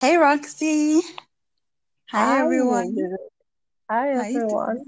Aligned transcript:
Hey 0.00 0.16
Roxy. 0.16 1.02
Hi 2.08 2.24
Hi, 2.24 2.40
everyone. 2.40 2.84
Elizabeth. 2.84 3.20
Hi, 3.90 4.08
everyone. 4.12 4.78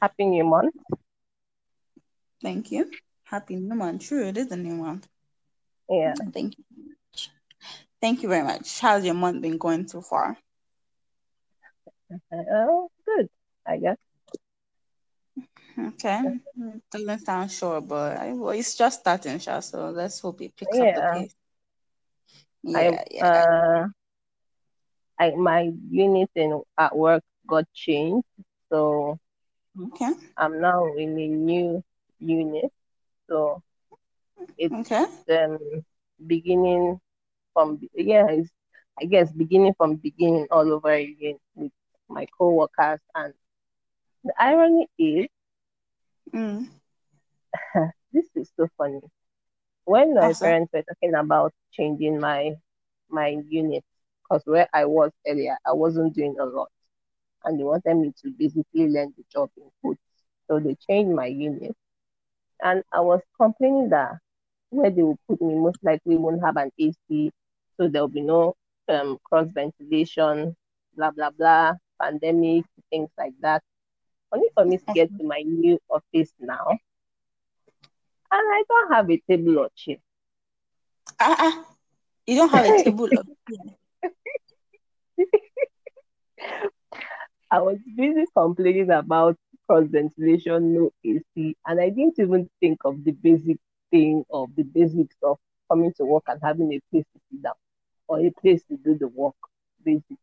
Happy 0.00 0.24
New 0.24 0.44
Month. 0.44 0.74
Thank 2.42 2.72
you. 2.72 2.90
Happy 3.24 3.56
new 3.56 3.74
month. 3.74 4.08
True, 4.08 4.28
it 4.28 4.38
is 4.38 4.50
a 4.50 4.56
new 4.56 4.76
month. 4.76 5.06
Yeah. 5.90 6.14
Thank 6.32 6.56
you. 6.56 6.64
Thank 8.06 8.22
you 8.22 8.28
very 8.28 8.44
much. 8.44 8.78
How's 8.78 9.04
your 9.04 9.14
month 9.14 9.42
been 9.42 9.58
going 9.58 9.88
so 9.88 10.00
far? 10.00 10.38
Oh, 12.32 12.90
good, 13.04 13.28
I 13.66 13.78
guess. 13.78 13.96
Okay. 15.78 16.22
Doesn't 16.90 17.18
sound 17.20 17.50
sure, 17.50 17.80
but 17.80 18.16
I, 18.18 18.32
well, 18.32 18.50
it's 18.50 18.76
just 18.76 19.00
starting, 19.00 19.38
Sha, 19.38 19.60
so 19.60 19.90
let's 19.90 20.20
hope 20.20 20.40
it 20.42 20.56
picks 20.56 20.80
up 20.80 20.94
the 20.94 21.02
Yeah. 21.02 21.24
I 22.74 22.90
Yeah, 22.90 23.04
yeah. 23.10 23.24
uh 23.26 23.88
I 25.18 25.30
my 25.36 25.70
unit 25.90 26.30
in 26.34 26.62
at 26.78 26.96
work 26.96 27.22
got 27.46 27.64
changed, 27.72 28.26
so 28.70 29.18
Okay. 29.84 30.12
I'm 30.36 30.60
now 30.60 30.86
in 30.96 31.18
a 31.18 31.28
new 31.28 31.82
unit. 32.20 32.72
So 33.28 33.62
it's 34.58 34.76
Okay. 34.80 35.04
um 35.30 35.58
beginning 36.26 37.00
from 37.56 37.80
yeah, 37.94 38.26
it's 38.30 38.50
I 39.00 39.06
guess 39.06 39.32
beginning 39.32 39.74
from 39.78 39.96
beginning 39.96 40.48
all 40.50 40.72
over 40.72 40.92
again 40.92 41.38
with 41.56 41.72
my 42.08 42.26
co-workers 42.38 43.00
and 43.14 43.34
the 44.24 44.34
irony 44.38 44.88
is 44.98 45.26
Mm. 46.34 46.66
this 48.12 48.26
is 48.36 48.50
so 48.56 48.68
funny. 48.76 49.00
when 49.84 50.14
my 50.14 50.34
Awesome. 50.34 50.42
parents 50.42 50.72
were 50.72 50.82
talking 50.82 51.14
about 51.14 51.52
changing 51.72 52.20
my 52.20 52.52
my 53.10 53.28
unit, 53.48 53.84
because 54.22 54.42
where 54.46 54.68
I 54.74 54.84
was 54.86 55.12
earlier, 55.26 55.56
I 55.66 55.72
wasn't 55.72 56.14
doing 56.14 56.36
a 56.40 56.44
lot, 56.44 56.70
and 57.44 57.58
they 57.58 57.64
wanted 57.64 57.94
me 57.96 58.12
to 58.22 58.30
basically 58.38 58.88
learn 58.88 59.12
the 59.16 59.24
job 59.32 59.50
in 59.56 59.70
food. 59.82 59.96
So 60.48 60.60
they 60.60 60.76
changed 60.88 61.14
my 61.14 61.26
unit, 61.26 61.76
and 62.62 62.82
I 62.92 63.00
was 63.00 63.20
complaining 63.40 63.90
that 63.90 64.18
where 64.70 64.90
they 64.90 65.02
would 65.02 65.18
put 65.28 65.40
me 65.42 65.54
most 65.54 65.78
likely 65.82 66.16
won't 66.16 66.42
have 66.44 66.56
an 66.56 66.70
AC, 66.80 67.30
so 67.76 67.88
there'll 67.88 68.08
be 68.08 68.22
no 68.22 68.54
um 68.88 69.18
cross 69.24 69.46
ventilation, 69.54 70.54
blah 70.96 71.10
blah 71.10 71.30
blah, 71.30 71.72
pandemic, 72.00 72.64
things 72.90 73.10
like 73.18 73.34
that. 73.40 73.62
Only 74.32 74.48
for 74.54 74.64
me 74.64 74.78
to 74.78 74.90
get 74.92 75.10
to 75.18 75.24
my 75.24 75.42
new 75.46 75.78
office 75.90 76.32
now, 76.38 76.78
and 78.30 78.46
I 78.56 78.62
don't 78.68 78.92
have 78.94 79.10
a 79.10 79.20
table 79.28 79.58
or 79.58 79.68
chair. 79.74 79.96
Ah, 81.18 81.36
ah. 81.46 81.54
You 82.26 82.36
don't 82.36 82.50
have 82.50 82.66
a 82.66 82.72
table 82.72 83.08
of 83.16 83.26
I 87.50 87.60
was 87.60 87.78
busy 87.96 88.24
complaining 88.36 88.90
about 88.90 89.36
cross 89.66 89.86
ventilation, 89.88 90.74
no 90.74 90.90
AC, 91.04 91.56
and 91.66 91.80
I 91.80 91.90
didn't 91.90 92.18
even 92.18 92.48
think 92.60 92.78
of 92.84 93.02
the 93.04 93.12
basic 93.12 93.58
thing 93.90 94.24
of 94.30 94.54
the 94.56 94.62
basics 94.64 95.16
of 95.22 95.38
coming 95.70 95.92
to 95.96 96.04
work 96.04 96.24
and 96.28 96.40
having 96.42 96.72
a 96.72 96.80
place 96.90 97.04
to 97.12 97.20
sit 97.30 97.42
down 97.42 97.54
or 98.08 98.20
a 98.20 98.30
place 98.30 98.62
to 98.64 98.76
do 98.76 98.96
the 98.98 99.08
work, 99.08 99.36
basically. 99.84 100.18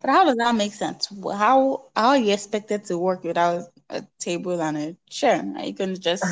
But 0.00 0.10
how 0.10 0.24
does 0.24 0.36
that 0.36 0.54
make 0.54 0.72
sense? 0.72 1.08
How 1.08 1.84
how 1.96 2.08
are 2.10 2.18
you 2.18 2.32
expected 2.32 2.84
to 2.86 2.98
work 2.98 3.24
without 3.24 3.64
a 3.90 4.02
table 4.18 4.60
and 4.60 4.76
a 4.76 4.96
chair? 5.08 5.44
Are 5.56 5.64
you 5.64 5.72
gonna 5.72 5.96
just 5.96 6.24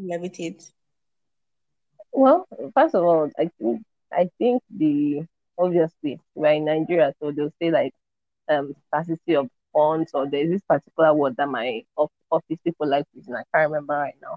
levitate? 0.00 0.70
Well, 2.12 2.46
first 2.74 2.94
of 2.94 3.04
all, 3.04 3.30
I 3.38 3.50
think 3.58 3.82
I 4.12 4.30
think 4.38 4.62
the 4.70 5.26
obviously 5.58 6.20
we're 6.34 6.52
in 6.52 6.64
Nigeria, 6.64 7.14
so 7.20 7.30
they'll 7.32 7.52
say 7.60 7.70
like 7.70 7.92
um 8.48 8.74
scarcity 8.88 9.36
of 9.36 9.48
funds 9.72 10.10
or 10.14 10.28
there's 10.28 10.50
this 10.50 10.62
particular 10.68 11.14
word 11.14 11.36
that 11.36 11.48
my 11.48 11.82
office 11.96 12.58
people 12.64 12.88
like 12.88 13.06
using. 13.14 13.34
I 13.34 13.44
can't 13.54 13.70
remember 13.70 13.94
right 13.94 14.16
now. 14.22 14.36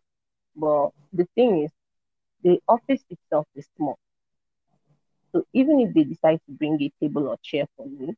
But 0.56 0.92
the 1.14 1.26
thing 1.36 1.64
is, 1.64 1.72
the 2.44 2.60
office 2.68 3.04
itself 3.10 3.48
is 3.56 3.68
small. 3.78 3.98
So 5.38 5.46
even 5.54 5.80
if 5.80 5.94
they 5.94 6.04
decide 6.04 6.42
to 6.48 6.54
bring 6.54 6.82
a 6.82 6.92
table 7.00 7.28
or 7.30 7.38
chair 7.44 7.68
for 7.78 7.88
me, 7.88 8.16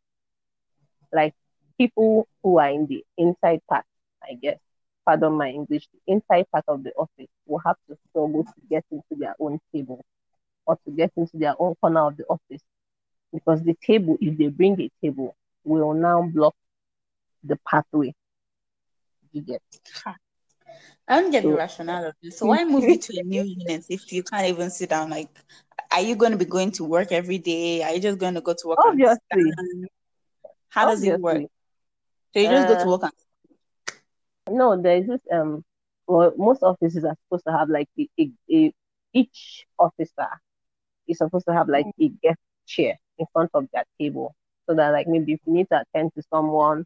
like 1.13 1.33
people 1.77 2.27
who 2.43 2.59
are 2.59 2.69
in 2.69 2.85
the 2.87 3.03
inside 3.17 3.61
part, 3.69 3.85
I 4.23 4.35
guess, 4.41 4.59
pardon 5.05 5.33
my 5.33 5.49
English, 5.49 5.87
the 5.93 6.13
inside 6.13 6.45
part 6.51 6.65
of 6.67 6.83
the 6.83 6.91
office 6.95 7.29
will 7.45 7.61
have 7.65 7.77
to 7.89 7.97
struggle 8.09 8.43
to 8.43 8.61
get 8.69 8.85
into 8.91 9.15
their 9.19 9.35
own 9.39 9.59
table 9.73 10.03
or 10.65 10.77
to 10.85 10.91
get 10.91 11.11
into 11.17 11.37
their 11.37 11.55
own 11.59 11.75
corner 11.81 12.07
of 12.07 12.17
the 12.17 12.25
office 12.29 12.61
because 13.33 13.63
the 13.63 13.75
table, 13.85 14.17
if 14.21 14.37
they 14.37 14.47
bring 14.47 14.79
a 14.81 14.89
table, 15.03 15.35
will 15.65 15.93
now 15.93 16.23
block 16.33 16.55
the 17.43 17.57
pathway. 17.69 18.13
You 19.31 19.41
get 19.41 19.61
I 21.07 21.19
don't 21.19 21.31
get 21.31 21.43
the 21.43 21.53
rationale 21.53 22.05
of 22.05 22.15
this. 22.21 22.37
So 22.37 22.45
why 22.47 22.63
move 22.63 22.87
you 22.87 22.97
to 22.97 23.19
a 23.19 23.23
new 23.23 23.43
unit 23.43 23.85
if 23.89 24.11
you 24.11 24.23
can't 24.23 24.47
even 24.47 24.69
sit 24.69 24.89
down? 24.89 25.09
Like, 25.09 25.29
are 25.99 26.05
you 26.07 26.15
going 26.15 26.31
to 26.31 26.37
be 26.37 26.45
going 26.45 26.71
to 26.73 26.85
work 26.85 27.11
every 27.11 27.39
day? 27.39 27.83
Are 27.83 27.93
you 27.93 28.01
just 28.01 28.19
going 28.19 28.35
to 28.35 28.41
go 28.41 28.53
to 28.53 28.67
work 28.67 28.85
obviously. 28.85 29.51
How 30.69 30.85
does 30.85 31.03
it 31.03 31.17
work? 31.19 31.45
So 32.33 32.39
you 32.39 32.49
just 32.49 32.67
go 32.67 32.75
to 32.75 32.87
uh, 32.87 32.89
work 32.89 33.03
and 33.03 33.11
no, 34.49 34.81
there 34.81 34.97
is 34.97 35.07
this 35.07 35.21
um, 35.31 35.63
well, 36.07 36.33
most 36.37 36.63
offices 36.63 37.05
are 37.05 37.15
supposed 37.25 37.45
to 37.47 37.51
have 37.53 37.69
like 37.69 37.87
a, 37.99 38.07
a, 38.19 38.31
a 38.51 38.73
each 39.13 39.65
officer 39.79 40.27
is 41.07 41.17
supposed 41.19 41.45
to 41.47 41.53
have 41.53 41.69
like 41.69 41.87
a 42.01 42.09
guest 42.21 42.39
chair 42.67 42.95
in 43.17 43.25
front 43.33 43.49
of 43.53 43.65
their 43.73 43.85
table 43.99 44.35
so 44.67 44.75
that 44.75 44.91
like 44.91 45.07
maybe 45.07 45.33
if 45.33 45.39
you 45.45 45.53
need 45.53 45.67
to 45.71 45.81
attend 45.81 46.11
to 46.15 46.23
someone 46.31 46.85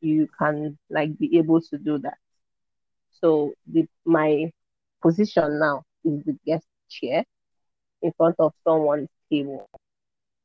you 0.00 0.28
can 0.38 0.78
like 0.90 1.16
be 1.18 1.38
able 1.38 1.60
to 1.60 1.78
do 1.78 1.98
that 1.98 2.18
so 3.10 3.52
the 3.66 3.86
my 4.04 4.50
position 5.02 5.58
now 5.58 5.82
is 6.04 6.22
the 6.24 6.36
guest 6.46 6.66
chair 6.88 7.24
in 8.02 8.12
front 8.16 8.36
of 8.38 8.52
someone's 8.64 9.08
table 9.30 9.66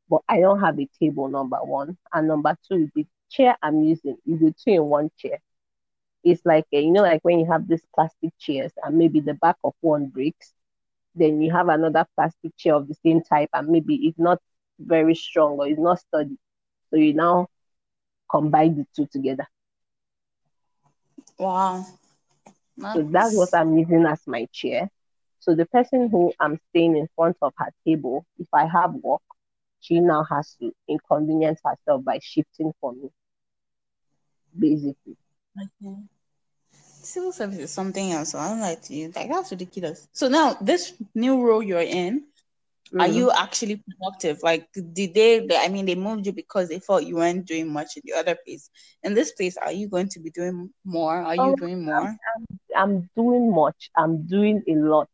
but 0.10 0.22
i 0.28 0.40
don't 0.40 0.60
have 0.60 0.80
a 0.80 0.88
table 1.00 1.28
number 1.28 1.58
one 1.64 1.98
and 2.14 2.28
number 2.28 2.56
two 2.68 2.90
the 2.96 3.06
chair 3.30 3.56
i'm 3.62 3.84
using 3.84 4.18
is 4.26 4.42
a 4.42 4.52
two 4.52 4.72
in 4.72 4.84
one 4.86 5.10
chair 5.18 5.40
it's 6.24 6.46
like 6.46 6.66
a, 6.74 6.82
you 6.82 6.92
know 6.92 7.02
like 7.02 7.22
when 7.24 7.40
you 7.40 7.46
have 7.52 7.68
these 7.68 7.86
plastic 7.94 8.32
chairs 8.40 8.72
and 8.84 8.98
maybe 8.98 9.20
the 9.20 9.34
back 9.36 9.56
of 9.64 9.74
one 9.82 10.08
breaks 10.08 10.54
then 11.16 11.42
you 11.42 11.52
have 11.52 11.70
another 11.70 12.06
plastic 12.16 12.56
chair 12.58 12.76
of 12.76 12.88
the 12.88 12.96
same 13.06 13.22
type 13.22 13.50
and 13.54 13.68
maybe 13.70 13.96
it's 14.08 14.20
not 14.20 14.40
very 14.80 15.16
strong 15.16 15.54
or 15.60 15.68
it's 15.68 15.80
not 15.80 16.00
sturdy. 16.00 16.38
So 16.90 16.98
you 16.98 17.14
now 17.14 17.48
combine 18.30 18.76
the 18.78 18.86
two 18.96 19.08
together. 19.12 19.48
wow, 21.40 21.86
So 22.94 23.04
that's 23.12 23.36
what 23.36 23.50
I'm 23.54 23.78
using 23.78 24.06
as 24.06 24.26
my 24.28 24.48
chair. 24.52 24.90
So 25.46 25.56
the 25.56 25.68
person 25.68 26.10
who 26.10 26.34
I'm 26.40 26.60
staying 26.70 26.98
in 26.98 27.08
front 27.16 27.38
of 27.42 27.54
her 27.58 27.72
table, 27.88 28.26
if 28.40 28.48
I 28.54 28.68
have 28.68 28.96
work, 28.96 29.22
she 29.80 30.00
now 30.02 30.26
has 30.30 30.56
to 30.62 30.74
inconvenience 30.90 31.62
herself 31.64 32.04
by 32.04 32.20
shifting 32.22 32.74
for 32.82 32.94
me, 32.94 33.10
basically. 34.58 35.18
okay. 35.58 35.96
Civil 37.04 37.32
service 37.32 37.60
is 37.60 37.72
something 37.72 38.12
else. 38.12 38.32
So 38.32 38.40
I 38.40 38.50
don't 38.50 38.62
like 38.62 38.82
to 38.84 38.96
you. 38.96 39.12
Like 39.16 39.30
that's 39.30 39.52
ridiculous. 39.52 40.08
So 40.14 40.28
now 40.28 40.54
this 40.62 40.94
new 41.16 41.42
role 41.46 41.64
you're 41.64 41.80
in, 41.82 42.24
are 43.00 43.08
Mm. 43.08 43.10
you 43.10 43.32
actually 43.32 43.78
productive? 43.88 44.44
Like, 44.44 44.68
did 44.94 45.14
they, 45.16 45.48
I 45.58 45.70
mean, 45.70 45.86
they 45.86 45.96
moved 45.96 46.26
you 46.28 46.34
because 46.34 46.70
they 46.70 46.80
thought 46.80 47.06
you 47.06 47.16
weren't 47.18 47.46
doing 47.46 47.72
much 47.72 47.98
in 47.98 48.04
the 48.06 48.14
other 48.20 48.36
place. 48.46 48.70
In 49.04 49.14
this 49.16 49.32
place, 49.34 49.58
are 49.58 49.72
you 49.72 49.90
going 49.90 50.10
to 50.10 50.20
be 50.20 50.32
doing 50.32 50.70
more? 50.86 51.18
Are 51.22 51.36
you 51.36 51.54
Um, 51.54 51.56
doing 51.56 51.84
I'm, 51.98 52.10
more? 52.10 52.18
I'm 52.76 53.10
doing 53.16 53.54
much. 53.54 53.90
I'm 53.96 54.28
doing 54.28 54.64
a 54.68 54.74
lot. 54.76 55.10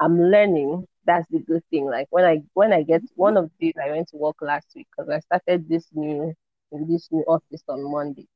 I'm 0.00 0.20
learning. 0.20 0.86
That's 1.06 1.28
the 1.30 1.40
good 1.40 1.62
thing. 1.70 1.86
Like 1.86 2.08
when 2.10 2.24
I 2.24 2.42
when 2.54 2.72
I 2.72 2.82
get 2.82 3.02
one 3.16 3.36
of 3.36 3.50
these, 3.60 3.74
I 3.82 3.90
went 3.90 4.08
to 4.10 4.16
work 4.18 4.36
last 4.42 4.68
week 4.76 4.88
because 4.96 5.10
I 5.10 5.20
started 5.20 5.68
this 5.68 5.88
new 5.94 6.34
this 6.72 7.08
new 7.12 7.24
office 7.28 7.62
on 7.68 7.90
Monday, 7.90 8.26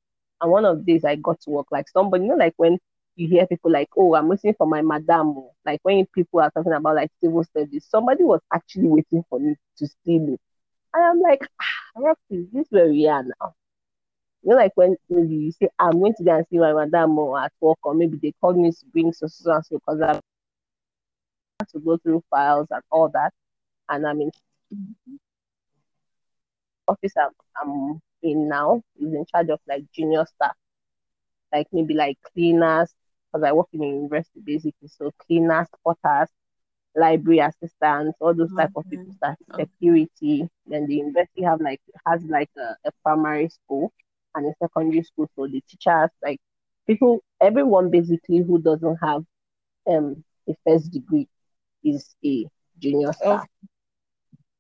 and 0.41 0.51
one 0.53 0.65
of 0.67 0.85
these 0.85 1.05
I 1.05 1.17
got 1.17 1.41
to 1.43 1.51
work 1.51 1.67
like 1.73 1.89
somebody. 1.89 2.25
You 2.25 2.31
know, 2.31 2.37
like 2.37 2.55
when 2.57 2.79
you 3.17 3.29
hear 3.29 3.47
people 3.47 3.73
like, 3.73 3.89
"Oh, 3.97 4.15
I'm 4.15 4.29
waiting 4.29 4.55
for 4.59 4.67
my 4.67 4.83
madam," 4.83 5.35
like 5.67 5.81
when 5.83 6.07
people 6.15 6.41
are 6.41 6.51
talking 6.51 6.73
about 6.73 6.97
like 6.97 7.11
civil 7.23 7.45
service, 7.57 7.87
somebody 7.89 8.25
was 8.25 8.41
actually 8.53 8.89
waiting 8.89 9.25
for 9.29 9.39
me 9.41 9.57
to 9.79 9.87
see 9.87 10.19
me, 10.19 10.39
and 10.95 11.05
I'm 11.05 11.21
like, 11.21 11.43
ah, 11.61 12.01
Roxy, 12.01 12.37
is 12.45 12.51
this 12.53 12.67
where 12.71 12.89
we 12.89 13.09
are 13.09 13.23
now? 13.25 13.55
You 14.43 14.51
know, 14.51 14.57
like 14.57 14.73
when 14.77 14.97
maybe 15.09 15.35
you 15.37 15.53
say, 15.53 15.69
"I'm 15.79 15.99
going 16.01 16.15
to 16.17 16.25
go 16.25 16.37
and 16.37 16.47
see 16.49 16.59
my 16.59 16.73
madam 16.73 17.19
or 17.19 17.39
at 17.41 17.53
work," 17.61 17.79
or 17.85 17.95
maybe 17.95 18.19
they 18.23 18.33
called 18.41 18.57
me 18.59 18.71
to 18.73 18.87
bring 18.93 19.13
so 19.13 19.27
so 19.27 19.61
so 19.63 19.77
because 19.79 20.01
I 20.03 20.15
have 20.15 20.23
to 21.61 21.79
go 21.81 21.97
through 21.99 22.23
files 22.31 22.69
and 22.71 22.83
all 22.91 23.09
that. 23.11 23.33
And 23.89 24.07
I'm 24.07 24.21
in 24.21 24.31
office 26.89 27.13
I'm, 27.17 27.31
I'm 27.61 28.01
in 28.23 28.49
now 28.49 28.83
is 29.01 29.13
in 29.13 29.25
charge 29.27 29.51
of 29.51 29.61
like 29.69 29.85
junior 29.95 30.25
staff, 30.27 30.55
like 31.53 31.67
maybe 31.73 31.95
like 31.95 32.19
cleaners, 32.33 32.95
because 33.33 33.47
I 33.47 33.53
work 33.53 33.69
in 33.73 33.83
a 33.83 33.87
university 33.87 34.41
basically, 34.45 34.89
so 34.89 35.11
cleaners, 35.27 35.69
porters, 35.83 36.29
library 36.97 37.41
assistants, 37.41 38.17
all 38.21 38.35
those 38.35 38.53
type 38.55 38.71
of 38.77 38.85
people 38.91 39.15
that 39.23 39.39
security. 39.59 40.49
Then 40.67 40.87
the 40.87 40.97
university 40.97 41.43
have 41.45 41.61
like 41.61 41.81
has 42.07 42.23
like 42.25 42.51
a, 42.59 42.77
a 42.89 42.93
primary 43.03 43.49
school 43.49 43.93
and 44.35 44.47
a 44.47 44.55
secondary 44.63 45.03
school. 45.03 45.29
So 45.37 45.47
the 45.47 45.63
teachers, 45.69 46.11
like 46.23 46.41
people, 46.87 47.21
everyone 47.41 47.91
basically 47.91 48.39
who 48.39 48.61
doesn't 48.61 48.99
have 49.03 49.23
um 49.89 50.25
a 50.49 50.55
first 50.67 50.93
degree 50.93 51.29
is 51.85 52.15
a 52.25 52.47
junior 52.79 53.13
staff. 53.13 53.47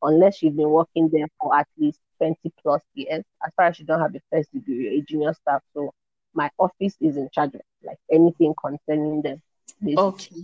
Oh. 0.03 0.09
Unless 0.09 0.43
you've 0.43 0.57
been 0.57 0.71
working 0.71 1.09
there 1.11 1.27
for 1.41 1.57
at 1.57 1.67
least 1.79 1.99
20 2.19 2.37
plus 2.63 2.83
years. 2.95 3.25
As 3.45 3.53
far 3.57 3.67
as 3.67 3.79
you 3.79 3.87
don't 3.87 4.01
have 4.01 4.15
a 4.15 4.21
first 4.31 4.53
degree, 4.53 4.99
a 4.99 5.03
junior 5.03 5.35
staff. 5.35 5.63
So 5.73 5.93
my 6.35 6.51
office 6.59 6.95
is 7.01 7.17
in 7.17 7.29
charge 7.33 7.55
of 7.55 7.61
like 7.83 7.99
anything 8.11 8.55
concerning 8.61 9.23
them. 9.23 9.43
Basically. 9.83 10.05
Okay. 10.05 10.43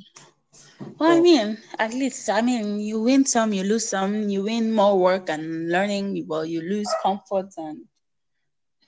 Well, 0.98 1.16
I 1.16 1.20
mean, 1.20 1.58
at 1.78 1.92
least 1.92 2.28
I 2.28 2.42
mean, 2.42 2.80
you 2.80 3.00
win 3.02 3.24
some, 3.24 3.52
you 3.52 3.62
lose 3.62 3.88
some. 3.88 4.28
You 4.28 4.44
win 4.44 4.72
more 4.72 4.98
work 4.98 5.28
and 5.28 5.70
learning. 5.70 6.24
Well, 6.26 6.44
you 6.44 6.60
lose 6.60 6.88
comfort 7.02 7.50
and 7.56 7.84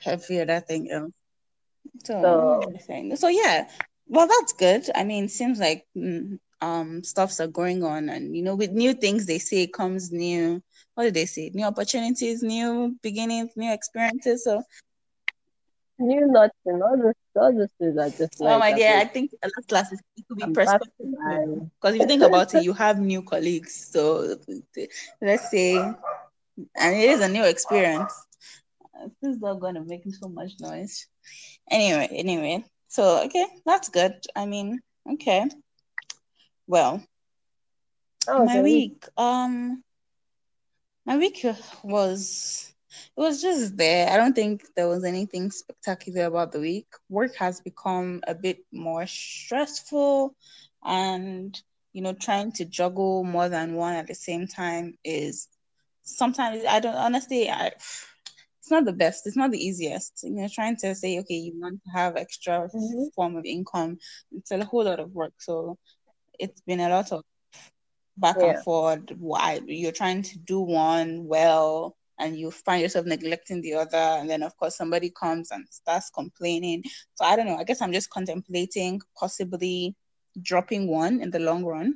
every 0.04 0.40
other 0.40 0.60
thing 0.60 0.90
else. 0.90 1.04
Um, 1.04 1.14
so, 2.04 2.62
so, 2.86 3.14
so 3.14 3.28
yeah. 3.28 3.68
Well, 4.12 4.28
that's 4.28 4.52
good. 4.54 4.84
I 4.94 5.04
mean, 5.04 5.28
seems 5.28 5.60
like 5.60 5.86
mm, 5.96 6.38
um 6.60 7.04
stuffs 7.04 7.40
are 7.40 7.48
going 7.48 7.84
on, 7.84 8.10
and 8.10 8.36
you 8.36 8.42
know, 8.42 8.56
with 8.56 8.70
new 8.72 8.94
things, 8.94 9.26
they 9.26 9.38
say 9.38 9.66
comes 9.66 10.12
new. 10.12 10.62
What 10.94 11.04
did 11.04 11.14
they 11.14 11.26
say? 11.26 11.50
New 11.54 11.66
opportunities, 11.66 12.42
new 12.42 12.96
beginnings, 13.02 13.52
new 13.56 13.72
experiences. 13.72 14.44
So 14.44 14.64
new 15.98 16.26
nuts 16.32 16.58
and 16.66 16.82
all 16.82 16.96
those 17.02 17.14
all 17.36 17.52
those 17.56 17.72
things 17.78 17.96
are 17.98 18.10
just 18.10 18.40
oh 18.42 18.58
my 18.58 18.72
dear 18.72 18.96
i 18.96 19.04
think 19.04 19.30
last 19.42 19.68
class 19.68 19.92
it 19.92 20.00
could 20.28 20.38
be 20.38 20.46
perspective 20.48 20.86
because 21.74 21.94
if 21.94 22.00
you 22.00 22.06
think 22.06 22.22
about 22.22 22.54
it 22.54 22.60
you 22.60 22.72
have 22.72 22.98
new 22.98 23.22
colleagues 23.22 23.88
so 23.92 24.36
let's 25.20 25.50
say 25.50 25.76
and 26.76 26.96
it 26.96 27.10
is 27.10 27.20
a 27.20 27.28
new 27.28 27.44
experience 27.44 28.12
this 29.20 29.34
is 29.34 29.40
not 29.40 29.60
going 29.60 29.74
to 29.74 29.84
make 29.84 30.02
so 30.20 30.28
much 30.28 30.52
noise 30.60 31.06
anyway 31.70 32.08
anyway 32.12 32.64
so 32.92 33.24
okay 33.24 33.46
that's 33.66 33.88
good 33.88 34.14
i 34.36 34.46
mean 34.46 34.80
okay 35.12 35.46
well 36.66 37.02
oh, 38.28 38.44
my 38.44 38.60
week 38.62 39.04
um 39.16 39.82
my 41.06 41.16
week 41.16 41.44
was 41.82 42.72
it 43.16 43.20
was 43.20 43.40
just 43.42 43.76
there. 43.76 44.10
I 44.10 44.16
don't 44.16 44.34
think 44.34 44.62
there 44.76 44.88
was 44.88 45.04
anything 45.04 45.50
spectacular 45.50 46.24
about 46.24 46.52
the 46.52 46.60
week. 46.60 46.86
Work 47.08 47.36
has 47.36 47.60
become 47.60 48.20
a 48.26 48.34
bit 48.34 48.58
more 48.72 49.06
stressful, 49.06 50.34
and 50.84 51.60
you 51.92 52.02
know, 52.02 52.12
trying 52.14 52.52
to 52.52 52.64
juggle 52.64 53.24
more 53.24 53.48
than 53.48 53.74
one 53.74 53.94
at 53.94 54.06
the 54.06 54.14
same 54.14 54.46
time 54.46 54.94
is 55.04 55.48
sometimes 56.02 56.64
I 56.68 56.80
don't 56.80 56.94
honestly. 56.96 57.50
I 57.50 57.72
it's 58.62 58.70
not 58.70 58.84
the 58.84 58.92
best. 58.92 59.26
It's 59.26 59.36
not 59.36 59.50
the 59.50 59.58
easiest. 59.58 60.20
You 60.22 60.30
know, 60.30 60.48
trying 60.48 60.76
to 60.76 60.94
say, 60.94 61.18
okay, 61.18 61.34
you 61.34 61.52
want 61.60 61.82
to 61.82 61.90
have 61.90 62.16
extra 62.16 62.68
mm-hmm. 62.72 63.06
form 63.12 63.34
of 63.34 63.44
income. 63.44 63.98
It's 64.30 64.52
a 64.52 64.64
whole 64.64 64.84
lot 64.84 65.00
of 65.00 65.10
work. 65.10 65.32
So 65.40 65.78
it's 66.38 66.60
been 66.60 66.78
a 66.78 66.88
lot 66.88 67.10
of 67.10 67.24
back 68.16 68.36
yeah. 68.38 68.50
and 68.50 68.62
forth. 68.62 69.10
Why 69.18 69.58
you're 69.66 69.90
trying 69.90 70.22
to 70.22 70.38
do 70.38 70.60
one 70.60 71.26
well 71.26 71.96
and 72.20 72.38
you 72.38 72.52
find 72.52 72.82
yourself 72.82 73.04
neglecting 73.04 73.62
the 73.62 73.74
other 73.74 73.96
and 73.96 74.30
then 74.30 74.44
of 74.44 74.56
course 74.56 74.76
somebody 74.76 75.10
comes 75.10 75.50
and 75.50 75.66
starts 75.70 76.10
complaining 76.10 76.82
so 77.14 77.24
i 77.24 77.34
don't 77.34 77.46
know 77.46 77.56
i 77.56 77.64
guess 77.64 77.80
i'm 77.80 77.92
just 77.92 78.10
contemplating 78.10 79.00
possibly 79.18 79.96
dropping 80.40 80.86
one 80.86 81.22
in 81.22 81.30
the 81.30 81.38
long 81.38 81.64
run 81.64 81.94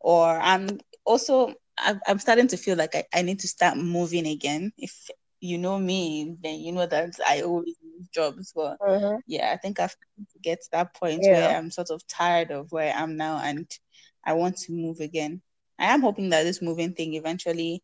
or 0.00 0.26
i'm 0.40 0.66
also 1.06 1.54
i'm 1.78 2.18
starting 2.18 2.48
to 2.48 2.56
feel 2.56 2.76
like 2.76 2.94
i, 2.96 3.04
I 3.14 3.22
need 3.22 3.38
to 3.38 3.48
start 3.48 3.78
moving 3.78 4.26
again 4.26 4.72
if 4.76 5.08
you 5.40 5.58
know 5.58 5.78
me 5.78 6.36
then 6.42 6.58
you 6.58 6.72
know 6.72 6.86
that 6.86 7.10
i 7.28 7.42
always 7.42 7.76
move 7.82 8.10
jobs 8.12 8.52
but 8.54 8.78
mm-hmm. 8.80 9.18
yeah 9.26 9.52
i 9.52 9.56
think 9.56 9.78
i've 9.78 9.94
to 10.32 10.38
get 10.40 10.60
to 10.60 10.68
that 10.72 10.94
point 10.94 11.20
yeah. 11.22 11.48
where 11.48 11.56
i'm 11.56 11.70
sort 11.70 11.90
of 11.90 12.04
tired 12.06 12.50
of 12.50 12.70
where 12.72 12.92
i 12.92 13.02
am 13.02 13.16
now 13.16 13.40
and 13.42 13.70
i 14.24 14.32
want 14.32 14.56
to 14.56 14.72
move 14.72 15.00
again 15.00 15.40
i 15.78 15.86
am 15.86 16.00
hoping 16.00 16.28
that 16.30 16.42
this 16.42 16.60
moving 16.60 16.92
thing 16.92 17.14
eventually 17.14 17.82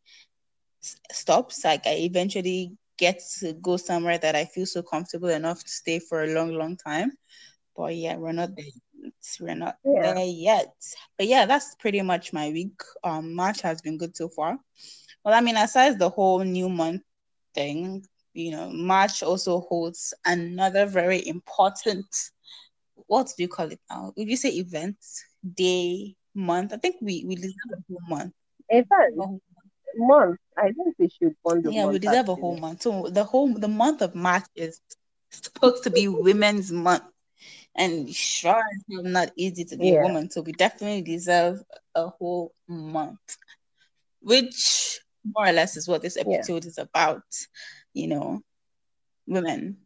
stops, 1.13 1.65
like 1.65 1.87
I 1.87 1.95
eventually 1.95 2.77
get 2.99 3.21
to 3.41 3.55
go 3.55 3.77
somewhere 3.77 4.19
that 4.19 4.37
I 4.37 4.45
feel 4.45 4.67
so 4.67 4.83
comfortable 4.83 5.29
enough 5.29 5.63
to 5.63 5.69
stay 5.69 5.99
for 5.99 6.23
a 6.23 6.35
long, 6.35 6.53
long 6.53 6.77
time. 6.77 7.13
But 7.77 7.97
yeah, 7.97 8.17
we're 8.17 8.33
not 8.33 8.55
there. 8.57 8.67
We're 9.41 9.55
not 9.55 9.77
yeah. 9.85 10.15
there 10.15 10.25
yet. 10.25 10.75
But 11.19 11.27
yeah, 11.27 11.47
that's 11.47 11.75
pretty 11.77 12.03
much 12.03 12.33
my 12.33 12.51
week. 12.51 12.81
Um, 13.03 13.35
March 13.35 13.61
has 13.63 13.83
been 13.83 13.99
good 13.99 14.17
so 14.17 14.29
far. 14.29 14.59
Well, 15.25 15.35
I 15.35 15.41
mean, 15.41 15.57
aside 15.57 15.99
the 15.99 16.11
whole 16.11 16.41
new 16.41 16.69
month 16.69 17.03
thing, 17.55 18.05
you 18.33 18.51
know, 18.51 18.71
March 18.71 19.23
also 19.23 19.61
holds 19.61 20.13
another 20.25 20.87
very 20.87 21.27
important. 21.27 22.07
What 23.07 23.33
do 23.37 23.43
you 23.43 23.49
call 23.49 23.71
it 23.71 23.81
now? 23.91 24.13
Would 24.17 24.29
you 24.29 24.37
say 24.37 24.51
event, 24.51 24.97
day, 25.55 26.17
month? 26.35 26.73
I 26.73 26.77
think 26.77 26.97
we 27.01 27.25
we 27.27 27.37
deserve 27.37 27.73
a 27.73 27.83
whole 27.89 28.09
month. 28.09 28.33
Event 28.69 29.41
month. 29.97 30.39
I 30.57 30.73
think 30.73 30.95
we 30.99 31.09
should 31.09 31.37
bond. 31.45 31.67
Yeah, 31.71 31.87
we 31.87 31.99
deserve 31.99 32.29
a 32.29 32.35
whole 32.35 32.57
month. 32.57 32.83
So 32.83 33.09
the 33.09 33.25
whole 33.25 33.53
the 33.53 33.69
month 33.69 34.03
of 34.03 34.15
March 34.15 34.45
is 34.55 34.81
supposed 35.31 35.85
to 35.85 35.91
be 35.91 36.09
Women's 36.09 36.71
Month, 36.71 37.05
and 37.75 38.09
sure 38.15 38.63
it's 38.71 38.85
not 38.89 39.33
easy 39.37 39.65
to 39.65 39.77
be 39.77 39.89
yeah. 39.89 40.01
a 40.01 40.03
woman. 40.03 40.31
So 40.31 40.43
we 40.43 40.53
definitely 40.53 41.03
deserve 41.03 41.63
a 41.95 42.09
whole 42.09 42.53
month, 42.69 43.37
which 44.21 45.01
more 45.25 45.47
or 45.47 45.53
less 45.53 45.77
is 45.77 45.89
what 45.89 46.03
this 46.03 46.17
episode 46.17 46.65
yeah. 46.65 46.69
is 46.69 46.79
about. 46.79 47.23
You 47.93 48.09
know, 48.09 48.43
women 49.27 49.79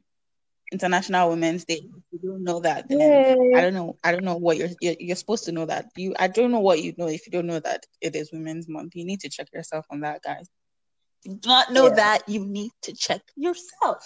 International 0.73 1.31
Women's 1.31 1.64
Day. 1.64 1.82
If 2.12 2.23
you 2.23 2.31
don't 2.31 2.44
know 2.44 2.61
that. 2.61 2.87
I 2.90 3.61
don't 3.61 3.75
know. 3.75 3.96
I 4.05 4.12
don't 4.12 4.25
know 4.25 4.37
what 4.37 4.56
you're, 4.56 4.69
you're, 4.81 4.96
you're 4.99 5.17
supposed 5.17 5.44
to 5.44 5.52
know 5.52 5.67
that. 5.67 5.87
You 5.96 6.14
I 6.19 6.29
don't 6.29 6.50
know 6.50 6.61
what 6.61 6.82
you 6.82 6.94
know 6.96 7.08
if 7.08 7.26
you 7.26 7.32
don't 7.32 7.46
know 7.46 7.61
that 7.61 7.85
it 8.00 8.14
is 8.14 8.31
Women's 8.32 8.69
Month. 8.69 8.94
You 8.94 9.05
need 9.05 9.20
to 9.20 9.31
check 9.31 9.49
yourself 9.52 9.87
on 9.90 10.00
that, 10.00 10.23
guys. 10.23 10.49
If 11.25 11.32
you 11.32 11.38
do 11.38 11.49
not 11.49 11.73
know 11.73 11.88
yeah. 11.88 11.95
that, 11.95 12.28
you 12.28 12.45
need 12.45 12.71
to 12.83 12.95
check 12.95 13.23
yourself. 13.37 14.04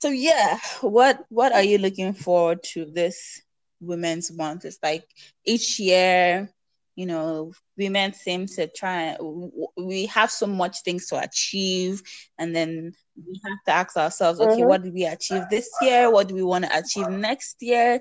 So 0.00 0.08
yeah, 0.08 0.58
what 0.80 1.24
what 1.28 1.52
are 1.52 1.62
you 1.62 1.78
looking 1.78 2.12
forward 2.12 2.62
to 2.74 2.84
this 2.84 3.42
Women's 3.80 4.32
Month? 4.32 4.64
It's 4.64 4.78
like 4.82 5.04
each 5.44 5.78
year 5.78 6.50
you 6.96 7.04
know, 7.04 7.52
women 7.76 8.14
seem 8.14 8.46
to 8.46 8.66
try. 8.66 9.16
We 9.76 10.06
have 10.06 10.30
so 10.30 10.46
much 10.46 10.80
things 10.80 11.06
to 11.08 11.20
achieve, 11.20 12.02
and 12.38 12.56
then 12.56 12.94
we 13.16 13.40
have 13.44 13.58
to 13.66 13.72
ask 13.72 13.96
ourselves, 13.96 14.40
okay, 14.40 14.60
mm-hmm. 14.60 14.68
what 14.68 14.82
did 14.82 14.94
we 14.94 15.04
achieve 15.04 15.42
this 15.50 15.68
year? 15.82 16.10
What 16.10 16.28
do 16.28 16.34
we 16.34 16.42
want 16.42 16.64
to 16.64 16.76
achieve 16.76 17.08
next 17.10 17.56
year? 17.60 18.00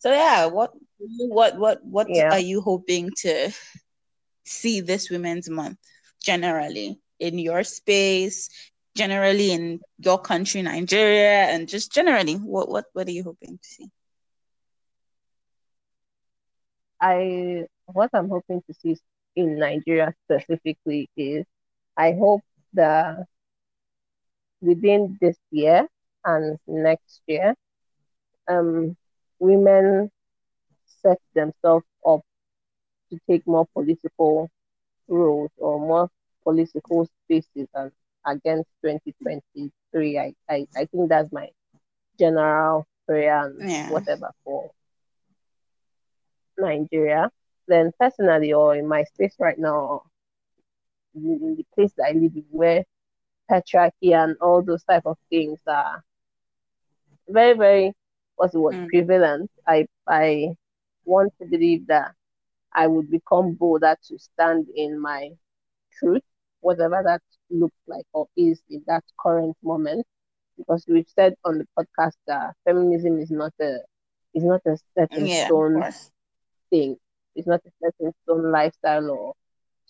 So 0.00 0.10
yeah, 0.10 0.46
what 0.46 0.72
what 0.98 1.56
what 1.56 1.84
what 1.84 2.08
yeah. 2.10 2.30
are 2.30 2.40
you 2.40 2.60
hoping 2.60 3.10
to 3.18 3.52
see 4.44 4.80
this 4.80 5.08
Women's 5.08 5.48
Month 5.48 5.78
generally 6.20 7.00
in 7.20 7.38
your 7.38 7.62
space, 7.62 8.50
generally 8.96 9.52
in 9.52 9.80
your 9.98 10.18
country, 10.18 10.62
Nigeria, 10.62 11.44
and 11.44 11.68
just 11.68 11.92
generally, 11.92 12.34
what 12.34 12.68
what 12.68 12.86
what 12.92 13.06
are 13.06 13.12
you 13.12 13.22
hoping 13.22 13.58
to 13.62 13.68
see? 13.68 13.88
I 17.00 17.66
what 17.86 18.10
I'm 18.12 18.28
hoping 18.28 18.62
to 18.66 18.74
see 18.74 18.96
in 19.36 19.58
Nigeria 19.58 20.14
specifically 20.24 21.08
is 21.16 21.44
I 21.96 22.12
hope 22.12 22.42
that 22.74 23.26
within 24.60 25.18
this 25.20 25.36
year 25.50 25.86
and 26.24 26.58
next 26.66 27.20
year, 27.26 27.54
um, 28.48 28.96
women 29.38 30.10
set 31.02 31.18
themselves 31.34 31.84
up 32.06 32.20
to 33.10 33.18
take 33.28 33.46
more 33.46 33.66
political 33.74 34.48
roles 35.08 35.50
or 35.58 35.80
more 35.80 36.08
political 36.44 37.06
spaces 37.24 37.68
and 37.74 37.90
against 38.24 38.68
2023. 38.84 40.18
I, 40.18 40.34
I, 40.48 40.66
I 40.76 40.84
think 40.86 41.08
that's 41.08 41.32
my 41.32 41.48
general 42.18 42.86
prayer 43.06 43.46
and 43.46 43.68
yeah. 43.68 43.90
whatever 43.90 44.30
for 44.44 44.70
Nigeria. 46.58 47.30
Then 47.68 47.92
personally 47.98 48.52
or 48.52 48.74
in 48.76 48.86
my 48.88 49.04
space 49.04 49.34
right 49.38 49.58
now, 49.58 50.02
in 51.14 51.56
the 51.56 51.64
place 51.74 51.92
that 51.96 52.06
I 52.08 52.12
live 52.12 52.32
in 52.36 52.44
where 52.50 52.84
patriarchy 53.50 54.12
and 54.14 54.36
all 54.40 54.62
those 54.62 54.84
type 54.84 55.02
of 55.06 55.18
things 55.30 55.60
are 55.66 56.02
very, 57.28 57.54
very 57.56 57.92
what's 58.36 58.52
the 58.52 58.60
word 58.60 58.74
mm. 58.74 58.88
prevalent. 58.88 59.50
I 59.66 59.86
I 60.06 60.56
want 61.04 61.32
to 61.40 61.46
believe 61.46 61.86
that 61.88 62.14
I 62.72 62.86
would 62.86 63.10
become 63.10 63.54
bolder 63.54 63.96
to 64.08 64.18
stand 64.18 64.68
in 64.74 65.00
my 65.00 65.30
truth, 65.98 66.22
whatever 66.60 67.02
that 67.04 67.22
looks 67.50 67.76
like 67.86 68.06
or 68.12 68.26
is 68.36 68.62
in 68.70 68.82
that 68.86 69.04
current 69.18 69.56
moment. 69.62 70.06
Because 70.56 70.84
we've 70.88 71.08
said 71.08 71.34
on 71.44 71.58
the 71.58 71.66
podcast 71.78 72.16
that 72.26 72.54
feminism 72.64 73.18
is 73.18 73.30
not 73.30 73.52
a 73.60 73.78
is 74.34 74.44
not 74.44 74.60
a 74.66 74.76
set 74.94 75.10
in 75.16 75.26
Yeah, 75.26 75.46
stone 75.46 75.82
thing. 76.70 76.96
It's 77.34 77.46
not 77.46 77.60
a 77.66 77.70
set 77.82 77.94
in 78.00 78.12
stone 78.22 78.50
lifestyle 78.50 79.10
or 79.10 79.34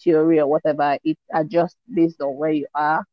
theory 0.03 0.41
or 0.41 0.47
whatever. 0.47 0.99
It 1.05 1.19
adjusts 1.33 1.77
based 1.93 2.21
on 2.21 2.37
where 2.37 2.51
you 2.53 2.67
are 2.75 3.05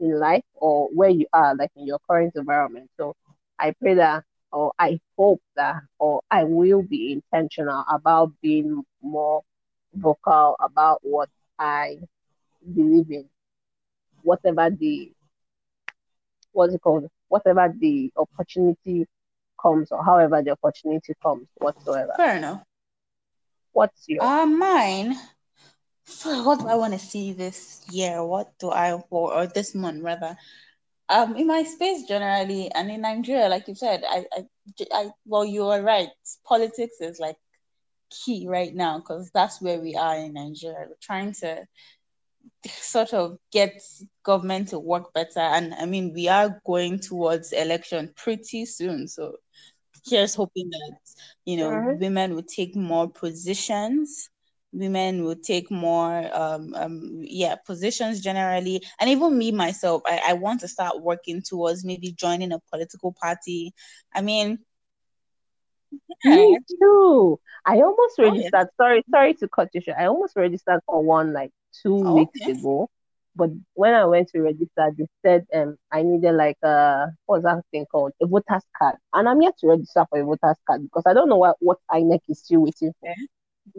in 0.00 0.18
life 0.18 0.44
or 0.54 0.88
where 0.94 1.10
you 1.10 1.26
are, 1.32 1.54
like 1.54 1.70
in 1.76 1.86
your 1.86 1.98
current 2.08 2.34
environment. 2.36 2.90
So 2.96 3.14
I 3.58 3.72
pray 3.80 3.94
that, 3.94 4.24
or 4.52 4.72
I 4.78 5.00
hope 5.16 5.40
that, 5.56 5.82
or 5.98 6.22
I 6.30 6.44
will 6.44 6.82
be 6.82 7.12
intentional 7.12 7.84
about 7.90 8.32
being 8.42 8.82
more 9.02 9.42
vocal 9.94 10.56
about 10.60 11.00
what 11.02 11.28
I 11.58 11.98
believe 12.74 13.10
in, 13.10 13.28
whatever 14.22 14.70
the 14.70 15.12
what's 16.52 16.74
it 16.74 16.80
called, 16.80 17.08
whatever 17.28 17.72
the 17.78 18.10
opportunity 18.16 19.06
comes, 19.60 19.90
or 19.90 20.02
however 20.04 20.42
the 20.42 20.50
opportunity 20.52 21.14
comes, 21.22 21.46
whatsoever. 21.56 22.12
Fair 22.16 22.36
enough. 22.36 22.62
What's 23.76 24.08
your 24.08 24.24
Uh, 24.24 24.46
mine. 24.46 25.16
What 26.24 26.60
do 26.60 26.66
I 26.66 26.76
want 26.76 26.94
to 26.94 26.98
see 26.98 27.32
this 27.34 27.84
year? 27.92 28.24
What 28.24 28.58
do 28.58 28.70
I 28.70 28.92
or, 28.92 29.34
or 29.34 29.46
this 29.46 29.74
month 29.74 30.02
rather? 30.02 30.34
Um, 31.10 31.36
in 31.36 31.46
my 31.46 31.62
space 31.62 32.04
generally, 32.08 32.70
and 32.72 32.90
in 32.90 33.02
Nigeria, 33.02 33.48
like 33.48 33.68
you 33.68 33.74
said, 33.74 34.02
I, 34.08 34.24
I, 34.32 34.44
I 34.92 35.10
well, 35.26 35.44
you 35.44 35.66
are 35.66 35.82
right. 35.82 36.08
Politics 36.44 36.96
is 37.00 37.20
like 37.20 37.36
key 38.10 38.46
right 38.48 38.74
now 38.74 38.98
because 38.98 39.30
that's 39.34 39.60
where 39.60 39.78
we 39.78 39.94
are 39.94 40.16
in 40.16 40.32
Nigeria. 40.32 40.86
We're 40.88 40.96
trying 41.02 41.32
to 41.44 41.66
sort 42.66 43.12
of 43.12 43.36
get 43.52 43.82
government 44.24 44.68
to 44.68 44.78
work 44.78 45.12
better, 45.12 45.40
and 45.40 45.74
I 45.74 45.84
mean, 45.84 46.14
we 46.14 46.28
are 46.28 46.62
going 46.64 46.98
towards 46.98 47.52
election 47.52 48.14
pretty 48.16 48.64
soon. 48.64 49.06
So 49.06 49.36
here's 50.08 50.34
hoping 50.34 50.70
that 50.70 50.96
you 51.44 51.56
know 51.56 51.76
Mhm. 51.76 51.98
women 52.00 52.34
will 52.34 52.42
take 52.42 52.76
more 52.76 53.08
positions 53.10 54.30
women 54.72 55.24
will 55.24 55.36
take 55.36 55.70
more 55.70 56.28
um, 56.34 56.74
um 56.74 57.20
yeah 57.22 57.54
positions 57.66 58.20
generally 58.20 58.82
and 59.00 59.10
even 59.10 59.36
me 59.36 59.50
myself 59.52 60.02
I, 60.06 60.20
I 60.28 60.32
want 60.34 60.60
to 60.60 60.68
start 60.68 61.02
working 61.02 61.42
towards 61.42 61.84
maybe 61.84 62.12
joining 62.12 62.52
a 62.52 62.60
political 62.70 63.12
party 63.20 63.72
i 64.14 64.20
mean 64.22 64.58
yeah, 66.24 66.46
Me 66.50 66.58
too. 66.68 67.40
I 67.64 67.76
almost 67.80 68.18
Oh, 68.22 68.34
yeah. 68.34 68.50
registered. 68.50 68.68
Sorry, 68.76 69.04
sorry 69.10 69.34
to 69.34 69.48
cut 69.48 69.70
you 69.74 69.80
short. 69.80 69.98
I 69.98 70.06
almost 70.06 70.36
registered 70.36 70.80
for 70.86 71.02
one 71.02 71.32
like 71.32 71.52
two 71.82 71.94
Oh, 72.04 72.14
weeks 72.14 72.40
okay. 72.40 72.46
ago. 72.46 72.88
But 73.36 73.50
when 73.74 73.94
I 73.94 74.04
went 74.06 74.28
to 74.30 74.40
register, 74.42 74.90
they 74.98 75.06
said 75.24 75.46
um 75.54 75.76
I 75.92 76.02
needed 76.02 76.34
like 76.34 76.58
uh 76.64 77.06
what's 77.26 77.44
that 77.44 77.62
thing 77.72 77.86
called? 77.90 78.12
A 78.22 78.26
voter's 78.26 78.64
card. 78.78 78.96
And 79.14 79.28
I'm 79.28 79.42
yet 79.42 79.54
to 79.60 79.68
register 79.68 80.06
for 80.10 80.20
a 80.20 80.24
voter's 80.24 80.58
card 80.66 80.82
because 80.82 81.04
I 81.06 81.14
don't 81.14 81.28
know 81.28 81.36
what, 81.38 81.56
what 81.60 81.78
INEC 81.92 82.20
is 82.28 82.40
still 82.40 82.62
waiting 82.62 82.92
for. 83.00 83.14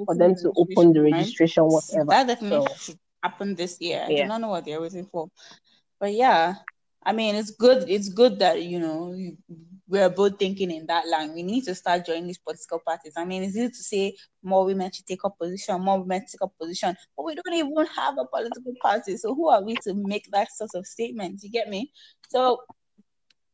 For 0.05 0.15
them 0.15 0.35
to 0.41 0.53
open 0.55 0.93
the 0.93 1.01
registration, 1.01 1.63
whatever. 1.65 2.05
that 2.11 2.27
definitely 2.27 2.67
So 2.67 2.73
should 2.77 2.99
happen 3.23 3.55
this 3.55 3.81
year. 3.81 4.03
I 4.05 4.13
do 4.13 4.23
not 4.25 4.41
know 4.41 4.49
what 4.49 4.65
they're 4.65 4.81
waiting 4.81 5.05
for. 5.05 5.29
But 5.99 6.13
yeah 6.13 6.55
i 7.07 7.13
mean 7.13 7.35
it's 7.35 7.51
good 7.51 7.89
it's 7.89 8.09
good 8.09 8.39
that 8.39 8.61
you 8.63 8.79
know 8.79 9.13
you- 9.13 9.37
we're 9.89 10.09
both 10.09 10.37
thinking 10.37 10.69
in 10.69 10.85
that 10.87 11.07
line. 11.07 11.33
We 11.33 11.43
need 11.43 11.63
to 11.63 11.73
start 11.73 12.05
joining 12.05 12.27
these 12.27 12.37
political 12.39 12.79
parties. 12.79 13.13
I 13.15 13.23
mean 13.23 13.43
it's 13.43 13.55
easy 13.55 13.69
to 13.69 13.75
say 13.75 14.17
more 14.43 14.65
women 14.65 14.91
should 14.91 15.07
take 15.07 15.23
up 15.23 15.37
position 15.39 15.81
more 15.81 15.99
women 16.01 16.25
take 16.29 16.41
up 16.41 16.51
position 16.61 16.93
but 17.15 17.23
we 17.25 17.35
don't 17.35 17.53
even 17.53 17.85
have 17.95 18.17
a 18.17 18.25
political 18.25 18.73
party. 18.81 19.15
So 19.15 19.33
who 19.33 19.47
are 19.47 19.63
we 19.63 19.77
to 19.85 19.93
make 19.93 20.27
that 20.33 20.49
sort 20.51 20.71
of 20.75 20.85
statement? 20.85 21.41
You 21.41 21.49
get 21.51 21.69
me? 21.69 21.91
So 22.27 22.59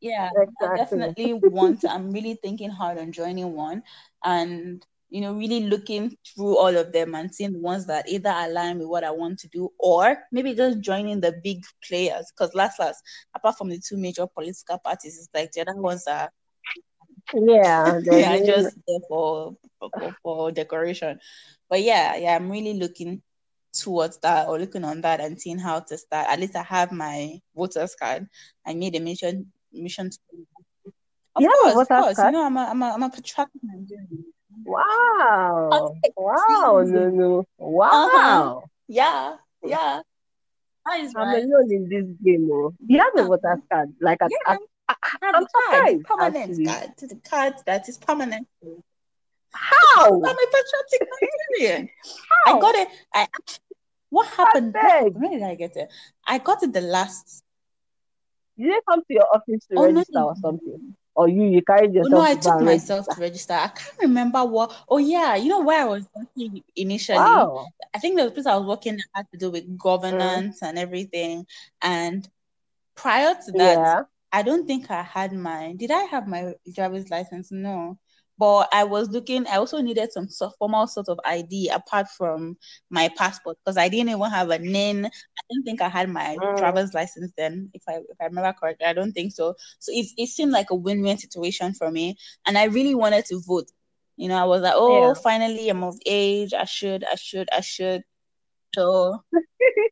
yeah 0.00 0.30
i 0.60 0.66
definitely 0.68 1.32
want 1.34 1.80
to, 1.80 1.90
i'm 1.90 2.10
really 2.12 2.34
thinking 2.42 2.70
hard 2.70 2.98
on 2.98 3.12
joining 3.12 3.52
one. 3.54 3.82
And 4.24 4.84
you 5.14 5.20
know 5.20 5.32
really 5.32 5.60
looking 5.60 6.16
through 6.26 6.58
all 6.58 6.76
of 6.76 6.92
them 6.92 7.14
and 7.14 7.32
seeing 7.32 7.52
the 7.52 7.58
ones 7.60 7.86
that 7.86 8.08
either 8.08 8.34
align 8.34 8.80
with 8.80 8.88
what 8.88 9.04
i 9.04 9.10
want 9.12 9.38
to 9.38 9.46
do 9.46 9.70
or 9.78 10.18
maybe 10.32 10.52
just 10.54 10.80
joining 10.80 11.20
the 11.20 11.32
big 11.44 11.62
players 11.86 12.32
because 12.32 12.52
last 12.52 12.80
last 12.80 13.00
apart 13.32 13.56
from 13.56 13.68
the 13.68 13.78
two 13.78 13.96
major 13.96 14.26
political 14.26 14.76
parties 14.78 15.16
it's 15.16 15.28
like 15.32 15.52
the 15.52 15.60
other 15.60 15.80
ones 15.80 16.04
are 16.08 16.28
Yeah, 17.32 18.00
they 18.04 18.24
are 18.24 18.44
just 18.44 18.76
there 18.88 18.98
for, 19.08 19.56
for 19.78 20.16
for 20.20 20.50
decoration 20.50 21.20
but 21.70 21.80
yeah 21.80 22.16
yeah 22.16 22.34
i'm 22.34 22.50
really 22.50 22.74
looking 22.74 23.22
towards 23.72 24.18
that 24.18 24.48
or 24.48 24.58
looking 24.58 24.84
on 24.84 25.00
that 25.02 25.20
and 25.20 25.40
seeing 25.40 25.60
how 25.60 25.78
to 25.78 25.96
start 25.96 26.26
at 26.28 26.40
least 26.40 26.56
i 26.56 26.62
have 26.64 26.90
my 26.90 27.38
voter's 27.54 27.94
card 27.94 28.26
i 28.66 28.74
made 28.74 28.96
a 28.96 29.00
mission 29.00 29.46
mission 29.72 30.10
to 30.10 30.18
of 31.36 31.42
You 31.42 31.50
course, 31.50 31.74
of 31.74 31.88
course. 31.88 32.18
You 32.18 32.30
know, 32.30 32.46
I'm 32.46 32.56
a, 32.56 32.60
I'm 32.60 32.82
a, 32.82 32.92
I'm 32.92 33.02
a 33.02 33.10
patriotic 33.10 33.60
Nigerian. 33.60 34.24
Wow. 34.64 35.94
Wow, 36.16 36.82
no, 36.86 37.10
no. 37.10 37.38
Uh-huh. 37.38 37.48
Wow. 37.58 38.64
Yeah, 38.88 39.36
yeah. 39.64 40.00
That 40.86 41.00
is 41.00 41.14
I'm 41.16 41.28
right. 41.28 41.42
alone 41.44 41.72
in 41.72 41.88
this 41.88 42.04
game. 42.22 42.48
Oh. 42.52 42.74
You 42.86 42.98
have 43.00 43.14
a 43.14 43.18
Yeah. 43.22 43.26
voter's 43.26 43.62
card. 43.70 43.94
Like, 44.00 44.18
I, 44.22 44.28
Yeah, 44.28 44.56
I 44.88 44.94
have 45.22 45.34
I'm 45.34 45.42
the 45.42 45.48
card, 45.70 46.04
permanent 46.04 46.50
actually. 46.50 46.64
card, 46.64 46.90
the 46.98 47.16
card 47.28 47.54
that 47.66 47.88
is 47.88 47.98
permanent. 47.98 48.46
How? 49.52 50.04
I'm 50.24 50.36
a 50.36 50.46
patriotic 50.46 51.08
Nigerian. 51.58 51.88
I 52.46 52.60
got 52.60 52.74
it. 52.74 52.88
I 53.14 53.22
actually, 53.22 53.76
what 54.10 54.26
happened? 54.28 54.74
When 55.14 55.30
did 55.30 55.42
I 55.42 55.54
get 55.54 55.76
it? 55.76 55.90
I 56.26 56.38
got 56.38 56.62
it 56.62 56.72
the 56.72 56.80
last. 56.82 57.42
Didn't 58.58 58.84
come 58.88 59.00
to 59.00 59.14
your 59.14 59.26
office 59.34 59.66
to 59.66 59.76
Oh 59.76 59.82
no, 59.82 59.94
register 59.94 60.20
or 60.20 60.36
something. 60.36 60.94
Or 61.14 61.28
you, 61.28 61.44
you 61.44 61.62
carried 61.62 61.94
Oh, 62.02 62.06
yourself 62.06 62.08
no, 62.08 62.20
I 62.22 62.34
took 62.34 62.60
myself 62.60 63.08
register. 63.08 63.14
to 63.14 63.20
register. 63.20 63.54
I 63.54 63.68
can't 63.68 63.98
remember 64.02 64.44
what. 64.44 64.74
Oh 64.88 64.98
yeah, 64.98 65.36
you 65.36 65.48
know 65.48 65.60
where 65.62 65.82
I 65.82 65.84
was 65.86 66.06
working 66.14 66.62
initially. 66.76 67.50
Wow. 67.50 67.72
I 67.94 67.98
think 67.98 68.16
the 68.18 68.30
place 68.30 68.46
I 68.46 68.56
was 68.56 68.66
working 68.66 68.98
had 69.14 69.26
to 69.32 69.38
do 69.38 69.50
with 69.50 69.78
governance 69.78 70.62
and 70.62 70.78
everything. 70.78 71.46
And 71.82 72.28
prior 72.96 73.34
to 73.46 73.52
that, 73.54 73.80
Yeah. 73.82 74.04
I 74.32 74.42
don't 74.42 74.66
think 74.66 74.90
I 74.90 75.02
had 75.02 75.32
my. 75.32 75.74
Did 75.76 75.90
I 75.90 76.02
have 76.04 76.26
my 76.28 76.54
driver's 76.74 77.10
license? 77.10 77.50
No. 77.52 77.98
But 78.38 78.68
I 78.72 78.84
was 78.84 79.10
looking. 79.10 79.46
I 79.46 79.56
also 79.56 79.80
needed 79.80 80.12
some 80.12 80.28
formal 80.58 80.86
sort 80.86 81.08
of 81.08 81.20
ID 81.24 81.68
apart 81.68 82.08
from 82.08 82.56
my 82.90 83.08
passport 83.16 83.58
because 83.64 83.76
I 83.76 83.88
didn't 83.88 84.10
even 84.10 84.30
have 84.30 84.50
a 84.50 84.58
NIN. 84.58 85.06
I 85.06 85.42
don't 85.52 85.62
think 85.64 85.80
I 85.80 85.88
had 85.88 86.08
my 86.08 86.40
Mm. 86.40 86.54
driver's 86.54 86.94
license 86.94 87.32
then. 87.36 87.70
If 87.74 87.82
I 87.88 87.94
if 87.96 88.16
I 88.20 88.24
remember 88.26 88.54
correctly, 88.58 88.86
I 88.86 88.92
don't 88.92 89.12
think 89.12 89.32
so. 89.32 89.54
So 89.78 89.92
it 89.92 90.06
it 90.16 90.28
seemed 90.28 90.52
like 90.52 90.70
a 90.70 90.74
win 90.74 91.02
win 91.02 91.18
situation 91.18 91.74
for 91.74 91.90
me, 91.90 92.16
and 92.46 92.58
I 92.58 92.64
really 92.64 92.94
wanted 92.94 93.24
to 93.26 93.40
vote. 93.46 93.70
You 94.16 94.28
know, 94.28 94.36
I 94.36 94.44
was 94.44 94.62
like, 94.62 94.74
oh, 94.76 95.14
Yeah. 95.14 95.14
finally, 95.14 95.68
I'm 95.68 95.82
of 95.84 95.96
age. 96.06 96.52
I 96.54 96.64
should, 96.64 97.04
I 97.04 97.16
should, 97.16 97.48
I 97.52 97.60
should. 97.60 98.02
So 98.74 99.22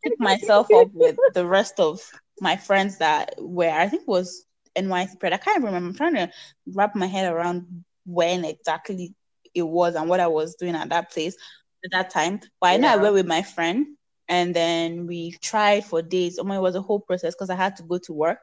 pick 0.05 0.15
myself 0.19 0.73
up 0.75 0.89
with 0.95 1.19
the 1.33 1.47
rest 1.47 1.81
of 1.81 2.01
my 2.41 2.57
friends 2.57 2.99
that 2.99 3.35
were, 3.39 3.69
I 3.71 3.89
think 3.89 4.07
was 4.09 4.47
NYSC 4.77 5.19
Pred. 5.19 5.33
I 5.33 5.39
can't 5.39 5.63
remember. 5.65 5.89
I'm 5.89 5.95
trying 5.95 6.15
to 6.15 6.31
wrap 6.75 6.95
my 6.97 7.07
head 7.07 7.33
around 7.33 7.85
when 8.05 8.45
exactly 8.45 9.15
it 9.55 9.63
was 9.63 9.95
and 9.95 10.09
what 10.09 10.21
I 10.21 10.29
was 10.29 10.55
doing 10.57 10.75
at 10.75 10.91
that 10.91 11.11
place 11.13 11.37
at 11.85 11.91
that 11.93 12.11
time. 12.11 12.41
But 12.61 12.69
I 12.69 12.77
know 12.77 12.89
I 12.89 12.97
went 12.97 13.15
with 13.15 13.27
my 13.27 13.43
friend 13.43 13.87
and 14.29 14.55
then 14.55 15.07
we 15.07 15.33
tried 15.43 15.85
for 15.85 16.03
days. 16.03 16.39
Oh 16.39 16.45
my, 16.45 16.57
it 16.57 16.61
was 16.63 16.75
a 16.77 16.83
whole 16.83 17.01
process 17.01 17.35
because 17.35 17.51
I 17.51 17.57
had 17.57 17.77
to 17.77 17.83
go 17.83 17.99
to 18.05 18.13
work. 18.13 18.39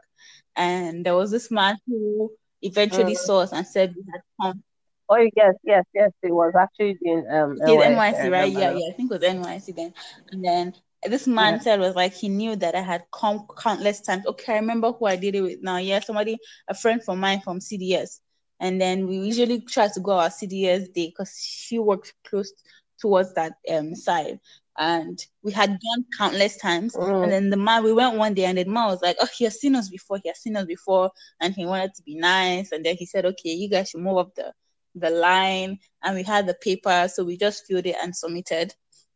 And 0.56 1.06
there 1.06 1.16
was 1.16 1.32
this 1.32 1.52
man 1.52 1.78
who 1.88 2.32
eventually 2.62 3.14
Mm. 3.14 3.18
saw 3.18 3.40
us 3.42 3.54
and 3.54 3.66
said 3.66 3.94
we 3.96 4.04
had 4.12 4.22
come 4.42 4.64
Oh 5.10 5.18
yes, 5.36 5.56
yes, 5.64 5.84
yes. 5.94 6.12
It 6.24 6.32
was 6.34 6.54
actually 6.60 6.98
in 7.02 7.26
um 7.32 7.60
NYSC, 7.66 7.84
NYSC, 7.84 8.30
right? 8.30 8.52
Yeah, 8.52 8.72
yeah. 8.72 8.90
I 8.92 8.96
think 8.96 9.12
it 9.12 9.16
was 9.16 9.24
NYSC 9.24 9.72
then. 9.72 9.94
And 10.32 10.44
then 10.44 10.74
this 11.04 11.28
man 11.28 11.56
Yeah. 11.56 11.60
said 11.60 11.80
was 11.80 11.96
like 11.96 12.14
he 12.14 12.30
knew 12.30 12.56
that 12.56 12.76
I 12.76 12.82
had 12.82 13.04
come 13.12 13.46
countless 13.58 14.02
times. 14.02 14.26
Okay, 14.28 14.54
I 14.54 14.58
remember 14.58 14.92
who 14.92 15.06
I 15.06 15.16
did 15.16 15.36
it 15.36 15.42
with 15.42 15.60
now. 15.62 15.78
Yeah, 15.78 16.00
somebody, 16.00 16.38
a 16.68 16.74
friend 16.76 17.04
from 17.04 17.20
mine 17.20 17.42
from 17.42 17.60
CDS. 17.60 18.22
And 18.60 18.80
then 18.80 19.08
we 19.08 19.18
usually 19.18 19.62
try 19.62 19.88
to 19.94 20.00
go 20.00 20.12
our 20.14 20.30
CDS 20.30 20.94
day 20.94 21.08
because 21.08 21.34
she 21.40 21.80
worked 21.80 22.14
close 22.28 22.52
towards 23.00 23.34
that 23.34 23.54
um 23.72 23.96
side. 23.96 24.40
And 24.78 25.20
we 25.44 25.52
had 25.52 25.70
gone 25.70 26.06
countless 26.18 26.58
times. 26.58 26.96
Mm. 26.96 27.24
And 27.24 27.32
then 27.32 27.50
the 27.50 27.58
man, 27.58 27.84
we 27.84 27.92
went 27.94 28.18
one 28.18 28.34
day, 28.34 28.46
and 28.46 28.58
the 28.58 28.66
man 28.66 28.88
was 28.88 29.02
like, 29.02 29.18
"Oh, 29.20 29.28
he 29.38 29.44
has 29.46 29.60
seen 29.60 29.76
us 29.76 29.90
before. 29.90 30.20
He 30.24 30.30
has 30.30 30.40
seen 30.40 30.56
us 30.56 30.66
before." 30.66 31.12
And 31.42 31.54
he 31.54 31.66
wanted 31.66 31.94
to 31.96 32.04
be 32.04 32.16
nice. 32.16 32.72
And 32.72 32.86
then 32.86 32.96
he 32.98 33.06
said, 33.06 33.26
"Okay, 33.26 33.52
you 33.52 33.70
guys 33.70 33.90
should 33.90 34.02
move 34.02 34.18
up 34.18 34.36
the 34.36 34.54
the 34.96 35.10
line." 35.10 35.80
And 36.04 36.16
we 36.16 36.24
had 36.24 36.48
the 36.48 36.54
paper, 36.54 37.10
so 37.14 37.24
we 37.26 37.38
just 37.38 37.66
filled 37.66 37.86
it 37.88 37.98
and 38.02 38.16
submitted. 38.16 38.74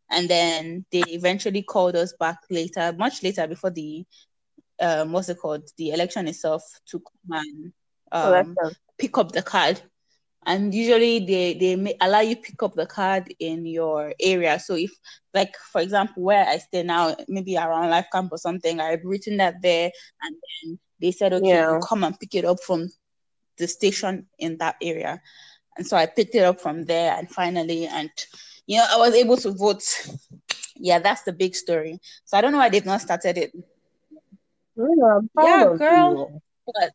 And 0.09 0.29
then 0.29 0.85
they 0.91 1.03
eventually 1.07 1.63
called 1.63 1.95
us 1.95 2.13
back 2.19 2.39
later, 2.50 2.93
much 2.97 3.23
later 3.23 3.47
before 3.47 3.71
the 3.71 4.05
um 4.81 5.12
what's 5.13 5.29
it 5.29 5.39
called, 5.39 5.69
the 5.77 5.91
election 5.91 6.27
itself, 6.27 6.63
to 6.88 7.00
come 7.00 7.41
and 7.41 7.73
um 8.13 8.55
Collection. 8.55 8.75
pick 8.98 9.17
up 9.17 9.32
the 9.34 9.43
card. 9.43 9.82
and 10.46 10.74
usually 10.74 11.20
they 11.25 11.53
they 11.55 11.75
may 11.75 11.96
allow 12.01 12.20
you 12.20 12.36
pick 12.36 12.62
up 12.63 12.74
the 12.75 12.86
card 12.86 13.34
in 13.39 13.65
your 13.65 14.13
area 14.20 14.60
so 14.60 14.75
if 14.75 14.91
like 15.34 15.55
for 15.72 15.79
example 15.82 16.22
where 16.24 16.46
i 16.53 16.58
stay 16.60 16.84
now 16.84 17.15
maybe 17.29 17.55
around 17.58 17.89
life 17.89 18.08
camp 18.12 18.29
or 18.32 18.38
something 18.38 18.79
i've 18.82 19.05
written 19.05 19.38
that 19.38 19.55
there 19.62 19.89
and 20.24 20.36
then 20.43 20.79
they 21.01 21.12
said 21.12 21.32
okay 21.34 21.48
Yeah. 21.48 21.79
come 21.89 22.03
and 22.03 22.20
pick 22.20 22.36
it 22.36 22.46
up 22.46 22.60
from 22.60 22.89
the 23.58 23.67
station 23.67 24.27
in 24.38 24.58
that 24.58 24.75
area 24.82 25.22
and 25.77 25.88
so 25.88 25.96
i 25.96 26.05
picked 26.05 26.36
it 26.36 26.43
up 26.43 26.60
from 26.60 26.84
there 26.91 27.15
and 27.17 27.29
finally 27.29 27.88
and 27.88 28.12
you 28.67 28.77
know 28.77 28.86
i 28.91 28.98
was 28.98 29.13
able 29.15 29.38
to 29.38 29.51
vote 29.51 29.84
yeah 30.75 31.00
that's 31.00 31.24
the 31.24 31.32
big 31.34 31.55
story 31.55 32.00
so 32.25 32.38
i 32.38 32.41
don't 32.41 32.51
know 32.51 32.58
why 32.60 32.70
they've 32.70 32.86
not 32.93 33.00
started 33.01 33.38
it 33.38 33.51
Yeah, 34.75 35.20
yeah 35.38 35.65
girl 35.77 36.10
you. 36.10 36.41
but 36.65 36.91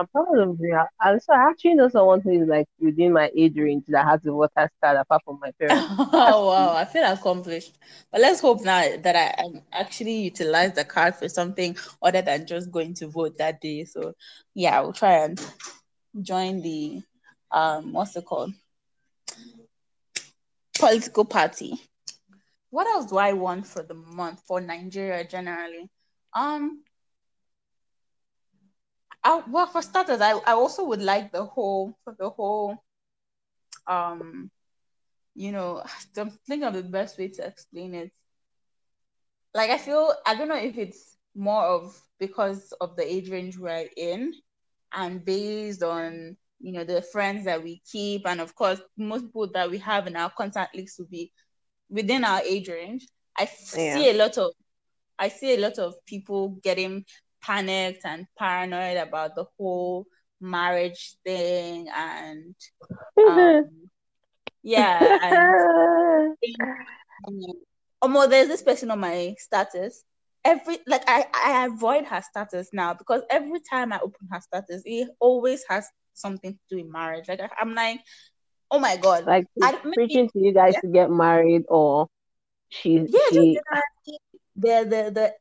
I'm 0.00 0.08
proud 0.08 0.38
of 0.38 0.58
you. 0.60 0.80
And 1.00 1.22
so 1.22 1.34
I 1.34 1.50
actually 1.50 1.74
know 1.76 1.88
someone 1.88 2.22
who 2.22 2.42
is 2.42 2.48
like 2.48 2.68
within 2.80 3.12
my 3.12 3.30
age 3.36 3.56
range 3.58 3.84
that 3.88 4.06
has 4.06 4.26
a 4.26 4.32
voter 4.32 4.70
card 4.82 4.96
apart 4.98 5.22
from 5.24 5.38
my 5.40 5.52
parents. 5.60 5.90
Oh 6.12 6.46
wow, 6.46 6.74
I 6.74 6.84
feel 6.84 7.04
accomplished. 7.10 7.78
But 8.12 8.20
let's 8.20 8.40
hope 8.40 8.64
now 8.64 8.82
that 9.02 9.16
I 9.16 9.42
um, 9.44 9.62
actually 9.72 10.14
utilize 10.22 10.74
the 10.74 10.84
card 10.84 11.14
for 11.16 11.28
something 11.28 11.76
other 12.02 12.22
than 12.22 12.46
just 12.46 12.70
going 12.72 12.94
to 12.94 13.08
vote 13.08 13.38
that 13.38 13.60
day. 13.60 13.84
So 13.84 14.14
yeah, 14.54 14.78
I 14.78 14.80
will 14.80 14.92
try 14.92 15.24
and 15.24 15.40
join 16.22 16.62
the 16.62 17.02
um 17.52 17.92
what's 17.92 18.16
it 18.16 18.24
called? 18.26 18.52
Political 20.78 21.24
party. 21.26 21.80
What 22.70 22.86
else 22.88 23.06
do 23.06 23.18
I 23.18 23.32
want 23.32 23.66
for 23.66 23.82
the 23.82 23.94
month 23.94 24.40
for 24.46 24.60
Nigeria 24.60 25.24
generally? 25.24 25.90
Um 26.34 26.84
I, 29.24 29.42
well 29.48 29.66
for 29.66 29.82
starters, 29.82 30.20
I, 30.20 30.32
I 30.32 30.52
also 30.52 30.84
would 30.86 31.02
like 31.02 31.32
the 31.32 31.44
whole 31.44 31.96
for 32.04 32.14
the 32.18 32.30
whole 32.30 32.82
um 33.86 34.50
you 35.34 35.52
know, 35.52 35.82
I'm 36.16 36.30
thinking 36.46 36.66
of 36.68 36.74
the 36.74 36.82
best 36.82 37.18
way 37.18 37.28
to 37.28 37.46
explain 37.46 37.94
it. 37.94 38.12
Like 39.54 39.70
I 39.70 39.78
feel 39.78 40.14
I 40.26 40.34
don't 40.34 40.48
know 40.48 40.56
if 40.56 40.78
it's 40.78 41.16
more 41.34 41.64
of 41.64 42.00
because 42.18 42.72
of 42.80 42.96
the 42.96 43.04
age 43.04 43.30
range 43.30 43.58
we're 43.58 43.88
in 43.96 44.32
and 44.92 45.24
based 45.24 45.82
on 45.82 46.36
you 46.60 46.72
know 46.72 46.84
the 46.84 47.02
friends 47.02 47.44
that 47.46 47.62
we 47.62 47.80
keep 47.90 48.26
and 48.26 48.40
of 48.40 48.54
course 48.54 48.80
most 48.96 49.26
people 49.26 49.48
that 49.52 49.70
we 49.70 49.78
have 49.78 50.06
in 50.06 50.16
our 50.16 50.30
contact 50.30 50.76
list 50.76 50.98
will 50.98 51.06
be 51.06 51.32
within 51.90 52.24
our 52.24 52.40
age 52.42 52.68
range. 52.68 53.06
I 53.38 53.46
Yeah. 53.74 54.06
see 54.06 54.10
a 54.10 54.14
lot 54.14 54.38
of 54.38 54.52
I 55.18 55.28
see 55.28 55.54
a 55.54 55.60
lot 55.60 55.78
of 55.78 55.94
people 56.06 56.50
getting 56.62 57.04
panicked 57.42 58.04
and 58.04 58.26
paranoid 58.38 58.96
about 58.96 59.34
the 59.34 59.44
whole 59.58 60.06
marriage 60.40 61.16
thing 61.24 61.88
and 61.94 62.54
um, 63.28 63.68
yeah 64.62 65.18
and 65.22 66.36
um, 68.02 68.30
there's 68.30 68.48
this 68.48 68.62
person 68.62 68.90
on 68.90 69.00
my 69.00 69.34
status. 69.38 70.02
Every 70.42 70.78
like 70.86 71.02
I, 71.06 71.26
I 71.34 71.66
avoid 71.66 72.06
her 72.06 72.22
status 72.22 72.70
now 72.72 72.94
because 72.94 73.22
every 73.28 73.60
time 73.68 73.92
I 73.92 73.98
open 73.98 74.28
her 74.32 74.40
status, 74.40 74.82
it 74.86 75.10
always 75.20 75.62
has 75.68 75.86
something 76.14 76.52
to 76.52 76.58
do 76.70 76.82
with 76.82 76.90
marriage. 76.90 77.28
Like 77.28 77.40
I, 77.40 77.48
am 77.60 77.74
like, 77.74 78.00
oh 78.70 78.78
my 78.78 78.96
god, 78.96 79.26
like 79.26 79.46
I, 79.62 79.72
maybe, 79.84 79.94
preaching 79.94 80.30
to 80.30 80.38
you 80.38 80.54
guys 80.54 80.74
yeah. 80.74 80.80
to 80.80 80.88
get 80.88 81.10
married 81.10 81.64
or 81.68 82.06
she's 82.70 83.10
yeah, 83.12 83.20
she 83.30 83.60
the 84.56 84.86
the 84.88 85.10
the 85.12 85.32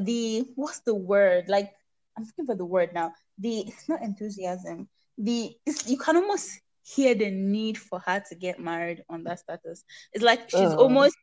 the 0.00 0.44
what's 0.54 0.80
the 0.80 0.94
word? 0.94 1.48
Like 1.48 1.72
I'm 2.16 2.24
looking 2.24 2.46
for 2.46 2.54
the 2.54 2.64
word 2.66 2.92
now. 2.94 3.12
The 3.38 3.60
it's 3.60 3.88
not 3.88 4.02
enthusiasm. 4.02 4.88
The 5.18 5.56
it's, 5.66 5.88
you 5.88 5.98
can 5.98 6.16
almost 6.16 6.60
hear 6.82 7.14
the 7.14 7.30
need 7.30 7.78
for 7.78 8.00
her 8.00 8.22
to 8.28 8.34
get 8.34 8.60
married 8.60 9.04
on 9.08 9.24
that 9.24 9.40
status. 9.40 9.84
It's 10.12 10.24
like 10.24 10.50
she's 10.50 10.74
Oh. 10.74 10.82
almost 10.82 11.16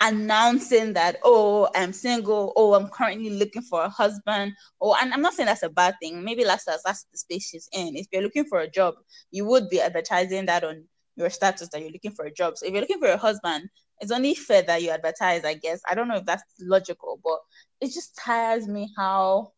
announcing 0.00 0.92
that 0.92 1.16
oh 1.24 1.68
i'm 1.74 1.92
single 1.92 2.52
oh 2.54 2.74
i'm 2.74 2.88
currently 2.88 3.30
looking 3.30 3.62
for 3.62 3.82
a 3.82 3.88
husband 3.88 4.52
oh 4.80 4.94
and 5.00 5.12
i'm 5.12 5.20
not 5.20 5.34
saying 5.34 5.46
that's 5.46 5.64
a 5.64 5.68
bad 5.68 5.94
thing 6.00 6.22
maybe 6.24 6.44
that's 6.44 6.64
that's, 6.66 6.84
that's 6.84 7.04
the 7.10 7.18
space 7.18 7.48
she's 7.48 7.68
in 7.72 7.96
if 7.96 8.06
you're 8.12 8.22
looking 8.22 8.44
for 8.44 8.60
a 8.60 8.70
job 8.70 8.94
you 9.32 9.44
would 9.44 9.68
be 9.68 9.80
advertising 9.80 10.46
that 10.46 10.62
on 10.62 10.84
your 11.16 11.30
status 11.30 11.68
that 11.70 11.80
you're 11.80 11.90
looking 11.90 12.12
for 12.12 12.24
a 12.26 12.32
job 12.32 12.56
so 12.56 12.64
if 12.64 12.72
you're 12.72 12.80
looking 12.80 13.00
for 13.00 13.08
a 13.08 13.16
husband 13.16 13.68
it's 14.00 14.12
only 14.12 14.34
fair 14.34 14.62
that 14.62 14.82
you 14.82 14.90
advertise 14.90 15.44
i 15.44 15.54
guess 15.54 15.80
i 15.88 15.96
don't 15.96 16.06
know 16.06 16.16
if 16.16 16.24
that's 16.24 16.44
logical 16.60 17.18
but 17.24 17.40
it 17.80 17.92
just 17.92 18.16
tires 18.16 18.66
me 18.66 18.88
how 18.96 19.52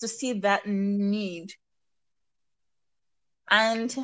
to 0.00 0.08
see 0.08 0.34
that 0.34 0.66
need 0.66 1.52
and 3.50 3.96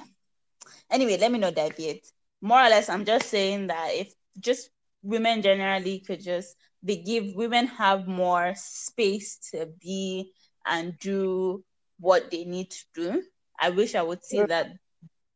anyway 0.91 1.17
let 1.19 1.31
me 1.31 1.39
not 1.39 1.55
deviate 1.55 2.07
more 2.41 2.61
or 2.61 2.69
less 2.69 2.89
i'm 2.89 3.05
just 3.05 3.29
saying 3.29 3.67
that 3.69 3.91
if 3.93 4.13
just 4.41 4.71
women 5.03 5.43
generally 5.43 6.01
could 6.01 6.23
just 6.23 6.57
they 6.83 6.97
give 6.97 7.35
women 7.35 7.67
have 7.67 8.07
more 8.07 8.53
space 8.57 9.39
to 9.51 9.67
be 9.81 10.33
and 10.67 10.99
do 10.99 11.65
what 11.99 12.31
they 12.31 12.45
need 12.45 12.71
to 12.71 12.85
do. 12.95 13.23
I 13.59 13.71
wish 13.71 13.95
I 13.95 14.03
would 14.03 14.23
see 14.23 14.43
that 14.43 14.73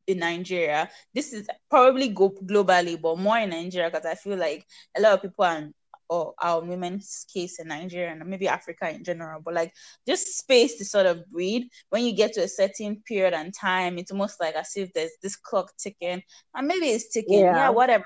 in 0.06 0.18
Nigeria. 0.18 0.90
This 1.14 1.32
is 1.32 1.48
probably 1.70 2.08
go 2.08 2.30
globally, 2.30 3.00
but 3.00 3.18
more 3.18 3.38
in 3.38 3.50
Nigeria 3.50 3.90
because 3.90 4.06
I 4.06 4.14
feel 4.14 4.36
like 4.36 4.66
a 4.96 5.00
lot 5.00 5.14
of 5.14 5.22
people 5.22 5.44
are 5.44 5.68
or 6.08 6.34
our 6.40 6.60
women's 6.60 7.26
case 7.32 7.58
in 7.58 7.68
Nigeria 7.68 8.10
and 8.12 8.24
maybe 8.26 8.48
Africa 8.48 8.90
in 8.90 9.04
general, 9.04 9.40
but 9.44 9.54
like 9.54 9.72
just 10.06 10.38
space 10.38 10.76
to 10.78 10.84
sort 10.84 11.06
of 11.06 11.28
breathe. 11.30 11.64
When 11.90 12.04
you 12.04 12.12
get 12.12 12.32
to 12.34 12.42
a 12.42 12.48
certain 12.48 13.02
period 13.06 13.34
and 13.34 13.52
time, 13.54 13.98
it's 13.98 14.10
almost 14.10 14.40
like 14.40 14.54
as 14.54 14.72
if 14.76 14.92
there's 14.92 15.12
this 15.22 15.36
clock 15.36 15.72
ticking, 15.78 16.22
and 16.54 16.66
maybe 16.66 16.86
it's 16.86 17.12
ticking, 17.12 17.40
yeah, 17.52 17.68
Yeah. 17.68 17.70
whatever. 17.70 18.04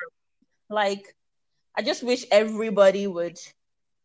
Like 0.69 1.15
I 1.77 1.83
just 1.83 2.03
wish 2.03 2.25
everybody 2.31 3.07
would 3.07 3.39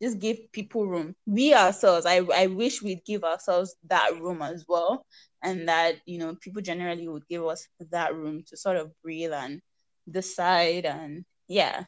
just 0.01 0.19
give 0.19 0.51
people 0.51 0.85
room. 0.85 1.15
We 1.25 1.53
ourselves, 1.53 2.05
I, 2.05 2.21
I 2.33 2.47
wish 2.47 2.81
we'd 2.81 3.03
give 3.03 3.23
ourselves 3.23 3.75
that 3.87 4.19
room 4.21 4.41
as 4.41 4.65
well. 4.67 5.05
And 5.43 5.67
that, 5.69 5.95
you 6.05 6.19
know, 6.19 6.35
people 6.35 6.61
generally 6.61 7.07
would 7.07 7.27
give 7.27 7.45
us 7.45 7.67
that 7.91 8.15
room 8.15 8.43
to 8.47 8.57
sort 8.57 8.77
of 8.77 8.91
breathe 9.03 9.31
and 9.33 9.61
decide. 10.09 10.85
And 10.85 11.25
yeah, 11.47 11.85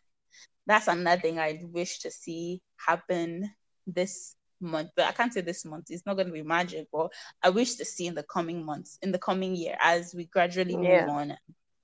that's 0.70 0.88
another 0.88 1.22
thing 1.22 1.40
I 1.40 1.62
wish 1.64 2.00
to 2.02 2.12
see 2.12 2.62
happen 2.88 3.50
this 3.88 4.36
month. 4.62 4.92
But 4.96 5.08
I 5.08 5.12
can't 5.14 5.34
say 5.34 5.42
this 5.42 5.66
month, 5.66 5.88
it's 5.90 6.06
not 6.06 6.16
going 6.16 6.28
to 6.28 6.34
be 6.34 6.44
magic, 6.44 6.88
but 6.94 7.12
I 7.44 7.50
wish 7.50 7.76
to 7.76 7.86
see 7.86 8.08
in 8.08 8.16
the 8.16 8.24
coming 8.24 8.66
months, 8.66 9.00
in 9.02 9.12
the 9.12 9.20
coming 9.20 9.56
year, 9.56 9.78
as 9.82 10.14
we 10.16 10.26
gradually 10.26 10.78
Yeah. 10.78 11.06
move 11.06 11.08
on 11.08 11.36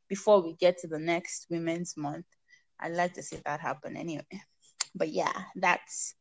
before 0.09 0.41
we 0.41 0.53
get 0.55 0.77
to 0.79 0.87
the 0.87 0.99
next 0.99 1.47
Women's 1.51 1.97
Month. 1.97 2.25
I'd 2.79 2.93
like 2.93 3.13
to 3.15 3.23
see 3.23 3.39
that 3.45 3.61
happen 3.61 3.97
anyway. 3.97 4.25
But 4.95 5.09
yeah, 5.09 5.33
that's 5.55 6.15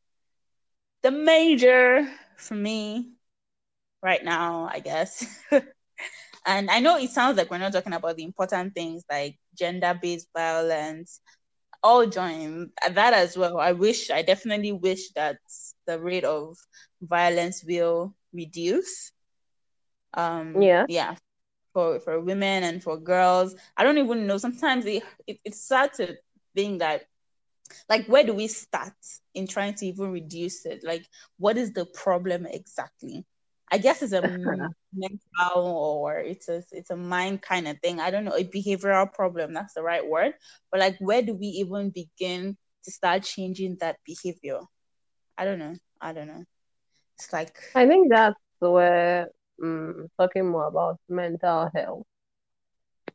the 1.03 1.11
major 1.11 2.07
for 2.37 2.55
me 2.55 3.13
right 4.01 4.23
now, 4.23 4.69
I 4.71 4.79
guess. 4.79 5.25
and 6.45 6.69
I 6.69 6.79
know 6.79 6.97
it 6.97 7.11
sounds 7.11 7.37
like 7.37 7.49
we're 7.51 7.57
not 7.59 7.73
talking 7.73 7.93
about 7.93 8.17
the 8.17 8.23
important 8.23 8.73
things 8.75 9.03
like 9.09 9.37
gender 9.57 9.97
based 10.01 10.29
violence, 10.35 11.21
all 11.85 12.07
join 12.07 12.71
that 12.93 13.13
as 13.13 13.37
well. 13.37 13.59
I 13.59 13.73
wish, 13.73 14.11
I 14.11 14.23
definitely 14.23 14.73
wish 14.73 15.11
that 15.13 15.37
the 15.87 15.99
rate 16.01 16.25
of 16.25 16.57
violence 17.01 17.63
will 17.65 18.15
reduce. 18.33 19.13
Um, 20.15 20.71
Yeah. 20.83 20.87
yeah, 20.87 21.15
for 21.73 21.99
for 21.99 22.19
women 22.21 22.63
and 22.63 22.83
for 22.83 22.97
girls. 22.97 23.55
I 23.77 23.83
don't 23.83 23.97
even 23.99 24.27
know. 24.27 24.37
Sometimes 24.37 24.85
it, 24.85 25.03
it 25.27 25.39
it's 25.45 25.61
sad 25.67 25.93
to 25.95 26.15
think 26.55 26.79
that 26.79 27.03
like 27.89 28.07
where 28.07 28.23
do 28.23 28.33
we 28.33 28.47
start 28.47 28.93
in 29.35 29.47
trying 29.47 29.75
to 29.75 29.85
even 29.87 30.11
reduce 30.11 30.65
it? 30.65 30.83
Like 30.83 31.05
what 31.37 31.57
is 31.57 31.73
the 31.73 31.85
problem 31.85 32.45
exactly? 32.45 33.25
I 33.71 33.77
guess 33.77 34.01
it's 34.01 34.13
a 34.13 34.21
mental 34.93 35.55
or 35.55 36.17
it's 36.19 36.49
a 36.49 36.63
it's 36.71 36.89
a 36.89 36.95
mind 36.95 37.41
kind 37.41 37.67
of 37.67 37.79
thing. 37.79 37.99
I 37.99 38.11
don't 38.11 38.25
know, 38.25 38.35
a 38.35 38.43
behavioral 38.43 39.11
problem, 39.11 39.53
that's 39.53 39.73
the 39.73 39.83
right 39.83 40.07
word. 40.07 40.33
But 40.71 40.79
like 40.79 40.97
where 40.99 41.21
do 41.21 41.33
we 41.33 41.47
even 41.47 41.89
begin 41.89 42.57
to 42.83 42.91
start 42.91 43.23
changing 43.23 43.77
that 43.81 43.97
behavior? 44.05 44.59
I 45.37 45.45
don't 45.45 45.59
know. 45.59 45.75
I 45.99 46.13
don't 46.13 46.27
know. 46.27 46.43
It's 47.17 47.31
like 47.33 47.57
I 47.73 47.87
think 47.87 48.11
that's 48.11 48.39
where 48.59 49.29
um, 49.61 50.07
talking 50.19 50.47
more 50.47 50.67
about 50.67 50.99
mental 51.09 51.69
health 51.73 52.05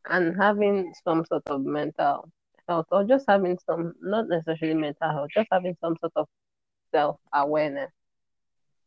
and 0.09 0.37
having 0.37 0.93
some 1.05 1.25
sort 1.27 1.43
of 1.47 1.65
mental 1.65 2.29
health, 2.69 2.87
or 2.91 3.05
just 3.05 3.25
having 3.29 3.59
some, 3.67 3.95
not 4.01 4.29
necessarily 4.29 4.79
mental 4.79 5.11
health, 5.11 5.31
just 5.35 5.49
having 5.53 5.77
some 5.81 5.97
sort 6.01 6.13
of 6.17 6.27
self 6.93 7.19
awareness. 7.33 7.91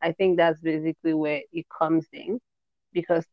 I 0.03 0.13
think 0.13 0.37
that's 0.37 0.59
basically 0.61 1.13
where 1.13 1.41
it 1.53 1.65
comes 1.79 2.07
in 2.13 2.39
because 2.93 3.25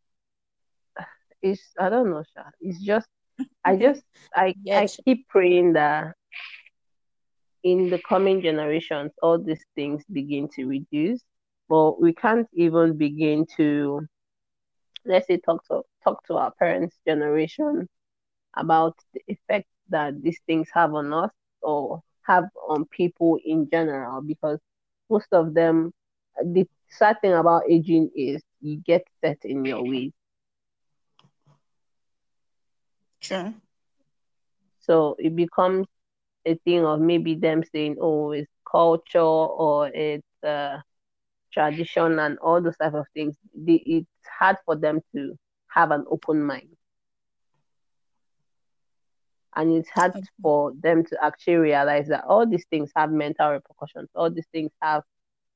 it's, 1.42 1.62
I 1.78 1.90
don't 1.90 2.10
know, 2.10 2.24
Sha. 2.34 2.44
It's 2.60 2.80
just, 2.82 3.08
I 3.64 3.76
just, 3.76 4.02
I, 4.34 4.54
I 4.72 4.88
keep 5.04 5.28
praying 5.28 5.74
that 5.74 6.14
in 7.64 7.90
the 7.90 7.98
coming 8.08 8.42
generations, 8.42 9.12
all 9.22 9.38
these 9.38 9.64
things 9.74 10.04
begin 10.12 10.48
to 10.56 10.66
reduce. 10.66 11.22
But 11.68 12.00
we 12.00 12.12
can't 12.14 12.48
even 12.54 12.96
begin 12.98 13.46
to 13.56 14.06
let's 15.04 15.26
say 15.28 15.38
talk 15.38 15.64
to 15.68 15.82
talk 16.04 16.24
to 16.26 16.34
our 16.36 16.52
parents' 16.58 16.98
generation 17.06 17.88
about 18.56 18.94
the 19.14 19.20
effect 19.28 19.68
that 19.90 20.20
these 20.22 20.40
things 20.46 20.68
have 20.74 20.94
on 20.94 21.12
us 21.12 21.30
or 21.62 22.00
have 22.26 22.44
on 22.68 22.84
people 22.86 23.38
in 23.44 23.68
general 23.70 24.20
because 24.22 24.58
most 25.10 25.28
of 25.32 25.54
them 25.54 25.92
the 26.44 26.66
sad 26.88 27.16
thing 27.20 27.32
about 27.32 27.62
aging 27.70 28.10
is 28.14 28.42
you 28.60 28.80
get 28.84 29.02
set 29.22 29.38
in 29.44 29.64
your 29.64 29.82
ways. 29.84 30.12
Sure. 33.20 33.54
So 34.80 35.16
it 35.18 35.34
becomes 35.36 35.86
a 36.46 36.54
thing 36.64 36.84
of 36.84 37.00
maybe 37.00 37.34
them 37.34 37.62
saying, 37.64 37.96
oh, 38.00 38.32
it's 38.32 38.50
culture 38.70 39.20
or 39.20 39.88
it's 39.92 40.26
uh, 40.44 40.78
tradition 41.52 42.18
and 42.18 42.38
all 42.38 42.60
those 42.62 42.76
type 42.76 42.94
of 42.94 43.06
things. 43.14 43.36
The, 43.54 43.76
it's 43.86 44.08
hard 44.38 44.56
for 44.64 44.76
them 44.76 45.00
to 45.14 45.34
have 45.68 45.90
an 45.90 46.04
open 46.10 46.42
mind. 46.42 46.76
And 49.56 49.72
it's 49.72 49.90
hard 49.90 50.14
for 50.42 50.72
them 50.80 51.04
to 51.04 51.24
actually 51.24 51.56
realize 51.56 52.08
that 52.08 52.24
all 52.24 52.46
these 52.46 52.64
things 52.70 52.90
have 52.96 53.10
mental 53.10 53.50
repercussions. 53.50 54.08
All 54.14 54.30
these 54.30 54.46
things 54.52 54.70
have 54.82 55.02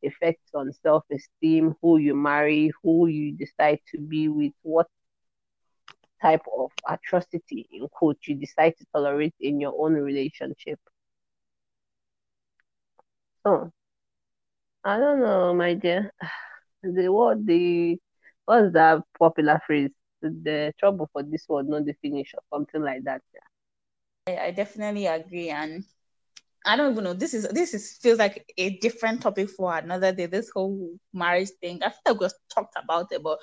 effects 0.05 0.51
on 0.55 0.73
self 0.73 1.05
esteem, 1.13 1.75
who 1.83 1.99
you 1.99 2.15
marry, 2.15 2.71
who 2.83 3.07
you 3.09 3.33
decide 3.33 3.81
to 3.93 3.99
be 4.01 4.29
with, 4.29 4.53
what 4.63 4.87
type 6.23 6.43
of 6.59 6.71
atrocity 6.89 7.69
in 7.73 7.89
quote 7.89 8.19
you 8.27 8.35
decide 8.35 8.75
to 8.79 8.85
tolerate 8.95 9.35
in 9.41 9.61
your 9.61 9.75
own 9.79 9.95
relationship. 9.95 10.79
So 13.45 13.73
I 14.85 14.99
don't 14.99 15.21
know, 15.21 15.55
my 15.55 15.75
dear. 15.75 16.13
The 16.83 17.09
what 17.09 17.47
the 17.47 17.99
what's 18.45 18.75
that 18.75 19.03
popular 19.19 19.59
phrase? 19.67 19.91
The 20.21 20.75
trouble 20.79 21.09
for 21.15 21.23
this 21.23 21.47
world, 21.49 21.67
not 21.69 21.87
the 21.87 21.95
finish, 22.03 22.35
or 22.35 22.43
something 22.53 22.83
like 22.83 23.05
that. 23.05 23.23
Yeah. 23.33 23.41
I, 24.29 24.47
I 24.49 24.51
definitely 24.51 25.07
agree, 25.07 25.49
and 25.49 25.83
I 26.65 26.77
don't 26.77 26.93
even 26.93 27.05
know. 27.05 27.13
This 27.13 27.35
is 27.35 27.47
this 27.49 27.75
is 27.75 27.99
feels 27.99 28.19
like 28.19 28.53
a 28.57 28.79
different 28.79 29.21
topic 29.23 29.51
for 29.51 29.77
another 29.77 30.13
day. 30.13 30.27
This 30.27 30.51
whole 30.51 30.97
marriage 31.13 31.51
thing. 31.61 31.83
I 31.83 31.91
feel 31.91 31.99
like 32.15 32.21
we've 32.21 32.31
talked 32.55 32.77
about 32.83 33.13
it, 33.13 33.23
but 33.23 33.39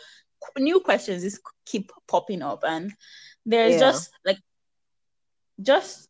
new 0.57 0.79
questions 0.79 1.23
just 1.23 1.39
keep 1.65 1.91
popping 2.07 2.41
up, 2.41 2.63
and 2.65 2.91
there's 3.45 3.73
yeah. 3.73 3.79
just 3.79 4.11
like 4.25 4.39
just 5.61 6.09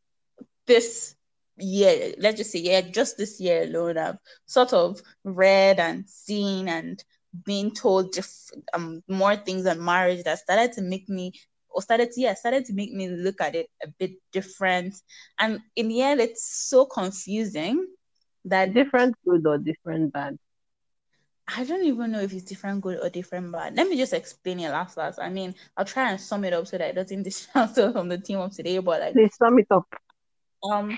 this 0.68 1.16
year. 1.58 2.14
Let's 2.18 2.38
just 2.38 2.52
say 2.52 2.60
yeah, 2.60 2.82
just 2.82 3.18
this 3.18 3.40
year 3.40 3.64
alone, 3.64 3.98
I've 3.98 4.18
sort 4.46 4.74
of 4.74 5.02
read 5.24 5.80
and 5.80 6.08
seen 6.08 6.70
and 6.70 7.04
being 7.46 7.72
told 7.72 8.14
just 8.14 8.56
um 8.74 9.02
more 9.08 9.36
things 9.36 9.66
on 9.66 9.84
marriage 9.84 10.24
that 10.24 10.40
started 10.40 10.74
to 10.74 10.82
make 10.82 11.08
me 11.08 11.34
or 11.74 11.82
started 11.82 12.12
to 12.12 12.22
yeah 12.22 12.34
started 12.34 12.66
to 12.66 12.74
make 12.74 12.92
me 12.94 13.08
look 13.10 13.42
at 13.42 13.56
it 13.56 13.68
a 13.84 13.88
bit 14.00 14.12
different 14.32 14.94
and 15.40 15.60
in 15.76 15.88
the 15.88 16.02
end 16.02 16.20
it's 16.20 16.68
so 16.70 16.86
confusing 16.86 17.86
that 18.46 18.74
different 18.74 19.16
good 19.26 19.46
or 19.46 19.58
different 19.58 20.12
bad 20.12 20.38
I 21.58 21.64
don't 21.64 21.84
even 21.84 22.12
know 22.12 22.22
if 22.22 22.34
it's 22.34 22.44
different 22.44 22.82
good 22.82 23.00
or 23.02 23.10
different 23.10 23.52
bad. 23.52 23.76
Let 23.76 23.88
me 23.88 23.98
just 23.98 24.14
explain 24.14 24.60
it 24.60 24.70
last 24.70 24.98
last. 24.98 25.20
I 25.20 25.30
mean, 25.30 25.54
I'll 25.76 25.86
try 25.86 26.10
and 26.10 26.20
sum 26.20 26.46
it 26.46 26.54
up 26.54 26.68
so 26.68 26.78
that 26.78 26.90
it 26.90 26.96
doesn't 26.96 27.24
distract 27.24 27.76
from 27.76 28.10
the 28.10 28.18
team 28.18 28.40
of 28.40 28.56
today. 28.56 28.78
But 28.78 29.02
like, 29.02 29.14
please 29.14 29.36
sum 29.36 29.60
it 29.60 29.68
up. 29.72 29.86
Um, 30.64 30.98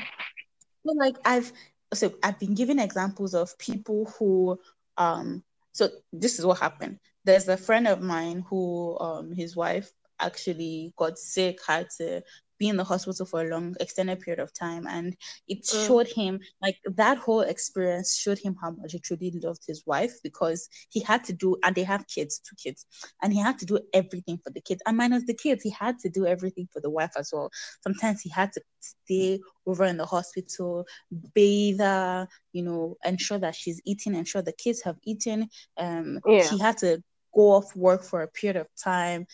so 0.85 0.93
like 0.93 1.15
I've 1.25 1.51
so 1.93 2.13
I've 2.21 2.39
been 2.39 2.53
giving 2.53 2.79
examples 2.79 3.33
of 3.33 3.57
people 3.57 4.11
who 4.17 4.59
um. 4.97 5.43
So 5.71 5.89
this 6.11 6.37
is 6.37 6.45
what 6.45 6.59
happened. 6.59 6.99
There's 7.25 7.47
a 7.47 7.57
friend 7.57 7.87
of 7.87 8.01
mine 8.01 8.45
who 8.47 8.97
um 8.99 9.33
his 9.33 9.55
wife 9.55 9.91
actually 10.23 10.93
got 10.97 11.17
sick, 11.17 11.59
had 11.67 11.87
to 11.97 12.23
be 12.63 12.69
in 12.69 12.77
the 12.77 12.83
hospital 12.83 13.25
for 13.25 13.41
a 13.41 13.49
long 13.49 13.75
extended 13.79 14.19
period 14.19 14.39
of 14.39 14.53
time 14.53 14.87
and 14.87 15.15
it 15.47 15.63
mm. 15.63 15.87
showed 15.87 16.07
him 16.07 16.39
like 16.61 16.77
that 16.95 17.17
whole 17.17 17.41
experience 17.41 18.15
showed 18.15 18.37
him 18.37 18.55
how 18.61 18.71
much 18.71 18.91
he 18.91 18.99
truly 18.99 19.31
loved 19.43 19.63
his 19.67 19.83
wife 19.85 20.13
because 20.23 20.69
he 20.89 20.99
had 21.01 21.23
to 21.23 21.33
do 21.33 21.57
and 21.63 21.75
they 21.75 21.83
have 21.83 22.07
kids 22.07 22.39
two 22.39 22.55
kids 22.55 22.85
and 23.21 23.33
he 23.33 23.39
had 23.39 23.57
to 23.57 23.65
do 23.65 23.79
everything 23.93 24.37
for 24.43 24.49
the 24.51 24.61
kids 24.61 24.81
and 24.85 24.95
minus 24.95 25.25
the 25.25 25.33
kids 25.33 25.63
he 25.63 25.71
had 25.71 25.97
to 25.99 26.09
do 26.09 26.25
everything 26.25 26.67
for 26.71 26.79
the 26.79 26.89
wife 26.89 27.11
as 27.17 27.31
well 27.33 27.49
sometimes 27.81 28.21
he 28.21 28.29
had 28.29 28.51
to 28.53 28.61
stay 28.79 29.39
over 29.65 29.85
in 29.85 29.97
the 29.97 30.05
hospital 30.05 30.85
bathe 31.33 31.79
her 31.79 32.27
you 32.53 32.63
know 32.63 32.95
ensure 33.03 33.39
that 33.39 33.55
she's 33.55 33.81
eating 33.85 34.15
ensure 34.15 34.41
the 34.41 34.53
kids 34.53 34.81
have 34.81 34.97
eaten 35.03 35.49
um 35.77 36.19
yeah. 36.25 36.47
he 36.47 36.59
had 36.59 36.77
to 36.77 37.01
go 37.35 37.53
off 37.53 37.75
work 37.75 38.03
for 38.03 38.21
a 38.21 38.27
period 38.27 38.57
of 38.57 38.67
time 38.81 39.25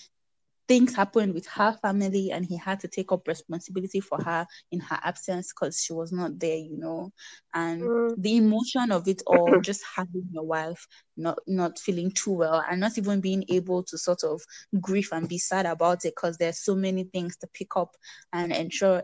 things 0.69 0.95
happened 0.95 1.33
with 1.33 1.47
her 1.47 1.73
family 1.81 2.31
and 2.31 2.45
he 2.45 2.55
had 2.55 2.79
to 2.79 2.87
take 2.87 3.11
up 3.11 3.27
responsibility 3.27 3.99
for 3.99 4.21
her 4.21 4.45
in 4.71 4.79
her 4.79 4.99
absence 5.03 5.51
because 5.51 5.81
she 5.81 5.93
was 5.93 6.11
not 6.11 6.37
there 6.37 6.57
you 6.57 6.77
know 6.77 7.11
and 7.55 7.81
mm. 7.81 8.13
the 8.19 8.37
emotion 8.37 8.91
of 8.91 9.07
it 9.07 9.23
all 9.25 9.59
just 9.61 9.81
having 9.95 10.23
your 10.31 10.45
wife 10.45 10.87
not 11.17 11.39
not 11.47 11.79
feeling 11.79 12.11
too 12.11 12.33
well 12.33 12.63
and 12.69 12.79
not 12.79 12.95
even 12.99 13.19
being 13.19 13.43
able 13.49 13.81
to 13.81 13.97
sort 13.97 14.23
of 14.23 14.39
grieve 14.79 15.09
and 15.11 15.27
be 15.27 15.39
sad 15.39 15.65
about 15.65 16.05
it 16.05 16.13
because 16.15 16.37
there's 16.37 16.59
so 16.59 16.75
many 16.75 17.03
things 17.03 17.35
to 17.35 17.47
pick 17.47 17.75
up 17.75 17.95
and 18.31 18.53
ensure 18.53 19.01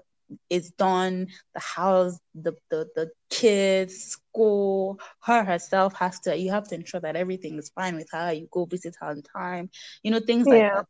is 0.50 0.72
done 0.72 1.28
the 1.54 1.60
house 1.60 2.18
the, 2.34 2.54
the 2.70 2.88
the 2.96 3.12
kids 3.30 3.96
school 3.96 5.00
her 5.22 5.44
herself 5.44 5.94
has 5.94 6.20
to 6.20 6.36
you 6.36 6.50
have 6.50 6.68
to 6.68 6.76
ensure 6.76 7.00
that 7.00 7.16
everything 7.16 7.58
is 7.58 7.70
fine 7.70 7.96
with 7.96 8.10
her 8.12 8.34
you 8.34 8.48
go 8.52 8.66
visit 8.66 8.96
her 9.00 9.08
on 9.08 9.22
time 9.22 9.70
you 10.04 10.12
know 10.12 10.20
things 10.20 10.48
like 10.48 10.60
yeah. 10.60 10.76
that 10.76 10.88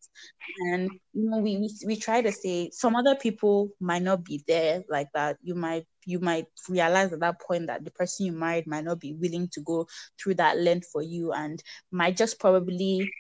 and 0.72 0.90
you 1.14 1.30
know 1.30 1.40
we, 1.40 1.58
we 1.58 1.70
we 1.86 1.96
try 1.96 2.22
to 2.22 2.32
say 2.32 2.70
some 2.72 2.96
other 2.96 3.16
people 3.16 3.70
might 3.80 4.02
not 4.02 4.24
be 4.24 4.42
there 4.48 4.84
like 4.90 5.08
that 5.14 5.38
you 5.42 5.54
might 5.54 5.86
you 6.06 6.20
might 6.20 6.46
realize 6.70 7.12
at 7.12 7.20
that 7.20 7.42
point 7.42 7.68
that 7.68 7.84
the 7.84 7.92
person 7.92 8.28
you 8.28 8.32
married 8.32 8.68
might 8.68 8.86
not 8.86 9.00
be 9.00 9.14
willing 9.14 9.50
to 9.52 9.62
go 9.62 9.88
through 10.22 10.36
that 10.36 10.58
length 10.58 10.88
for 10.92 11.02
you 11.02 11.34
and 11.34 11.62
might 11.92 12.16
just 12.16 12.40
probably 12.40 13.12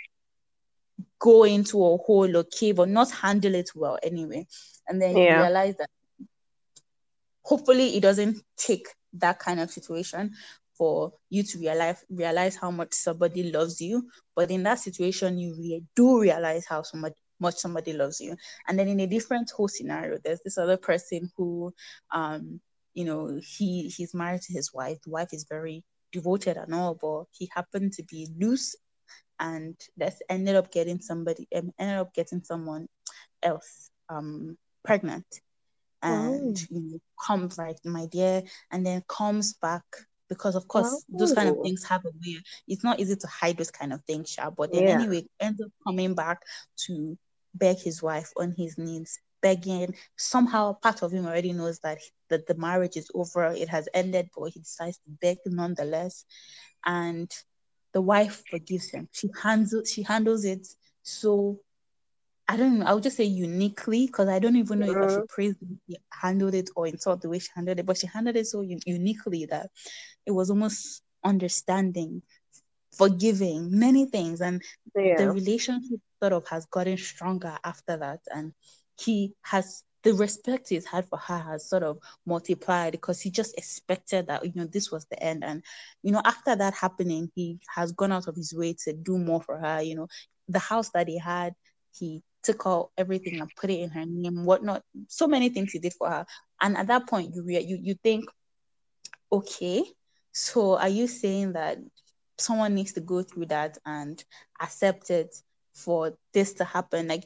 go 1.19 1.43
into 1.43 1.83
a 1.83 1.97
hole 1.97 2.37
or 2.37 2.43
cave 2.43 2.79
or 2.79 2.85
not 2.85 3.11
handle 3.11 3.53
it 3.53 3.69
well 3.75 3.97
anyway 4.03 4.45
and 4.87 5.01
then 5.01 5.17
yeah. 5.17 5.37
you 5.37 5.43
realize 5.43 5.75
that 5.77 5.89
hopefully 7.45 7.95
it 7.95 8.01
doesn't 8.01 8.41
take 8.57 8.87
that 9.13 9.39
kind 9.39 9.59
of 9.59 9.69
situation 9.71 10.31
for 10.77 11.13
you 11.29 11.43
to 11.43 11.59
realize 11.59 12.03
realize 12.09 12.55
how 12.55 12.71
much 12.71 12.93
somebody 12.93 13.51
loves 13.51 13.79
you. 13.79 14.03
But 14.35 14.51
in 14.51 14.63
that 14.63 14.79
situation 14.79 15.37
you 15.37 15.55
re- 15.57 15.83
do 15.95 16.19
realize 16.19 16.65
how 16.65 16.81
so 16.81 16.97
much, 16.97 17.13
much 17.39 17.55
somebody 17.55 17.93
loves 17.93 18.19
you. 18.19 18.35
And 18.67 18.77
then 18.77 18.87
in 18.89 18.99
a 18.99 19.07
different 19.07 19.51
whole 19.51 19.69
scenario 19.69 20.17
there's 20.23 20.41
this 20.43 20.57
other 20.57 20.77
person 20.77 21.29
who 21.37 21.73
um 22.13 22.59
you 22.93 23.05
know 23.05 23.39
he 23.41 23.89
he's 23.95 24.13
married 24.13 24.41
to 24.41 24.53
his 24.53 24.73
wife. 24.73 24.97
The 25.05 25.11
wife 25.11 25.29
is 25.31 25.45
very 25.49 25.83
devoted 26.11 26.57
and 26.57 26.73
all 26.73 26.95
but 26.99 27.25
he 27.31 27.49
happened 27.53 27.93
to 27.93 28.03
be 28.03 28.27
loose 28.39 28.75
and 29.39 29.75
that's 29.97 30.21
ended 30.29 30.55
up 30.55 30.71
getting 30.71 30.99
somebody 30.99 31.47
um, 31.55 31.71
ended 31.77 31.97
up 31.97 32.13
getting 32.13 32.41
someone 32.41 32.87
else 33.43 33.89
um 34.09 34.57
pregnant 34.83 35.25
and 36.05 36.57
oh. 36.57 36.75
you 36.75 36.81
know, 36.81 36.99
comes 37.25 37.57
like 37.57 37.77
my 37.83 38.05
dear, 38.07 38.43
and 38.71 38.85
then 38.85 39.03
comes 39.07 39.53
back 39.53 39.83
because 40.29 40.55
of 40.55 40.67
course 40.67 41.05
those 41.09 41.33
kind 41.33 41.49
of 41.49 41.57
things 41.61 41.83
have 41.83 42.03
a 42.05 42.09
way. 42.09 42.37
It's 42.67 42.83
not 42.83 42.99
easy 42.99 43.15
to 43.15 43.27
hide 43.27 43.57
those 43.57 43.71
kind 43.71 43.93
of 43.93 44.03
things, 44.05 44.29
Sha, 44.29 44.49
but 44.49 44.71
then 44.71 44.83
yeah. 44.83 44.89
anyway, 44.95 45.25
ends 45.39 45.61
up 45.61 45.71
coming 45.85 46.15
back 46.15 46.41
to 46.85 47.17
beg 47.53 47.77
his 47.77 48.01
wife 48.01 48.31
on 48.37 48.53
his 48.57 48.77
knees, 48.77 49.19
begging. 49.41 49.95
Somehow, 50.17 50.73
part 50.73 51.01
of 51.03 51.11
him 51.11 51.25
already 51.25 51.53
knows 51.53 51.79
that 51.79 51.99
that 52.29 52.47
the 52.47 52.55
marriage 52.55 52.97
is 52.97 53.09
over, 53.13 53.45
it 53.45 53.69
has 53.69 53.87
ended, 53.93 54.29
but 54.35 54.51
he 54.51 54.59
decides 54.59 54.97
to 54.97 55.11
beg 55.21 55.37
nonetheless, 55.45 56.25
and 56.85 57.31
the 57.93 58.01
wife 58.01 58.43
forgives 58.49 58.89
him. 58.89 59.07
She 59.11 59.29
handles 59.41 59.91
she 59.91 60.03
handles 60.03 60.43
it 60.45 60.67
so 61.03 61.59
I 62.47 62.57
don't 62.57 62.79
know. 62.79 62.85
I 62.85 62.93
would 62.93 63.03
just 63.03 63.17
say 63.17 63.23
uniquely 63.23 64.05
because 64.05 64.29
I 64.29 64.37
don't 64.39 64.55
even 64.55 64.79
know 64.79 64.91
if 64.91 64.97
I 64.97 65.13
should 65.13 65.27
praise 65.27 65.55
the 65.55 65.65
way 65.65 65.77
she 65.89 65.95
handled 66.11 66.53
it 66.53 66.69
or 66.75 66.85
insult 66.85 67.21
the 67.21 67.29
way 67.29 67.39
she 67.39 67.49
handled 67.55 67.79
it. 67.79 67.85
But 67.85 67.97
she 67.97 68.07
handled 68.07 68.35
it 68.35 68.45
so 68.45 68.61
un- 68.61 68.79
uniquely 68.85 69.45
that 69.45 69.71
it 70.25 70.31
was 70.31 70.51
almost 70.51 71.01
understanding, 71.23 72.21
forgiving, 72.91 73.77
many 73.77 74.05
things, 74.05 74.41
and 74.41 74.61
yeah. 74.95 75.17
the 75.17 75.31
relationship 75.31 75.99
sort 76.21 76.33
of 76.33 76.47
has 76.47 76.65
gotten 76.67 76.97
stronger 76.97 77.57
after 77.63 77.97
that. 77.97 78.19
And 78.31 78.53
he 78.99 79.33
has 79.41 79.83
the 80.03 80.13
respect 80.13 80.69
he's 80.69 80.85
had 80.85 81.03
for 81.07 81.17
her 81.17 81.39
has 81.39 81.67
sort 81.67 81.81
of 81.81 81.97
multiplied 82.27 82.91
because 82.91 83.19
he 83.19 83.31
just 83.31 83.57
expected 83.57 84.27
that 84.27 84.45
you 84.45 84.51
know 84.53 84.65
this 84.65 84.91
was 84.91 85.05
the 85.05 85.21
end 85.21 85.43
and 85.43 85.63
you 86.03 86.11
know 86.11 86.21
after 86.23 86.55
that 86.55 86.75
happening 86.75 87.29
he 87.33 87.57
has 87.75 87.91
gone 87.91 88.11
out 88.11 88.27
of 88.27 88.35
his 88.35 88.53
way 88.53 88.71
to 88.71 88.93
do 88.93 89.17
more 89.17 89.41
for 89.41 89.57
her 89.57 89.81
you 89.81 89.95
know 89.95 90.07
the 90.47 90.59
house 90.59 90.91
that 90.91 91.07
he 91.07 91.17
had 91.17 91.55
he 91.97 92.21
took 92.45 92.63
out 92.65 92.91
everything 92.97 93.41
and 93.41 93.49
put 93.55 93.69
it 93.69 93.79
in 93.79 93.89
her 93.89 94.05
name, 94.05 94.45
whatnot. 94.45 94.83
So 95.07 95.27
many 95.27 95.49
things 95.49 95.71
he 95.71 95.79
did 95.79 95.93
for 95.93 96.09
her. 96.09 96.25
And 96.61 96.77
at 96.77 96.87
that 96.87 97.07
point, 97.07 97.33
you 97.33 97.43
re- 97.43 97.65
you 97.65 97.79
you 97.81 97.95
think, 97.95 98.25
okay, 99.31 99.83
so 100.31 100.77
are 100.77 100.89
you 100.89 101.07
saying 101.07 101.53
that 101.53 101.79
someone 102.37 102.75
needs 102.75 102.93
to 102.93 103.01
go 103.01 103.21
through 103.21 103.47
that 103.47 103.77
and 103.85 104.23
accept 104.61 105.09
it 105.09 105.35
for 105.73 106.13
this 106.33 106.53
to 106.53 106.63
happen. 106.63 107.07
Like 107.07 107.25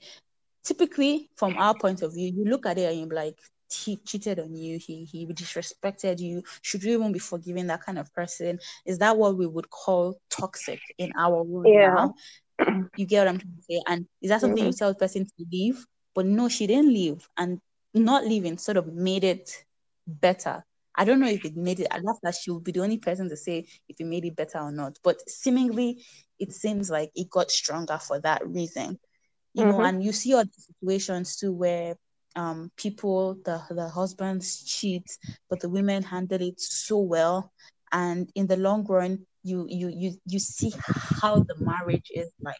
typically 0.63 1.29
from 1.35 1.57
our 1.57 1.75
point 1.75 2.01
of 2.01 2.13
view, 2.13 2.31
you 2.35 2.45
look 2.45 2.65
at 2.65 2.77
it 2.77 2.89
and 2.89 2.99
you're 2.99 3.15
like, 3.15 3.37
he 3.71 3.97
cheated 3.97 4.39
on 4.39 4.55
you, 4.55 4.79
he 4.79 5.05
he 5.05 5.27
disrespected 5.27 6.19
you. 6.19 6.41
Should 6.63 6.83
you 6.83 6.93
even 6.93 7.11
be 7.11 7.19
forgiving 7.19 7.67
that 7.67 7.83
kind 7.83 7.99
of 7.99 8.11
person? 8.13 8.57
Is 8.83 8.97
that 8.97 9.15
what 9.15 9.37
we 9.37 9.45
would 9.45 9.69
call 9.69 10.19
toxic 10.31 10.79
in 10.97 11.11
our 11.15 11.43
world 11.43 11.67
yeah. 11.71 11.93
now? 11.93 12.15
You 12.95 13.05
get 13.05 13.19
what 13.19 13.27
I'm 13.29 13.39
trying 13.39 13.55
to 13.55 13.63
say? 13.63 13.81
And 13.87 14.05
is 14.21 14.29
that 14.29 14.41
something 14.41 14.57
mm-hmm. 14.57 14.67
you 14.67 14.73
tell 14.73 14.89
the 14.89 14.99
person 14.99 15.25
to 15.25 15.45
leave? 15.51 15.85
But 16.13 16.25
no, 16.25 16.49
she 16.49 16.67
didn't 16.67 16.93
leave. 16.93 17.27
And 17.37 17.59
not 17.93 18.25
leaving 18.25 18.57
sort 18.57 18.77
of 18.77 18.87
made 18.87 19.23
it 19.23 19.63
better. 20.05 20.63
I 20.95 21.05
don't 21.05 21.19
know 21.19 21.29
if 21.29 21.45
it 21.45 21.55
made 21.55 21.79
it. 21.79 21.87
I 21.91 21.99
love 21.99 22.17
that 22.23 22.35
she 22.35 22.51
would 22.51 22.63
be 22.63 22.71
the 22.71 22.81
only 22.81 22.97
person 22.97 23.29
to 23.29 23.37
say 23.37 23.65
if 23.87 23.99
it 23.99 24.05
made 24.05 24.25
it 24.25 24.35
better 24.35 24.59
or 24.59 24.71
not. 24.71 24.97
But 25.03 25.27
seemingly, 25.29 26.03
it 26.39 26.53
seems 26.53 26.89
like 26.89 27.11
it 27.15 27.29
got 27.29 27.51
stronger 27.51 27.97
for 27.97 28.19
that 28.19 28.45
reason. 28.45 28.99
You 29.53 29.63
mm-hmm. 29.63 29.71
know, 29.71 29.81
and 29.81 30.03
you 30.03 30.11
see 30.11 30.33
other 30.33 30.49
situations 30.55 31.37
too 31.37 31.53
where 31.53 31.95
um 32.35 32.71
people 32.75 33.35
the 33.45 33.61
the 33.69 33.89
husbands 33.89 34.63
cheat, 34.63 35.05
but 35.49 35.59
the 35.61 35.69
women 35.69 36.03
handle 36.03 36.41
it 36.41 36.59
so 36.59 36.99
well, 36.99 37.51
and 37.91 38.29
in 38.35 38.47
the 38.47 38.57
long 38.57 38.85
run, 38.85 39.25
you 39.43 39.65
you 39.69 39.89
you 39.89 40.13
you 40.25 40.39
see 40.39 40.73
how 41.21 41.37
the 41.37 41.55
marriage 41.59 42.11
is 42.13 42.31
like. 42.41 42.55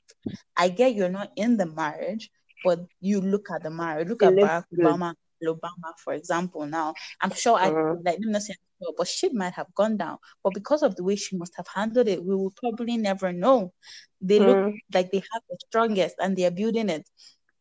I 0.57 0.69
get 0.69 0.95
you're 0.95 1.09
not 1.09 1.31
in 1.35 1.57
the 1.57 1.65
marriage, 1.65 2.29
but 2.63 2.79
you 2.99 3.21
look 3.21 3.49
at 3.51 3.63
the 3.63 3.69
marriage. 3.69 4.07
Look 4.07 4.23
it 4.23 4.27
at 4.27 4.33
Barack 4.35 4.63
Obama 4.77 5.13
Obama, 5.47 5.93
for 5.97 6.13
example, 6.13 6.65
now 6.65 6.93
I'm 7.21 7.31
sure 7.31 7.57
I 7.57 7.69
uh-huh. 7.69 7.95
like 8.03 8.19
let 8.19 8.33
me 8.33 8.39
say 8.39 8.55
but 8.97 9.07
she 9.07 9.29
might 9.29 9.53
have 9.53 9.73
gone 9.75 9.97
down. 9.97 10.17
But 10.43 10.53
because 10.53 10.83
of 10.83 10.95
the 10.95 11.03
way 11.03 11.15
she 11.15 11.37
must 11.37 11.53
have 11.57 11.67
handled 11.67 12.07
it, 12.07 12.23
we 12.23 12.35
will 12.35 12.53
probably 12.55 12.95
never 12.95 13.33
know. 13.33 13.73
They 14.21 14.39
look 14.39 14.57
uh-huh. 14.57 14.71
like 14.93 15.11
they 15.11 15.17
have 15.33 15.41
the 15.49 15.57
strongest 15.67 16.15
and 16.19 16.35
they 16.35 16.45
are 16.45 16.51
building 16.51 16.89
it. 16.89 17.09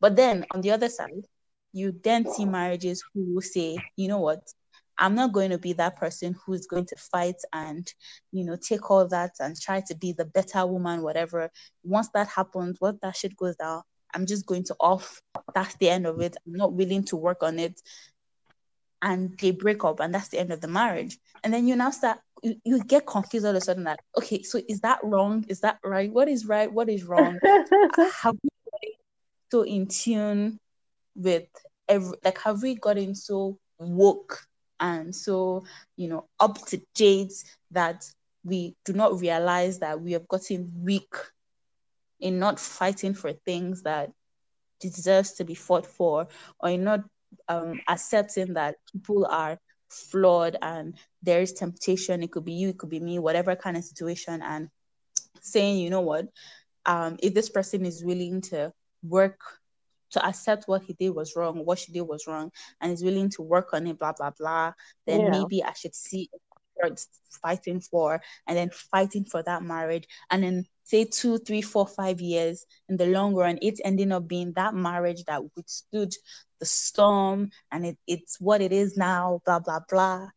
But 0.01 0.15
then 0.15 0.47
on 0.53 0.61
the 0.61 0.71
other 0.71 0.89
side, 0.89 1.27
you 1.73 1.93
then 2.05 2.31
see 2.31 2.45
marriages 2.45 3.03
who 3.13 3.35
will 3.35 3.43
say, 3.43 3.79
you 3.97 4.09
know 4.09 4.21
what, 4.21 4.41
I'm 4.99 5.15
not 5.15 5.33
going 5.33 5.51
to 5.51 5.59
be 5.59 5.73
that 5.75 5.97
person 5.97 6.35
who's 6.45 6.67
going 6.67 6.87
to 6.87 6.97
fight 6.97 7.37
and, 7.53 7.91
you 8.33 8.45
know, 8.45 8.57
take 8.57 8.91
all 8.91 9.07
that 9.09 9.33
and 9.39 9.59
try 9.59 9.81
to 9.87 9.95
be 9.95 10.13
the 10.13 10.25
better 10.25 10.67
woman, 10.67 11.03
whatever. 11.03 11.51
Once 11.85 12.09
that 12.15 12.29
happens, 12.29 12.81
once 12.81 12.99
that 13.03 13.17
shit 13.17 13.37
goes 13.37 13.57
down, 13.57 13.83
I'm 14.15 14.27
just 14.27 14.47
going 14.47 14.65
to 14.65 14.77
off. 14.81 15.23
That's 15.55 15.77
the 15.77 15.91
end 15.91 16.07
of 16.07 16.21
it. 16.21 16.37
I'm 16.47 16.55
not 16.55 16.73
willing 16.73 17.05
to 17.05 17.17
work 17.17 17.43
on 17.43 17.59
it. 17.59 17.81
And 19.01 19.39
they 19.39 19.53
break 19.53 19.85
up, 19.85 20.01
and 20.01 20.13
that's 20.13 20.29
the 20.29 20.41
end 20.41 20.53
of 20.53 20.61
the 20.61 20.67
marriage. 20.67 21.19
And 21.45 21.55
then 21.55 21.69
you 21.69 21.77
now 21.77 21.91
start, 21.91 22.19
you, 22.43 22.57
you 22.65 22.83
get 22.83 23.07
confused 23.07 23.47
all 23.47 23.53
of 23.53 23.57
a 23.57 23.61
sudden 23.61 23.85
that, 23.85 24.01
okay, 24.17 24.43
so 24.43 24.61
is 24.69 24.81
that 24.81 24.99
wrong? 25.05 25.45
Is 25.49 25.61
that 25.61 25.79
right? 25.85 26.13
What 26.13 26.29
is 26.29 26.47
right? 26.47 26.73
What 26.73 26.89
is 26.89 27.05
wrong? 27.05 27.39
have 27.45 28.35
we 28.43 28.51
gotten 28.73 28.95
so 29.53 29.63
in 29.63 29.87
tune 29.87 30.59
with 31.15 31.47
every, 31.89 32.17
like, 32.25 32.39
have 32.39 32.61
we 32.61 32.75
gotten 32.75 33.15
so 33.15 33.61
woke 33.79 34.41
and 34.81 35.15
so, 35.15 35.65
you 35.97 36.09
know, 36.09 36.27
up 36.41 36.59
to 36.67 36.81
date 36.95 37.33
that 37.71 38.05
we 38.45 38.77
do 38.85 38.93
not 38.93 39.21
realize 39.21 39.81
that 39.81 40.01
we 40.01 40.13
have 40.13 40.29
gotten 40.29 40.73
weak 40.83 41.15
in 42.21 42.39
not 42.39 42.59
fighting 42.59 43.15
for 43.15 43.33
things 43.33 43.83
that 43.83 44.11
deserves 44.81 45.33
to 45.35 45.45
be 45.45 45.55
fought 45.55 45.87
for 45.87 46.29
or 46.61 46.71
in 46.71 46.85
not 46.85 47.01
um, 47.49 47.81
accepting 47.89 48.55
that 48.55 48.77
people 48.93 49.27
are 49.27 49.59
flawed 49.89 50.57
and 50.63 50.95
there 51.23 51.41
is 51.41 51.53
temptation. 51.53 52.23
It 52.23 52.31
could 52.31 52.45
be 52.45 52.53
you 52.53 52.71
it 52.71 52.79
could 52.79 52.91
be 52.91 53.01
me 53.01 53.19
whatever 53.19 53.57
kind 53.57 53.77
of 53.77 53.85
situation. 53.85 54.43
And 54.43 54.69
saying 55.41 55.79
you 55.79 55.91
know 55.91 56.01
what 56.01 56.29
um, 56.87 57.17
if 57.23 57.35
this 57.35 57.49
person 57.49 57.87
is 57.87 58.05
willing 58.05 58.41
to 58.41 58.73
work 59.03 59.41
to 60.11 60.25
accept 60.27 60.65
what 60.67 60.83
he 60.83 60.93
did 60.95 61.11
was 61.11 61.35
wrong 61.37 61.65
what 61.65 61.79
she 61.79 61.93
did 61.93 62.03
was 62.03 62.27
wrong 62.27 62.51
and 62.81 62.93
is 62.93 63.03
willing 63.03 63.29
to 63.29 63.43
work 63.43 63.73
on 63.73 63.87
it 63.87 63.99
blah 63.99 64.13
blah 64.13 64.31
blah 64.39 64.73
then 65.07 65.21
yeah. 65.21 65.31
maybe 65.31 65.63
i 65.63 65.73
should 65.73 65.95
see 65.95 66.29
fighting 67.43 67.81
for 67.81 68.21
and 68.47 68.57
then 68.57 68.71
fighting 68.71 69.25
for 69.25 69.43
that 69.43 69.63
marriage 69.63 70.07
and 70.31 70.43
then 70.43 70.65
say 70.89 71.05
two, 71.05 71.39
three, 71.39 71.61
four, 71.61 71.87
five 71.87 72.21
years 72.21 72.65
in 72.89 72.97
the 72.97 73.07
long 73.07 73.35
run, 73.35 73.59
it's 73.61 73.81
ending 73.85 74.13
up 74.13 74.27
being 74.27 74.53
that 74.55 74.75
marriage 74.75 75.25
that 75.25 75.43
withstood 75.55 76.13
the 76.61 76.67
storm 76.67 77.51
and 77.71 77.85
it, 77.85 77.99
it's 78.07 78.41
what 78.41 78.63
it 78.63 78.73
is 78.73 78.97
now, 78.97 79.41
blah, 79.45 79.59
blah, 79.59 79.81
blah. 79.89 80.29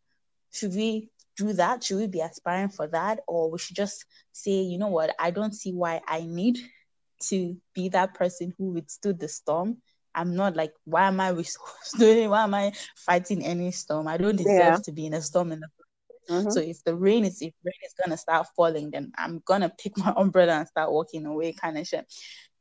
Should 0.51 0.75
we 0.75 1.09
do 1.37 1.53
that? 1.53 1.83
Should 1.83 1.97
we 1.97 2.07
be 2.07 2.19
aspiring 2.19 2.69
for 2.69 2.87
that? 2.87 3.21
Or 3.27 3.49
we 3.49 3.59
should 3.59 3.77
just 3.77 4.05
say, 4.33 4.51
you 4.51 4.77
know 4.77 4.89
what, 4.89 5.15
I 5.17 5.31
don't 5.31 5.55
see 5.55 5.71
why 5.71 6.01
I 6.05 6.25
need 6.27 6.59
to 7.29 7.57
be 7.73 7.89
that 7.89 8.13
person 8.13 8.53
who 8.57 8.71
withstood 8.71 9.19
the 9.19 9.27
storm. 9.27 9.77
I'm 10.13 10.35
not 10.35 10.55
like, 10.55 10.73
why 10.83 11.07
am 11.07 11.19
I 11.21 11.31
doing? 11.31 12.29
Why 12.29 12.43
am 12.43 12.53
I 12.53 12.73
fighting 12.97 13.45
any 13.45 13.71
storm? 13.71 14.09
I 14.09 14.17
don't 14.17 14.35
deserve 14.35 14.57
yeah. 14.57 14.77
to 14.83 14.91
be 14.91 15.05
in 15.05 15.13
a 15.13 15.21
storm 15.21 15.53
in 15.53 15.61
the 15.61 15.67
Mm-hmm. 16.29 16.49
So 16.49 16.59
if 16.59 16.83
the 16.83 16.95
rain 16.95 17.25
is 17.25 17.41
if 17.41 17.53
rain 17.63 17.73
is 17.85 17.93
gonna 18.01 18.17
start 18.17 18.47
falling, 18.55 18.91
then 18.91 19.11
I'm 19.17 19.41
gonna 19.45 19.69
pick 19.69 19.97
my 19.97 20.13
umbrella 20.17 20.53
and 20.53 20.67
start 20.67 20.91
walking 20.91 21.25
away, 21.25 21.53
kind 21.53 21.77
of 21.77 21.87
shit. 21.87 22.05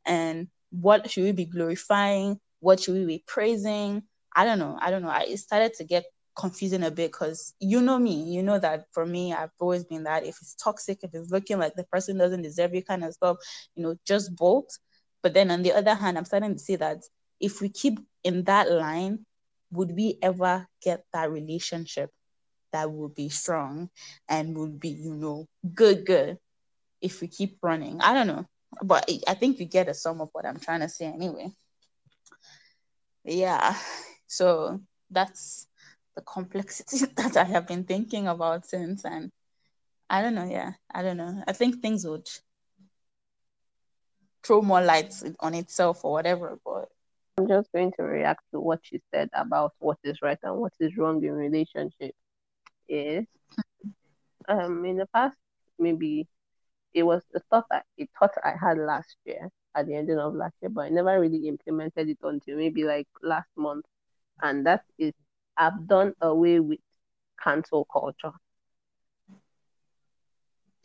And 0.05 0.49
what 0.71 1.11
should 1.11 1.25
we 1.25 1.33
be 1.33 1.45
glorifying? 1.45 2.41
What 2.61 2.81
should 2.81 2.95
we 2.95 3.05
be 3.05 3.25
praising? 3.27 4.03
I 4.35 4.45
don't 4.45 4.59
know. 4.59 4.79
I 4.81 4.91
don't 4.91 5.03
know. 5.03 5.09
I 5.09 5.27
it 5.29 5.39
started 5.39 5.75
to 5.75 5.85
get 5.85 6.05
confusing 6.37 6.83
a 6.83 6.91
bit 6.91 7.13
because 7.13 7.55
you 7.61 7.81
know 7.81 7.99
me, 7.99 8.23
you 8.23 8.43
know 8.43 8.59
that 8.59 8.87
for 8.93 9.07
me, 9.07 9.33
I've 9.33 9.51
always 9.59 9.85
been 9.85 10.05
that 10.05 10.25
if 10.25 10.37
it's 10.41 10.55
toxic, 10.55 11.01
if 11.03 11.15
it's 11.15 11.31
looking 11.31 11.59
like 11.59 11.75
the 11.75 11.85
person 11.85 12.19
doesn't 12.19 12.43
deserve 12.43 12.75
you 12.75 12.83
kind 12.83 13.05
of 13.05 13.15
stuff, 13.15 13.37
you 13.75 13.83
know, 13.83 13.97
just 14.07 14.35
bolt. 14.35 14.79
But 15.23 15.35
then 15.35 15.51
on 15.51 15.63
the 15.63 15.73
other 15.73 15.95
hand, 15.95 16.17
I'm 16.17 16.25
starting 16.25 16.55
to 16.55 16.59
see 16.59 16.77
that 16.77 17.03
if 17.41 17.61
we 17.61 17.69
keep 17.69 18.01
in 18.25 18.45
that 18.45 18.71
line, 18.71 19.27
would 19.73 19.95
we 19.95 20.19
ever 20.23 20.67
get 20.83 21.05
that 21.13 21.31
relationship? 21.31 22.11
that 22.73 22.93
will 22.93 23.09
be 23.09 23.29
strong 23.29 23.91
and 24.29 24.57
will 24.57 24.69
be, 24.69 24.91
you 24.91 25.15
know, 25.15 25.47
good, 25.75 26.07
good 26.07 26.39
if 27.01 27.21
we 27.21 27.29
keep 27.29 27.59
running. 27.63 28.01
I 28.01 28.15
don't 28.15 28.27
know, 28.27 28.47
but 28.83 29.11
I 29.27 29.35
think 29.35 29.59
you 29.59 29.67
get 29.67 29.89
a 29.89 29.95
sum 29.95 30.21
of 30.21 30.31
what 30.33 30.47
I'm 30.47 30.61
trying 30.61 30.81
to 30.81 30.89
say 30.89 31.07
anyway. 31.07 31.51
Yeah, 33.25 33.77
so 34.27 34.81
that's 35.11 35.67
the 36.21 36.33
complexity 36.33 37.07
that 37.17 37.37
I 37.37 37.45
have 37.45 37.67
been 37.67 37.85
thinking 37.85 38.29
about 38.29 38.67
since, 38.67 39.05
and 39.05 39.31
I 40.11 40.23
don't 40.23 40.35
know. 40.35 40.49
Yeah, 40.49 40.73
I 40.93 41.03
don't 41.03 41.17
know. 41.17 41.43
I 41.47 41.53
think 41.53 41.81
things 41.81 42.07
would 42.07 42.29
throw 44.45 44.63
more 44.63 44.83
lights 44.83 45.25
on 45.41 45.55
itself 45.55 46.05
or 46.05 46.13
whatever, 46.13 46.59
but 46.65 46.89
I'm 47.39 47.49
just 47.49 47.73
going 47.73 47.93
to 47.99 48.03
react 48.05 48.43
to 48.53 48.61
what 48.61 48.81
she 48.83 49.01
said 49.13 49.31
about 49.35 49.73
what 49.79 49.99
is 50.05 50.23
right 50.23 50.39
and 50.43 50.57
what 50.57 50.73
is 50.81 50.97
wrong 50.97 51.25
in 51.25 51.33
relationship 51.33 52.15
is 52.89 53.27
um 54.49 54.85
in 54.85 54.97
the 54.97 55.07
past 55.15 55.37
maybe 55.79 56.27
it 56.95 57.03
was 57.05 57.23
the 57.33 57.41
thought 57.51 57.67
that 57.71 57.85
it 57.99 58.09
thought 58.19 58.33
I 58.45 58.55
had 58.61 58.79
last 58.79 59.17
year 59.25 59.51
at 59.77 59.87
the 59.87 59.95
ending 59.95 60.19
of 60.19 60.35
last 60.35 60.55
year, 60.63 60.71
but 60.71 60.87
I 60.87 60.89
never 60.91 61.21
really 61.21 61.49
implemented 61.49 62.09
it 62.09 62.19
until 62.23 62.57
maybe 62.57 62.85
like 62.85 63.09
last 63.23 63.49
month. 63.57 63.85
And 64.43 64.67
that 64.67 64.85
is 64.99 65.15
I've 65.61 65.87
done 65.87 66.15
away 66.23 66.59
with 66.59 66.79
cancel 67.45 67.85
culture. 67.85 68.33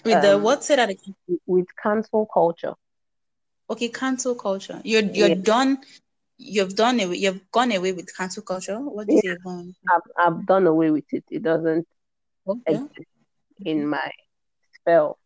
With 0.03 0.15
um, 0.15 0.21
the 0.21 0.37
what 0.37 0.65
said 0.65 0.79
that 0.79 0.89
again? 0.89 1.15
With 1.47 1.67
cancel 1.81 2.25
culture. 2.25 2.73
Okay, 3.69 3.87
cancel 3.87 4.35
culture. 4.35 4.81
You're 4.83 5.03
you're 5.03 5.29
yeah. 5.29 5.35
done 5.35 5.77
you've 6.37 6.75
done 6.75 6.99
it 6.99 7.17
you've 7.17 7.49
gone 7.51 7.71
away 7.71 7.93
with 7.93 8.15
cancel 8.15 8.43
culture. 8.43 8.77
What 8.77 9.07
do 9.07 9.15
you 9.15 9.37
say? 9.45 9.73
I've 9.89 10.01
I've 10.17 10.45
done 10.45 10.67
away 10.67 10.91
with 10.91 11.05
it. 11.13 11.23
It 11.31 11.41
doesn't 11.41 11.87
okay. 12.45 12.81
in 13.63 13.87
my 13.87 14.11
spell 14.73 15.17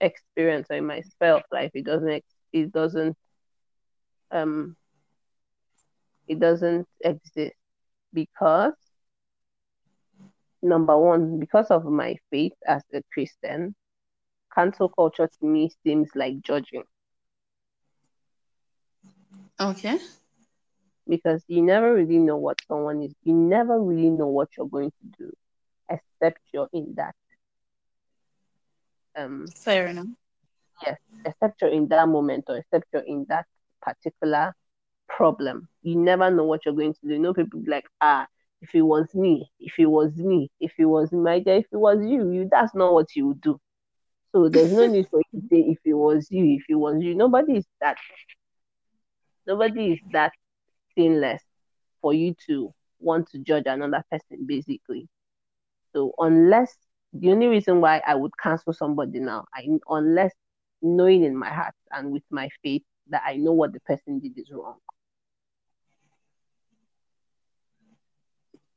experience 0.00 0.66
or 0.68 0.76
in 0.76 0.86
my 0.86 1.02
spell 1.02 1.42
life. 1.52 1.70
It 1.74 1.84
doesn't 1.84 2.24
it 2.52 2.72
doesn't 2.72 3.16
um 4.32 4.76
it 6.26 6.40
doesn't 6.40 6.88
exist 7.00 7.54
because 8.12 8.74
number 10.66 10.98
one, 10.98 11.38
because 11.38 11.70
of 11.70 11.84
my 11.84 12.16
faith 12.30 12.54
as 12.66 12.82
a 12.92 13.02
Christian, 13.12 13.74
cancel 14.54 14.88
culture 14.88 15.28
to 15.28 15.46
me 15.46 15.70
seems 15.84 16.10
like 16.14 16.40
judging. 16.42 16.84
Okay. 19.60 19.98
Because 21.08 21.44
you 21.48 21.62
never 21.62 21.94
really 21.94 22.18
know 22.18 22.36
what 22.36 22.58
someone 22.68 23.02
is, 23.02 23.14
you 23.22 23.34
never 23.34 23.80
really 23.80 24.10
know 24.10 24.26
what 24.26 24.48
you're 24.56 24.68
going 24.68 24.90
to 24.90 25.24
do 25.24 25.32
except 25.88 26.40
you're 26.52 26.68
in 26.72 26.94
that. 26.96 27.14
Um, 29.16 29.46
Fair 29.54 29.86
enough. 29.86 30.06
Yes, 30.84 30.98
except 31.24 31.62
you're 31.62 31.70
in 31.70 31.88
that 31.88 32.08
moment 32.08 32.44
or 32.48 32.58
except 32.58 32.86
you're 32.92 33.02
in 33.02 33.26
that 33.28 33.46
particular 33.80 34.54
problem. 35.08 35.68
You 35.82 35.96
never 35.96 36.30
know 36.30 36.44
what 36.44 36.64
you're 36.64 36.74
going 36.74 36.94
to 36.94 37.00
do. 37.02 37.14
You 37.14 37.18
know, 37.18 37.34
people 37.34 37.60
be 37.60 37.70
like, 37.70 37.86
ah, 38.00 38.26
if 38.66 38.80
it 38.80 38.82
was 38.82 39.14
me, 39.14 39.50
if 39.60 39.78
it 39.78 39.86
was 39.86 40.16
me, 40.16 40.50
if 40.60 40.72
it 40.78 40.86
was 40.86 41.12
my 41.12 41.40
dear, 41.40 41.56
if 41.58 41.66
it 41.72 41.76
was 41.78 41.98
you, 42.04 42.32
you 42.32 42.48
that's 42.50 42.74
not 42.74 42.94
what 42.94 43.14
you 43.16 43.28
would 43.28 43.40
do. 43.42 43.58
So 44.32 44.48
there's 44.48 44.72
no 44.72 44.86
need 44.86 45.08
for 45.10 45.20
you 45.32 45.40
to 45.40 45.46
say 45.48 45.60
if 45.60 45.78
it 45.84 45.94
was 45.94 46.28
you, 46.30 46.56
if 46.56 46.64
it 46.68 46.74
was 46.76 47.02
you. 47.02 47.14
Nobody 47.14 47.58
is 47.58 47.66
that. 47.80 47.96
nobody 49.46 49.92
is 49.92 50.00
that 50.12 50.32
sinless 50.96 51.42
for 52.00 52.12
you 52.14 52.34
to 52.46 52.72
want 53.00 53.28
to 53.30 53.38
judge 53.38 53.64
another 53.66 54.04
person, 54.10 54.46
basically. 54.46 55.08
So 55.94 56.12
unless 56.18 56.76
the 57.12 57.30
only 57.32 57.46
reason 57.48 57.80
why 57.80 58.02
I 58.06 58.14
would 58.14 58.32
cancel 58.42 58.72
somebody 58.72 59.20
now, 59.20 59.44
I 59.54 59.66
unless 59.88 60.32
knowing 60.82 61.24
in 61.24 61.36
my 61.36 61.50
heart 61.52 61.74
and 61.92 62.12
with 62.12 62.24
my 62.30 62.48
faith 62.62 62.82
that 63.10 63.22
I 63.26 63.36
know 63.36 63.52
what 63.52 63.72
the 63.72 63.80
person 63.80 64.20
did 64.20 64.38
is 64.38 64.50
wrong. 64.52 64.78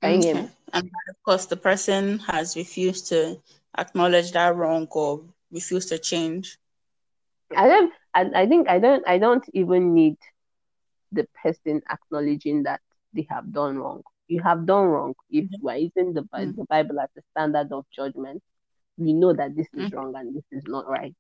Okay. 0.03 0.49
And 0.71 0.89
of 1.09 1.23
course, 1.23 1.45
the 1.45 1.57
person 1.57 2.19
has 2.19 2.55
refused 2.55 3.07
to 3.07 3.39
acknowledge 3.77 4.31
that 4.31 4.55
wrong 4.55 4.87
or 4.91 5.23
refuse 5.51 5.87
to 5.87 5.97
change. 5.97 6.57
I 7.55 7.67
don't. 7.67 7.93
I, 8.13 8.29
I 8.35 8.45
think 8.47 8.69
I 8.69 8.79
don't. 8.79 9.07
I 9.07 9.17
don't 9.17 9.43
even 9.53 9.93
need 9.93 10.17
the 11.11 11.27
person 11.41 11.81
acknowledging 11.89 12.63
that 12.63 12.81
they 13.13 13.27
have 13.29 13.51
done 13.51 13.77
wrong. 13.77 14.03
You 14.27 14.41
have 14.43 14.65
done 14.65 14.85
wrong. 14.85 15.15
If 15.29 15.45
mm-hmm. 15.45 15.65
we're 15.65 15.77
using 15.77 16.13
the, 16.13 16.21
mm-hmm. 16.21 16.51
the 16.51 16.65
Bible 16.65 16.99
as 16.99 17.09
a 17.17 17.21
standard 17.31 17.71
of 17.71 17.85
judgment, 17.91 18.43
we 18.97 19.13
know 19.13 19.33
that 19.33 19.55
this 19.55 19.67
is 19.73 19.89
mm-hmm. 19.89 19.97
wrong 19.97 20.13
and 20.15 20.35
this 20.35 20.45
is 20.51 20.63
not 20.67 20.87
right. 20.87 21.15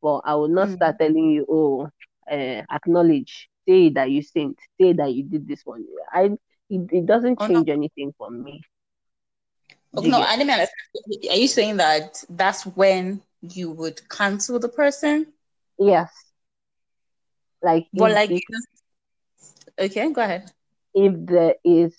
But 0.00 0.20
I 0.24 0.34
will 0.36 0.48
not 0.48 0.70
start 0.70 0.98
mm-hmm. 0.98 1.04
telling 1.04 1.30
you, 1.30 1.46
oh, 1.48 1.88
uh, 2.30 2.62
acknowledge, 2.72 3.48
say 3.66 3.88
that 3.90 4.10
you 4.10 4.22
sinned, 4.22 4.58
say 4.80 4.92
that 4.92 5.12
you 5.12 5.24
did 5.24 5.48
this 5.48 5.62
one. 5.64 5.84
I 6.12 6.30
it, 6.70 6.88
it 6.92 7.06
doesn't 7.06 7.38
oh, 7.40 7.46
change 7.46 7.68
no. 7.68 7.72
anything 7.72 8.14
for 8.16 8.30
me. 8.30 8.62
Okay, 9.96 10.08
no, 10.08 10.20
I 10.20 10.36
didn't 10.36 10.50
understand. 10.50 11.30
Are 11.30 11.36
you 11.36 11.48
saying 11.48 11.76
that 11.76 12.24
that's 12.28 12.64
when 12.66 13.22
you 13.40 13.70
would 13.70 14.08
cancel 14.08 14.58
the 14.58 14.68
person? 14.68 15.32
Yes. 15.78 16.10
Like, 17.62 17.86
but 17.92 18.12
like, 18.12 18.30
it, 18.30 18.42
okay, 19.78 20.12
go 20.12 20.22
ahead. 20.22 20.50
If 20.94 21.14
there 21.26 21.54
is 21.64 21.94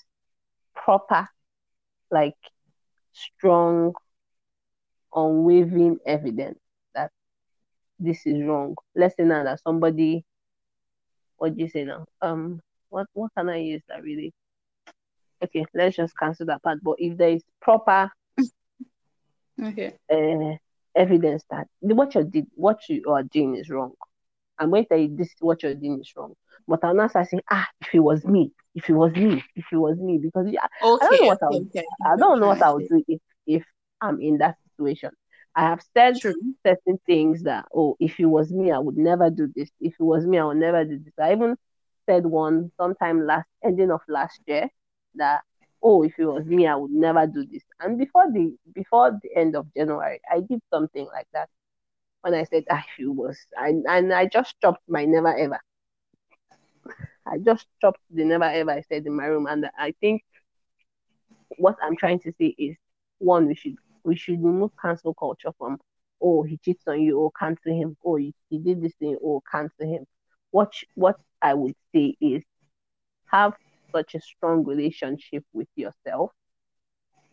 proper, 0.74 1.28
like, 2.12 2.36
strong, 3.14 3.94
unwavering 5.14 6.00
evidence 6.06 6.60
that 6.94 7.12
this 7.98 8.26
is 8.26 8.44
wrong. 8.44 8.76
Let's 8.96 9.16
say 9.16 9.24
now 9.24 9.44
that 9.46 9.62
somebody, 9.62 10.26
what 11.38 11.56
do 11.56 11.64
you 11.64 11.70
say 11.70 11.86
now? 11.86 12.06
Um, 12.22 12.62
what 12.90 13.08
what 13.14 13.32
can 13.36 13.50
I 13.50 13.58
use 13.58 13.82
that 13.88 14.04
really 14.04 14.34
okay, 15.44 15.66
let's 15.74 15.96
just 15.96 16.18
cancel 16.18 16.46
that 16.48 16.64
part. 16.64 16.80
But 16.84 16.96
if 17.00 17.18
there 17.18 17.30
is 17.30 17.44
proper 17.62 18.12
okay 19.64 19.94
uh, 20.12 20.58
evidence 20.96 21.44
that 21.50 21.68
what 21.80 22.16
you 22.16 22.24
did 22.24 22.48
what 22.56 22.80
you 22.90 23.04
are 23.10 23.24
doing 23.24 23.56
is 23.56 23.70
wrong, 23.70 23.94
I'm 24.58 24.70
going 24.70 24.84
to 24.84 24.90
tell 24.90 24.98
you 24.98 25.16
this 25.16 25.30
what 25.40 25.64
you're 25.64 25.74
doing 25.76 26.00
is 26.02 26.12
wrong. 26.16 26.34
But 26.68 26.84
I'll 26.84 26.96
not 26.96 27.12
say, 27.12 27.26
ah, 27.52 27.68
if 27.82 27.94
it 27.94 28.00
was 28.00 28.26
me, 28.26 28.52
if 28.74 28.90
it 28.90 28.94
was 28.94 29.14
me, 29.14 29.44
if 29.56 29.66
it 29.72 29.78
was 29.78 29.98
me, 29.98 30.18
because 30.18 30.48
yeah, 30.50 30.66
okay, 30.82 31.06
I 31.06 31.08
don't 31.08 31.22
know 31.22 31.28
what 31.28 31.44
I 31.44 31.50
would 31.50 31.68
okay. 31.68 31.86
I 32.06 32.16
don't 32.18 32.40
know 32.40 32.48
what 32.48 32.62
I'll 32.62 32.80
do 32.80 33.04
if 33.08 33.22
if 33.46 33.64
I'm 34.02 34.20
in 34.22 34.40
that 34.40 34.56
situation. 34.72 35.12
I 35.56 35.62
have 35.62 35.82
said 35.96 36.20
True. 36.20 36.34
certain 36.66 37.00
things 37.06 37.44
that, 37.44 37.66
oh, 37.74 37.96
if 38.00 38.20
it 38.20 38.26
was 38.26 38.52
me, 38.52 38.72
I 38.72 38.80
would 38.80 38.98
never 38.98 39.30
do 39.30 39.50
this. 39.56 39.70
If 39.80 39.94
it 39.94 40.04
was 40.04 40.26
me, 40.26 40.38
I 40.38 40.46
would 40.46 40.58
never 40.58 40.84
do 40.84 41.00
this. 41.00 41.14
I 41.18 41.32
even 41.32 41.56
said 42.06 42.26
one 42.26 42.72
sometime 42.78 43.26
last 43.26 43.48
ending 43.64 43.90
of 43.90 44.02
last 44.10 44.42
year 44.48 44.70
that 45.18 45.42
oh 45.84 46.04
if 46.04 46.14
it 46.18 46.26
was 46.26 46.46
me 46.46 46.68
i 46.68 46.76
would 46.76 46.92
never 46.92 47.26
do 47.28 47.46
this. 47.46 47.64
And 47.80 47.98
before 47.98 48.32
the 48.32 48.56
before 48.74 49.12
the 49.22 49.36
end 49.36 49.56
of 49.56 49.68
january 49.76 50.20
i 50.32 50.40
did 50.42 50.62
something 50.72 51.06
like 51.14 51.28
that. 51.34 51.50
When 52.22 52.34
i 52.34 52.44
said 52.44 52.66
ah, 52.70 52.84
if 52.98 53.06
it 53.06 53.10
was 53.10 53.38
I, 53.58 53.74
and 53.90 54.14
i 54.14 54.26
just 54.28 54.52
stopped 54.58 54.84
my 54.88 55.06
never 55.06 55.36
ever. 55.36 55.60
I 57.28 57.38
just 57.40 57.68
stopped 57.78 58.02
the 58.12 58.26
never 58.26 58.46
ever 58.46 58.72
i 58.72 58.82
said 58.82 59.06
in 59.06 59.16
my 59.16 59.26
room. 59.26 59.48
And 59.48 59.70
i 59.78 59.94
think 60.02 60.24
what 61.58 61.78
i'm 61.82 61.96
trying 61.96 62.20
to 62.20 62.32
say 62.40 62.54
is 62.58 62.76
one 63.20 63.48
we 63.48 63.56
should 63.56 63.76
we 64.04 64.16
should 64.16 64.44
remove 64.44 64.72
cancel 64.82 65.14
culture 65.14 65.52
from 65.58 65.78
oh 66.22 66.44
he 66.44 66.58
cheats 66.58 66.84
on 66.88 67.02
you 67.02 67.20
oh 67.20 67.32
cancel 67.38 67.74
him 67.74 67.96
oh 68.06 68.16
he, 68.16 68.34
he 68.50 68.58
did 68.60 68.82
this 68.82 68.94
thing 69.00 69.18
oh 69.24 69.42
cancel 69.52 69.86
him. 69.88 70.06
What 70.52 70.74
what 70.96 71.18
i 71.42 71.54
would 71.54 71.76
say 71.94 72.16
is 72.22 72.44
have 73.28 73.54
such 73.96 74.16
a 74.16 74.22
strong 74.22 74.64
relationship 74.66 75.44
with 75.54 75.70
yourself 75.76 76.32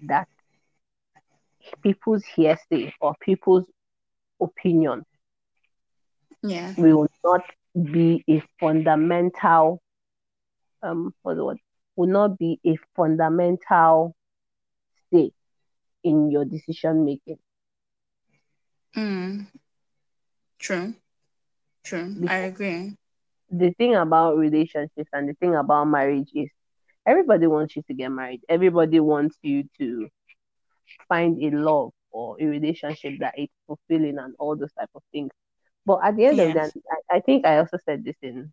that 0.00 0.28
people's 1.82 2.24
hearsay 2.24 2.92
or 3.00 3.14
people's 3.20 3.66
opinion 4.40 5.04
yeah 6.42 6.74
will 6.76 7.06
not 7.24 7.42
be 7.92 8.22
a 8.28 8.40
fundamental 8.60 9.80
um 10.82 11.12
what 11.22 11.34
the 11.36 11.44
word 11.44 11.58
will 11.96 12.08
not 12.08 12.38
be 12.38 12.60
a 12.66 12.76
fundamental 12.96 14.14
say 15.12 15.30
in 16.04 16.30
your 16.30 16.44
decision 16.44 17.04
making. 17.04 17.38
Mm. 18.96 19.46
True. 20.58 20.94
True. 21.84 22.14
Because, 22.20 22.32
I 22.32 22.36
agree 22.36 22.96
the 23.52 23.70
thing 23.72 23.94
about 23.94 24.38
relationships 24.38 25.10
and 25.12 25.28
the 25.28 25.34
thing 25.34 25.54
about 25.54 25.84
marriage 25.84 26.30
is 26.34 26.48
everybody 27.06 27.46
wants 27.46 27.76
you 27.76 27.82
to 27.82 27.94
get 27.94 28.08
married. 28.08 28.40
Everybody 28.48 28.98
wants 28.98 29.36
you 29.42 29.68
to 29.78 30.08
find 31.08 31.42
a 31.42 31.50
love 31.56 31.92
or 32.10 32.36
a 32.40 32.46
relationship 32.46 33.14
that 33.20 33.38
is 33.38 33.48
fulfilling 33.66 34.18
and 34.18 34.34
all 34.38 34.56
those 34.56 34.72
type 34.72 34.90
of 34.94 35.02
things. 35.12 35.30
But 35.84 36.00
at 36.02 36.16
the 36.16 36.26
end 36.26 36.38
yes. 36.38 36.48
of 36.48 36.54
that, 36.54 36.72
I, 37.10 37.16
I 37.16 37.20
think 37.20 37.46
I 37.46 37.58
also 37.58 37.76
said 37.84 38.04
this 38.04 38.16
in 38.22 38.52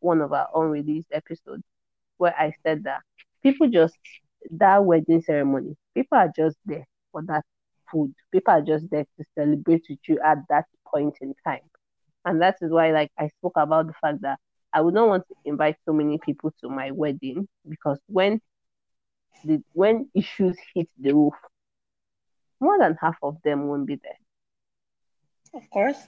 one 0.00 0.20
of 0.20 0.32
our 0.32 0.48
unreleased 0.54 1.08
episodes 1.12 1.64
where 2.18 2.34
I 2.38 2.52
said 2.62 2.84
that 2.84 3.00
people 3.42 3.68
just 3.68 3.96
that 4.52 4.84
wedding 4.84 5.22
ceremony, 5.22 5.76
people 5.94 6.18
are 6.18 6.30
just 6.34 6.56
there 6.64 6.86
for 7.10 7.22
that 7.26 7.44
food. 7.90 8.14
People 8.30 8.54
are 8.54 8.62
just 8.62 8.88
there 8.90 9.04
to 9.04 9.24
celebrate 9.36 9.84
with 9.88 9.98
you 10.06 10.20
at 10.24 10.38
that 10.48 10.66
point 10.86 11.16
in 11.20 11.34
time. 11.44 11.60
And 12.24 12.42
that 12.42 12.56
is 12.60 12.70
why, 12.70 12.92
like, 12.92 13.10
I 13.18 13.28
spoke 13.28 13.54
about 13.56 13.86
the 13.86 13.94
fact 14.00 14.22
that 14.22 14.38
I 14.72 14.80
would 14.80 14.94
not 14.94 15.08
want 15.08 15.24
to 15.28 15.34
invite 15.44 15.76
so 15.84 15.92
many 15.92 16.18
people 16.18 16.52
to 16.60 16.68
my 16.68 16.90
wedding 16.90 17.48
because 17.68 17.98
when 18.06 18.40
the 19.44 19.62
when 19.72 20.10
issues 20.14 20.56
hit 20.74 20.88
the 20.98 21.14
roof, 21.14 21.34
more 22.60 22.78
than 22.78 22.96
half 23.00 23.16
of 23.22 23.36
them 23.44 23.68
won't 23.68 23.86
be 23.86 23.96
there. 23.96 24.18
Of 25.54 25.70
course, 25.70 25.98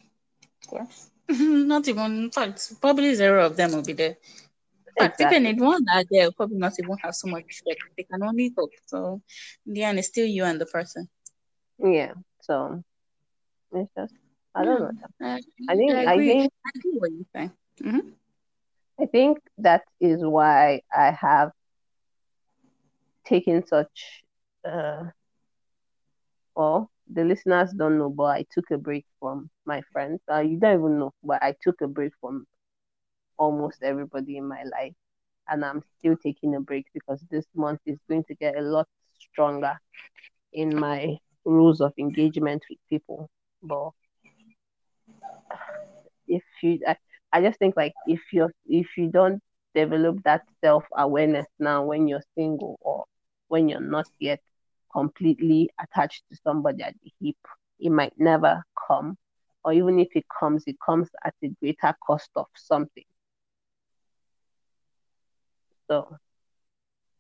of 0.63 0.69
course. 0.69 1.11
not 1.29 1.87
even, 1.89 2.25
in 2.25 2.31
fact, 2.31 2.81
probably 2.81 3.15
zero 3.15 3.47
of 3.47 3.57
them 3.57 3.73
will 3.73 3.83
be 3.83 3.93
there. 3.93 4.17
But 4.99 5.13
exactly. 5.13 5.39
even 5.39 5.57
if 5.57 5.63
one 5.63 5.85
are 5.93 6.05
there, 6.11 6.31
probably 6.33 6.59
not 6.59 6.73
even 6.79 6.97
have 6.99 7.15
so 7.15 7.29
much 7.29 7.45
respect. 7.47 7.81
They 7.97 8.03
can 8.03 8.23
only 8.23 8.51
talk. 8.51 8.71
So 8.87 9.23
in 9.67 9.75
the 9.75 9.85
end, 9.85 9.99
it's 9.99 10.09
still 10.09 10.27
you 10.27 10.45
and 10.45 10.61
the 10.61 10.67
person. 10.67 11.09
Yeah. 11.79 12.13
So 12.43 12.83
it's 13.73 13.91
just 13.97 14.15
I 14.55 14.65
don't 14.65 14.81
know. 14.81 14.91
I, 15.23 15.41
I 15.69 15.77
think 15.77 15.93
I, 15.93 16.13
I, 16.13 16.17
think 16.19 16.53
I 16.67 16.71
agree 16.79 16.99
what 16.99 17.11
you 17.13 17.27
say. 17.35 17.51
Mm-hmm. 17.83 18.09
I 19.01 19.07
think 19.07 19.39
that 19.59 19.83
is 20.01 20.21
why 20.23 20.83
I 20.95 21.11
have 21.13 21.53
taken 23.25 23.67
such. 23.67 24.25
Uh, 24.65 25.05
well, 26.55 26.91
the 27.13 27.25
listeners 27.25 27.73
don't 27.73 27.99
know, 27.99 28.11
but 28.11 28.25
I 28.25 28.45
took 28.53 28.71
a 28.71 28.79
break 28.79 29.07
from 29.19 29.51
my 29.65 29.83
friends. 29.93 30.21
Uh, 30.31 30.41
you 30.41 30.59
don't 30.59 30.81
even 30.81 30.99
know, 30.99 31.13
but 31.23 31.43
I 31.43 31.55
took 31.63 31.81
a 31.81 31.89
break 31.89 32.13
from 32.21 32.45
almost 33.39 33.83
everybody 33.83 34.37
in 34.37 34.47
my 34.47 34.63
life, 34.65 34.95
and 35.49 35.65
I'm 35.65 35.83
still 35.99 36.17
taking 36.17 36.55
a 36.57 36.61
break 36.61 36.87
because 36.93 37.25
this 37.31 37.47
month 37.55 37.81
is 37.87 37.99
going 38.09 38.25
to 38.25 38.35
get 38.35 38.57
a 38.57 38.63
lot 38.63 38.89
stronger 39.19 39.79
in 40.53 40.79
my 40.79 41.17
rules 41.45 41.81
of 41.81 41.93
engagement 41.99 42.63
with 42.69 42.79
people. 42.89 43.31
But 43.63 43.91
if 46.27 46.43
you 46.63 46.81
I, 46.87 46.97
I 47.33 47.43
just 47.43 47.59
think 47.59 47.77
like 47.77 47.93
if 48.07 48.21
you're 48.33 48.53
if 48.67 48.87
you 48.97 49.11
don't 49.11 49.41
develop 49.75 50.23
that 50.25 50.43
self 50.61 50.85
awareness 50.97 51.47
now 51.59 51.85
when 51.85 52.09
you're 52.09 52.23
single 52.37 52.77
or 52.81 53.05
when 53.49 53.69
you're 53.69 53.81
not 53.81 54.07
yet 54.19 54.41
completely 54.93 55.71
attached 55.81 56.23
to 56.31 56.37
somebody 56.43 56.83
at 56.83 56.95
the 57.03 57.13
hip, 57.21 57.37
it 57.79 57.91
might 57.91 58.13
never 58.19 58.63
come. 58.89 59.17
Or 59.65 59.73
even 59.73 59.99
if 59.99 60.09
it 60.15 60.25
comes, 60.41 60.65
it 60.67 60.77
comes 60.85 61.09
at 61.25 61.35
a 61.43 61.49
greater 61.61 61.95
cost 62.05 62.31
of 62.37 62.47
something. 62.57 63.05
So 65.89 66.17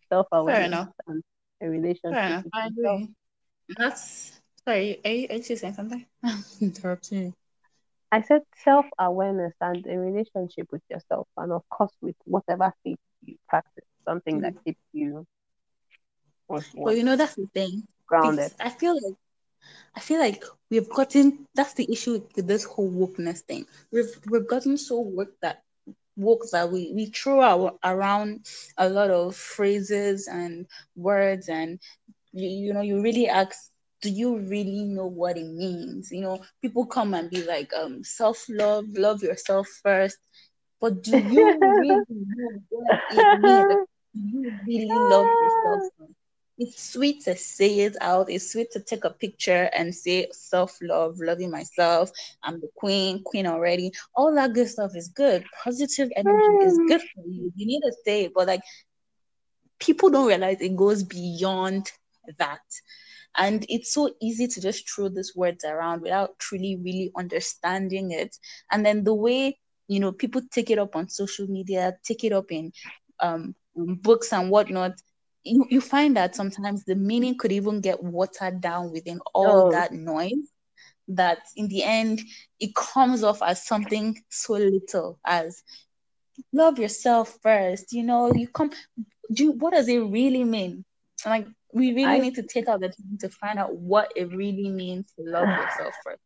self 0.08 0.26
awareness 0.32 0.80
and 1.06 1.22
a 1.62 1.68
relationship. 1.68 2.16
Fair 2.16 2.26
enough. 2.26 2.44
I 2.52 2.66
agree. 2.68 3.08
That's 3.76 4.40
sorry, 4.64 5.00
are 5.04 5.10
you, 5.10 5.26
are 5.30 5.36
you 5.36 5.56
saying 5.56 5.74
something? 5.74 6.06
Interrupting 6.60 7.22
you. 7.22 7.34
I 8.12 8.22
said 8.22 8.42
self 8.64 8.86
awareness 8.98 9.54
and 9.60 9.86
a 9.86 9.98
relationship 9.98 10.68
with 10.72 10.82
yourself, 10.90 11.28
and 11.36 11.52
of 11.52 11.68
course, 11.68 11.92
with 12.00 12.16
whatever 12.24 12.72
faith 12.82 12.98
you 13.24 13.36
practice, 13.48 13.84
something 14.04 14.40
mm. 14.40 14.42
that 14.42 14.64
keeps 14.64 14.82
you. 14.92 15.26
Well, 16.48 16.94
you 16.94 17.04
know 17.04 17.14
that's 17.14 17.36
the 17.36 17.46
thing. 17.54 17.84
Grounded. 18.06 18.52
I 18.58 18.70
feel 18.70 18.94
like 18.94 19.16
I 19.94 20.00
feel 20.00 20.18
like 20.18 20.42
we've 20.70 20.88
gotten 20.88 21.46
that's 21.54 21.74
the 21.74 21.90
issue 21.90 22.22
with 22.34 22.46
this 22.46 22.64
whole 22.64 22.90
wokeness 22.90 23.40
thing. 23.40 23.66
We've 23.92 24.10
we've 24.28 24.48
gotten 24.48 24.76
so 24.76 25.00
worked 25.00 25.40
that 25.42 25.62
woke 26.16 26.44
that 26.52 26.70
we 26.70 26.92
we 26.94 27.06
throw 27.06 27.40
our, 27.40 27.78
around 27.84 28.46
a 28.76 28.88
lot 28.88 29.10
of 29.10 29.36
phrases 29.36 30.28
and 30.28 30.66
words 30.96 31.48
and 31.48 31.80
you, 32.32 32.48
you 32.48 32.74
know 32.74 32.82
you 32.82 33.00
really 33.02 33.28
ask 33.28 33.70
do 34.02 34.10
you 34.10 34.38
really 34.38 34.84
know 34.84 35.06
what 35.06 35.36
it 35.36 35.46
means 35.46 36.10
you 36.10 36.20
know 36.20 36.40
people 36.62 36.86
come 36.86 37.14
and 37.14 37.30
be 37.30 37.42
like 37.44 37.72
um 37.74 38.02
self-love 38.04 38.84
love 38.94 39.22
yourself 39.22 39.66
first 39.82 40.18
but 40.80 41.02
do 41.02 41.12
you 41.12 41.54
really 41.78 42.04
know 42.08 42.62
what 42.68 42.96
it 43.08 43.32
means 43.32 43.66
like, 43.68 43.78
do 44.14 44.20
you 44.20 44.52
really 44.66 45.06
love 45.08 45.26
yourself 45.40 45.82
first? 45.98 46.12
it's 46.60 46.92
sweet 46.92 47.24
to 47.24 47.34
say 47.36 47.80
it 47.80 47.96
out. 48.02 48.30
It's 48.30 48.52
sweet 48.52 48.70
to 48.72 48.80
take 48.80 49.04
a 49.04 49.10
picture 49.10 49.70
and 49.74 49.94
say 49.94 50.28
self 50.30 50.76
love, 50.82 51.16
loving 51.18 51.50
myself. 51.50 52.10
I'm 52.42 52.60
the 52.60 52.68
queen, 52.76 53.22
queen 53.24 53.46
already. 53.46 53.92
All 54.14 54.34
that 54.34 54.52
good 54.52 54.68
stuff 54.68 54.92
is 54.94 55.08
good. 55.08 55.42
Positive 55.64 56.10
energy 56.14 56.58
is 56.60 56.78
good 56.86 57.00
for 57.00 57.24
you. 57.26 57.50
You 57.56 57.66
need 57.66 57.80
to 57.80 57.92
say 58.04 58.24
it, 58.24 58.32
but 58.34 58.46
like 58.46 58.60
people 59.78 60.10
don't 60.10 60.28
realize 60.28 60.60
it 60.60 60.76
goes 60.76 61.02
beyond 61.02 61.90
that. 62.38 62.60
And 63.36 63.64
it's 63.68 63.92
so 63.92 64.10
easy 64.20 64.48
to 64.48 64.60
just 64.60 64.88
throw 64.90 65.08
these 65.08 65.34
words 65.36 65.64
around 65.64 66.02
without 66.02 66.38
truly, 66.38 66.76
really 66.76 67.12
understanding 67.16 68.10
it. 68.12 68.36
And 68.70 68.84
then 68.84 69.04
the 69.04 69.14
way, 69.14 69.58
you 69.88 70.00
know, 70.00 70.12
people 70.12 70.42
take 70.50 70.70
it 70.70 70.78
up 70.78 70.96
on 70.96 71.08
social 71.08 71.46
media, 71.46 71.96
take 72.04 72.24
it 72.24 72.32
up 72.32 72.50
in 72.50 72.72
um, 73.20 73.54
books 73.74 74.32
and 74.32 74.50
whatnot, 74.50 74.92
you, 75.44 75.66
you 75.70 75.80
find 75.80 76.16
that 76.16 76.34
sometimes 76.34 76.84
the 76.84 76.94
meaning 76.94 77.36
could 77.38 77.52
even 77.52 77.80
get 77.80 78.02
watered 78.02 78.60
down 78.60 78.92
within 78.92 79.20
all 79.34 79.68
oh. 79.68 79.70
that 79.70 79.92
noise 79.92 80.50
that 81.08 81.38
in 81.56 81.68
the 81.68 81.82
end 81.82 82.20
it 82.60 82.74
comes 82.74 83.24
off 83.24 83.42
as 83.42 83.64
something 83.64 84.16
so 84.28 84.54
little 84.54 85.18
as 85.26 85.62
love 86.52 86.78
yourself 86.78 87.36
first 87.42 87.92
you 87.92 88.02
know 88.02 88.32
you 88.32 88.46
come 88.46 88.70
do 89.32 89.50
what 89.52 89.72
does 89.72 89.88
it 89.88 89.98
really 89.98 90.44
mean 90.44 90.84
like 91.26 91.46
we 91.72 91.92
really 91.92 92.04
I, 92.04 92.18
need 92.18 92.36
to 92.36 92.42
take 92.42 92.68
out 92.68 92.80
the 92.80 92.88
time 92.88 93.18
to 93.20 93.28
find 93.28 93.58
out 93.58 93.74
what 93.74 94.12
it 94.16 94.34
really 94.34 94.68
means 94.68 95.12
to 95.18 95.24
love 95.24 95.48
yourself 95.60 95.94
first. 96.04 96.20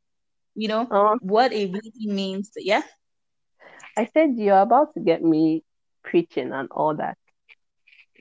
You 0.54 0.68
know 0.68 0.86
uh, 0.90 1.16
what 1.20 1.52
it 1.52 1.72
really 1.72 2.06
means 2.06 2.50
to, 2.50 2.64
yeah? 2.64 2.82
I 3.96 4.08
said 4.12 4.34
you're 4.36 4.60
about 4.60 4.94
to 4.94 5.00
get 5.00 5.22
me 5.22 5.64
preaching 6.02 6.52
and 6.52 6.68
all 6.70 6.94
that. 6.96 7.18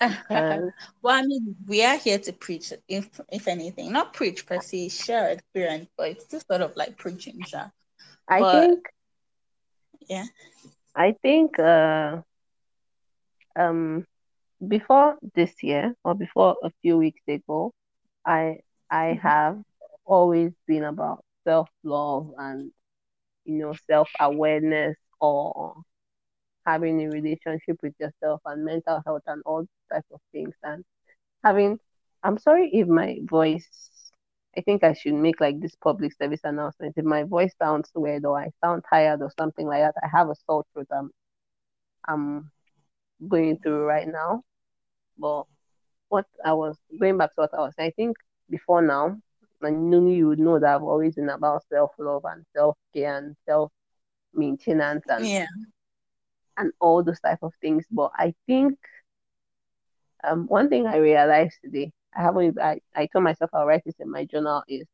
Well, 0.29 1.15
I 1.15 1.21
mean, 1.21 1.55
we 1.67 1.83
are 1.85 1.97
here 1.97 2.19
to 2.19 2.33
preach, 2.33 2.73
if 2.87 3.07
if 3.31 3.47
anything, 3.47 3.91
not 3.91 4.13
preach 4.13 4.45
per 4.45 4.59
se, 4.59 4.89
share 4.89 5.29
experience, 5.29 5.87
but 5.97 6.09
it's 6.09 6.25
just 6.25 6.47
sort 6.47 6.61
of 6.61 6.75
like 6.75 6.97
preaching, 6.97 7.39
yeah. 7.53 7.69
I 8.27 8.39
but, 8.39 8.61
think, 8.61 8.85
yeah, 10.09 10.25
I 10.95 11.15
think, 11.21 11.59
uh, 11.59 12.21
um, 13.55 14.05
before 14.67 15.17
this 15.35 15.63
year 15.63 15.95
or 16.03 16.15
before 16.15 16.57
a 16.63 16.71
few 16.81 16.97
weeks 16.97 17.21
ago, 17.27 17.73
I 18.25 18.59
I 18.89 19.13
mm-hmm. 19.17 19.27
have 19.27 19.63
always 20.05 20.51
been 20.67 20.83
about 20.83 21.23
self 21.43 21.69
love 21.83 22.33
and 22.37 22.71
you 23.45 23.59
know 23.59 23.73
self 23.87 24.09
awareness 24.19 24.97
or 25.19 25.75
having 26.65 27.01
a 27.01 27.09
relationship 27.09 27.77
with 27.83 27.93
yourself 27.99 28.41
and 28.45 28.65
mental 28.65 29.01
health 29.05 29.23
and 29.27 29.41
all 29.45 29.65
types 29.91 30.07
of 30.13 30.19
things. 30.31 30.55
And 30.63 30.83
having 31.43 31.79
i'm 32.23 32.37
sorry 32.37 32.69
if 32.73 32.87
my 32.87 33.19
voice 33.25 33.67
i 34.57 34.61
think 34.61 34.83
i 34.83 34.93
should 34.93 35.13
make 35.13 35.39
like 35.41 35.59
this 35.59 35.75
public 35.75 36.13
service 36.17 36.41
announcement. 36.43 36.93
If 36.97 37.05
my 37.05 37.23
voice 37.23 37.53
sounds 37.61 37.91
weird 37.95 38.25
or 38.25 38.39
i 38.39 38.49
sound 38.63 38.83
tired 38.89 39.21
or 39.21 39.31
something 39.37 39.67
like 39.67 39.81
that 39.81 39.95
i 40.03 40.07
have 40.07 40.29
a 40.29 40.35
sore 40.45 40.63
throat 40.73 40.87
i'm 40.91 41.11
i'm 42.07 42.51
going 43.27 43.59
through 43.59 43.83
right 43.85 44.07
now 44.07 44.43
but 45.17 45.43
what 46.09 46.25
i 46.43 46.53
was 46.53 46.77
going 46.99 47.17
back 47.17 47.29
to 47.33 47.41
what 47.41 47.53
i 47.53 47.59
was 47.59 47.73
saying, 47.75 47.89
i 47.89 47.93
think 47.95 48.17
before 48.49 48.81
now 48.81 49.17
I 49.65 49.69
knew 49.69 50.09
you 50.09 50.27
would 50.27 50.39
know 50.39 50.59
that 50.59 50.75
I've 50.75 50.83
always 50.83 51.15
been 51.15 51.29
about 51.29 51.63
self 51.69 51.91
love 51.97 52.25
and 52.25 52.43
self 52.53 52.75
care 52.93 53.17
and 53.17 53.33
self 53.45 53.71
maintenance 54.33 55.05
and 55.07 55.25
yeah 55.25 55.45
and 56.57 56.71
all 56.79 57.03
those 57.03 57.19
type 57.19 57.39
of 57.41 57.53
things. 57.61 57.85
But 57.91 58.11
I 58.15 58.33
think 58.47 58.77
um, 60.23 60.47
one 60.47 60.69
thing 60.69 60.87
I 60.87 60.97
realized 60.97 61.57
today, 61.63 61.91
I 62.15 62.21
haven't, 62.21 62.59
I, 62.59 62.79
I 62.95 63.07
told 63.07 63.23
myself 63.23 63.49
I'll 63.53 63.65
write 63.65 63.83
this 63.85 63.95
in 63.99 64.09
my 64.09 64.25
journal 64.25 64.63
is 64.67 64.87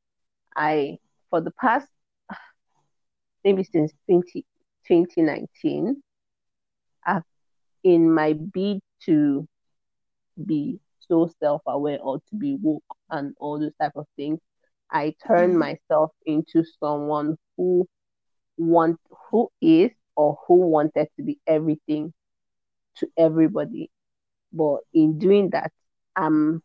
I, 0.56 0.98
for 1.30 1.42
the 1.42 1.52
past, 1.52 1.88
maybe 3.44 3.64
since 3.64 3.92
20, 4.08 4.46
2019, 4.88 6.02
I've, 7.06 7.24
in 7.84 8.12
my 8.12 8.34
bid 8.34 8.80
to 9.06 9.48
be 10.46 10.80
so 11.00 11.32
self-aware 11.40 12.00
or 12.02 12.20
to 12.30 12.36
be 12.36 12.56
woke 12.62 12.84
and 13.10 13.34
all 13.40 13.60
those 13.60 13.74
type 13.82 13.94
of 13.96 14.06
things, 14.16 14.40
I 14.92 15.16
turn 15.26 15.52
mm-hmm. 15.52 15.60
myself 15.60 16.12
into 16.26 16.64
someone 16.80 17.38
who 17.58 17.88
want 18.58 19.00
who 19.30 19.50
is 19.62 19.92
or 20.16 20.38
who 20.48 20.56
wanted 20.56 21.08
to 21.18 21.24
be 21.24 21.40
everything 21.48 22.14
to 22.98 23.08
everybody. 23.18 23.90
But 24.52 24.80
in 24.94 25.20
doing 25.20 25.52
that, 25.52 25.72
I'm 26.16 26.62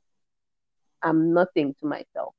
I'm 1.03 1.35
nothing 1.35 1.75
to 1.81 1.87
myself. 1.87 2.35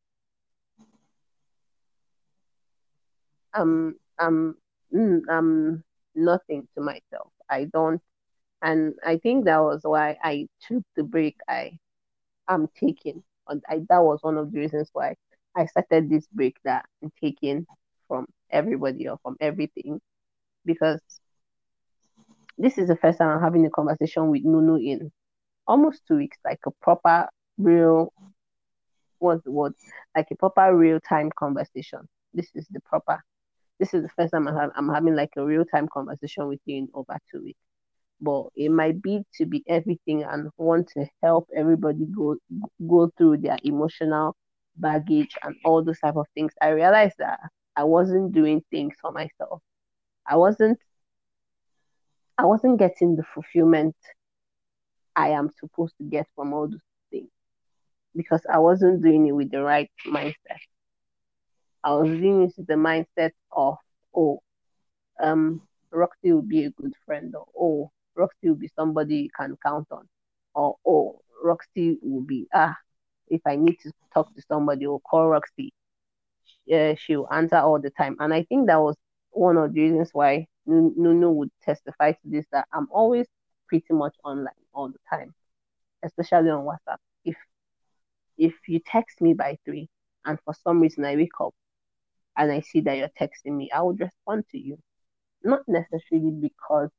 I'm 3.53 3.95
I'm 4.19 4.55
mm, 4.93 5.21
I'm 5.29 5.83
nothing 6.15 6.67
to 6.75 6.81
myself. 6.81 7.31
I 7.49 7.65
don't 7.65 8.01
and 8.61 8.93
I 9.05 9.17
think 9.17 9.45
that 9.45 9.59
was 9.59 9.81
why 9.83 10.17
I 10.23 10.47
took 10.67 10.83
the 10.95 11.03
break 11.03 11.37
I 11.49 11.77
am 12.49 12.67
taking. 12.79 13.23
And 13.47 13.63
I, 13.69 13.81
that 13.89 14.03
was 14.03 14.19
one 14.21 14.37
of 14.37 14.51
the 14.51 14.59
reasons 14.59 14.89
why 14.93 15.15
I 15.55 15.65
started 15.67 16.09
this 16.09 16.27
break 16.33 16.57
that 16.63 16.85
I'm 17.03 17.11
taking 17.21 17.65
from 18.07 18.25
everybody 18.51 19.07
or 19.07 19.17
from 19.23 19.37
everything 19.39 19.99
because 20.65 21.01
this 22.57 22.77
is 22.77 22.87
the 22.87 22.95
first 22.95 23.19
time 23.19 23.29
I'm 23.29 23.41
having 23.41 23.65
a 23.65 23.69
conversation 23.69 24.29
with 24.29 24.43
Nunu 24.43 24.77
in 24.77 25.11
almost 25.67 26.01
two 26.07 26.17
weeks, 26.17 26.37
like 26.45 26.59
a 26.65 26.71
proper, 26.81 27.27
real, 27.57 28.11
what's 29.19 29.43
the 29.43 29.51
word? 29.51 29.73
Like 30.15 30.27
a 30.31 30.35
proper 30.35 30.75
real 30.75 30.99
time 31.01 31.31
conversation. 31.37 31.99
This 32.33 32.47
is 32.55 32.67
the 32.71 32.79
proper, 32.81 33.21
this 33.79 33.93
is 33.93 34.03
the 34.03 34.09
first 34.09 34.31
time 34.33 34.47
I'm, 34.47 34.71
I'm 34.75 34.89
having 34.89 35.15
like 35.15 35.31
a 35.37 35.45
real 35.45 35.65
time 35.65 35.87
conversation 35.87 36.47
with 36.47 36.59
you 36.65 36.77
in 36.77 36.89
over 36.93 37.17
two 37.31 37.43
weeks. 37.43 37.59
But 38.21 38.47
it 38.55 38.69
might 38.69 39.01
be 39.01 39.23
to 39.35 39.45
be 39.45 39.63
everything 39.67 40.23
and 40.23 40.49
want 40.57 40.89
to 40.89 41.05
help 41.21 41.47
everybody 41.55 42.05
go 42.05 42.37
go 42.87 43.11
through 43.17 43.37
their 43.37 43.57
emotional 43.63 44.35
baggage 44.77 45.35
and 45.43 45.55
all 45.65 45.83
those 45.83 45.99
type 45.99 46.15
of 46.15 46.25
things. 46.33 46.53
I 46.61 46.69
realized 46.69 47.15
that 47.19 47.39
I 47.75 47.83
wasn't 47.83 48.31
doing 48.33 48.63
things 48.71 48.95
for 49.01 49.11
myself. 49.11 49.61
I 50.27 50.37
wasn't 50.37 50.79
I 52.37 52.45
wasn't 52.45 52.79
getting 52.79 53.15
the 53.15 53.23
fulfillment 53.33 53.95
I 55.15 55.29
am 55.29 55.49
supposed 55.59 55.95
to 55.97 56.03
get 56.03 56.27
from 56.35 56.53
all 56.53 56.67
those 56.67 56.79
things 57.11 57.29
because 58.15 58.41
I 58.51 58.59
wasn't 58.59 59.01
doing 59.01 59.27
it 59.27 59.31
with 59.31 59.51
the 59.51 59.61
right 59.61 59.89
mindset. 60.07 60.59
I 61.83 61.93
was 61.93 62.09
doing 62.09 62.43
it 62.43 62.53
with 62.57 62.67
the 62.67 62.73
mindset 62.73 63.31
of, 63.51 63.77
oh, 64.15 64.41
um, 65.21 65.61
Roxy 65.91 66.33
will 66.33 66.41
be 66.41 66.65
a 66.65 66.71
good 66.71 66.93
friend, 67.05 67.33
or 67.35 67.45
oh, 67.57 67.91
Roxy 68.15 68.49
will 68.49 68.55
be 68.55 68.69
somebody 68.75 69.15
you 69.17 69.29
can 69.37 69.57
count 69.63 69.87
on, 69.91 70.07
or 70.53 70.77
oh, 70.85 71.21
Roxy 71.43 71.97
will 72.01 72.21
be 72.21 72.47
ah, 72.53 72.75
if 73.27 73.41
I 73.45 73.55
need 73.55 73.79
to 73.81 73.91
talk 74.13 74.33
to 74.35 74.41
somebody, 74.47 74.85
or 74.85 74.99
call 75.01 75.27
Roxy. 75.27 75.73
Yeah, 76.65 76.95
she 76.95 77.15
will 77.15 77.31
answer 77.31 77.57
all 77.57 77.79
the 77.79 77.91
time, 77.91 78.15
and 78.19 78.33
I 78.33 78.43
think 78.43 78.67
that 78.67 78.81
was 78.81 78.95
one 79.31 79.57
of 79.57 79.73
the 79.73 79.81
reasons 79.81 80.09
why 80.13 80.47
Nunu 80.65 81.29
would 81.31 81.51
testify 81.63 82.13
to 82.13 82.19
this 82.23 82.45
that 82.51 82.67
I'm 82.73 82.87
always 82.91 83.27
pretty 83.67 83.93
much 83.93 84.15
online 84.23 84.53
all 84.73 84.89
the 84.89 84.99
time, 85.09 85.33
especially 86.03 86.49
on 86.49 86.65
WhatsApp. 86.65 86.97
If 87.23 87.35
if 88.37 88.53
you 88.67 88.79
text 88.85 89.21
me 89.21 89.33
by 89.33 89.57
three 89.65 89.89
and 90.25 90.39
for 90.43 90.53
some 90.63 90.79
reason 90.81 91.05
I 91.05 91.15
wake 91.15 91.39
up 91.39 91.53
and 92.37 92.51
I 92.51 92.61
see 92.61 92.81
that 92.81 92.97
you're 92.97 93.09
texting 93.19 93.55
me, 93.55 93.71
I 93.71 93.81
would 93.81 93.99
respond 93.99 94.45
to 94.51 94.57
you. 94.57 94.77
Not 95.43 95.61
necessarily 95.67 96.31
because 96.31 96.89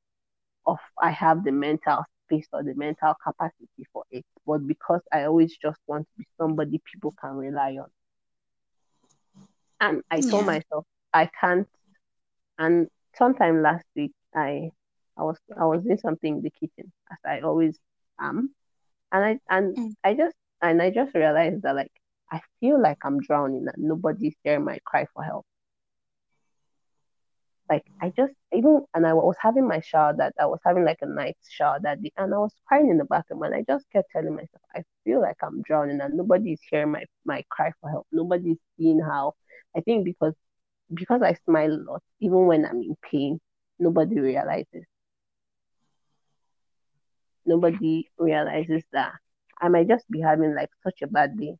of 0.66 0.78
I 1.00 1.10
have 1.10 1.44
the 1.44 1.52
mental 1.52 2.04
space 2.26 2.48
or 2.52 2.62
the 2.62 2.74
mental 2.74 3.14
capacity 3.24 3.86
for 3.92 4.04
it, 4.10 4.24
but 4.46 4.66
because 4.66 5.00
I 5.12 5.24
always 5.24 5.56
just 5.56 5.78
want 5.86 6.06
to 6.06 6.18
be 6.18 6.26
somebody 6.38 6.80
people 6.92 7.14
can 7.20 7.36
rely 7.36 7.78
on. 7.78 7.88
And 9.80 10.02
I 10.10 10.20
told 10.20 10.46
yeah. 10.46 10.58
myself 10.58 10.84
I 11.12 11.30
can't 11.40 11.68
and 12.58 12.88
sometime 13.16 13.62
last 13.62 13.84
week, 13.94 14.12
I 14.34 14.70
I 15.16 15.22
was 15.22 15.38
I 15.58 15.64
was 15.64 15.82
doing 15.82 15.98
something 15.98 16.36
in 16.36 16.42
the 16.42 16.50
kitchen 16.50 16.92
as 17.10 17.18
I 17.24 17.40
always 17.40 17.78
am, 18.20 18.54
and 19.12 19.24
I 19.24 19.38
and 19.48 19.76
mm. 19.76 19.92
I 20.04 20.14
just 20.14 20.34
and 20.62 20.80
I 20.80 20.90
just 20.90 21.14
realized 21.14 21.62
that 21.62 21.74
like 21.74 21.92
I 22.30 22.40
feel 22.60 22.80
like 22.80 22.98
I'm 23.04 23.20
drowning 23.20 23.66
and 23.72 23.84
nobody's 23.84 24.34
hearing 24.42 24.64
my 24.64 24.78
cry 24.84 25.06
for 25.14 25.22
help. 25.22 25.46
Like 27.70 27.84
I 28.00 28.10
just 28.16 28.34
even 28.52 28.84
and 28.94 29.06
I 29.06 29.14
was 29.14 29.36
having 29.40 29.66
my 29.68 29.80
shower 29.80 30.14
that 30.18 30.34
I 30.40 30.46
was 30.46 30.60
having 30.64 30.84
like 30.84 30.98
a 31.02 31.06
night 31.06 31.36
shower 31.50 31.78
that 31.82 32.02
day, 32.02 32.12
and 32.16 32.34
I 32.34 32.38
was 32.38 32.54
crying 32.66 32.90
in 32.90 32.98
the 32.98 33.04
bathroom, 33.04 33.42
and 33.42 33.54
I 33.54 33.64
just 33.68 33.90
kept 33.90 34.10
telling 34.12 34.34
myself, 34.34 34.62
I 34.74 34.82
feel 35.04 35.20
like 35.20 35.36
I'm 35.42 35.62
drowning, 35.62 36.00
and 36.00 36.14
nobody's 36.14 36.60
hearing 36.70 36.92
my 36.92 37.04
my 37.24 37.44
cry 37.50 37.72
for 37.80 37.90
help. 37.90 38.06
Nobody's 38.12 38.58
seeing 38.78 39.00
how. 39.00 39.34
I 39.76 39.80
think 39.80 40.04
because 40.04 40.34
because 40.94 41.22
I 41.22 41.34
smile 41.34 41.72
a 41.72 41.82
lot, 41.90 42.02
even 42.20 42.46
when 42.46 42.64
I'm 42.66 42.82
in 42.82 42.96
pain, 43.10 43.40
nobody 43.78 44.18
realizes. 44.20 44.86
Nobody 47.46 48.10
realizes 48.18 48.84
that 48.92 49.14
I 49.60 49.68
might 49.68 49.88
just 49.88 50.10
be 50.10 50.20
having 50.20 50.54
like 50.54 50.70
such 50.82 51.02
a 51.02 51.06
bad 51.06 51.36
day. 51.38 51.56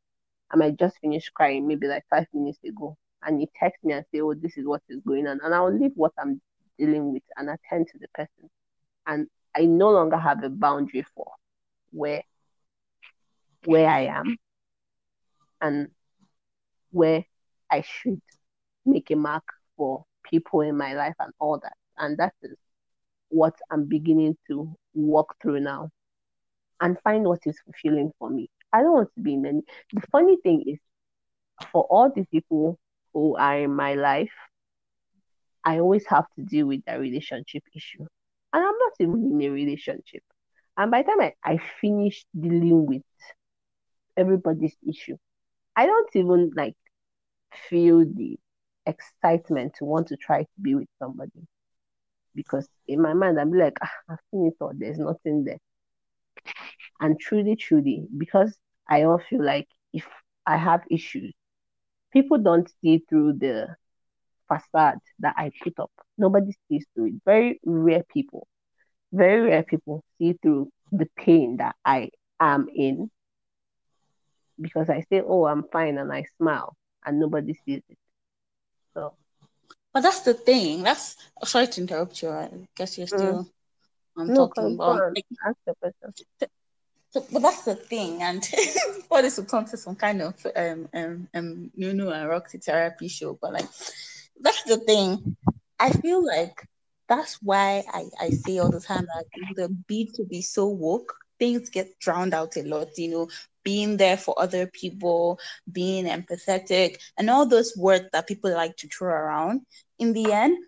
I 0.51 0.57
might 0.57 0.77
just 0.79 0.99
finish 0.99 1.29
crying 1.31 1.67
maybe 1.67 1.87
like 1.87 2.05
five 2.11 2.27
minutes 2.33 2.63
ago, 2.65 2.97
and 3.23 3.41
you 3.41 3.47
text 3.59 3.83
me 3.85 3.93
and 3.95 4.05
say, 4.13 4.21
"Oh, 4.21 4.35
this 4.35 4.57
is 4.57 4.67
what 4.67 4.83
is 4.89 5.01
going 5.07 5.27
on," 5.27 5.41
and 5.43 5.55
I'll 5.55 5.73
leave 5.73 5.93
what 5.95 6.13
I'm 6.19 6.41
dealing 6.79 7.13
with 7.13 7.23
and 7.37 7.49
attend 7.51 7.89
to 7.89 7.99
the 7.99 8.09
person. 8.15 8.51
And 9.07 9.29
I 9.57 9.67
no 9.67 9.91
longer 9.91 10.17
have 10.19 10.43
a 10.45 10.51
boundary 10.51 11.05
for 11.15 11.33
where 11.93 12.23
where 13.65 13.89
I 13.89 14.03
am 14.07 14.37
and 15.61 15.89
where 16.91 17.25
I 17.71 17.83
should 17.83 18.21
make 18.85 19.11
a 19.11 19.17
mark 19.17 19.45
for 19.77 20.05
people 20.31 20.61
in 20.61 20.77
my 20.77 20.95
life 20.95 21.15
and 21.19 21.33
all 21.39 21.59
that. 21.63 21.77
And 21.99 22.17
that 22.19 22.35
is 22.43 22.57
what 23.29 23.55
I'm 23.71 23.87
beginning 23.87 24.37
to 24.49 24.75
walk 24.95 25.37
through 25.43 25.61
now 25.61 25.91
and 26.81 26.99
find 27.03 27.25
what 27.25 27.41
is 27.47 27.59
fulfilling 27.65 28.13
for 28.19 28.31
me. 28.31 28.49
I 28.73 28.83
don't 28.83 28.93
want 28.93 29.15
to 29.15 29.21
be 29.21 29.35
in 29.35 29.47
any. 29.47 29.63
The 29.93 30.03
funny 30.13 30.37
thing 30.43 30.65
is, 30.67 30.79
for 31.73 31.85
all 31.85 32.11
these 32.15 32.27
people 32.31 32.79
who 33.17 33.35
are 33.37 33.59
in 33.61 33.75
my 33.75 33.95
life, 33.95 34.33
I 35.65 35.79
always 35.81 36.07
have 36.09 36.27
to 36.37 36.43
deal 36.43 36.67
with 36.67 36.83
a 36.87 36.99
relationship 36.99 37.63
issue. 37.75 38.07
And 38.53 38.63
I'm 38.63 38.79
not 38.79 38.93
even 39.01 39.31
in 39.33 39.49
a 39.49 39.51
relationship. 39.51 40.23
And 40.77 40.91
by 40.91 41.03
the 41.03 41.09
time 41.09 41.21
I, 41.23 41.35
I 41.43 41.59
finish 41.81 42.27
dealing 42.39 42.87
with 42.87 43.03
everybody's 44.19 44.77
issue, 44.87 45.17
I 45.77 45.87
don't 45.87 46.11
even 46.15 46.53
like 46.55 46.77
feel 47.71 48.01
the 48.05 48.39
excitement 48.87 49.75
to 49.79 49.87
want 49.87 50.09
to 50.09 50.17
try 50.17 50.43
to 50.43 50.61
be 50.61 50.75
with 50.75 50.89
somebody. 50.99 51.49
Because 52.35 52.69
in 52.87 53.01
my 53.01 53.15
mind, 53.15 53.41
I'm 53.41 53.53
like, 53.53 53.79
ah, 53.83 53.93
I've 54.11 54.19
seen 54.31 54.47
it 54.47 54.55
all, 54.61 54.73
there's 54.75 54.99
nothing 54.99 55.45
there. 55.45 55.59
And 57.01 57.19
truly, 57.19 57.57
truly, 57.57 58.07
because 58.17 58.57
I 58.89 59.05
all 59.05 59.19
feel 59.19 59.45
like 59.45 59.69
if 59.95 60.07
I 60.47 60.59
have 60.59 60.83
issues, 60.91 61.33
people 62.17 62.39
don't 62.39 62.67
see 62.81 63.05
through 63.07 63.35
the 63.35 63.77
facade 64.49 65.01
that 65.19 65.35
I 65.37 65.51
put 65.63 65.79
up. 65.79 65.91
Nobody 66.17 66.57
sees 66.67 66.87
through 66.95 67.09
it. 67.09 67.15
Very 67.27 67.61
rare 67.63 68.05
people, 68.11 68.49
very 69.13 69.43
rare 69.43 69.63
people 69.63 70.03
see 70.17 70.33
through 70.41 70.71
the 70.91 71.07
pain 71.19 71.59
that 71.59 71.77
I 71.85 72.09
am 72.41 72.69
in 72.75 73.11
because 74.59 74.89
I 74.89 75.05
say, 75.11 75.21
oh, 75.21 75.45
I'm 75.45 75.65
fine 75.71 75.99
and 75.99 76.11
I 76.11 76.25
smile 76.39 76.75
and 77.05 77.21
nobody 77.21 77.53
sees 77.67 77.83
it. 77.87 77.99
So. 78.95 79.13
But 79.93 80.01
that's 80.01 80.21
the 80.21 80.33
thing. 80.33 80.85
That's 80.85 81.17
sorry 81.45 81.67
to 81.67 81.81
interrupt 81.83 82.23
you. 82.23 82.31
I 82.31 82.49
guess 82.77 82.97
you're 82.97 83.09
still 83.09 83.45
mm. 83.45 83.51
I'm 84.17 84.29
no, 84.29 84.49
talking 84.49 84.75
about. 84.75 85.13
Like, 85.15 85.27
ask 85.47 85.57
the 85.67 85.75
question. 85.75 86.15
So, 87.11 87.25
but 87.33 87.43
that's 87.43 87.65
the 87.65 87.75
thing, 87.77 88.23
and 88.23 88.45
for 89.09 89.23
this 89.23 89.39
will 89.39 89.47
turn 89.47 89.65
to 89.67 89.77
some 89.77 89.97
kind 89.97 90.23
of 90.23 90.47
um 90.55 90.89
um 90.95 91.29
um 91.35 91.71
Nunu 91.77 92.11
and 92.11 92.29
Roxy 92.29 92.59
therapy 92.59 93.09
show, 93.09 93.39
but 93.41 93.53
like 93.53 93.69
that's 94.41 94.63
the 94.65 94.79
thing. 94.79 95.37
I 95.79 95.91
feel 95.91 96.25
like 96.25 96.67
that's 97.09 97.39
why 97.43 97.85
I, 97.93 98.05
I 98.21 98.31
say 98.31 98.59
all 98.59 98.71
the 98.71 98.81
time 98.81 99.07
that 99.07 99.25
the 99.55 99.69
beat 99.87 100.15
to 100.15 100.25
be 100.25 100.43
so 100.43 100.67
woke, 100.67 101.15
things 101.39 101.71
get 101.71 101.99
drowned 102.01 102.35
out 102.35 102.57
a 102.57 102.63
lot, 102.63 102.89
you 102.97 103.09
know, 103.11 103.29
being 103.63 103.97
there 103.97 104.17
for 104.17 104.35
other 104.39 104.67
people, 104.67 105.39
being 105.71 106.07
empathetic, 106.07 106.99
and 107.17 107.31
all 107.31 107.47
those 107.47 107.77
words 107.77 108.07
that 108.13 108.27
people 108.27 108.53
like 108.53 108.77
to 108.79 108.89
throw 108.89 109.13
around. 109.13 109.63
In 109.99 110.13
the 110.13 110.33
end, 110.33 110.59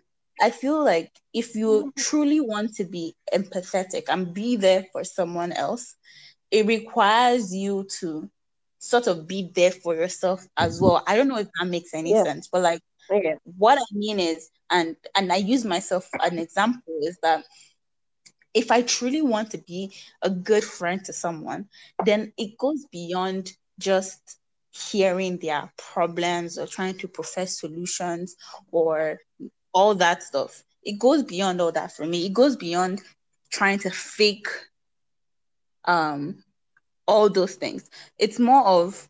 I 0.41 0.49
feel 0.51 0.83
like 0.83 1.11
if 1.33 1.55
you 1.55 1.91
truly 1.97 2.39
want 2.39 2.75
to 2.75 2.85
be 2.85 3.15
empathetic 3.33 4.03
and 4.07 4.33
be 4.33 4.55
there 4.55 4.85
for 4.91 5.03
someone 5.03 5.51
else, 5.51 5.95
it 6.51 6.65
requires 6.65 7.53
you 7.53 7.87
to 7.99 8.29
sort 8.79 9.07
of 9.07 9.27
be 9.27 9.51
there 9.53 9.71
for 9.71 9.93
yourself 9.95 10.45
as 10.57 10.79
well. 10.81 11.03
I 11.05 11.15
don't 11.15 11.27
know 11.27 11.37
if 11.37 11.47
that 11.59 11.67
makes 11.67 11.93
any 11.93 12.11
yeah. 12.11 12.23
sense, 12.23 12.47
but 12.51 12.61
like 12.61 12.81
Okay. 13.11 13.35
What 13.57 13.79
I 13.79 13.85
mean 13.91 14.19
is, 14.19 14.49
and 14.69 14.95
and 15.15 15.31
I 15.31 15.37
use 15.37 15.65
myself 15.65 16.07
an 16.21 16.37
example 16.37 16.93
is 17.01 17.17
that 17.23 17.43
if 18.53 18.71
I 18.71 18.81
truly 18.81 19.21
want 19.21 19.51
to 19.51 19.57
be 19.57 19.93
a 20.21 20.29
good 20.29 20.63
friend 20.63 21.03
to 21.05 21.13
someone, 21.13 21.67
then 22.05 22.33
it 22.37 22.57
goes 22.57 22.85
beyond 22.91 23.51
just 23.79 24.37
hearing 24.71 25.37
their 25.37 25.71
problems 25.77 26.57
or 26.57 26.67
trying 26.67 26.97
to 26.99 27.07
profess 27.07 27.59
solutions 27.59 28.35
or 28.71 29.19
all 29.73 29.95
that 29.95 30.23
stuff. 30.23 30.63
It 30.83 30.99
goes 30.99 31.23
beyond 31.23 31.61
all 31.61 31.71
that 31.71 31.95
for 31.95 32.05
me. 32.05 32.25
It 32.25 32.33
goes 32.33 32.55
beyond 32.55 33.01
trying 33.51 33.79
to 33.79 33.89
fake 33.89 34.47
um 35.85 36.43
all 37.07 37.29
those 37.29 37.55
things. 37.55 37.89
It's 38.17 38.39
more 38.39 38.65
of, 38.65 39.09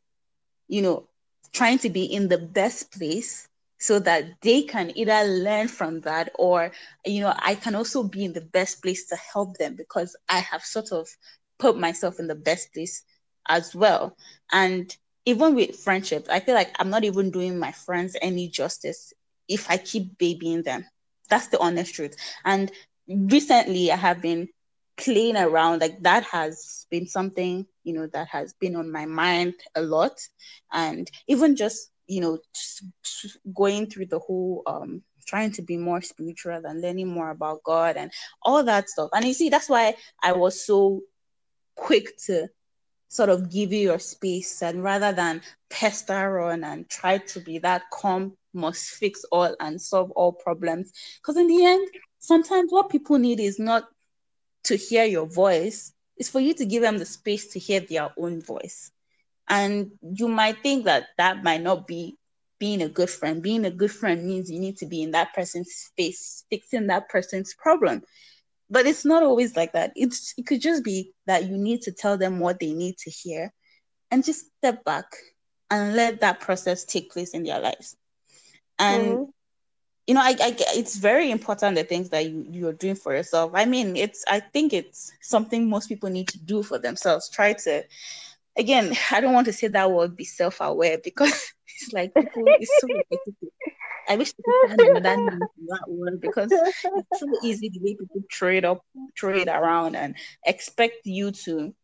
you 0.68 0.82
know, 0.82 1.08
trying 1.54 1.80
to 1.80 1.90
be 1.90 2.04
in 2.06 2.30
the 2.30 2.38
best 2.38 2.92
place 2.92 3.48
so 3.80 4.00
that 4.00 4.26
they 4.42 4.62
can 4.64 4.92
either 4.96 5.24
learn 5.24 5.68
from 5.68 6.02
that 6.02 6.30
or 6.38 6.72
you 7.06 7.22
know 7.22 7.34
i 7.40 7.56
can 7.56 7.76
also 7.76 8.04
be 8.04 8.24
in 8.26 8.34
the 8.34 8.42
best 8.42 8.82
place 8.82 9.08
to 9.08 9.16
help 9.34 9.58
them 9.58 9.76
because 9.76 10.16
i 10.30 10.40
have 10.40 10.62
sort 10.62 10.92
of 10.92 11.08
put 11.60 11.78
myself 11.78 12.20
in 12.20 12.28
the 12.28 12.36
best 12.36 12.74
place 12.74 13.04
as 13.48 13.76
well. 13.76 14.16
And 14.52 14.96
even 15.26 15.56
with 15.56 15.76
friendships 15.76 16.30
i 16.30 16.40
feel 16.40 16.56
like 16.56 16.74
i'm 16.80 16.90
not 16.90 17.04
even 17.04 17.32
doing 17.32 17.58
my 17.60 17.72
friends 17.72 18.16
any 18.22 18.48
justice 18.48 19.14
if 19.48 19.70
i 19.70 19.78
keep 19.78 20.18
babying 20.18 20.64
them. 20.64 20.86
That's 21.30 21.48
the 21.48 21.60
honest 21.60 21.94
truth. 21.96 22.16
And 22.46 22.72
recently 23.08 23.92
i 23.92 23.96
have 23.96 24.22
been 24.22 24.50
playing 25.00 25.38
around 25.38 25.80
like 25.82 26.02
that 26.04 26.24
has 26.26 26.86
been 26.92 27.08
something 27.08 27.66
you 27.84 27.94
know 27.94 28.08
that 28.08 28.28
has 28.28 28.54
been 28.60 28.76
on 28.76 28.92
my 28.92 29.06
mind 29.06 29.54
a 29.76 29.82
lot. 29.82 30.20
And 30.72 31.10
even 31.28 31.56
just 31.56 31.92
you 32.08 32.22
know 32.22 32.40
going 33.56 33.88
through 33.88 34.08
the 34.08 34.20
whole 34.20 34.64
um 34.68 35.02
trying 35.26 35.52
to 35.52 35.62
be 35.62 35.78
more 35.78 36.02
spiritual 36.02 36.62
and 36.66 36.82
learning 36.82 37.08
more 37.08 37.30
about 37.30 37.64
god 37.64 37.98
and 37.98 38.12
all 38.42 38.64
that 38.64 38.90
stuff. 38.90 39.10
And 39.14 39.26
you 39.26 39.34
see 39.34 39.50
that's 39.50 39.70
why 39.70 39.96
i 40.24 40.32
was 40.32 40.66
so 40.66 41.02
quick 41.76 42.18
to 42.26 42.48
sort 43.10 43.30
of 43.30 43.52
give 43.52 43.74
you 43.74 43.80
your 43.80 44.00
space 44.00 44.62
and 44.62 44.84
rather 44.84 45.12
than 45.12 45.42
pester 45.70 46.40
on 46.40 46.64
and 46.64 46.88
try 46.90 47.18
to 47.18 47.40
be 47.40 47.58
that 47.60 47.84
calm 47.92 48.36
must 48.54 48.90
fix 48.90 49.24
all 49.32 49.56
and 49.60 49.82
solve 49.82 50.12
all 50.12 50.32
problems. 50.32 50.92
Because 51.22 51.38
in 51.38 51.48
the 51.48 51.66
end 51.66 51.88
sometimes 52.20 52.72
what 52.72 52.90
people 52.90 53.18
need 53.18 53.40
is 53.40 53.60
not 53.60 53.86
to 54.70 54.76
hear 54.78 55.06
your 55.06 55.28
voice 55.28 55.94
is 56.18 56.30
for 56.30 56.40
you 56.40 56.54
to 56.54 56.66
give 56.66 56.82
them 56.82 56.98
the 56.98 57.06
space 57.06 57.48
to 57.48 57.60
hear 57.60 57.82
their 57.82 58.10
own 58.18 58.42
voice 58.42 58.92
and 59.50 59.92
you 60.02 60.28
might 60.28 60.62
think 60.62 60.86
that 60.86 61.08
that 61.18 61.44
might 61.44 61.62
not 61.62 61.88
be 61.88 62.18
being 62.60 62.82
a 62.82 62.90
good 62.90 63.10
friend. 63.10 63.42
Being 63.42 63.66
a 63.66 63.72
good 63.72 63.92
friend 63.92 64.26
means 64.26 64.52
you 64.52 64.60
need 64.60 64.78
to 64.78 64.86
be 64.86 65.02
in 65.02 65.12
that 65.12 65.34
person's 65.34 65.72
space, 65.72 66.44
fixing 66.50 66.88
that 66.88 67.10
person's 67.10 67.56
problem. 67.56 68.04
But 68.70 68.86
it's 68.86 69.06
not 69.06 69.24
always 69.24 69.56
like 69.56 69.74
that. 69.74 69.92
It's 69.96 70.36
it 70.38 70.46
could 70.46 70.62
just 70.62 70.84
be 70.84 71.14
that 71.26 71.46
you 71.46 71.58
need 71.58 71.82
to 71.84 71.92
tell 71.92 72.18
them 72.18 72.40
what 72.40 72.60
they 72.60 72.74
need 72.74 72.98
to 73.00 73.10
hear 73.10 73.52
and 74.12 74.24
just 74.24 74.46
step 74.58 74.84
back 74.84 75.06
and 75.72 75.96
let 75.96 76.22
that 76.22 76.40
process 76.40 76.86
take 76.86 77.12
place 77.12 77.32
in 77.34 77.44
their 77.44 77.60
lives. 77.60 77.96
And 78.78 79.04
mm-hmm. 79.08 79.24
You 80.10 80.16
know, 80.16 80.22
I, 80.22 80.36
I 80.42 80.56
it's 80.74 80.98
very 80.98 81.30
important 81.30 81.76
the 81.76 81.84
things 81.84 82.10
that 82.10 82.26
you, 82.28 82.44
you're 82.50 82.74
doing 82.74 82.96
for 82.96 83.14
yourself. 83.14 83.52
I 83.54 83.66
mean, 83.66 83.96
it's 83.96 84.26
I 84.28 84.40
think 84.40 84.74
it's 84.74 85.12
something 85.22 85.70
most 85.70 85.88
people 85.88 86.10
need 86.10 86.28
to 86.30 86.40
do 86.40 86.64
for 86.64 86.80
themselves. 86.80 87.30
Try 87.30 87.54
to 87.54 87.84
again, 88.58 88.96
I 89.12 89.22
don't 89.22 89.34
want 89.34 89.46
to 89.46 89.54
say 89.54 89.68
that 89.68 89.92
word 89.92 90.18
be 90.18 90.24
self-aware 90.26 90.98
because 91.04 91.54
it's 91.68 91.94
like 91.94 92.12
people 92.16 92.44
it's 92.48 92.72
so 92.82 92.88
repetitive. 92.88 93.54
I 94.10 94.16
wish 94.16 94.34
people 94.36 94.54
had 94.68 94.82
another 94.82 95.38
that 95.68 95.86
word 95.88 96.20
because 96.20 96.52
it's 96.52 97.20
so 97.20 97.28
easy 97.44 97.70
the 97.70 97.80
way 97.80 97.94
people 97.94 98.24
trade 98.32 98.66
up, 98.66 98.84
trade 99.14 99.48
around 99.48 99.96
and 99.96 100.16
expect 100.44 101.06
you 101.06 101.30
to 101.46 101.76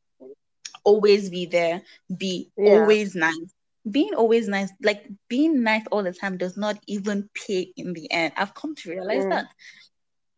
always 0.83 1.29
be 1.29 1.45
there, 1.45 1.83
be 2.17 2.49
yeah. 2.57 2.79
always 2.79 3.13
nice. 3.13 3.53
Being 3.89 4.15
always 4.15 4.47
nice, 4.47 4.71
like 4.81 5.07
being 5.27 5.61
nice 5.63 5.85
all 5.91 6.03
the 6.03 6.11
time 6.11 6.37
does 6.37 6.57
not 6.57 6.77
even 6.87 7.29
pay 7.33 7.71
in 7.77 7.93
the 7.93 8.11
end. 8.11 8.33
I've 8.35 8.55
come 8.55 8.75
to 8.75 8.89
realize 8.89 9.25
mm. 9.25 9.29
that. 9.29 9.45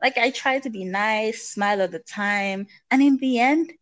Like 0.01 0.17
I 0.17 0.31
try 0.31 0.59
to 0.59 0.69
be 0.69 0.83
nice, 0.83 1.49
smile 1.49 1.81
all 1.81 1.87
the 1.87 1.99
time, 1.99 2.67
and 2.91 3.01
in 3.01 3.17
the 3.17 3.39
end, 3.39 3.73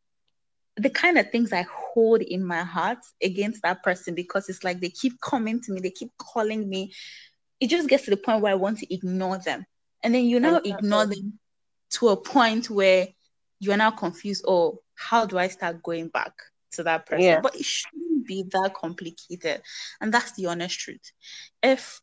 the 0.78 0.90
kind 0.90 1.18
of 1.18 1.32
things 1.32 1.54
I 1.54 1.66
hold 1.94 2.22
in 2.22 2.44
my 2.46 2.64
heart 2.64 3.00
against 3.24 3.62
that 3.64 3.84
person 3.84 4.14
because 4.14 4.50
it's 4.50 4.64
like 4.64 4.80
they 4.80 4.90
keep 4.90 5.20
coming 5.22 5.62
to 5.62 5.72
me, 5.72 5.80
they 5.82 5.92
keep 5.92 6.12
calling 6.18 6.70
me. 6.70 6.94
It 7.60 7.70
just 7.70 7.88
gets 7.88 8.04
to 8.06 8.12
the 8.12 8.18
point 8.18 8.42
where 8.42 8.52
I 8.52 8.56
want 8.56 8.80
to 8.80 8.94
ignore 8.94 9.38
them. 9.38 9.66
And 10.04 10.14
then 10.14 10.26
you 10.26 10.40
now 10.40 10.58
ignore 10.58 11.06
them 11.06 11.40
to 11.92 12.10
a 12.10 12.18
point 12.18 12.70
where 12.70 13.08
you 13.60 13.72
are 13.72 13.78
now 13.78 13.92
confused. 13.92 14.44
Oh, 14.48 14.82
how 14.94 15.26
do 15.26 15.38
I 15.38 15.48
start 15.48 15.82
going 15.82 16.10
back 16.10 16.34
to 16.76 16.84
that 16.84 17.06
person? 17.06 17.26
Yeah. 17.26 17.42
But 17.42 17.56
it 17.56 17.66
shouldn't 17.66 18.26
be 18.26 18.44
that 18.52 18.74
complicated. 18.76 19.62
And 20.02 20.14
that's 20.14 20.34
the 20.34 20.48
honest 20.48 20.80
truth. 20.80 21.12
If 21.62 22.02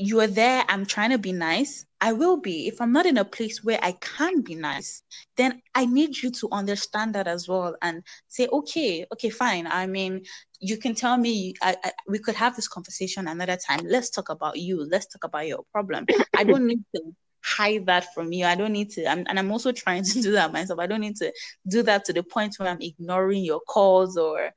you 0.00 0.20
are 0.20 0.26
there, 0.26 0.64
I'm 0.68 0.86
trying 0.86 1.10
to 1.10 1.18
be 1.18 1.32
nice, 1.32 1.84
I 2.00 2.14
will 2.14 2.38
be. 2.38 2.66
If 2.68 2.80
I'm 2.80 2.92
not 2.92 3.04
in 3.04 3.18
a 3.18 3.24
place 3.24 3.62
where 3.62 3.78
I 3.82 3.92
can 4.00 4.40
be 4.40 4.54
nice, 4.54 5.02
then 5.36 5.60
I 5.74 5.84
need 5.84 6.16
you 6.22 6.30
to 6.30 6.48
understand 6.52 7.14
that 7.14 7.28
as 7.28 7.46
well 7.48 7.76
and 7.82 8.02
say, 8.26 8.48
okay, 8.50 9.06
okay, 9.12 9.28
fine. 9.28 9.66
I 9.66 9.86
mean, 9.86 10.22
you 10.58 10.78
can 10.78 10.94
tell 10.94 11.18
me 11.18 11.52
I, 11.62 11.76
I, 11.84 11.92
we 12.08 12.18
could 12.18 12.34
have 12.36 12.56
this 12.56 12.68
conversation 12.68 13.28
another 13.28 13.58
time. 13.58 13.80
Let's 13.84 14.08
talk 14.08 14.30
about 14.30 14.58
you. 14.58 14.88
Let's 14.90 15.06
talk 15.06 15.24
about 15.24 15.46
your 15.46 15.64
problem. 15.70 16.06
I 16.34 16.44
don't 16.44 16.66
need 16.66 16.82
to 16.96 17.02
hide 17.42 17.86
that 17.86 18.12
from 18.14 18.32
you. 18.32 18.44
I 18.44 18.54
don't 18.54 18.72
need 18.72 18.90
to, 18.90 19.06
I'm, 19.06 19.24
and 19.28 19.38
I'm 19.38 19.50
also 19.50 19.72
trying 19.72 20.04
to 20.04 20.22
do 20.22 20.32
that 20.32 20.52
myself. 20.52 20.80
I 20.80 20.86
don't 20.86 21.00
need 21.00 21.16
to 21.16 21.32
do 21.68 21.82
that 21.84 22.04
to 22.06 22.12
the 22.12 22.22
point 22.22 22.56
where 22.58 22.68
I'm 22.68 22.82
ignoring 22.82 23.44
your 23.44 23.60
calls 23.60 24.16
or 24.16 24.50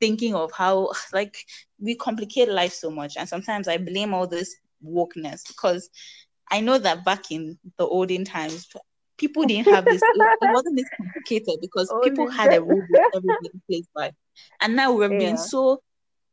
thinking 0.00 0.34
of 0.34 0.52
how, 0.52 0.92
like, 1.12 1.36
we 1.78 1.94
complicate 1.94 2.48
life 2.48 2.72
so 2.72 2.90
much. 2.90 3.16
And 3.16 3.28
sometimes 3.28 3.68
I 3.68 3.78
blame 3.78 4.14
all 4.14 4.26
this 4.26 4.56
wokeness 4.84 5.46
because 5.46 5.90
I 6.50 6.60
know 6.60 6.78
that 6.78 7.04
back 7.04 7.30
in 7.30 7.58
the 7.78 7.86
olden 7.86 8.24
times, 8.24 8.68
people 9.16 9.44
didn't 9.44 9.72
have 9.72 9.84
this. 9.84 10.00
it, 10.02 10.52
wasn't 10.52 10.76
this 10.76 10.88
complicated 10.96 11.60
because 11.60 11.90
oh, 11.92 12.00
people 12.00 12.28
had 12.28 12.52
a 12.52 12.62
rule 12.62 12.82
everybody 13.14 13.50
plays 13.66 13.88
by, 13.94 14.12
and 14.60 14.76
now 14.76 14.92
we're 14.92 15.12
yeah. 15.12 15.18
been 15.18 15.38
so 15.38 15.82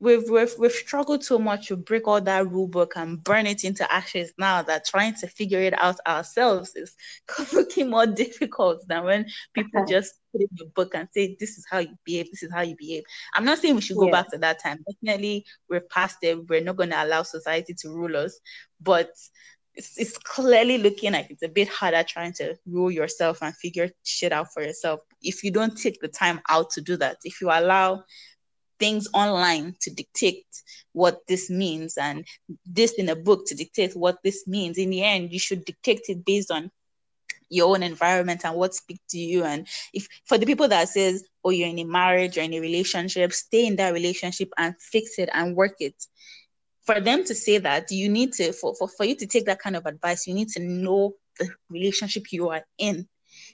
we've, 0.02 0.30
we've 0.30 0.54
we've 0.58 0.72
struggled 0.72 1.24
so 1.24 1.38
much 1.38 1.68
to 1.68 1.78
break 1.78 2.08
all 2.08 2.20
that 2.20 2.50
rule 2.50 2.68
book 2.68 2.94
and 2.96 3.24
burn 3.24 3.46
it 3.46 3.64
into 3.64 3.90
ashes 3.94 4.34
now 4.38 4.62
that 4.64 4.86
trying 4.86 5.14
to 5.14 5.28
figure 5.28 5.62
it 5.62 5.74
out 5.82 5.96
ourselves 6.08 6.76
is 6.76 6.96
looking 7.54 7.90
more 7.90 8.08
difficult 8.08 8.86
than 8.88 9.04
when 9.06 9.26
people 9.54 9.86
just 9.86 10.16
put 10.32 10.42
in 10.42 10.48
the 10.56 10.66
book 10.66 10.94
and 10.96 11.08
say 11.14 11.38
this 11.40 11.58
is 11.58 11.66
how 11.70 11.78
you 11.78 11.96
behave 12.04 12.30
this 12.32 12.44
is 12.44 12.52
how 12.52 12.62
you 12.62 12.76
behave. 12.78 13.04
I'm 13.34 13.46
not 13.46 13.60
saying 13.60 13.76
we 13.76 13.82
should 13.82 13.98
go 13.98 14.08
yeah. 14.08 14.12
back 14.12 14.32
to 14.32 14.38
that 14.40 14.62
time. 14.62 14.84
Definitely 14.90 15.46
we're 15.70 15.82
past 15.82 16.18
it. 16.24 16.50
We're 16.50 16.64
not 16.64 16.78
going 16.78 16.90
to 16.90 17.04
allow 17.04 17.24
society 17.24 17.74
to 17.76 17.90
rule 17.90 18.18
us. 18.18 18.40
But 18.82 19.12
it's, 19.76 19.98
it's 19.98 20.18
clearly 20.18 20.80
looking 20.80 21.14
like 21.14 21.28
it's 21.30 21.44
a 21.44 21.48
bit 21.48 21.70
harder 21.70 22.04
trying 22.04 22.34
to 22.34 22.58
rule 22.66 22.92
yourself 22.92 23.42
and 23.42 23.56
figure 23.56 23.90
shit 24.04 24.34
out 24.34 24.52
for 24.54 24.62
yourself 24.64 25.00
if 25.22 25.44
you 25.44 25.52
don't 25.52 25.78
take 25.78 26.02
the 26.02 26.08
time 26.08 26.42
out 26.50 26.72
to 26.72 26.82
do 26.82 26.98
that. 26.98 27.18
If 27.24 27.40
you 27.42 27.50
allow 27.50 28.04
things 28.82 29.08
online 29.14 29.76
to 29.80 29.92
dictate 29.92 30.44
what 30.94 31.20
this 31.28 31.52
means 31.52 31.98
and 31.98 32.26
this 32.66 32.94
in 32.94 33.10
a 33.10 33.16
book 33.16 33.46
to 33.46 33.54
dictate 33.54 33.96
what 33.96 34.18
this 34.24 34.48
means. 34.48 34.80
In 34.80 34.90
the 34.90 35.04
end 35.04 35.32
you 35.32 35.38
should 35.38 35.64
dictate 35.64 36.02
it 36.10 36.26
based 36.26 36.50
on 36.50 36.72
your 37.48 37.70
own 37.70 37.84
environment 37.84 38.42
and 38.44 38.56
what 38.56 38.74
speaks 38.74 39.06
to 39.12 39.20
you. 39.20 39.44
And 39.44 39.68
if 39.94 40.08
for 40.26 40.40
the 40.40 40.48
people 40.48 40.68
that 40.70 40.90
says 40.90 41.24
oh 41.46 41.52
you're 41.52 41.70
in 41.70 41.78
a 41.78 41.84
marriage 41.84 42.40
or 42.40 42.42
in 42.42 42.56
a 42.56 42.60
relationship 42.60 43.32
stay 43.34 43.68
in 43.68 43.76
that 43.76 43.94
relationship 43.94 44.50
and 44.58 44.74
fix 44.80 45.20
it 45.20 45.30
and 45.32 45.56
work 45.56 45.76
it. 45.80 45.96
For 46.88 47.00
them 47.00 47.24
to 47.26 47.36
say 47.36 47.60
that 47.60 47.92
you 47.92 48.10
need 48.10 48.34
to 48.34 48.52
for, 48.52 48.74
for, 48.74 48.88
for 48.88 49.06
you 49.06 49.16
to 49.16 49.28
take 49.28 49.46
that 49.46 49.60
kind 49.60 49.76
of 49.76 49.86
advice 49.86 50.26
you 50.26 50.34
need 50.34 50.50
to 50.50 50.60
know 50.60 51.14
the 51.38 51.50
relationship 51.70 52.32
you 52.32 52.50
are 52.50 52.64
in. 52.80 53.08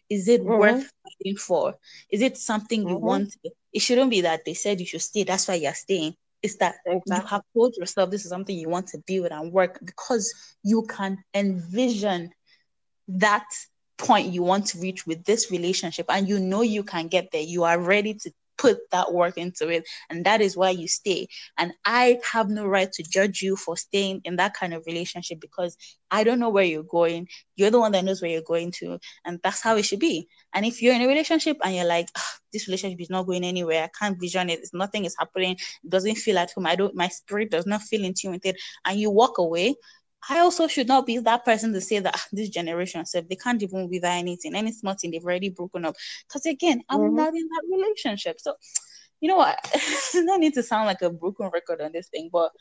Is 0.10 0.28
it 0.28 0.42
mm-hmm. 0.42 0.60
worth 0.60 0.92
fighting 1.04 1.38
for? 1.38 1.76
Is 2.10 2.22
it 2.22 2.38
something 2.38 2.82
mm-hmm. 2.82 2.90
you 2.90 2.98
want 2.98 3.36
it 3.78 3.82
shouldn't 3.82 4.10
be 4.10 4.22
that 4.22 4.44
they 4.44 4.56
said 4.56 4.80
you 4.80 4.88
should 4.88 5.04
stay. 5.04 5.24
That's 5.24 5.48
why 5.48 5.54
you're 5.54 5.72
staying. 5.76 6.16
It's 6.42 6.56
that 6.56 6.78
exactly. 6.88 7.16
you 7.16 7.30
have 7.30 7.42
told 7.54 7.76
yourself 7.78 8.10
this 8.10 8.26
is 8.26 8.32
something 8.32 8.58
you 8.58 8.70
want 8.70 8.88
to 8.88 8.98
build 9.06 9.28
and 9.28 9.52
work 9.54 9.78
because 9.86 10.34
you 10.64 10.88
can 10.90 11.20
envision 11.36 12.32
that 13.08 13.46
point 14.00 14.34
you 14.34 14.42
want 14.42 14.66
to 14.68 14.80
reach 14.80 15.06
with 15.06 15.24
this 15.26 15.52
relationship 15.52 16.08
and 16.10 16.28
you 16.28 16.40
know 16.40 16.64
you 16.64 16.84
can 16.84 17.08
get 17.08 17.30
there. 17.32 17.44
You 17.44 17.66
are 17.66 17.80
ready 17.80 18.16
to 18.16 18.32
put 18.58 18.78
that 18.92 19.14
work 19.14 19.38
into 19.38 19.70
it 19.70 19.88
and 20.10 20.26
that 20.26 20.42
is 20.42 20.58
why 20.58 20.70
you 20.70 20.88
stay. 20.88 21.28
And 21.58 21.74
i 21.86 22.20
have 22.32 22.50
no 22.50 22.66
right 22.66 22.92
to 22.92 23.04
judge 23.04 23.42
you 23.42 23.56
for 23.56 23.78
staying 23.78 24.22
in 24.24 24.38
that 24.38 24.54
kind 24.54 24.74
of 24.74 24.86
relationship 24.86 25.40
because 25.40 25.78
i 26.12 26.24
don't 26.24 26.40
know 26.40 26.50
where 26.50 26.64
you're 26.64 26.84
going. 26.84 27.28
You're 27.56 27.72
the 27.72 27.80
one 27.80 27.92
that 27.94 28.06
knows 28.06 28.22
where 28.22 28.32
you're 28.32 28.42
going 28.42 28.72
to 28.80 29.00
and 29.26 29.40
that's 29.44 29.62
how 29.62 29.76
it 29.76 29.84
should 29.84 30.00
be. 30.00 30.28
And 30.54 30.66
if 30.66 30.82
you're 30.82 30.94
in 30.94 31.02
a 31.02 31.08
relationship 31.08 31.58
and 31.64 31.76
you're 31.76 31.86
like 31.86 32.10
this 32.54 32.68
relationship 32.68 33.00
is 33.02 33.10
not 33.10 33.26
going 33.26 33.44
anywhere. 33.44 33.84
I 33.84 33.90
can't 34.00 34.20
vision 34.20 34.50
it. 34.50 34.68
Nothing 34.74 35.06
is 35.06 35.16
happening. 35.18 35.58
It 35.84 35.90
doesn't 35.90 36.16
feel 36.16 36.38
at 36.38 36.52
home. 36.52 36.66
I 36.66 36.76
don't 36.76 36.96
my 36.96 37.08
spirit 37.08 37.52
does 37.52 37.66
not 37.66 37.82
feel 37.82 38.04
in 38.04 38.14
tune 38.14 38.32
with 38.32 38.46
it. 38.46 38.58
And 38.86 39.00
you 39.00 39.12
walk 39.12 39.38
away 39.38 39.76
I 40.30 40.40
also 40.40 40.68
should 40.68 40.88
not 40.88 41.06
be 41.06 41.20
that 41.20 41.46
person 41.46 41.74
to 41.74 41.82
say 41.82 42.00
that 42.00 42.14
ah, 42.16 42.26
this 42.32 42.50
generation 42.50 43.06
said 43.06 43.30
they 43.30 43.36
can't 43.36 43.62
even 43.62 43.90
be 43.90 43.98
without 43.98 44.18
anything, 44.18 44.56
any 44.56 44.72
small 44.72 44.96
thing 44.96 45.12
they've 45.12 45.24
already 45.24 45.50
broken 45.50 45.86
up. 45.86 45.96
Because 46.28 46.46
again, 46.46 46.82
I'm 46.90 47.00
mm-hmm. 47.00 47.16
not 47.16 47.36
in 47.36 47.48
that 47.48 47.64
relationship. 47.72 48.40
So, 48.40 48.56
you 49.22 49.30
know 49.30 49.38
what? 49.38 49.58
no 50.16 50.38
need 50.38 50.54
to 50.56 50.64
sound 50.64 50.88
like 50.88 51.02
a 51.02 51.10
broken 51.10 51.50
record 51.54 51.82
on 51.82 51.92
this 51.92 52.10
thing, 52.10 52.30
but 52.32 52.52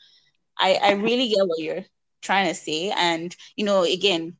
I, 0.57 0.75
I 0.75 0.91
really 0.93 1.29
get 1.29 1.47
what 1.47 1.59
you're 1.59 1.85
trying 2.21 2.47
to 2.47 2.55
say. 2.55 2.91
And, 2.95 3.35
you 3.55 3.65
know, 3.65 3.83
again, 3.83 4.37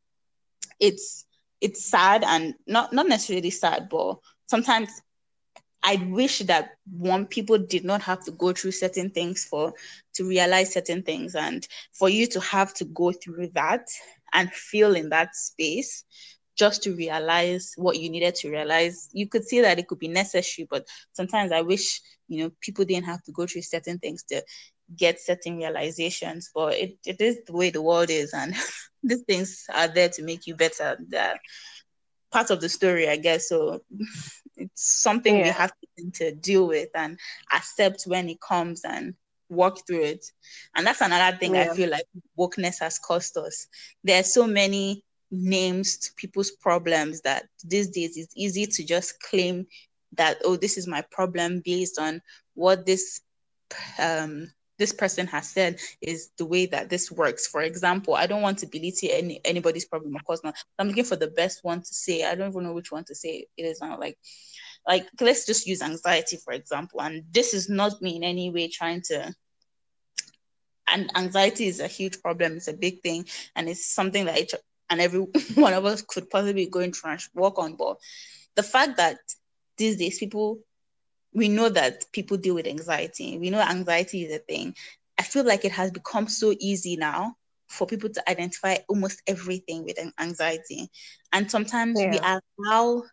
it's 0.79 1.25
it's 1.59 1.85
sad 1.85 2.23
and 2.23 2.53
not 2.67 2.93
not 2.93 3.07
necessarily 3.07 3.49
sad, 3.49 3.89
but 3.89 4.17
sometimes 4.47 4.89
I 5.87 5.95
wish 6.09 6.39
that 6.39 6.71
one 6.91 7.25
people 7.27 7.57
did 7.57 7.85
not 7.85 8.01
have 8.01 8.21
to 8.25 8.31
go 8.31 8.51
through 8.51 8.73
certain 8.73 9.09
things 9.09 9.45
for 9.45 9.73
to 10.15 10.27
realize 10.27 10.73
certain 10.73 11.01
things 11.01 11.33
and 11.33 11.65
for 11.93 12.09
you 12.09 12.27
to 12.27 12.41
have 12.41 12.73
to 12.75 12.85
go 12.85 13.13
through 13.13 13.51
that 13.53 13.87
and 14.33 14.51
feel 14.51 14.97
in 14.97 15.07
that 15.11 15.33
space 15.33 16.03
just 16.57 16.83
to 16.83 16.93
realize 16.93 17.71
what 17.77 17.97
you 17.97 18.09
needed 18.09 18.35
to 18.35 18.51
realize. 18.51 19.07
You 19.13 19.29
could 19.29 19.45
see 19.45 19.61
that 19.61 19.79
it 19.79 19.87
could 19.87 19.99
be 19.99 20.09
necessary, 20.09 20.67
but 20.69 20.85
sometimes 21.13 21.53
I 21.53 21.61
wish, 21.61 22.01
you 22.27 22.43
know, 22.43 22.51
people 22.59 22.83
didn't 22.83 23.05
have 23.05 23.23
to 23.23 23.31
go 23.31 23.47
through 23.47 23.61
certain 23.61 23.97
things 23.99 24.23
to 24.23 24.43
get 24.93 25.21
certain 25.21 25.55
realizations. 25.55 26.51
But 26.53 26.73
it, 26.73 26.97
it 27.05 27.21
is 27.21 27.37
the 27.45 27.53
way 27.53 27.69
the 27.69 27.81
world 27.81 28.09
is, 28.09 28.33
and 28.33 28.53
these 29.03 29.21
things 29.21 29.63
are 29.73 29.87
there 29.87 30.09
to 30.09 30.23
make 30.23 30.47
you 30.47 30.55
better. 30.55 30.97
They're 31.07 31.39
part 32.31 32.49
of 32.49 32.61
the 32.61 32.69
story, 32.69 33.07
I 33.07 33.17
guess. 33.17 33.49
So 33.49 33.81
it's 34.55 34.83
something 35.01 35.37
yeah. 35.37 35.43
we 35.43 35.49
have 35.49 35.71
to, 35.97 36.11
to 36.11 36.31
deal 36.35 36.67
with 36.67 36.89
and 36.95 37.19
accept 37.53 38.03
when 38.03 38.29
it 38.29 38.39
comes 38.41 38.83
and 38.83 39.13
work 39.49 39.85
through 39.85 40.03
it. 40.03 40.25
And 40.75 40.85
that's 40.85 41.01
another 41.01 41.37
thing 41.37 41.55
yeah. 41.55 41.69
I 41.71 41.75
feel 41.75 41.89
like 41.89 42.05
wokeness 42.37 42.79
has 42.79 42.99
cost 42.99 43.37
us. 43.37 43.67
There 44.03 44.19
are 44.19 44.23
so 44.23 44.47
many 44.47 45.03
names 45.31 45.97
to 45.97 46.13
people's 46.15 46.51
problems 46.51 47.21
that 47.21 47.47
these 47.63 47.89
days 47.89 48.17
it's 48.17 48.33
easy 48.35 48.65
to 48.65 48.83
just 48.83 49.21
claim 49.21 49.67
that, 50.13 50.37
oh, 50.43 50.55
this 50.55 50.77
is 50.77 50.87
my 50.87 51.01
problem 51.11 51.61
based 51.63 51.99
on 51.99 52.21
what 52.55 52.85
this 52.85 53.21
um 53.99 54.51
this 54.77 54.93
person 54.93 55.27
has 55.27 55.49
said 55.49 55.79
is 56.01 56.29
the 56.37 56.45
way 56.45 56.65
that 56.67 56.89
this 56.89 57.11
works. 57.11 57.47
For 57.47 57.61
example, 57.61 58.15
I 58.15 58.27
don't 58.27 58.41
want 58.41 58.59
to 58.59 58.67
belittle 58.67 59.09
any 59.11 59.41
anybody's 59.45 59.85
problem, 59.85 60.15
of 60.15 60.23
course 60.23 60.43
not. 60.43 60.55
I'm 60.79 60.87
looking 60.87 61.03
for 61.03 61.15
the 61.15 61.27
best 61.27 61.63
one 61.63 61.79
to 61.79 61.93
say. 61.93 62.23
I 62.23 62.35
don't 62.35 62.49
even 62.49 62.63
know 62.63 62.73
which 62.73 62.91
one 62.91 63.03
to 63.05 63.15
say. 63.15 63.47
It 63.57 63.63
is 63.63 63.81
not 63.81 63.99
like 63.99 64.17
like 64.87 65.07
let's 65.19 65.45
just 65.45 65.67
use 65.67 65.81
anxiety 65.81 66.37
for 66.43 66.53
example 66.53 67.01
and 67.01 67.23
this 67.31 67.53
is 67.53 67.69
not 67.69 68.01
me 68.01 68.15
in 68.15 68.23
any 68.23 68.49
way 68.49 68.69
trying 68.69 69.01
to 69.01 69.33
and 70.87 71.11
anxiety 71.15 71.67
is 71.67 71.79
a 71.79 71.87
huge 71.87 72.21
problem 72.21 72.53
it's 72.53 72.69
a 72.69 72.73
big 72.73 73.01
thing 73.01 73.25
and 73.55 73.67
it's 73.67 73.85
something 73.85 74.25
that 74.25 74.37
each 74.39 74.53
and 74.89 75.01
every 75.01 75.19
one 75.55 75.73
of 75.73 75.85
us 75.85 76.01
could 76.01 76.29
possibly 76.29 76.65
go 76.67 76.79
and 76.79 76.93
try 76.93 77.17
work 77.35 77.59
on 77.59 77.75
but 77.75 77.97
the 78.55 78.63
fact 78.63 78.97
that 78.97 79.17
these 79.77 79.97
days 79.97 80.17
people 80.17 80.59
we 81.37 81.47
know 81.47 81.69
that 81.69 82.05
people 82.11 82.37
deal 82.37 82.55
with 82.55 82.67
anxiety 82.67 83.37
we 83.37 83.49
know 83.49 83.61
anxiety 83.61 84.23
is 84.23 84.33
a 84.35 84.39
thing 84.39 84.73
i 85.19 85.23
feel 85.23 85.45
like 85.45 85.63
it 85.65 85.71
has 85.71 85.91
become 85.91 86.27
so 86.27 86.53
easy 86.59 86.95
now 86.97 87.35
for 87.67 87.85
people 87.85 88.09
to 88.09 88.29
identify 88.29 88.75
almost 88.87 89.21
everything 89.27 89.83
with 89.83 89.97
anxiety 90.19 90.89
and 91.33 91.49
sometimes 91.51 91.99
yeah. 91.99 92.11
we 92.11 92.19
allow 92.63 93.03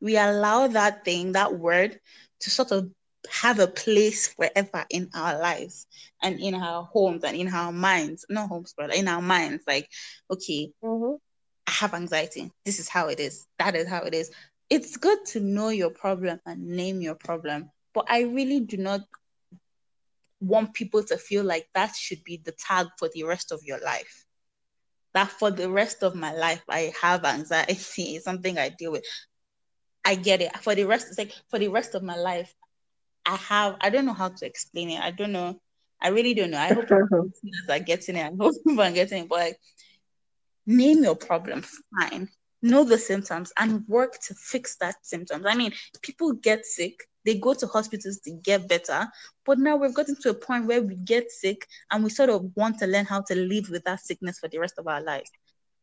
we 0.00 0.16
allow 0.16 0.68
that 0.68 1.04
thing, 1.04 1.32
that 1.32 1.58
word, 1.58 1.98
to 2.40 2.50
sort 2.50 2.70
of 2.72 2.90
have 3.30 3.58
a 3.58 3.66
place 3.66 4.32
wherever 4.36 4.84
in 4.90 5.10
our 5.14 5.38
lives 5.38 5.86
and 6.22 6.38
in 6.40 6.54
our 6.54 6.84
homes 6.84 7.24
and 7.24 7.36
in 7.36 7.52
our 7.52 7.72
minds. 7.72 8.24
No 8.28 8.46
homes, 8.46 8.74
but 8.76 8.94
in 8.94 9.08
our 9.08 9.22
minds. 9.22 9.64
Like, 9.66 9.88
okay, 10.30 10.72
mm-hmm. 10.82 11.16
I 11.66 11.70
have 11.70 11.94
anxiety. 11.94 12.52
This 12.64 12.78
is 12.78 12.88
how 12.88 13.08
it 13.08 13.20
is. 13.20 13.46
That 13.58 13.74
is 13.74 13.88
how 13.88 14.02
it 14.02 14.14
is. 14.14 14.30
It's 14.70 14.96
good 14.96 15.18
to 15.26 15.40
know 15.40 15.68
your 15.68 15.90
problem 15.90 16.40
and 16.46 16.68
name 16.68 17.00
your 17.00 17.14
problem, 17.14 17.70
but 17.94 18.06
I 18.08 18.22
really 18.22 18.60
do 18.60 18.76
not 18.76 19.00
want 20.40 20.74
people 20.74 21.02
to 21.02 21.16
feel 21.16 21.44
like 21.44 21.66
that 21.74 21.94
should 21.94 22.22
be 22.24 22.40
the 22.44 22.52
tag 22.52 22.86
for 22.98 23.08
the 23.12 23.24
rest 23.24 23.52
of 23.52 23.60
your 23.64 23.80
life 23.80 24.24
that 25.14 25.28
for 25.30 25.50
the 25.50 25.68
rest 25.70 26.02
of 26.02 26.14
my 26.14 26.32
life 26.32 26.62
I 26.68 26.92
have 27.00 27.24
anxiety. 27.24 28.16
It's 28.16 28.24
something 28.24 28.58
I 28.58 28.68
deal 28.68 28.92
with. 28.92 29.04
I 30.04 30.14
get 30.14 30.40
it. 30.42 30.56
For 30.58 30.74
the 30.74 30.84
rest, 30.84 31.08
it's 31.08 31.18
like 31.18 31.32
for 31.48 31.58
the 31.58 31.68
rest 31.68 31.94
of 31.94 32.02
my 32.02 32.16
life, 32.16 32.54
I 33.26 33.36
have. 33.36 33.76
I 33.80 33.90
don't 33.90 34.06
know 34.06 34.12
how 34.14 34.28
to 34.28 34.46
explain 34.46 34.90
it. 34.90 35.00
I 35.00 35.10
don't 35.10 35.32
know. 35.32 35.60
I 36.00 36.08
really 36.08 36.34
don't 36.34 36.50
know. 36.50 36.58
I 36.58 36.72
hope 36.72 36.86
listeners 37.20 37.68
are 37.80 37.84
getting 37.84 38.16
it. 38.16 38.26
I 38.32 38.36
hope 38.38 38.54
people 38.66 38.82
are 38.82 38.92
getting 38.92 39.24
it. 39.24 39.28
But 39.28 39.38
like, 39.38 39.56
name 40.66 41.02
your 41.02 41.16
problem, 41.16 41.62
fine. 41.98 42.28
Know 42.60 42.82
the 42.82 42.98
symptoms 42.98 43.52
and 43.58 43.86
work 43.86 44.18
to 44.26 44.34
fix 44.34 44.76
that 44.76 44.96
symptoms. 45.02 45.44
I 45.46 45.54
mean, 45.54 45.72
people 46.02 46.32
get 46.32 46.66
sick, 46.66 47.06
they 47.24 47.36
go 47.36 47.54
to 47.54 47.66
hospitals 47.66 48.18
to 48.20 48.32
get 48.32 48.68
better, 48.68 49.06
but 49.44 49.58
now 49.58 49.76
we've 49.76 49.94
gotten 49.94 50.16
to 50.22 50.30
a 50.30 50.34
point 50.34 50.66
where 50.66 50.82
we 50.82 50.96
get 50.96 51.30
sick 51.30 51.66
and 51.90 52.02
we 52.02 52.10
sort 52.10 52.30
of 52.30 52.50
want 52.56 52.78
to 52.78 52.86
learn 52.86 53.04
how 53.04 53.20
to 53.22 53.34
live 53.34 53.68
with 53.70 53.84
that 53.84 54.00
sickness 54.00 54.38
for 54.38 54.48
the 54.48 54.58
rest 54.58 54.74
of 54.78 54.88
our 54.88 55.00
lives. 55.00 55.30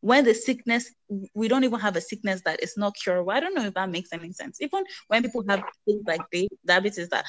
When 0.00 0.24
the 0.24 0.34
sickness, 0.34 0.92
we 1.34 1.48
don't 1.48 1.64
even 1.64 1.80
have 1.80 1.96
a 1.96 2.00
sickness 2.00 2.42
that 2.44 2.62
is 2.62 2.76
not 2.76 2.94
curable. 2.94 3.30
I 3.32 3.40
don't 3.40 3.54
know 3.54 3.64
if 3.64 3.74
that 3.74 3.90
makes 3.90 4.12
any 4.12 4.32
sense. 4.32 4.60
Even 4.60 4.84
when 5.08 5.22
people 5.22 5.44
have 5.48 5.62
things 5.86 6.02
like 6.06 6.20
diabetes, 6.66 7.08
that 7.08 7.24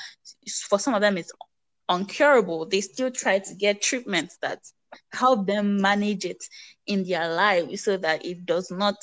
for 0.68 0.78
some 0.78 0.93
of 0.93 1.02
them 1.02 1.18
it's 1.18 1.32
uncurable, 1.89 2.70
they 2.70 2.82
still 2.82 3.12
try 3.12 3.39
to 3.39 3.56
get 3.56 3.82
treatments 3.82 4.38
that 4.41 4.60
help 5.12 5.48
them 5.48 5.82
manage 5.82 6.26
it 6.26 6.43
in 6.86 7.04
their 7.04 7.34
lives 7.34 7.84
so 7.84 7.98
that 7.98 8.26
it 8.26 8.45
does 8.45 8.72
not 8.72 8.95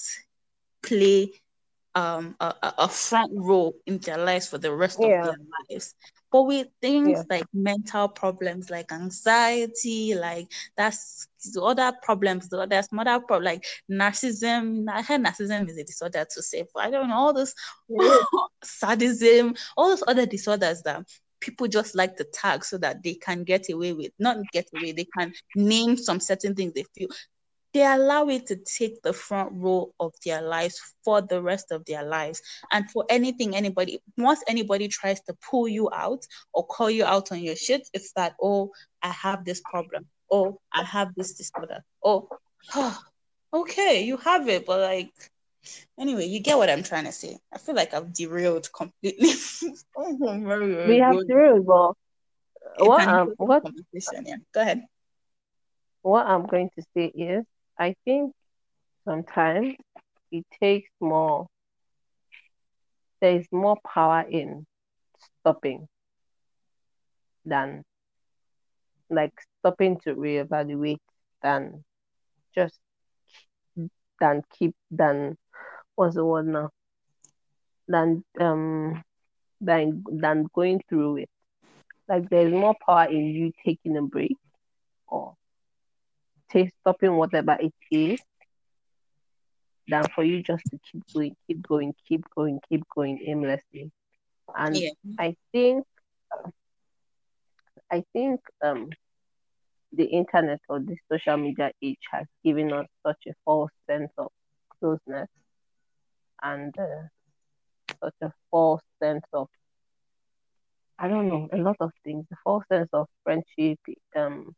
play 0.85 1.33
um, 1.95 2.35
a, 2.41 2.55
a, 2.79 2.89
front 2.89 3.31
role 3.35 3.77
in 3.87 3.99
their 3.99 4.19
lives 4.19 4.49
for 4.49 4.59
the 4.59 4.73
rest 4.73 4.99
yeah. 5.01 5.21
of 5.21 5.27
their 5.27 5.37
lives. 5.71 5.95
But 6.33 6.43
with 6.43 6.67
things 6.83 7.11
yeah. 7.11 7.23
like 7.31 7.47
mental 7.55 8.09
problems, 8.09 8.69
like 8.69 8.91
anxiety, 8.91 10.17
like 10.17 10.49
that's 10.77 11.29
the 11.53 11.63
other 11.63 11.93
problems, 12.03 12.49
the 12.49 12.67
there's 12.67 12.89
other 12.93 13.21
problems 13.21 13.45
like 13.45 13.65
narcissism. 13.89 14.87
I 14.91 15.03
heard 15.03 15.23
narcissism 15.23 15.71
is 15.71 15.79
a 15.79 15.85
disorder 15.85 16.27
to 16.29 16.43
say, 16.43 16.65
but 16.75 16.83
I 16.83 16.91
don't 16.91 17.09
know 17.09 17.15
all 17.15 17.33
those 17.33 17.55
sadism, 18.65 19.55
all 19.77 19.91
those 19.91 20.03
other 20.09 20.27
disorders 20.27 20.83
that 20.83 21.07
people 21.39 21.69
just 21.69 21.95
like 21.95 22.17
to 22.17 22.25
tag 22.25 22.65
so 22.65 22.79
that 22.79 23.03
they 23.03 23.15
can 23.15 23.45
get 23.45 23.71
away 23.71 23.93
with 23.93 24.11
not 24.19 24.39
get 24.53 24.67
away 24.75 24.93
they 24.93 25.07
can 25.17 25.31
name 25.55 25.95
some 25.95 26.19
certain 26.19 26.55
things 26.55 26.73
they 26.73 26.85
feel 26.97 27.09
they 27.75 27.85
allow 27.85 28.29
it 28.29 28.47
to 28.47 28.57
take 28.57 29.03
the 29.03 29.13
front 29.13 29.51
row 29.53 29.93
of 29.99 30.15
their 30.25 30.41
lives 30.41 30.81
for 31.05 31.21
the 31.21 31.43
rest 31.43 31.73
of 31.73 31.85
their 31.85 32.05
lives 32.05 32.41
and 32.73 32.89
for 32.91 33.05
anything 33.11 33.55
anybody 33.55 34.01
once 34.17 34.43
anybody 34.49 34.89
tries 34.89 35.21
to 35.23 35.35
pull 35.51 35.69
you 35.69 35.91
out 35.93 36.25
or 36.55 36.65
call 36.67 36.89
you 36.89 37.05
out 37.05 37.31
on 37.33 37.41
your 37.41 37.57
shit 37.57 37.87
it's 37.93 38.13
that 38.13 38.35
oh 38.41 38.71
i 39.03 39.09
have 39.09 39.45
this 39.45 39.61
problem 39.69 40.07
oh 40.31 40.59
i 40.73 40.83
have 40.83 41.09
this 41.17 41.35
disorder 41.35 41.83
oh, 42.03 42.29
oh 42.75 42.99
okay 43.53 44.03
you 44.05 44.17
have 44.17 44.49
it 44.49 44.65
but 44.65 44.81
like 44.81 45.13
Anyway, 45.99 46.27
you 46.27 46.41
get 46.41 46.59
what 46.59 46.69
I'm 46.69 46.83
trying 46.83 47.05
to 47.05 47.13
say. 47.13 47.39
I 47.53 47.59
feel 47.59 47.75
like 47.75 47.95
I've 47.95 48.13
derailed 48.13 48.71
completely. 48.73 49.31
we 49.97 50.99
have 50.99 51.27
derailed, 51.27 51.67
but 51.67 51.93
what, 52.85 53.09
um, 53.09 53.33
what, 53.37 53.65
yeah. 53.93 54.37
Go 54.53 54.61
ahead. 54.61 54.83
What 56.03 56.27
I'm 56.27 56.47
going 56.47 56.71
to 56.77 56.85
say 56.95 57.07
is, 57.07 57.45
I 57.79 57.95
think 58.05 58.35
sometimes 59.05 59.75
it 60.31 60.45
takes 60.61 60.91
more, 61.01 61.49
there 63.21 63.37
is 63.37 63.47
more 63.53 63.77
power 63.85 64.23
in 64.29 64.67
stopping 65.41 65.89
than 67.45 67.85
like 69.11 69.33
stopping 69.61 69.99
to 70.01 70.15
reevaluate 70.15 70.99
than 71.43 71.85
just 72.55 72.79
than 74.21 74.43
keep 74.51 74.75
than 74.91 75.37
what's 75.95 76.15
the 76.15 76.25
word 76.25 76.47
now? 76.47 76.71
Than 77.89 78.25
um 78.41 79.03
than 79.61 80.05
than 80.11 80.47
going 80.55 80.83
through 80.89 81.17
it. 81.19 81.31
Like 82.09 82.29
there's 82.31 82.53
more 82.53 82.75
power 82.87 83.07
in 83.07 83.25
you 83.27 83.53
taking 83.65 83.97
a 83.97 84.03
break 84.03 84.37
or 85.09 85.35
stopping 86.81 87.17
whatever 87.17 87.57
it 87.61 87.75
is 87.91 88.21
than 89.89 90.05
for 90.15 90.25
you 90.25 90.43
just 90.43 90.65
to 90.71 90.79
keep 90.91 91.03
going, 91.13 91.37
keep 91.47 91.67
going, 91.67 91.95
keep 92.09 92.25
going, 92.35 92.61
keep 92.69 92.83
going 92.95 93.21
aimlessly. 93.27 93.91
And 94.57 94.77
yeah. 94.77 94.91
I 95.19 95.37
think 95.53 95.85
I 97.91 98.05
think 98.13 98.41
um 98.65 98.91
the 99.93 100.05
internet 100.05 100.61
or 100.69 100.81
the 100.81 100.97
social 101.11 101.37
media 101.37 101.71
age 101.83 102.01
has 102.11 102.27
given 102.45 102.73
us 102.73 102.87
such 103.07 103.23
a 103.29 103.33
false 103.45 103.71
sense 103.89 104.11
of 104.19 104.31
closeness 104.81 105.29
and 106.43 106.75
uh, 106.79 107.09
such 108.03 108.15
a 108.23 108.33
false 108.51 108.83
sense 109.01 109.25
of 109.33 109.49
I 110.99 111.09
don't 111.09 111.29
know 111.29 111.49
a 111.53 111.57
lot 111.57 111.77
of 111.81 111.91
things, 112.05 112.27
a 112.33 112.37
false 112.45 112.65
sense 112.71 112.89
of 112.93 113.09
friendship, 113.25 113.79
um, 114.17 114.55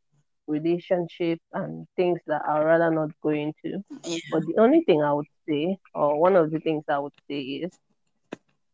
relationship, 0.47 1.40
and 1.53 1.86
things 1.97 2.20
that 2.26 2.42
I 2.49 2.62
rather 2.62 2.90
not 2.90 3.11
go 3.22 3.30
into. 3.30 3.82
Yeah. 4.05 4.18
But 4.32 4.47
the 4.47 4.57
only 4.59 4.82
thing 4.82 5.03
I 5.03 5.12
would 5.12 5.26
say, 5.49 5.78
or 5.94 6.18
one 6.20 6.36
of 6.36 6.51
the 6.51 6.61
things 6.61 6.84
I 6.88 6.99
would 6.99 7.12
say 7.28 7.40
is, 7.40 7.72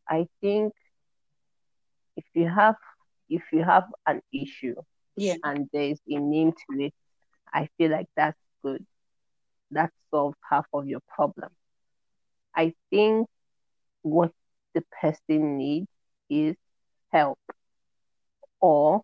I 0.08 0.26
think 0.40 0.72
if 2.16 2.24
you 2.34 2.48
have 2.48 2.76
if 3.28 3.42
you 3.52 3.62
have 3.64 3.84
an 4.06 4.20
issue, 4.32 4.74
yeah, 5.16 5.36
and 5.44 5.68
there's 5.72 6.00
a 6.08 6.18
name 6.18 6.52
to 6.52 6.84
it, 6.84 6.94
I 7.52 7.68
feel 7.78 7.90
like 7.90 8.08
that's 8.16 8.38
good. 8.62 8.84
That 9.70 9.90
solves 10.10 10.36
half 10.48 10.66
of 10.72 10.86
your 10.86 11.00
problem. 11.08 11.50
I 12.54 12.74
think 12.90 13.28
what 14.02 14.32
the 14.74 14.82
person 15.00 15.56
needs 15.58 15.88
is 16.28 16.56
help 17.10 17.38
or 18.60 19.02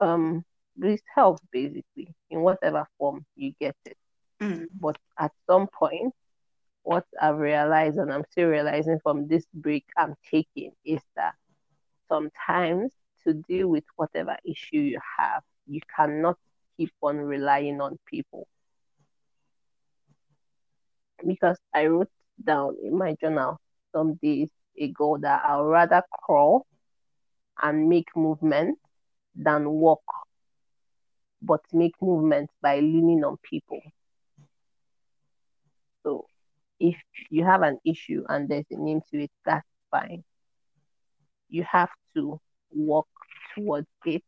um 0.00 0.44
this 0.80 1.00
help 1.14 1.38
basically 1.52 2.14
in 2.30 2.40
whatever 2.40 2.86
form 2.98 3.24
you 3.36 3.52
get 3.60 3.76
it. 3.84 3.96
Mm. 4.40 4.66
But 4.78 4.96
at 5.18 5.32
some 5.48 5.68
point, 5.68 6.14
what 6.82 7.04
I've 7.20 7.38
realized 7.38 7.98
and 7.98 8.12
I'm 8.12 8.24
still 8.30 8.48
realizing 8.48 8.98
from 9.02 9.28
this 9.28 9.44
break 9.52 9.84
I'm 9.96 10.14
taking 10.30 10.72
is 10.84 11.00
that 11.16 11.34
sometimes 12.08 12.92
to 13.24 13.34
deal 13.34 13.68
with 13.68 13.84
whatever 13.96 14.36
issue 14.44 14.78
you 14.78 14.98
have, 15.18 15.42
you 15.66 15.80
cannot 15.94 16.38
keep 16.76 16.92
on 17.02 17.18
relying 17.18 17.80
on 17.80 17.98
people 18.06 18.48
because 21.26 21.58
I 21.74 21.86
wrote 21.86 22.08
down 22.42 22.76
in 22.82 22.96
my 22.96 23.14
journal 23.20 23.60
some 23.92 24.14
days 24.14 24.48
ago 24.80 25.18
that 25.20 25.42
I'd 25.44 25.60
rather 25.60 26.02
crawl 26.10 26.66
and 27.62 27.88
make 27.88 28.08
movement 28.16 28.78
than 29.34 29.68
walk, 29.68 30.02
but 31.42 31.60
make 31.72 31.94
movements 32.00 32.52
by 32.62 32.80
leaning 32.80 33.24
on 33.24 33.36
people. 33.42 33.80
So 36.02 36.26
if 36.78 36.96
you 37.30 37.44
have 37.44 37.62
an 37.62 37.78
issue 37.84 38.24
and 38.28 38.48
there's 38.48 38.66
a 38.70 38.76
name 38.76 39.00
to 39.10 39.22
it, 39.24 39.30
that's 39.44 39.66
fine. 39.90 40.24
You 41.48 41.64
have 41.70 41.90
to 42.16 42.40
work 42.72 43.06
towards 43.54 43.88
it 44.06 44.22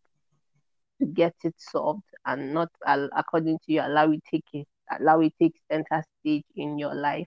to 1.00 1.06
get 1.06 1.34
it 1.44 1.54
solved 1.58 2.02
and 2.26 2.52
not 2.54 2.68
according 3.16 3.58
to 3.64 3.72
you 3.72 3.80
allow 3.80 4.10
it 4.10 4.22
take 4.30 4.44
it 4.52 4.66
allow 5.00 5.20
it 5.20 5.32
take 5.40 5.54
center 5.70 6.02
stage 6.20 6.44
in 6.56 6.78
your 6.78 6.94
life. 6.94 7.26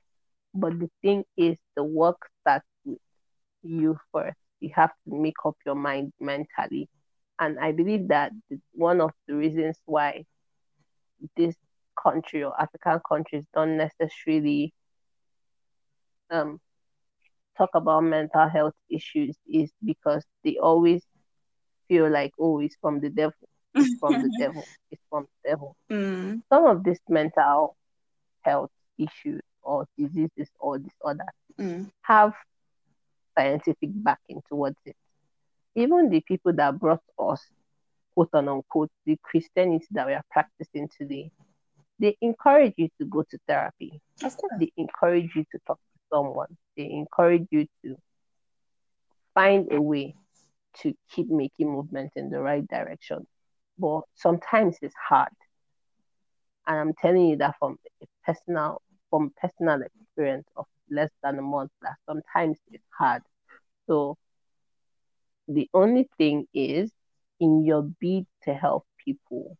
But 0.53 0.79
the 0.79 0.89
thing 1.01 1.23
is, 1.37 1.57
the 1.75 1.83
work 1.83 2.17
starts 2.41 2.65
with 2.85 2.99
you 3.63 3.97
first. 4.13 4.37
You 4.59 4.69
have 4.75 4.91
to 5.07 5.21
make 5.21 5.35
up 5.45 5.55
your 5.65 5.75
mind 5.75 6.13
mentally. 6.19 6.87
And 7.39 7.59
I 7.59 7.71
believe 7.71 8.09
that 8.09 8.31
one 8.71 9.01
of 9.01 9.11
the 9.27 9.35
reasons 9.35 9.77
why 9.85 10.25
this 11.35 11.55
country 12.01 12.43
or 12.43 12.59
African 12.59 12.99
countries 13.07 13.43
don't 13.53 13.77
necessarily 13.77 14.73
um, 16.29 16.59
talk 17.57 17.69
about 17.73 18.03
mental 18.03 18.47
health 18.47 18.73
issues 18.89 19.35
is 19.47 19.71
because 19.83 20.23
they 20.43 20.57
always 20.57 21.03
feel 21.87 22.09
like, 22.09 22.31
oh, 22.39 22.59
it's 22.59 22.77
from 22.81 22.99
the 22.99 23.09
devil 23.09 23.47
it's 23.75 23.99
from 23.99 24.13
the 24.13 24.31
devil. 24.39 24.65
It's 24.89 25.01
from 25.09 25.27
the 25.43 25.49
devil. 25.49 25.75
Mm. 25.91 26.41
Some 26.49 26.65
of 26.65 26.83
these 26.83 26.99
mental 27.09 27.75
health 28.41 28.71
issues 28.97 29.41
or 29.61 29.85
diseases 29.97 30.49
or 30.59 30.79
disorders 30.79 31.27
mm. 31.59 31.89
have 32.01 32.33
scientific 33.37 33.89
backing 33.93 34.41
towards 34.47 34.77
it. 34.85 34.95
Even 35.75 36.09
the 36.09 36.21
people 36.21 36.53
that 36.53 36.79
brought 36.79 37.03
us, 37.19 37.41
quote 38.13 38.29
unquote, 38.33 38.91
the 39.05 39.17
Christianity 39.23 39.87
that 39.91 40.07
we 40.07 40.13
are 40.13 40.23
practicing 40.31 40.89
today, 40.97 41.31
they 41.99 42.17
encourage 42.21 42.73
you 42.77 42.89
to 42.99 43.05
go 43.05 43.23
to 43.29 43.37
therapy. 43.47 44.01
They 44.59 44.71
encourage 44.77 45.35
you 45.35 45.43
to 45.51 45.59
talk 45.67 45.79
to 45.79 45.99
someone. 46.13 46.57
They 46.77 46.89
encourage 46.91 47.47
you 47.51 47.67
to 47.83 47.97
find 49.33 49.71
a 49.71 49.81
way 49.81 50.15
to 50.81 50.93
keep 51.11 51.29
making 51.29 51.71
movement 51.71 52.11
in 52.15 52.29
the 52.29 52.39
right 52.39 52.67
direction 52.67 53.25
but 53.77 54.01
sometimes 54.15 54.77
it's 54.81 54.95
hard. 55.09 55.29
And 56.67 56.77
I'm 56.77 56.93
telling 56.93 57.27
you 57.27 57.37
that 57.37 57.55
from 57.59 57.77
personal 58.25 58.81
from 59.09 59.31
personal 59.41 59.81
experience 59.81 60.47
of 60.57 60.65
less 60.89 61.11
than 61.23 61.37
a 61.39 61.41
month 61.41 61.71
that 61.81 61.95
sometimes 62.07 62.57
it's 62.71 62.83
hard. 62.97 63.21
So 63.87 64.17
the 65.47 65.69
only 65.73 66.09
thing 66.17 66.47
is 66.53 66.91
in 67.39 67.63
your 67.65 67.83
bid 67.99 68.25
to 68.43 68.53
help 68.53 68.85
people, 69.03 69.57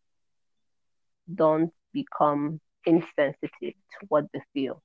don't 1.33 1.71
become 1.93 2.59
insensitive 2.85 3.51
to 3.61 4.05
what 4.09 4.25
they 4.33 4.41
feel. 4.53 4.81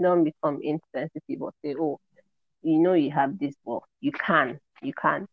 Don't 0.00 0.24
become 0.24 0.60
insensitive 0.62 1.42
or 1.42 1.52
say, 1.64 1.74
oh, 1.78 1.98
you 2.62 2.78
know 2.78 2.94
you 2.94 3.10
have 3.10 3.38
this, 3.38 3.54
but 3.64 3.80
you 4.00 4.12
can, 4.12 4.58
you 4.82 4.92
can. 4.92 5.26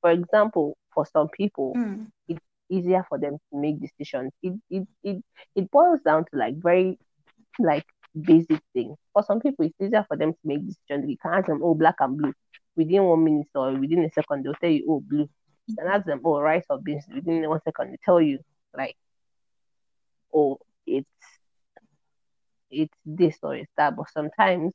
For 0.00 0.10
example, 0.10 0.76
for 0.94 1.06
some 1.06 1.28
people, 1.28 1.78
Mm. 1.78 2.10
it's 2.28 2.40
easier 2.70 3.04
for 3.08 3.18
them 3.18 3.38
to 3.50 3.58
make 3.58 3.80
decisions. 3.80 4.32
It 4.42 4.54
it 4.70 4.88
it, 5.02 5.24
it 5.54 5.70
boils 5.70 6.00
down 6.02 6.24
to 6.26 6.36
like 6.36 6.56
very 6.56 6.98
like 7.58 7.84
basic 8.20 8.60
things. 8.72 8.96
For 9.12 9.22
some 9.22 9.40
people, 9.40 9.64
it's 9.64 9.80
easier 9.80 10.04
for 10.06 10.16
them 10.16 10.32
to 10.32 10.38
make 10.44 10.66
decisions. 10.66 11.08
You 11.08 11.16
can 11.16 11.34
ask 11.34 11.46
them, 11.46 11.60
oh, 11.62 11.74
black 11.74 11.96
and 12.00 12.16
blue. 12.16 12.32
Within 12.76 13.04
one 13.04 13.24
minute 13.24 13.48
or 13.54 13.72
within 13.72 14.04
a 14.04 14.10
second, 14.12 14.44
they'll 14.44 14.54
tell 14.54 14.70
you, 14.70 14.84
oh, 14.88 15.00
blue. 15.00 15.28
And 15.76 15.88
ask 15.88 16.06
them, 16.06 16.20
oh, 16.24 16.40
rice 16.40 16.64
or 16.70 16.78
beans. 16.78 17.04
Within 17.12 17.48
one 17.48 17.60
second, 17.64 17.92
they 17.92 17.98
tell 18.04 18.20
you, 18.20 18.38
like, 18.76 18.96
oh, 20.34 20.58
it's 20.86 21.06
it's 22.70 22.94
this 23.04 23.36
or 23.42 23.56
it's 23.56 23.70
that. 23.76 23.96
But 23.96 24.10
sometimes 24.10 24.72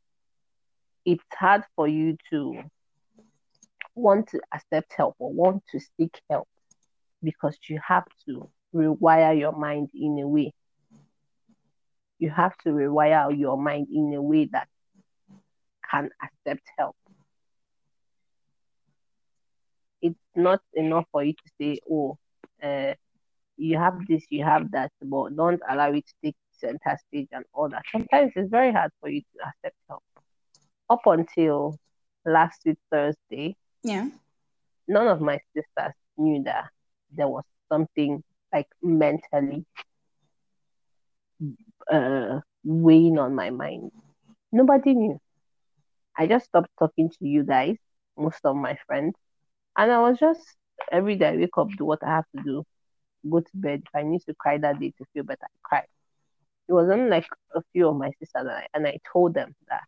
it's 1.06 1.24
hard 1.32 1.64
for 1.76 1.88
you 1.88 2.18
to 2.32 2.64
want 3.96 4.30
to 4.30 4.40
accept 4.54 4.94
help 4.94 5.16
or 5.20 5.32
want 5.32 5.64
to 5.72 5.80
seek 5.98 6.20
help 6.30 6.48
because 7.22 7.58
you 7.68 7.80
have 7.86 8.06
to 8.26 8.50
rewire 8.74 9.38
your 9.38 9.52
mind 9.54 9.90
in 9.94 10.20
a 10.20 10.28
way. 10.28 10.54
You 12.20 12.30
have 12.30 12.56
to 12.64 12.70
rewire 12.70 13.38
your 13.38 13.58
mind 13.58 13.88
in 13.94 14.14
a 14.14 14.22
way 14.22 14.46
that 14.52 14.68
can 15.90 16.10
accept 16.24 16.64
help. 16.78 16.96
It's 20.02 20.20
not 20.36 20.62
enough 20.74 21.06
for 21.12 21.24
you 21.24 21.34
to 21.34 21.52
say, 21.60 21.80
oh, 21.90 22.18
uh, 22.62 22.94
you 23.58 23.78
have 23.78 24.00
this, 24.08 24.24
you 24.30 24.44
have 24.44 24.72
that, 24.72 24.92
but 25.02 25.36
don't 25.36 25.62
allow 25.70 25.92
it 25.92 26.06
to 26.08 26.14
take 26.24 26.36
center 26.52 26.98
stage 27.08 27.28
and 27.32 27.46
all 27.54 27.70
that. 27.70 27.84
Sometimes 27.92 28.32
it's 28.36 28.50
very 28.50 28.72
hard 28.72 28.92
for 29.00 29.10
you 29.10 29.22
to 29.22 29.48
accept 29.48 29.76
help. 29.88 30.04
Up 30.90 31.02
until 31.06 31.78
last 32.26 32.62
week, 32.66 32.78
Thursday, 32.92 33.56
Yeah. 33.84 34.10
none 34.88 35.08
of 35.08 35.22
my 35.22 35.40
sisters 35.56 35.94
knew 36.18 36.44
that 36.44 36.70
there 37.12 37.28
was 37.28 37.44
something 37.72 38.24
like 38.52 38.68
mentally 38.82 39.66
uh, 41.92 42.40
weighing 42.64 43.18
on 43.20 43.36
my 43.36 43.50
mind. 43.50 43.92
Nobody 44.52 44.94
knew. 44.96 45.20
I 46.18 46.28
just 46.28 46.46
stopped 46.46 46.70
talking 46.80 47.10
to 47.10 47.28
you 47.28 47.44
guys, 47.44 47.78
most 48.18 48.46
of 48.46 48.56
my 48.56 48.78
friends, 48.88 49.16
and 49.78 49.92
I 49.92 50.00
was 50.00 50.20
just 50.20 50.58
every 50.92 51.16
day 51.16 51.30
I 51.30 51.38
wake 51.38 51.58
up, 51.58 51.70
do 51.78 51.86
what 51.86 52.04
I 52.04 52.10
have 52.10 52.26
to 52.36 52.44
do, 52.44 52.64
go 53.30 53.40
to 53.42 53.52
bed. 53.56 53.84
If 53.86 53.96
I 53.96 54.04
need 54.04 54.22
to 54.28 54.36
cry 54.36 54.58
that 54.60 54.80
day 54.80 54.92
to 54.98 55.06
feel 55.14 55.24
better, 55.24 55.46
I 55.46 55.60
cry. 55.64 55.84
It 56.68 56.74
was 56.74 56.90
only 56.90 57.10
like 57.10 57.28
a 57.56 57.62
few 57.74 57.90
of 57.90 57.98
my 57.98 58.12
sisters 58.20 58.42
and 58.42 58.52
I, 58.52 58.68
and 58.74 58.88
I 58.88 58.98
told 59.12 59.34
them 59.34 59.56
that 59.70 59.82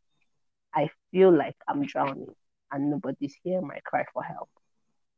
I 0.74 0.90
feel 1.12 1.32
like 1.36 1.56
I'm 1.68 1.86
drowning 1.86 2.34
and 2.72 2.90
nobody's 2.92 3.36
hearing 3.44 3.68
my 3.68 3.80
cry 3.86 4.06
for 4.14 4.24
help. 4.24 4.50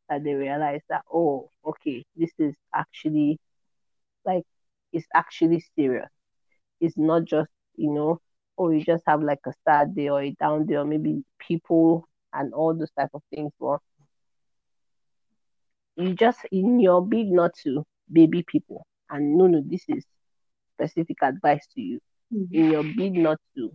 That 0.10 0.24
they 0.24 0.34
realized 0.34 0.86
that, 0.90 1.04
oh, 1.14 1.50
okay, 1.66 2.06
this 2.16 2.32
is 2.40 2.56
actually 2.74 3.40
like, 4.26 4.44
it's 4.94 5.08
actually 5.16 5.64
serious. 5.76 6.10
It's 6.80 6.98
not 6.98 7.26
just, 7.26 7.50
you 7.76 7.92
know, 7.92 8.20
or 8.58 8.74
you 8.74 8.84
just 8.84 9.04
have 9.08 9.22
like 9.22 9.40
a 9.46 9.54
sad 9.68 9.96
day 9.96 10.10
or 10.10 10.22
a 10.22 10.32
down 10.32 10.66
day 10.66 10.76
or 10.76 10.86
maybe 10.86 11.24
people 11.40 12.08
and 12.34 12.54
all 12.54 12.74
those 12.76 12.92
type 12.98 13.10
of 13.14 13.22
things. 13.34 13.52
But 13.60 13.80
you 15.96 16.14
just, 16.14 16.40
in 16.52 16.80
your 16.80 17.06
bid 17.06 17.28
not 17.28 17.52
to 17.64 17.84
baby 18.12 18.44
people, 18.48 18.86
and 19.10 19.38
no, 19.38 19.48
no, 19.48 19.62
this 19.66 19.84
is 19.88 20.06
specific 20.76 21.18
advice 21.22 21.66
to 21.76 21.82
you. 21.82 22.00
Mm-hmm. 22.34 22.56
In 22.56 22.72
your 22.72 22.84
bid 22.84 23.14
not 23.14 23.38
to 23.56 23.72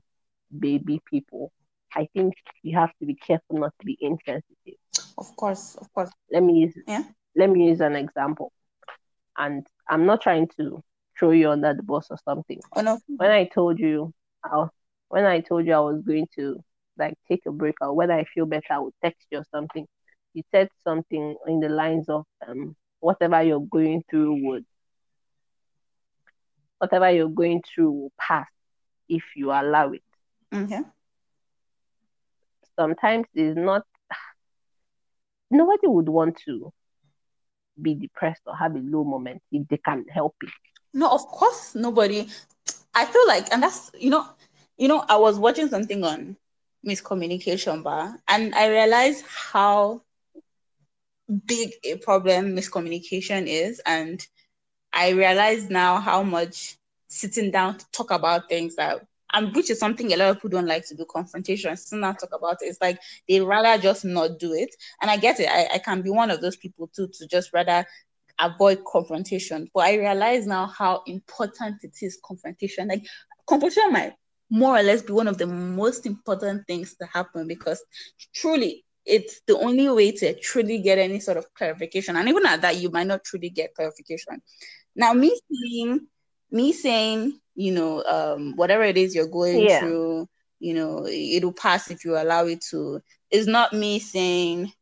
baby 0.59 1.01
people, 1.11 1.51
I 1.95 2.09
think 2.15 2.35
you 2.63 2.77
have 2.79 2.91
to 3.01 3.07
be 3.07 3.15
careful 3.15 3.59
not 3.59 3.73
to 3.81 3.87
be 3.87 3.97
insensitive. 4.01 4.79
Of 5.19 5.35
course, 5.37 5.77
of 5.77 5.93
course. 5.93 6.11
Let 6.31 6.43
me 6.43 6.55
use 6.61 6.75
Yeah. 6.87 7.03
let 7.37 7.51
me 7.51 7.69
use 7.69 7.81
an 7.81 7.97
example. 7.97 8.53
And 9.37 9.67
I'm 9.89 10.07
not 10.07 10.21
trying 10.21 10.49
to 10.59 10.83
throw 11.19 11.31
you 11.31 11.51
under 11.51 11.75
the 11.75 11.83
bus 11.83 12.09
or 12.11 12.19
something. 12.25 12.61
Oh 12.75 12.81
no. 12.83 12.99
When 13.17 13.31
I 13.31 13.45
told 13.45 13.79
you 13.79 14.13
I, 14.45 14.67
when 15.09 15.25
I 15.25 15.41
told 15.41 15.67
you 15.67 15.75
I 15.75 15.81
was 15.81 16.03
going 16.03 16.27
to 16.37 16.63
like 16.99 17.15
take 17.29 17.43
a 17.47 17.53
break 17.53 17.77
or 17.81 17.95
when 17.95 18.11
I 18.11 18.25
feel 18.25 18.47
better 18.47 18.73
I 18.73 18.79
would 18.79 18.95
text 19.03 19.27
you 19.31 19.39
or 19.39 19.45
something, 19.51 19.87
you 20.35 20.43
said 20.51 20.69
something 20.85 21.37
in 21.47 21.61
the 21.61 21.69
lines 21.69 22.09
of 22.09 22.25
um 22.47 22.77
whatever 23.01 23.43
you're 23.43 23.61
going 23.61 24.03
through 24.11 24.47
would 24.47 24.65
whatever 26.79 27.11
you're 27.11 27.29
going 27.29 27.63
through 27.63 27.91
will 27.91 28.13
pass 28.19 28.49
if 29.09 29.23
you 29.37 29.51
allow 29.51 29.93
it. 29.93 30.03
Okay. 30.53 30.81
sometimes 32.79 33.27
it's 33.35 33.57
not 33.57 33.83
nobody 35.51 35.87
would 35.87 36.09
want 36.09 36.37
to 36.45 36.73
be 37.81 37.95
depressed 37.95 38.43
or 38.47 38.57
have 38.57 38.75
a 38.75 38.79
low 38.79 39.05
moment 39.05 39.43
if 39.51 39.67
they 39.69 39.79
can 39.79 40.05
help 40.09 40.35
it. 40.43 40.51
No, 40.95 41.11
of 41.11 41.27
course 41.27 41.75
nobody. 41.75 42.27
I 42.95 43.07
feel 43.07 43.27
like, 43.27 43.53
and 43.53 43.63
that's 43.63 43.91
you 43.99 44.11
know, 44.11 44.27
you 44.77 44.89
know, 44.89 45.05
I 45.09 45.17
was 45.17 45.39
watching 45.39 45.69
something 45.69 46.05
on 46.05 46.37
miscommunication 46.87 47.83
bar, 47.83 48.17
and 48.29 48.55
I 48.55 48.69
realized 48.69 49.25
how 49.27 50.03
big 51.47 51.73
a 51.85 51.97
problem 51.97 52.57
miscommunication 52.57 53.47
is, 53.47 53.81
and 53.87 54.27
I 54.93 55.11
realize 55.11 55.71
now 55.71 56.01
how 56.01 56.23
much 56.23 56.77
sitting 57.09 57.51
down 57.51 57.79
to 57.79 57.87
talk 57.93 58.11
about 58.11 58.49
things 58.49 58.77
that 58.77 59.01
and 59.35 59.55
which 59.55 59.71
is 59.71 59.79
something 59.79 60.13
a 60.13 60.17
lot 60.17 60.31
of 60.31 60.37
people 60.37 60.51
don't 60.51 60.67
like 60.67 60.87
to 60.89 60.95
do 60.95 61.05
confrontation 61.11 61.75
down 62.01 62.15
to 62.17 62.27
talk 62.27 62.35
about 62.39 62.59
it 62.63 62.67
it's 62.67 62.81
like 62.81 62.99
they 63.29 63.41
rather 63.41 63.81
just 63.83 64.05
not 64.05 64.39
do 64.39 64.53
it 64.53 64.75
and 65.03 65.11
i 65.11 65.17
get 65.17 65.41
it 65.41 65.49
I, 65.51 65.69
I 65.75 65.79
can 65.79 66.03
be 66.03 66.11
one 66.11 66.31
of 66.31 66.41
those 66.41 66.57
people 66.57 66.89
too 66.89 67.09
to 67.09 67.27
just 67.29 67.53
rather 67.53 67.87
avoid 68.45 68.85
confrontation 68.85 69.69
but 69.75 69.81
i 69.85 69.95
realize 69.95 70.47
now 70.47 70.67
how 70.67 71.03
important 71.07 71.77
it 71.83 71.95
is 72.03 72.19
confrontation. 72.25 72.89
Like 72.89 73.07
confrontation 73.47 73.93
might 73.93 74.15
more 74.51 74.77
or 74.79 74.83
less 74.83 75.03
be 75.03 75.13
one 75.13 75.29
of 75.29 75.39
the 75.39 75.47
most 75.47 76.07
important 76.07 76.67
things 76.67 76.95
to 76.97 77.07
happen 77.07 77.47
because 77.49 77.83
truly 78.35 78.85
it's 79.05 79.41
the 79.47 79.59
only 79.59 79.89
way 79.89 80.13
to 80.13 80.35
truly 80.41 80.79
get 80.79 80.99
any 80.99 81.19
sort 81.21 81.37
of 81.37 81.53
clarification. 81.55 82.17
And 82.17 82.29
even 82.29 82.47
at 82.47 82.63
that 82.63 82.77
you 82.77 82.91
might 82.91 83.07
not 83.07 83.25
truly 83.25 83.51
get 83.51 83.75
clarification. 83.75 84.43
Now 84.95 85.13
me 85.15 85.39
saying 85.51 86.07
me 86.51 86.73
saying 86.73 87.39
you 87.55 87.73
know 87.73 88.03
um 88.05 88.55
whatever 88.57 88.83
it 88.83 88.97
is 88.97 89.15
you're 89.15 89.27
going 89.27 89.69
Yeah. 89.69 89.81
through 89.81 90.29
you 90.61 90.75
know 90.75 91.07
it'll 91.07 91.53
pass 91.53 91.91
if 91.91 92.05
you 92.05 92.17
allow 92.17 92.47
it 92.47 92.61
to 92.71 93.01
is 93.31 93.47
not 93.47 93.73
me 93.73 93.99
saying 93.99 94.73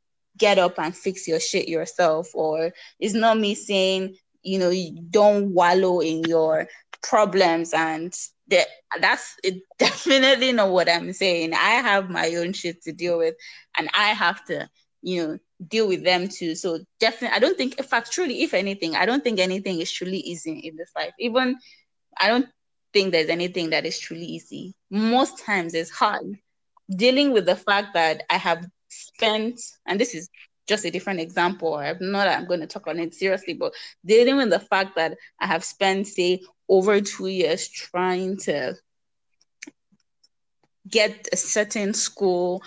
get 0.40 0.58
up 0.58 0.78
and 0.78 0.96
fix 0.96 1.28
your 1.28 1.38
shit 1.38 1.68
yourself 1.68 2.28
or 2.34 2.72
it's 2.98 3.14
not 3.14 3.38
me 3.38 3.54
saying 3.54 4.16
you 4.42 4.58
know 4.58 4.70
you 4.70 5.00
don't 5.10 5.54
wallow 5.54 6.00
in 6.00 6.24
your 6.24 6.66
problems 7.02 7.72
and 7.74 8.14
that 8.48 8.66
that's 9.00 9.36
definitely 9.78 10.52
not 10.52 10.70
what 10.70 10.88
i'm 10.88 11.12
saying. 11.12 11.54
I 11.54 11.74
have 11.82 12.10
my 12.10 12.34
own 12.34 12.52
shit 12.52 12.82
to 12.82 12.92
deal 12.92 13.18
with 13.18 13.34
and 13.78 13.88
i 13.94 14.08
have 14.08 14.44
to 14.46 14.68
you 15.02 15.22
know 15.26 15.38
deal 15.68 15.86
with 15.86 16.04
them 16.04 16.26
too. 16.26 16.54
So 16.54 16.80
definitely 16.98 17.36
i 17.36 17.38
don't 17.38 17.56
think 17.56 17.78
in 17.78 17.84
fact 17.84 18.10
truly 18.10 18.42
if 18.42 18.54
anything 18.54 18.96
i 18.96 19.06
don't 19.06 19.22
think 19.22 19.38
anything 19.38 19.80
is 19.80 19.92
truly 19.92 20.18
easy 20.18 20.58
in 20.58 20.76
this 20.76 20.90
life. 20.96 21.12
Even 21.18 21.56
i 22.18 22.28
don't 22.28 22.48
think 22.92 23.12
there's 23.12 23.28
anything 23.28 23.70
that 23.70 23.86
is 23.86 23.98
truly 23.98 24.24
easy. 24.24 24.74
Most 24.90 25.38
times 25.38 25.74
it's 25.74 25.90
hard. 25.90 26.38
Dealing 26.90 27.32
with 27.32 27.46
the 27.46 27.56
fact 27.56 27.94
that 27.94 28.22
i 28.30 28.36
have 28.36 28.66
spent 28.90 29.60
and 29.86 30.00
this 30.00 30.14
is 30.14 30.28
just 30.68 30.84
a 30.84 30.90
different 30.90 31.20
example 31.20 31.74
i'm 31.74 31.96
not 32.00 32.28
i'm 32.28 32.46
going 32.46 32.60
to 32.60 32.66
talk 32.66 32.86
on 32.86 32.98
it 32.98 33.14
seriously 33.14 33.54
but 33.54 33.72
dealing 34.04 34.36
with 34.36 34.50
the 34.50 34.60
fact 34.60 34.96
that 34.96 35.16
i 35.40 35.46
have 35.46 35.64
spent 35.64 36.06
say 36.06 36.40
over 36.68 37.00
two 37.00 37.26
years 37.26 37.68
trying 37.68 38.36
to 38.36 38.74
get 40.88 41.28
a 41.32 41.36
certain 41.36 41.94
school 41.94 42.62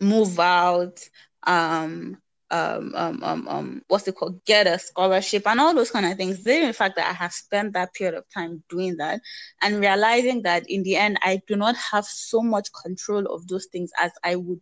move 0.00 0.38
out 0.38 1.00
um 1.46 2.16
um, 2.50 2.92
um, 2.96 3.22
um, 3.22 3.48
um, 3.48 3.82
what's 3.88 4.08
it 4.08 4.16
called, 4.16 4.44
get 4.44 4.66
a 4.66 4.78
scholarship 4.78 5.46
and 5.46 5.60
all 5.60 5.74
those 5.74 5.90
kind 5.90 6.06
of 6.06 6.16
things. 6.16 6.42
Then, 6.42 6.66
in 6.66 6.72
fact, 6.72 6.96
that 6.96 7.10
I 7.10 7.12
have 7.12 7.32
spent 7.32 7.74
that 7.74 7.92
period 7.94 8.16
of 8.16 8.24
time 8.32 8.62
doing 8.68 8.96
that 8.96 9.20
and 9.60 9.80
realizing 9.80 10.42
that 10.42 10.64
in 10.68 10.82
the 10.82 10.96
end, 10.96 11.18
I 11.22 11.42
do 11.46 11.56
not 11.56 11.76
have 11.76 12.06
so 12.06 12.42
much 12.42 12.68
control 12.72 13.26
of 13.26 13.46
those 13.48 13.66
things 13.66 13.90
as 14.00 14.12
I 14.24 14.36
would, 14.36 14.60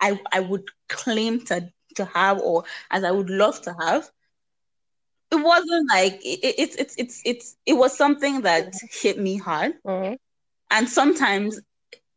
I, 0.00 0.20
I 0.32 0.40
would 0.40 0.64
claim 0.88 1.44
to 1.46 1.70
to 1.96 2.04
have 2.06 2.40
or 2.40 2.64
as 2.90 3.04
I 3.04 3.10
would 3.10 3.30
love 3.30 3.60
to 3.62 3.74
have. 3.80 4.10
It 5.32 5.36
wasn't 5.36 5.88
like 5.90 6.14
it, 6.24 6.40
it, 6.42 6.54
it's 6.58 6.76
it's 6.76 6.94
it's 6.98 7.22
it's 7.24 7.56
it 7.66 7.72
was 7.74 7.96
something 7.96 8.42
that 8.42 8.72
hit 9.02 9.18
me 9.18 9.36
hard 9.38 9.74
Mhm. 9.86 10.16
and 10.70 10.88
sometimes 10.88 11.60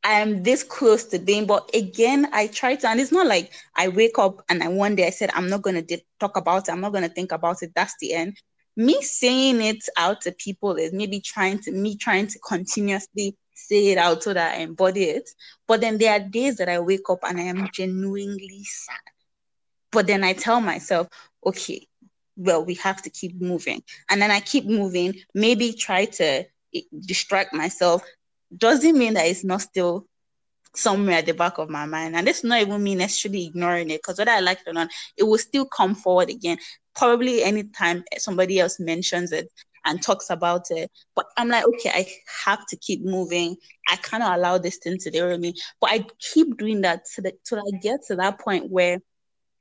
I'm 0.04 0.44
this 0.44 0.64
close 0.64 1.06
to 1.06 1.20
being, 1.20 1.46
but 1.46 1.70
again, 1.76 2.28
I 2.34 2.48
try 2.48 2.76
to, 2.76 2.90
and 2.90 3.00
it's 3.00 3.12
not 3.12 3.28
like 3.28 3.52
I 3.76 3.90
wake 3.90 4.18
up 4.20 4.44
and 4.50 4.64
I 4.64 4.70
one 4.70 4.96
day 4.96 5.08
I 5.08 5.12
said, 5.12 5.30
I'm 5.34 5.50
not 5.50 5.62
going 5.62 5.86
to 5.86 6.02
talk 6.20 6.38
about 6.38 6.68
it, 6.68 6.72
I'm 6.72 6.82
not 6.82 6.92
going 6.94 7.08
to 7.08 7.14
think 7.14 7.32
about 7.32 7.62
it. 7.64 7.72
That's 7.76 7.96
the 8.00 8.14
end. 8.14 8.38
Me 8.78 9.02
saying 9.02 9.62
it 9.62 9.84
out 9.98 10.22
to 10.22 10.32
people 10.32 10.76
is 10.76 10.94
maybe 10.94 11.20
trying 11.20 11.60
to, 11.60 11.72
me 11.72 11.98
trying 11.98 12.28
to 12.28 12.40
continuously 12.40 13.36
say 13.68 13.88
it 13.88 13.98
out 13.98 14.24
so 14.24 14.34
that 14.34 14.56
I 14.56 14.62
embody 14.62 15.04
it. 15.04 15.30
But 15.68 15.82
then 15.82 15.98
there 15.98 16.14
are 16.14 16.20
days 16.20 16.58
that 16.58 16.70
I 16.70 16.80
wake 16.80 17.10
up 17.10 17.20
and 17.24 17.40
I 17.40 17.44
am 17.44 17.70
genuinely 17.74 18.64
sad. 18.64 18.98
But 19.92 20.08
then 20.08 20.24
I 20.24 20.34
tell 20.34 20.62
myself, 20.62 21.08
okay, 21.46 21.88
well, 22.36 22.64
we 22.64 22.76
have 22.76 23.02
to 23.02 23.10
keep 23.10 23.40
moving. 23.42 23.84
And 24.10 24.22
then 24.22 24.32
I 24.32 24.40
keep 24.40 24.66
moving, 24.66 25.16
maybe 25.34 25.74
try 25.74 26.06
to 26.06 26.46
eh, 26.76 26.82
distract 27.06 27.54
myself 27.54 28.04
doesn't 28.56 28.98
mean 28.98 29.14
that 29.14 29.28
it's 29.28 29.44
not 29.44 29.62
still 29.62 30.08
somewhere 30.76 31.18
at 31.18 31.26
the 31.26 31.34
back 31.34 31.58
of 31.58 31.70
my 31.70 31.86
mind. 31.86 32.16
And 32.16 32.26
this 32.26 32.44
not 32.44 32.62
even 32.62 32.82
me 32.82 32.96
necessarily 32.96 33.46
ignoring 33.46 33.90
it, 33.90 34.02
because 34.02 34.18
whether 34.18 34.32
I 34.32 34.40
like 34.40 34.60
it 34.62 34.70
or 34.70 34.74
not, 34.74 34.90
it 35.18 35.24
will 35.24 35.38
still 35.38 35.66
come 35.66 35.96
forward 35.96 36.30
again. 36.30 36.58
Probably 36.96 37.44
anytime 37.44 38.04
somebody 38.18 38.60
else 38.60 38.80
mentions 38.80 39.32
it 39.32 39.52
and 39.86 40.02
talks 40.02 40.30
about 40.30 40.72
it. 40.72 40.92
But 41.16 41.26
I'm 41.38 41.50
like, 41.50 41.66
okay, 41.66 41.90
I 41.90 42.08
have 42.46 42.66
to 42.68 42.78
keep 42.78 43.04
moving. 43.04 43.58
I 43.90 43.96
cannot 43.98 44.38
allow 44.38 44.58
this 44.58 44.78
thing 44.78 44.98
to 45.00 45.12
derail 45.12 45.38
me. 45.38 45.54
But 45.82 45.92
I 45.92 46.06
keep 46.20 46.58
doing 46.58 46.82
that 46.82 47.06
till 47.46 47.60
I 47.60 47.78
get 47.80 48.02
to 48.08 48.16
that 48.18 48.40
point 48.40 48.70
where 48.70 49.00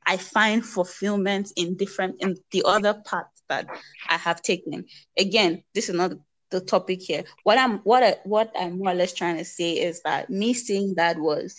I 0.07 0.17
find 0.17 0.65
fulfillment 0.65 1.53
in 1.57 1.77
different 1.77 2.17
in 2.21 2.37
the 2.51 2.63
other 2.67 2.95
paths 2.95 3.43
that 3.49 3.67
I 4.09 4.17
have 4.17 4.41
taken. 4.43 4.87
Again, 5.19 5.63
this 5.75 5.89
is 5.89 5.95
not 5.95 6.13
the 6.51 6.61
topic 6.61 7.03
here. 7.03 7.25
What 7.43 7.59
I'm 7.59 7.79
what 7.81 8.03
I, 8.03 8.17
what 8.25 8.53
I'm 8.59 8.79
more 8.79 8.93
or 8.93 8.95
less 8.95 9.13
trying 9.13 9.37
to 9.37 9.45
say 9.45 9.73
is 9.73 10.01
that 10.03 10.31
me 10.31 10.55
saying 10.55 10.95
that 10.97 11.19
was 11.19 11.59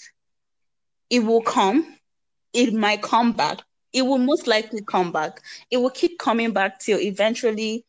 it 1.10 1.20
will 1.20 1.42
come, 1.42 1.96
it 2.54 2.74
might 2.74 3.02
come 3.02 3.34
back, 3.34 3.60
it 3.94 4.04
will 4.04 4.18
most 4.18 4.48
likely 4.48 4.82
come 4.82 5.12
back. 5.12 5.42
It 5.72 5.78
will 5.78 5.90
keep 5.90 6.20
coming 6.20 6.52
back 6.52 6.80
till 6.80 7.00
eventually 7.00 7.86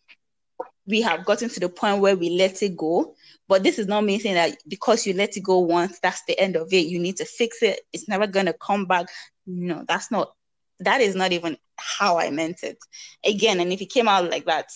we 0.86 1.02
have 1.02 1.24
gotten 1.24 1.48
to 1.50 1.60
the 1.60 1.68
point 1.68 2.00
where 2.00 2.16
we 2.16 2.30
let 2.30 2.62
it 2.62 2.76
go. 2.76 3.14
But 3.48 3.62
this 3.62 3.78
is 3.78 3.86
not 3.86 4.04
me 4.04 4.18
saying 4.18 4.36
that 4.36 4.56
because 4.68 5.06
you 5.06 5.14
let 5.14 5.36
it 5.36 5.40
go 5.40 5.58
once, 5.60 5.98
that's 6.00 6.24
the 6.24 6.38
end 6.38 6.56
of 6.56 6.72
it. 6.72 6.86
You 6.86 6.98
need 6.98 7.16
to 7.16 7.24
fix 7.24 7.62
it. 7.62 7.80
It's 7.92 8.08
never 8.08 8.26
gonna 8.26 8.52
come 8.54 8.86
back. 8.86 9.06
No, 9.46 9.84
that's 9.86 10.10
not 10.10 10.32
that 10.80 11.00
is 11.00 11.14
not 11.14 11.32
even 11.32 11.56
how 11.76 12.18
I 12.18 12.30
meant 12.30 12.62
it. 12.62 12.78
Again, 13.24 13.60
and 13.60 13.72
if 13.72 13.80
it 13.80 13.92
came 13.92 14.08
out 14.08 14.30
like 14.30 14.46
that, 14.46 14.66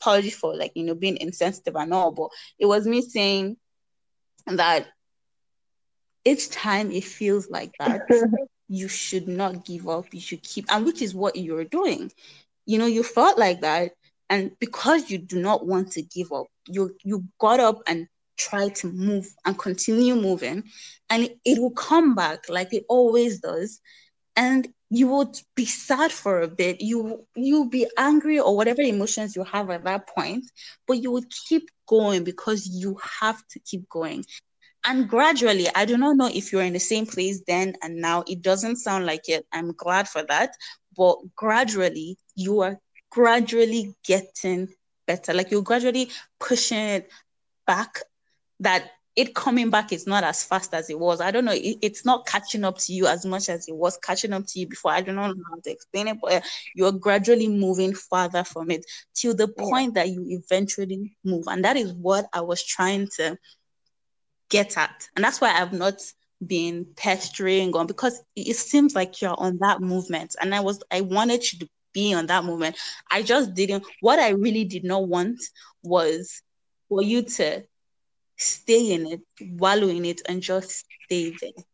apology 0.00 0.30
for 0.30 0.56
like 0.56 0.72
you 0.74 0.84
know 0.84 0.94
being 0.94 1.16
insensitive 1.18 1.76
and 1.76 1.94
all, 1.94 2.10
but 2.10 2.28
it 2.58 2.66
was 2.66 2.86
me 2.86 3.00
saying 3.00 3.56
that 4.46 4.86
each 6.24 6.50
time 6.50 6.90
it 6.90 7.04
feels 7.04 7.50
like 7.50 7.72
that, 7.78 8.02
you 8.68 8.88
should 8.88 9.28
not 9.28 9.64
give 9.64 9.88
up. 9.88 10.06
You 10.12 10.20
should 10.20 10.42
keep, 10.42 10.66
and 10.70 10.84
which 10.84 11.02
is 11.02 11.14
what 11.14 11.36
you're 11.36 11.64
doing. 11.64 12.10
You 12.66 12.78
know, 12.78 12.86
you 12.86 13.02
felt 13.02 13.38
like 13.38 13.60
that, 13.62 13.92
and 14.32 14.50
because 14.58 15.10
you 15.10 15.18
do 15.18 15.38
not 15.38 15.66
want 15.66 15.92
to 15.92 16.02
give 16.02 16.32
up, 16.32 16.46
you 16.66 16.96
you 17.04 17.22
got 17.38 17.60
up 17.60 17.82
and 17.86 18.08
try 18.38 18.70
to 18.70 18.90
move 18.90 19.26
and 19.44 19.58
continue 19.58 20.14
moving, 20.16 20.64
and 21.10 21.28
it, 21.44 21.58
will 21.60 21.72
come 21.72 22.14
back 22.14 22.48
like 22.48 22.72
it 22.72 22.86
always 22.88 23.40
does. 23.40 23.78
And 24.34 24.66
you 24.88 25.08
would 25.08 25.38
be 25.54 25.66
sad 25.66 26.10
for 26.12 26.40
a 26.40 26.48
bit. 26.48 26.80
You 26.80 27.26
you'll 27.36 27.68
be 27.68 27.86
angry 27.98 28.40
or 28.40 28.56
whatever 28.56 28.80
emotions 28.80 29.36
you 29.36 29.44
have 29.44 29.68
at 29.68 29.84
that 29.84 30.08
point 30.08 30.50
but 30.88 31.02
you 31.02 31.10
would 31.12 31.30
keep 31.48 31.68
going 31.86 32.24
because 32.24 32.66
you 32.66 32.98
have 33.20 33.46
to 33.48 33.60
keep 33.60 33.86
going. 33.90 34.24
And 34.86 35.10
gradually 35.10 35.68
i 35.74 35.84
do 35.84 35.98
not 35.98 36.16
know 36.16 36.30
if 36.32 36.52
you're 36.52 36.62
in 36.70 36.72
the 36.72 36.80
same 36.92 37.04
place 37.04 37.42
then 37.46 37.74
and 37.82 37.96
now. 37.96 38.24
It 38.26 38.40
doesn't 38.40 38.76
sound 38.76 39.04
like 39.04 39.28
it. 39.28 39.44
I'm 39.52 39.72
glad 39.72 40.08
for 40.08 40.22
that. 40.22 40.54
But 40.96 41.18
gradually 41.36 42.16
you 42.34 42.60
are 42.60 42.78
gradually 43.12 43.94
getting 44.04 44.68
better 45.06 45.34
like 45.34 45.50
you're 45.50 45.62
gradually 45.62 46.08
pushing 46.40 46.78
it 46.78 47.10
back 47.66 47.98
that 48.60 48.90
it 49.14 49.34
coming 49.34 49.68
back 49.68 49.92
is 49.92 50.06
not 50.06 50.24
as 50.24 50.42
fast 50.42 50.72
as 50.72 50.88
it 50.88 50.98
was. 50.98 51.20
I 51.20 51.30
don't 51.30 51.44
know. 51.44 51.52
It, 51.52 51.76
it's 51.82 52.06
not 52.06 52.26
catching 52.26 52.64
up 52.64 52.78
to 52.78 52.94
you 52.94 53.06
as 53.06 53.26
much 53.26 53.50
as 53.50 53.68
it 53.68 53.76
was 53.76 53.98
catching 53.98 54.32
up 54.32 54.46
to 54.46 54.58
you 54.58 54.66
before. 54.66 54.90
I 54.92 55.02
don't 55.02 55.16
know 55.16 55.22
how 55.22 55.60
to 55.62 55.70
explain 55.70 56.08
it, 56.08 56.16
but 56.22 56.42
you're 56.74 56.92
gradually 56.92 57.48
moving 57.48 57.94
farther 57.94 58.42
from 58.42 58.70
it 58.70 58.86
till 59.14 59.34
the 59.34 59.48
point 59.48 59.94
that 59.94 60.08
you 60.08 60.24
eventually 60.28 61.14
move. 61.24 61.44
And 61.46 61.62
that 61.66 61.76
is 61.76 61.92
what 61.92 62.26
I 62.32 62.40
was 62.40 62.64
trying 62.64 63.08
to 63.16 63.36
get 64.48 64.78
at. 64.78 65.08
And 65.14 65.22
that's 65.22 65.42
why 65.42 65.60
I've 65.60 65.74
not 65.74 66.00
been 66.44 66.86
pestering 66.96 67.76
on 67.76 67.86
because 67.86 68.22
it 68.34 68.56
seems 68.56 68.94
like 68.94 69.20
you're 69.20 69.38
on 69.38 69.58
that 69.58 69.82
movement. 69.82 70.36
And 70.40 70.54
I 70.54 70.60
was, 70.60 70.82
I 70.90 71.02
wanted 71.02 71.52
you 71.52 71.58
to 71.58 71.68
be 71.92 72.14
on 72.14 72.26
that 72.26 72.44
moment. 72.44 72.76
I 73.10 73.22
just 73.22 73.54
didn't, 73.54 73.84
what 74.00 74.18
I 74.18 74.30
really 74.30 74.64
did 74.64 74.84
not 74.84 75.06
want 75.08 75.40
was 75.82 76.42
for 76.88 77.02
you 77.02 77.22
to 77.22 77.62
stay 78.36 78.92
in 78.92 79.06
it, 79.06 79.20
wallow 79.40 79.88
in 79.88 80.04
it, 80.04 80.22
and 80.28 80.42
just 80.42 80.84
stay 81.06 81.34
there. 81.40 81.64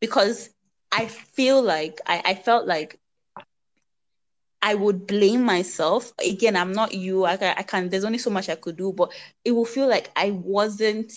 Because 0.00 0.50
I 0.92 1.06
feel 1.06 1.62
like 1.62 2.00
I, 2.06 2.22
I 2.24 2.34
felt 2.34 2.66
like 2.66 2.98
I 4.60 4.74
would 4.74 5.06
blame 5.06 5.42
myself. 5.44 6.12
Again, 6.24 6.56
I'm 6.56 6.72
not 6.72 6.94
you. 6.94 7.24
I, 7.24 7.32
I 7.56 7.62
can, 7.62 7.88
there's 7.88 8.04
only 8.04 8.18
so 8.18 8.30
much 8.30 8.48
I 8.48 8.54
could 8.54 8.76
do, 8.76 8.92
but 8.92 9.12
it 9.44 9.52
will 9.52 9.64
feel 9.64 9.88
like 9.88 10.10
I 10.14 10.30
wasn't 10.30 11.12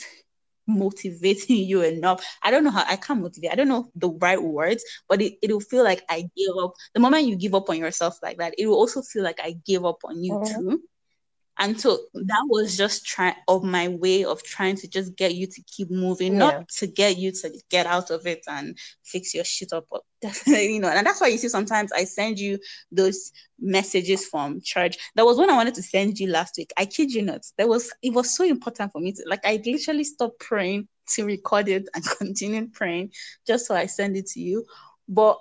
motivating 0.67 1.57
you 1.57 1.81
enough. 1.81 2.25
I 2.43 2.51
don't 2.51 2.63
know 2.63 2.71
how 2.71 2.85
I 2.87 2.95
can't 2.95 3.21
motivate. 3.21 3.51
I 3.51 3.55
don't 3.55 3.67
know 3.67 3.89
the 3.95 4.09
right 4.09 4.41
words, 4.41 4.83
but 5.07 5.21
it, 5.21 5.37
it'll 5.41 5.59
feel 5.59 5.83
like 5.83 6.03
I 6.09 6.29
gave 6.35 6.49
up. 6.61 6.73
The 6.93 6.99
moment 6.99 7.27
you 7.27 7.35
give 7.35 7.55
up 7.55 7.69
on 7.69 7.77
yourself 7.77 8.19
like 8.21 8.37
that, 8.37 8.55
it 8.57 8.67
will 8.67 8.75
also 8.75 9.01
feel 9.01 9.23
like 9.23 9.39
I 9.41 9.57
gave 9.65 9.85
up 9.85 9.99
on 10.03 10.23
you 10.23 10.33
mm-hmm. 10.33 10.69
too. 10.69 10.81
And 11.57 11.79
so 11.79 11.99
that 12.13 12.45
was 12.49 12.75
just 12.75 13.05
trying 13.05 13.35
of 13.47 13.63
my 13.63 13.87
way 13.87 14.25
of 14.25 14.43
trying 14.43 14.75
to 14.77 14.87
just 14.89 15.15
get 15.15 15.35
you 15.35 15.47
to 15.47 15.61
keep 15.63 15.89
moving, 15.89 16.33
yeah. 16.33 16.39
not 16.39 16.69
to 16.69 16.87
get 16.87 17.17
you 17.17 17.31
to 17.31 17.51
get 17.69 17.85
out 17.85 18.11
of 18.11 18.27
it 18.27 18.43
and 18.47 18.77
fix 19.03 19.33
your 19.33 19.45
shit 19.45 19.71
up. 19.73 19.85
You 20.47 20.79
know, 20.79 20.89
and 20.89 21.05
that's 21.05 21.21
why 21.21 21.27
you 21.27 21.37
see 21.37 21.49
sometimes 21.49 21.91
I 21.91 22.03
send 22.03 22.39
you 22.39 22.57
those 22.91 23.31
messages 23.59 24.25
from 24.25 24.59
church. 24.61 24.97
That 25.15 25.25
was 25.25 25.37
when 25.37 25.49
I 25.49 25.55
wanted 25.55 25.75
to 25.75 25.83
send 25.83 26.19
you 26.19 26.27
last 26.27 26.55
week. 26.57 26.73
I 26.77 26.85
kid 26.85 27.13
you 27.13 27.21
not. 27.21 27.45
That 27.57 27.67
was 27.67 27.93
it 28.01 28.11
was 28.11 28.35
so 28.35 28.43
important 28.43 28.91
for 28.91 28.99
me 28.99 29.11
to 29.13 29.23
like 29.27 29.45
I 29.45 29.61
literally 29.63 30.03
stopped 30.03 30.39
praying 30.39 30.87
to 31.09 31.25
record 31.25 31.69
it 31.69 31.87
and 31.93 32.03
continued 32.17 32.73
praying 32.73 33.11
just 33.45 33.67
so 33.67 33.75
I 33.75 33.85
send 33.85 34.17
it 34.17 34.27
to 34.27 34.39
you. 34.39 34.65
But 35.07 35.37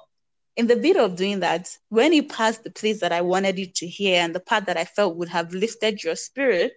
in 0.57 0.67
the 0.67 0.77
bit 0.77 0.97
of 0.97 1.17
doing 1.17 1.41
that, 1.41 1.77
when 1.89 2.13
you 2.13 2.23
passed 2.23 2.63
the 2.63 2.71
place 2.71 3.01
that 3.01 3.13
I 3.13 3.23
wanted 3.23 3.59
you 3.59 3.67
to 3.67 3.87
hear 3.87 4.21
and 4.21 4.35
the 4.35 4.41
part 4.41 4.67
that 4.67 4.77
I 4.77 4.85
felt 4.85 5.17
would 5.17 5.29
have 5.29 5.53
lifted 5.53 6.03
your 6.03 6.17
spirit, 6.17 6.75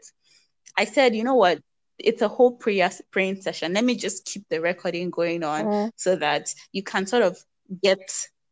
I 0.78 0.86
said, 0.86 1.16
you 1.16 1.24
know 1.24 1.36
what? 1.36 1.60
It's 2.00 2.22
a 2.22 2.28
whole 2.28 2.52
prayer 2.52 2.92
praying 3.12 3.42
session. 3.42 3.74
Let 3.74 3.84
me 3.84 3.96
just 3.96 4.26
keep 4.26 4.48
the 4.50 4.62
recording 4.62 5.10
going 5.10 5.44
on 5.44 5.66
mm. 5.66 5.92
so 5.96 6.16
that 6.16 6.54
you 6.72 6.84
can 6.84 7.08
sort 7.08 7.24
of 7.24 7.38
get 7.82 8.00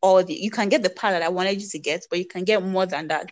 all 0.02 0.24
the 0.24 0.34
you 0.34 0.52
can 0.52 0.70
get 0.70 0.84
the 0.84 0.90
part 0.90 1.14
that 1.14 1.22
I 1.22 1.30
wanted 1.30 1.62
you 1.62 1.68
to 1.70 1.80
get, 1.80 2.06
but 2.10 2.20
you 2.20 2.26
can 2.26 2.44
get 2.44 2.64
more 2.64 2.86
than 2.86 3.08
that. 3.08 3.30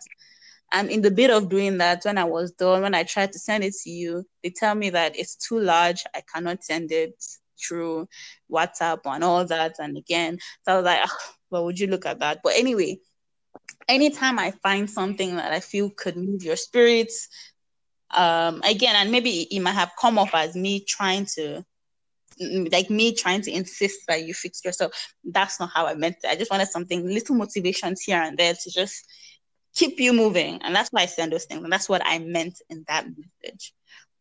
And 0.72 0.90
in 0.90 1.02
the 1.02 1.10
bit 1.10 1.30
of 1.30 1.48
doing 1.48 1.78
that, 1.78 2.04
when 2.04 2.18
I 2.18 2.24
was 2.24 2.52
done, 2.52 2.82
when 2.82 2.94
I 2.94 3.04
tried 3.04 3.32
to 3.32 3.38
send 3.38 3.62
it 3.62 3.74
to 3.84 3.90
you, 3.90 4.24
they 4.42 4.50
tell 4.50 4.74
me 4.74 4.90
that 4.90 5.16
it's 5.16 5.36
too 5.36 5.60
large. 5.60 6.04
I 6.14 6.22
cannot 6.32 6.64
send 6.64 6.90
it 6.90 7.14
through 7.58 8.08
WhatsApp 8.50 9.00
and 9.04 9.24
all 9.24 9.44
that. 9.44 9.76
And 9.78 9.96
again, 9.96 10.38
so 10.62 10.72
I 10.72 10.76
was 10.76 10.84
like, 10.84 11.00
oh, 11.04 11.18
well, 11.50 11.64
would 11.64 11.78
you 11.78 11.86
look 11.86 12.06
at 12.06 12.20
that? 12.20 12.40
But 12.42 12.54
anyway, 12.56 12.98
anytime 13.88 14.38
I 14.38 14.50
find 14.50 14.88
something 14.88 15.36
that 15.36 15.52
I 15.52 15.60
feel 15.60 15.90
could 15.90 16.16
move 16.16 16.42
your 16.42 16.56
spirits, 16.56 17.28
um, 18.10 18.62
again, 18.62 18.96
and 18.96 19.10
maybe 19.10 19.48
it 19.50 19.60
might 19.60 19.72
have 19.72 19.92
come 20.00 20.18
off 20.18 20.34
as 20.34 20.54
me 20.54 20.80
trying 20.80 21.26
to 21.36 21.64
like 22.72 22.90
me 22.90 23.14
trying 23.14 23.42
to 23.42 23.52
insist 23.52 24.00
that 24.08 24.24
you 24.24 24.34
fix 24.34 24.64
yourself. 24.64 24.92
That's 25.24 25.60
not 25.60 25.70
how 25.72 25.86
I 25.86 25.94
meant 25.94 26.16
it. 26.24 26.28
I 26.28 26.36
just 26.36 26.50
wanted 26.50 26.68
something 26.68 27.06
little 27.06 27.36
motivations 27.36 28.02
here 28.02 28.20
and 28.20 28.36
there 28.36 28.54
to 28.54 28.70
just 28.70 29.06
keep 29.74 30.00
you 30.00 30.12
moving. 30.12 30.60
And 30.62 30.74
that's 30.74 30.90
why 30.90 31.02
I 31.02 31.06
send 31.06 31.32
those 31.32 31.44
things. 31.44 31.62
And 31.62 31.72
that's 31.72 31.88
what 31.88 32.02
I 32.04 32.18
meant 32.18 32.60
in 32.68 32.84
that 32.88 33.06
message. 33.06 33.72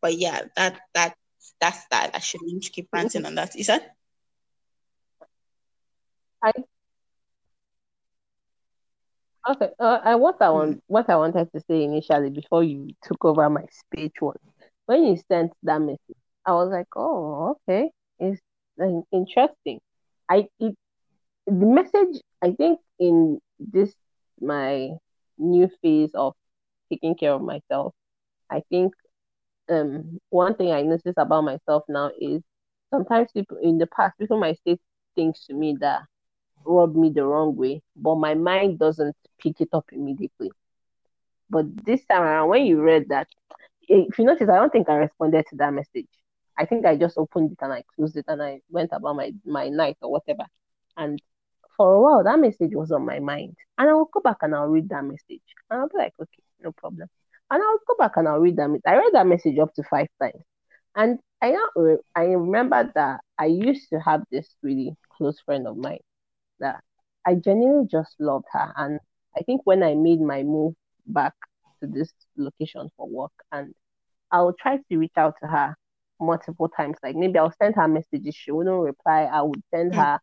But 0.02 0.18
yeah, 0.18 0.42
that 0.56 0.80
that 0.94 1.16
that's 1.60 1.86
that. 1.92 2.12
I 2.14 2.20
shouldn't 2.20 2.64
keep 2.72 2.90
ranting 2.92 3.26
on 3.26 3.36
that. 3.36 3.56
Is 3.56 3.68
that? 3.68 3.96
I 6.44 6.52
Okay, 9.46 9.72
uh, 9.78 10.00
I, 10.02 10.16
what 10.16 10.42
I 10.42 10.50
want, 10.52 10.82
what 10.88 11.10
I 11.10 11.18
wanted 11.18 11.52
to 11.52 11.60
say 11.70 11.84
initially 11.84 12.30
before 12.30 12.64
you 12.64 12.92
took 13.04 13.26
over 13.26 13.50
my 13.50 13.66
speech 13.72 14.14
was 14.22 14.38
when 14.86 15.04
you 15.04 15.18
sent 15.28 15.52
that 15.64 15.80
message, 15.80 16.00
I 16.46 16.54
was 16.54 16.70
like, 16.72 16.88
oh, 16.96 17.58
okay, 17.68 17.90
it's 18.20 18.40
uh, 18.82 19.02
interesting. 19.12 19.82
I 20.30 20.48
it 20.60 20.76
the 21.46 21.66
message 21.66 22.22
I 22.42 22.52
think 22.52 22.80
in 23.00 23.40
this 23.60 23.94
my 24.40 24.92
new 25.38 25.70
phase 25.82 26.12
of 26.14 26.36
taking 26.90 27.16
care 27.16 27.34
of 27.34 27.42
myself, 27.42 27.94
I 28.50 28.62
think 28.70 28.94
um 29.70 30.20
one 30.30 30.56
thing 30.56 30.72
I 30.72 30.82
notice 30.84 31.16
about 31.18 31.44
myself 31.44 31.84
now 31.90 32.12
is 32.20 32.42
sometimes 32.92 33.32
people 33.32 33.58
in 33.62 33.78
the 33.78 33.88
past 33.88 34.18
people 34.20 34.40
might 34.40 34.60
say 34.66 34.78
things 35.16 35.46
to 35.48 35.54
me 35.54 35.78
that 35.82 36.04
rub 36.66 36.96
me 36.96 37.10
the 37.12 37.26
wrong 37.26 37.56
way, 37.56 37.82
but 37.96 38.16
my 38.16 38.36
mind 38.36 38.80
doesn't 38.80 39.16
pick 39.40 39.62
it 39.62 39.70
up 39.74 39.86
immediately. 39.92 40.52
But 41.50 41.86
this 41.86 42.06
time 42.06 42.24
around, 42.24 42.50
when 42.50 42.66
you 42.66 42.82
read 42.82 43.10
that, 43.10 43.28
if 43.88 44.18
you 44.18 44.26
notice, 44.26 44.50
I 44.50 44.56
don't 44.56 44.72
think 44.72 44.90
I 44.90 44.96
responded 44.96 45.46
to 45.50 45.56
that 45.58 45.74
message. 45.74 46.08
I 46.58 46.66
think 46.66 46.86
I 46.86 46.96
just 46.96 47.18
opened 47.18 47.52
it 47.52 47.58
and 47.62 47.74
I 47.74 47.84
closed 47.96 48.18
it 48.18 48.26
and 48.28 48.42
I 48.42 48.62
went 48.70 48.92
about 48.94 49.16
my, 49.16 49.34
my 49.46 49.70
night 49.70 49.98
or 50.02 50.12
whatever. 50.12 50.46
And 50.98 51.22
for 51.78 51.94
a 51.94 52.02
while, 52.02 52.24
that 52.24 52.40
message 52.40 52.72
was 52.76 52.92
on 52.92 53.06
my 53.06 53.20
mind. 53.20 53.56
And 53.78 53.90
I 53.90 53.94
will 53.94 54.10
go 54.12 54.22
back 54.22 54.38
and 54.42 54.56
I'll 54.56 54.68
read 54.68 54.90
that 54.90 55.04
message. 55.04 55.42
And 55.70 55.82
I'll 55.82 55.90
be 55.90 55.98
like, 55.98 56.14
okay, 56.20 56.44
no 56.62 56.72
problem. 56.72 57.10
And 57.52 57.62
I'll 57.62 57.80
go 57.88 57.96
back 57.98 58.14
and 58.16 58.28
I'll 58.28 58.40
read 58.40 58.58
that. 58.58 58.70
I 58.86 58.96
read 58.96 59.14
that 59.14 59.28
message 59.28 59.60
up 59.60 59.74
to 59.76 59.84
five 59.84 60.08
times. 60.22 60.44
And 60.96 61.20
I 61.42 61.52
now 61.52 61.98
I 62.16 62.24
remember 62.24 62.92
that 62.96 63.22
I 63.38 63.46
used 63.46 63.90
to 63.90 64.00
have 64.00 64.24
this 64.32 64.56
really 64.62 64.96
close 65.12 65.40
friend 65.40 65.68
of 65.68 65.78
mine 65.78 66.00
that 66.60 66.82
I 67.26 67.36
genuinely 67.36 67.88
just 67.90 68.16
loved 68.20 68.46
her. 68.52 68.74
And 68.78 69.00
I 69.36 69.42
think 69.42 69.62
when 69.66 69.84
I 69.84 69.96
made 69.96 70.22
my 70.22 70.44
move 70.44 70.74
back 71.06 71.34
to 71.82 71.88
this 71.88 72.12
location 72.38 72.90
for 72.96 73.10
work, 73.10 73.32
and 73.52 73.74
I'll 74.32 74.54
try 74.54 74.78
to 74.78 74.98
reach 74.98 75.14
out 75.18 75.36
to 75.42 75.48
her 75.48 75.76
multiple 76.20 76.70
times. 76.70 76.98
Like 77.04 77.16
maybe 77.16 77.38
I'll 77.38 77.54
send 77.62 77.76
her 77.76 77.88
messages, 77.88 78.36
she 78.36 78.52
wouldn't 78.52 78.82
reply. 78.82 79.24
I 79.24 79.42
would 79.42 79.62
send 79.74 79.94
mm. 79.94 79.96
her, 79.96 80.20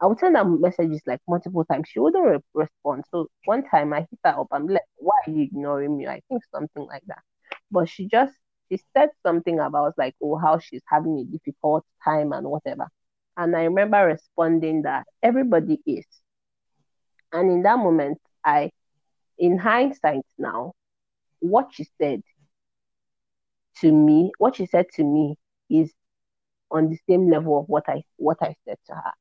I 0.00 0.06
would 0.06 0.18
send 0.18 0.36
her 0.36 0.44
messages 0.44 1.02
like 1.06 1.20
multiple 1.28 1.64
times. 1.64 1.88
She 1.88 1.98
wouldn't 2.00 2.24
re- 2.26 2.38
respond. 2.54 3.04
So 3.10 3.28
one 3.44 3.64
time 3.68 3.92
I 3.92 4.00
hit 4.00 4.18
her 4.24 4.40
up. 4.40 4.48
I'm 4.52 4.66
like, 4.66 4.82
why 4.96 5.16
are 5.26 5.30
you 5.30 5.42
ignoring 5.42 5.96
me? 5.96 6.06
I 6.06 6.20
think 6.28 6.42
something 6.52 6.84
like 6.86 7.02
that. 7.06 7.22
But 7.70 7.88
she 7.88 8.06
just 8.08 8.34
she 8.70 8.78
said 8.96 9.10
something 9.24 9.58
about 9.60 9.94
like, 9.98 10.14
oh, 10.22 10.36
how 10.36 10.58
she's 10.58 10.82
having 10.88 11.18
a 11.18 11.24
difficult 11.24 11.84
time 12.04 12.32
and 12.32 12.46
whatever. 12.48 12.88
And 13.36 13.56
I 13.56 13.64
remember 13.64 13.98
responding 14.06 14.82
that 14.82 15.06
everybody 15.22 15.80
is. 15.86 16.04
And 17.32 17.50
in 17.50 17.62
that 17.62 17.78
moment, 17.78 18.18
I, 18.44 18.70
in 19.38 19.58
hindsight 19.58 20.24
now, 20.38 20.74
what 21.40 21.70
she 21.72 21.86
said 22.00 22.22
to 23.80 23.92
me, 23.92 24.32
what 24.38 24.56
she 24.56 24.66
said 24.66 24.86
to 24.94 25.04
me 25.04 25.36
is 25.70 25.92
on 26.70 26.90
the 26.90 26.98
same 27.08 27.30
level 27.30 27.58
of 27.60 27.66
what 27.68 27.84
I 27.88 28.04
what 28.16 28.38
I 28.42 28.54
said 28.66 28.78
to 28.86 28.94
her. 28.94 29.12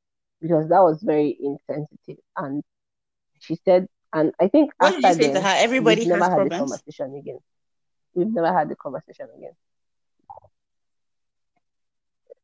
Because 0.44 0.70
that 0.70 0.84
was 0.84 1.02
very 1.02 1.36
insensitive. 1.42 2.24
And 2.38 2.64
she 3.40 3.58
said, 3.66 3.88
and 4.14 4.32
I 4.40 4.48
think 4.48 4.72
what 4.78 4.90
after 4.90 5.02
did 5.02 5.08
you 5.08 5.14
say 5.14 5.34
then, 5.34 5.36
to 5.36 5.42
her? 5.42 5.56
Everybody 5.58 6.06
never 6.06 6.24
had 6.26 6.30
problems. 6.30 6.52
the 6.52 6.58
conversation 6.58 7.16
again. 7.16 7.40
We've 8.14 8.28
never 8.28 8.54
had 8.54 8.70
the 8.70 8.76
conversation 8.76 9.28
again 9.36 9.54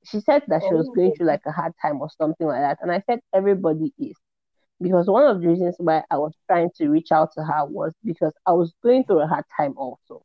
she 0.09 0.19
said 0.21 0.43
that 0.47 0.61
she 0.67 0.73
was 0.73 0.89
going 0.95 1.13
through 1.15 1.27
like 1.27 1.41
a 1.45 1.51
hard 1.51 1.73
time 1.81 2.01
or 2.01 2.09
something 2.17 2.47
like 2.47 2.61
that. 2.61 2.79
And 2.81 2.91
I 2.91 3.03
said, 3.05 3.19
everybody 3.33 3.93
is. 3.99 4.15
Because 4.81 5.07
one 5.07 5.25
of 5.25 5.41
the 5.41 5.47
reasons 5.47 5.75
why 5.77 6.03
I 6.09 6.17
was 6.17 6.33
trying 6.47 6.69
to 6.77 6.87
reach 6.87 7.11
out 7.11 7.33
to 7.33 7.43
her 7.43 7.65
was 7.65 7.93
because 8.03 8.33
I 8.45 8.53
was 8.53 8.73
going 8.81 9.03
through 9.03 9.21
a 9.21 9.27
hard 9.27 9.43
time 9.55 9.73
also. 9.77 10.23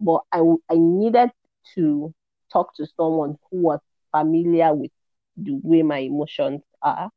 But 0.00 0.22
I, 0.30 0.40
I 0.70 0.74
needed 0.74 1.30
to 1.74 2.14
talk 2.52 2.76
to 2.76 2.86
someone 2.96 3.36
who 3.50 3.62
was 3.62 3.80
familiar 4.14 4.74
with 4.74 4.90
the 5.36 5.58
way 5.62 5.82
my 5.82 5.98
emotions 5.98 6.62
are. 6.82 7.10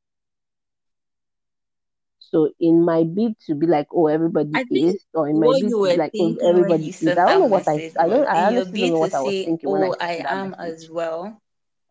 So 2.20 2.52
in 2.60 2.86
my 2.86 3.04
bid 3.06 3.34
to 3.48 3.56
be 3.56 3.66
like, 3.66 3.88
oh, 3.92 4.08
everybody 4.08 4.52
is, 4.72 5.04
or 5.14 5.28
in 5.28 5.40
my 5.40 5.48
bid 5.48 5.70
to 5.72 5.84
be 5.84 5.98
like, 5.98 6.12
oh, 6.20 6.38
everybody 6.48 6.90
is. 6.90 7.08
I 7.08 7.16
don't 7.16 7.40
know 7.40 7.46
what 7.48 7.68
I, 7.68 7.92
I 8.00 8.08
don't, 8.08 8.28
I 8.28 8.48
honestly 8.48 8.82
don't 8.82 8.90
know 8.92 9.00
what 9.00 9.14
I 9.16 9.22
was 9.22 9.34
thinking 9.34 9.70
oh, 9.70 9.72
when 9.72 9.84
I, 9.84 9.88
oh, 9.88 9.96
I 10.00 10.12
am 10.28 10.50
message. 10.52 10.74
as 10.74 10.90
well 10.90 11.42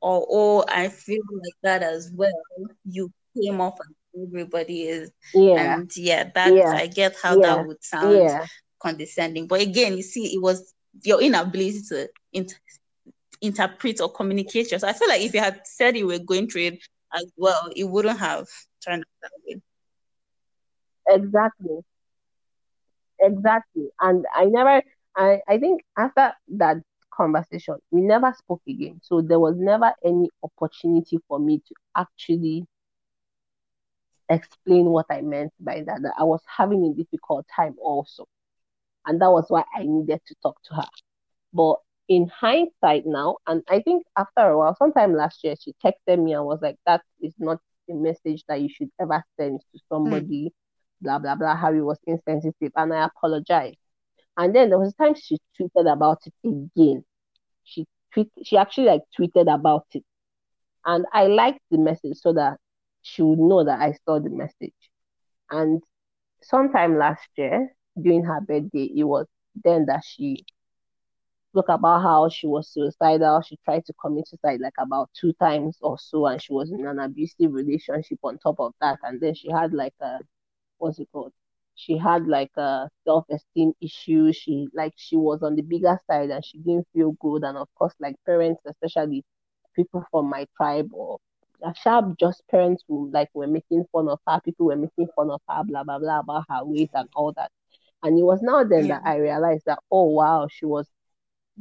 or 0.00 0.26
oh 0.28 0.64
I 0.68 0.88
feel 0.88 1.22
like 1.32 1.54
that 1.62 1.82
as 1.82 2.10
well, 2.14 2.32
you 2.84 3.12
came 3.36 3.60
off 3.60 3.78
and 3.80 4.28
everybody 4.28 4.82
is 4.82 5.10
yeah 5.34 5.74
and 5.74 5.90
yeah 5.96 6.30
that 6.34 6.54
yeah. 6.54 6.72
I 6.72 6.86
get 6.86 7.14
how 7.20 7.38
yeah. 7.38 7.56
that 7.56 7.66
would 7.66 7.82
sound 7.82 8.16
yeah. 8.16 8.46
condescending. 8.80 9.46
But 9.46 9.60
again, 9.60 9.96
you 9.96 10.02
see, 10.02 10.34
it 10.34 10.42
was 10.42 10.74
your 11.02 11.20
inability 11.20 11.82
to 11.90 12.08
inter- 12.32 12.56
interpret 13.40 14.00
or 14.00 14.10
communicate 14.10 14.72
yourself. 14.72 14.94
I 14.94 14.98
feel 14.98 15.08
like 15.08 15.22
if 15.22 15.34
you 15.34 15.40
had 15.40 15.60
said 15.64 15.96
you 15.96 16.06
were 16.06 16.18
going 16.18 16.48
through 16.48 16.62
it 16.62 16.82
as 17.14 17.30
well, 17.36 17.70
it 17.74 17.84
wouldn't 17.84 18.18
have 18.18 18.46
turned 18.84 19.02
out 19.02 19.20
that 19.22 19.30
way. 19.46 19.60
Exactly. 21.08 21.80
Exactly. 23.20 23.88
And 24.00 24.24
I 24.34 24.44
never 24.44 24.82
I, 25.16 25.40
I 25.48 25.58
think 25.58 25.82
after 25.96 26.32
that 26.56 26.76
conversation. 27.18 27.74
We 27.90 28.00
never 28.00 28.32
spoke 28.38 28.62
again. 28.68 29.00
So 29.02 29.20
there 29.20 29.40
was 29.40 29.56
never 29.58 29.92
any 30.04 30.30
opportunity 30.42 31.18
for 31.26 31.38
me 31.38 31.58
to 31.58 31.74
actually 31.96 32.64
explain 34.30 34.86
what 34.86 35.06
I 35.10 35.22
meant 35.22 35.52
by 35.58 35.82
that, 35.86 36.02
that 36.02 36.14
I 36.18 36.24
was 36.24 36.40
having 36.46 36.84
a 36.84 36.94
difficult 36.94 37.46
time 37.54 37.74
also. 37.82 38.26
And 39.04 39.20
that 39.20 39.30
was 39.30 39.46
why 39.48 39.64
I 39.74 39.82
needed 39.82 40.20
to 40.26 40.34
talk 40.42 40.62
to 40.64 40.74
her. 40.76 40.88
But 41.52 41.76
in 42.08 42.28
hindsight 42.28 43.04
now, 43.06 43.36
and 43.46 43.62
I 43.68 43.80
think 43.80 44.04
after 44.16 44.42
a 44.48 44.58
while, 44.58 44.76
sometime 44.76 45.14
last 45.14 45.44
year, 45.44 45.54
she 45.60 45.74
texted 45.84 46.22
me 46.22 46.32
and 46.32 46.44
was 46.44 46.60
like, 46.62 46.76
That 46.86 47.02
is 47.20 47.34
not 47.38 47.58
a 47.90 47.94
message 47.94 48.44
that 48.48 48.60
you 48.60 48.68
should 48.68 48.90
ever 49.00 49.22
send 49.38 49.60
to 49.72 49.80
somebody, 49.88 50.46
mm. 50.46 50.52
blah, 51.02 51.18
blah, 51.18 51.34
blah, 51.34 51.56
how 51.56 51.72
it 51.72 51.80
was 51.80 51.98
insensitive. 52.06 52.72
And 52.76 52.92
I 52.94 53.06
apologized. 53.06 53.78
And 54.36 54.54
then 54.54 54.70
there 54.70 54.78
was 54.78 54.94
a 54.94 55.02
time 55.02 55.14
she 55.14 55.38
tweeted 55.58 55.92
about 55.92 56.20
it 56.26 56.34
again 56.44 57.04
she 57.68 57.86
tweet, 58.12 58.30
she 58.44 58.56
actually 58.56 58.86
like 58.86 59.02
tweeted 59.18 59.52
about 59.52 59.86
it. 59.92 60.04
And 60.84 61.04
I 61.12 61.26
liked 61.26 61.60
the 61.70 61.78
message 61.78 62.18
so 62.18 62.32
that 62.32 62.58
she 63.02 63.22
would 63.22 63.38
know 63.38 63.64
that 63.64 63.80
I 63.80 63.94
saw 64.04 64.18
the 64.18 64.30
message. 64.30 64.74
And 65.50 65.82
sometime 66.42 66.98
last 66.98 67.28
year, 67.36 67.68
during 68.00 68.24
her 68.24 68.40
birthday, 68.40 68.90
it 68.96 69.04
was 69.04 69.26
then 69.64 69.86
that 69.86 70.02
she 70.04 70.44
spoke 71.50 71.68
about 71.68 72.02
how 72.02 72.28
she 72.28 72.46
was 72.46 72.68
suicidal. 72.68 73.42
She 73.42 73.58
tried 73.64 73.84
to 73.86 73.92
commit 73.94 74.28
suicide 74.28 74.60
like 74.60 74.74
about 74.78 75.10
two 75.18 75.32
times 75.34 75.78
or 75.82 75.98
so, 75.98 76.26
and 76.26 76.40
she 76.42 76.52
was 76.52 76.70
in 76.70 76.86
an 76.86 76.98
abusive 76.98 77.52
relationship 77.52 78.18
on 78.22 78.38
top 78.38 78.60
of 78.60 78.74
that. 78.80 78.98
And 79.02 79.20
then 79.20 79.34
she 79.34 79.50
had 79.50 79.72
like 79.72 79.94
a 80.00 80.18
what's 80.78 80.98
it 80.98 81.08
called? 81.12 81.32
she 81.78 81.96
had 81.96 82.26
like 82.26 82.50
a 82.56 82.88
self-esteem 83.04 83.72
issue 83.80 84.32
she 84.32 84.66
like 84.74 84.92
she 84.96 85.16
was 85.16 85.42
on 85.44 85.54
the 85.54 85.62
bigger 85.62 85.96
side 86.08 86.28
and 86.30 86.44
she 86.44 86.58
didn't 86.58 86.86
feel 86.92 87.12
good 87.20 87.44
and 87.44 87.56
of 87.56 87.68
course 87.76 87.94
like 88.00 88.16
parents 88.26 88.60
especially 88.66 89.24
people 89.76 90.04
from 90.10 90.28
my 90.28 90.44
tribe 90.56 90.88
or 90.92 91.18
sharp 91.76 92.18
just 92.18 92.42
parents 92.50 92.82
who 92.88 93.10
like 93.12 93.28
were 93.32 93.46
making 93.46 93.84
fun 93.92 94.08
of 94.08 94.18
her 94.26 94.40
people 94.44 94.66
were 94.66 94.76
making 94.76 95.06
fun 95.14 95.30
of 95.30 95.40
her 95.48 95.62
blah 95.64 95.84
blah 95.84 95.98
blah 96.00 96.18
about 96.20 96.44
her 96.48 96.64
weight 96.64 96.90
and 96.94 97.08
all 97.14 97.32
that 97.32 97.50
and 98.02 98.18
it 98.18 98.22
was 98.24 98.40
now 98.42 98.64
then 98.64 98.86
yeah. 98.86 98.98
that 98.98 99.08
i 99.08 99.16
realized 99.16 99.64
that 99.66 99.78
oh 99.92 100.04
wow 100.04 100.48
she 100.50 100.66
was 100.66 100.88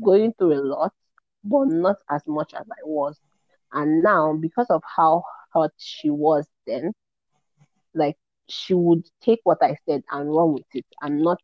going 0.03 0.33
through 0.33 0.53
a 0.53 0.61
lot 0.61 0.93
but 1.43 1.67
not 1.67 1.97
as 2.09 2.21
much 2.27 2.53
as 2.53 2.65
i 2.71 2.81
was 2.83 3.19
and 3.73 4.01
now 4.03 4.33
because 4.33 4.67
of 4.69 4.81
how 4.95 5.23
hurt 5.53 5.73
she 5.77 6.09
was 6.09 6.47
then 6.65 6.93
like 7.93 8.17
she 8.49 8.73
would 8.73 9.05
take 9.21 9.39
what 9.43 9.57
I 9.61 9.75
said 9.87 10.03
and 10.11 10.33
run 10.33 10.53
with 10.53 10.65
it 10.73 10.85
and 11.01 11.21
not 11.21 11.39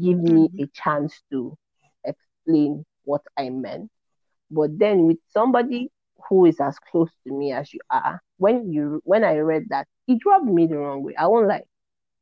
give 0.00 0.18
me 0.18 0.48
mm-hmm. 0.48 0.64
a 0.64 0.66
chance 0.68 1.22
to 1.30 1.56
explain 2.04 2.84
what 3.04 3.22
I 3.36 3.48
meant. 3.50 3.90
But 4.50 4.78
then 4.78 5.06
with 5.06 5.18
somebody 5.32 5.90
who 6.28 6.46
is 6.46 6.60
as 6.60 6.78
close 6.78 7.10
to 7.26 7.32
me 7.32 7.52
as 7.52 7.72
you 7.72 7.80
are, 7.90 8.20
when 8.36 8.72
you 8.72 9.00
when 9.04 9.24
I 9.24 9.38
read 9.38 9.66
that, 9.70 9.86
it 10.06 10.18
rubbed 10.26 10.46
me 10.46 10.66
the 10.66 10.78
wrong 10.78 11.02
way. 11.02 11.14
I 11.16 11.26
won't 11.26 11.48
lie. 11.48 11.64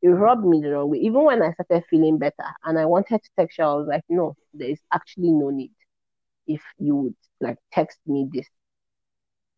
It 0.03 0.09
rubbed 0.09 0.45
me 0.45 0.61
the 0.61 0.71
wrong 0.71 0.91
way. 0.91 0.99
Even 0.99 1.25
when 1.25 1.43
I 1.43 1.53
started 1.53 1.85
feeling 1.89 2.19
better 2.19 2.45
and 2.65 2.79
I 2.79 2.87
wanted 2.87 3.23
to 3.23 3.31
text 3.39 3.59
you, 3.59 3.65
I 3.65 3.75
was 3.75 3.89
like, 3.89 4.05
no, 4.09 4.37
there 4.55 4.69
is 4.69 4.81
actually 4.93 5.33
no 5.33 5.51
need. 5.51 5.73
If 6.47 6.63
you 6.79 6.97
would 6.97 7.15
like 7.41 7.59
text 7.73 7.99
me 8.07 8.29
this, 8.33 8.47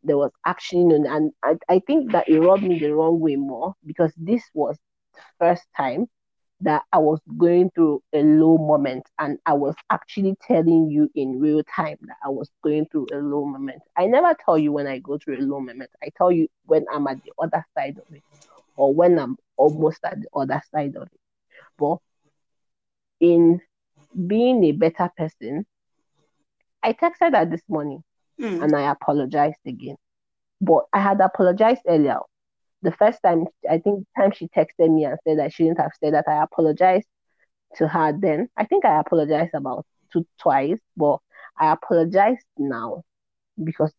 there 0.02 0.16
was 0.16 0.30
actually 0.46 0.84
no, 0.84 0.96
and 1.08 1.32
I, 1.42 1.56
I 1.68 1.80
think 1.86 2.12
that 2.12 2.28
it 2.28 2.40
rubbed 2.40 2.62
me 2.62 2.78
the 2.78 2.94
wrong 2.94 3.20
way 3.20 3.36
more 3.36 3.74
because 3.84 4.12
this 4.16 4.42
was 4.54 4.76
the 5.14 5.20
first 5.38 5.64
time 5.76 6.06
that 6.60 6.82
I 6.92 6.98
was 6.98 7.20
going 7.36 7.70
through 7.70 8.02
a 8.12 8.22
low 8.22 8.58
moment 8.58 9.06
and 9.18 9.38
I 9.46 9.52
was 9.52 9.74
actually 9.90 10.36
telling 10.42 10.90
you 10.90 11.08
in 11.14 11.38
real 11.40 11.62
time 11.64 11.98
that 12.02 12.16
I 12.24 12.30
was 12.30 12.50
going 12.64 12.86
through 12.86 13.08
a 13.12 13.16
low 13.16 13.44
moment. 13.44 13.82
I 13.96 14.06
never 14.06 14.34
tell 14.44 14.58
you 14.58 14.72
when 14.72 14.86
I 14.86 14.98
go 14.98 15.18
through 15.18 15.38
a 15.38 15.42
low 15.42 15.60
moment. 15.60 15.90
I 16.02 16.08
tell 16.16 16.32
you 16.32 16.48
when 16.66 16.84
I'm 16.92 17.06
at 17.06 17.22
the 17.22 17.32
other 17.40 17.64
side 17.76 17.98
of 17.98 18.14
it 18.14 18.24
or 18.76 18.92
when 18.92 19.18
I'm 19.18 19.36
almost 19.58 20.00
at 20.04 20.20
the 20.20 20.28
other 20.34 20.62
side 20.74 20.96
of 20.96 21.02
it. 21.02 21.20
But 21.76 21.98
in 23.20 23.60
being 24.26 24.64
a 24.64 24.72
better 24.72 25.10
person, 25.16 25.66
I 26.82 26.92
texted 26.92 27.36
her 27.36 27.44
this 27.44 27.62
morning 27.68 28.02
mm. 28.40 28.62
and 28.62 28.74
I 28.74 28.90
apologized 28.90 29.58
again. 29.66 29.96
But 30.60 30.84
I 30.92 31.00
had 31.00 31.20
apologized 31.20 31.82
earlier. 31.86 32.18
The 32.82 32.92
first 32.92 33.18
time, 33.24 33.46
I 33.68 33.78
think, 33.78 34.06
the 34.14 34.22
time 34.22 34.32
she 34.32 34.48
texted 34.48 34.94
me 34.94 35.04
and 35.04 35.18
said 35.26 35.40
I 35.40 35.48
shouldn't 35.48 35.80
have 35.80 35.92
said 36.02 36.14
that, 36.14 36.28
I 36.28 36.42
apologized 36.42 37.08
to 37.76 37.88
her 37.88 38.12
then. 38.18 38.48
I 38.56 38.64
think 38.64 38.84
I 38.84 39.00
apologized 39.00 39.54
about 39.54 39.84
two 40.12 40.26
twice, 40.40 40.78
but 40.96 41.18
I 41.58 41.72
apologized 41.72 42.46
now 42.56 43.02
because 43.62 43.92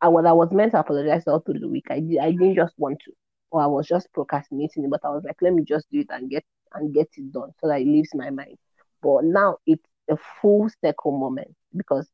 I 0.00 0.08
was 0.08 0.24
I 0.24 0.32
was 0.32 0.50
meant 0.52 0.72
to 0.72 0.80
apologize 0.80 1.24
all 1.26 1.40
through 1.40 1.60
the 1.60 1.68
week. 1.68 1.86
I 1.90 1.96
I 2.20 2.32
didn't 2.32 2.56
just 2.56 2.74
want 2.76 3.00
to, 3.04 3.12
or 3.52 3.62
I 3.62 3.66
was 3.66 3.86
just 3.88 4.12
procrastinating. 4.12 4.90
But 4.90 5.02
I 5.04 5.10
was 5.10 5.24
like, 5.24 5.36
let 5.42 5.54
me 5.54 5.64
just 5.64 5.86
do 5.92 6.00
it 6.00 6.08
and 6.10 6.30
get 6.30 6.44
and 6.74 6.94
get 6.94 7.08
it 7.16 7.32
done 7.32 7.52
so 7.60 7.68
that 7.68 7.80
it 7.82 7.86
leaves 7.86 8.10
my 8.14 8.30
mind. 8.30 8.58
But 9.02 9.24
now 9.24 9.58
it's 9.66 9.84
a 10.10 10.16
full 10.40 10.70
circle 10.84 11.12
moment 11.18 11.54
because 11.76 12.10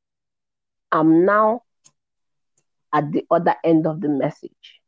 I'm 0.92 1.24
now 1.24 1.62
at 2.92 3.12
the 3.12 3.26
other 3.30 3.54
end 3.64 3.86
of 3.86 4.00
the 4.00 4.08
message. 4.08 4.80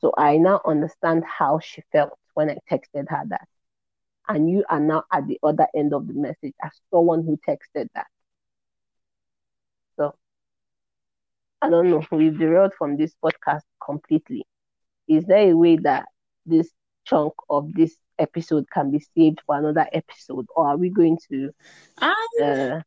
So 0.00 0.12
I 0.16 0.38
now 0.38 0.60
understand 0.66 1.24
how 1.24 1.60
she 1.60 1.82
felt 1.92 2.18
when 2.34 2.50
I 2.50 2.58
texted 2.70 3.08
her 3.10 3.24
that. 3.28 3.48
And 4.28 4.50
you 4.50 4.64
are 4.68 4.80
now 4.80 5.04
at 5.12 5.26
the 5.26 5.38
other 5.42 5.66
end 5.74 5.94
of 5.94 6.06
the 6.06 6.14
message 6.14 6.54
as 6.62 6.72
someone 6.90 7.24
who 7.24 7.38
texted 7.48 7.88
that. 7.94 8.06
So 9.96 10.14
I 11.60 11.70
don't 11.70 11.90
know, 11.90 12.04
we've 12.12 12.38
derailed 12.38 12.74
from 12.78 12.96
this 12.96 13.14
podcast 13.22 13.62
completely. 13.84 14.46
Is 15.08 15.24
there 15.24 15.50
a 15.50 15.54
way 15.54 15.76
that 15.78 16.06
this 16.46 16.70
chunk 17.06 17.32
of 17.48 17.72
this 17.72 17.96
episode 18.18 18.66
can 18.70 18.90
be 18.90 19.00
saved 19.16 19.40
for 19.46 19.56
another 19.56 19.86
episode, 19.92 20.46
or 20.54 20.68
are 20.68 20.76
we 20.76 20.90
going 20.90 21.18
to 21.30 21.50
um, 22.00 22.14
uh, 22.42 22.80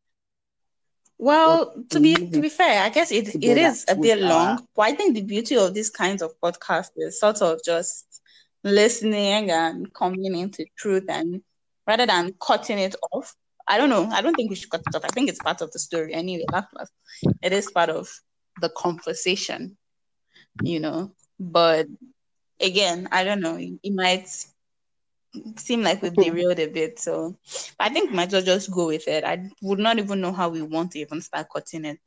well, 1.18 1.72
to 1.90 2.00
be 2.00 2.14
to 2.14 2.40
be 2.40 2.48
fair, 2.48 2.82
I 2.82 2.88
guess 2.88 3.12
it 3.12 3.28
it 3.42 3.56
is 3.56 3.84
a 3.88 3.94
bit 3.94 4.18
long, 4.18 4.66
but 4.74 4.82
I 4.82 4.94
think 4.94 5.14
the 5.14 5.22
beauty 5.22 5.56
of 5.56 5.72
these 5.72 5.90
kinds 5.90 6.20
of 6.22 6.32
podcasts 6.42 6.90
is 6.96 7.20
sort 7.20 7.40
of 7.42 7.60
just 7.64 8.20
listening 8.64 9.50
and 9.50 9.92
coming 9.94 10.34
into 10.34 10.66
truth 10.76 11.04
and 11.08 11.40
rather 11.86 12.06
than 12.06 12.34
cutting 12.40 12.78
it 12.78 12.96
off. 13.12 13.34
I 13.68 13.78
don't 13.78 13.90
know. 13.90 14.08
I 14.10 14.20
don't 14.20 14.34
think 14.34 14.50
we 14.50 14.56
should 14.56 14.70
cut 14.70 14.82
it 14.84 14.96
off. 14.96 15.04
I 15.04 15.08
think 15.08 15.28
it's 15.28 15.38
part 15.38 15.60
of 15.60 15.70
the 15.70 15.78
story 15.78 16.12
anyway. 16.12 16.44
It 17.40 17.52
is 17.52 17.70
part 17.70 17.90
of 17.90 18.08
the 18.60 18.68
conversation, 18.70 19.76
you 20.62 20.80
know. 20.80 21.12
But 21.38 21.86
again, 22.60 23.08
I 23.10 23.24
don't 23.24 23.40
know. 23.40 23.58
It 23.58 23.92
might 23.92 24.28
seem 25.56 25.82
like 25.82 26.02
we've 26.02 26.14
derailed 26.14 26.58
a 26.58 26.66
bit. 26.66 26.98
So 26.98 27.36
I 27.78 27.88
think 27.88 28.10
we 28.10 28.16
might 28.16 28.30
just 28.30 28.70
go 28.70 28.86
with 28.88 29.08
it. 29.08 29.24
I 29.24 29.48
would 29.62 29.78
not 29.78 29.98
even 29.98 30.20
know 30.20 30.32
how 30.32 30.48
we 30.48 30.62
want 30.62 30.92
to 30.92 30.98
even 30.98 31.20
start 31.20 31.48
cutting 31.52 31.84
it. 31.84 31.98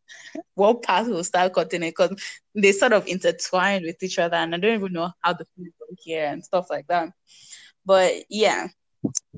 What 0.53 0.83
part 0.83 1.07
we'll 1.07 1.23
start 1.23 1.53
cutting 1.53 1.83
it 1.83 1.95
because 1.97 2.21
they 2.53 2.71
sort 2.71 2.93
of 2.93 3.07
intertwine 3.07 3.83
with 3.83 4.01
each 4.01 4.19
other, 4.19 4.37
and 4.37 4.53
I 4.53 4.57
don't 4.57 4.75
even 4.75 4.93
know 4.93 5.11
how 5.21 5.33
the 5.33 5.45
food 5.55 5.71
here 5.99 6.25
and 6.25 6.43
stuff 6.43 6.67
like 6.69 6.87
that. 6.87 7.09
But 7.85 8.13
yeah, 8.29 8.67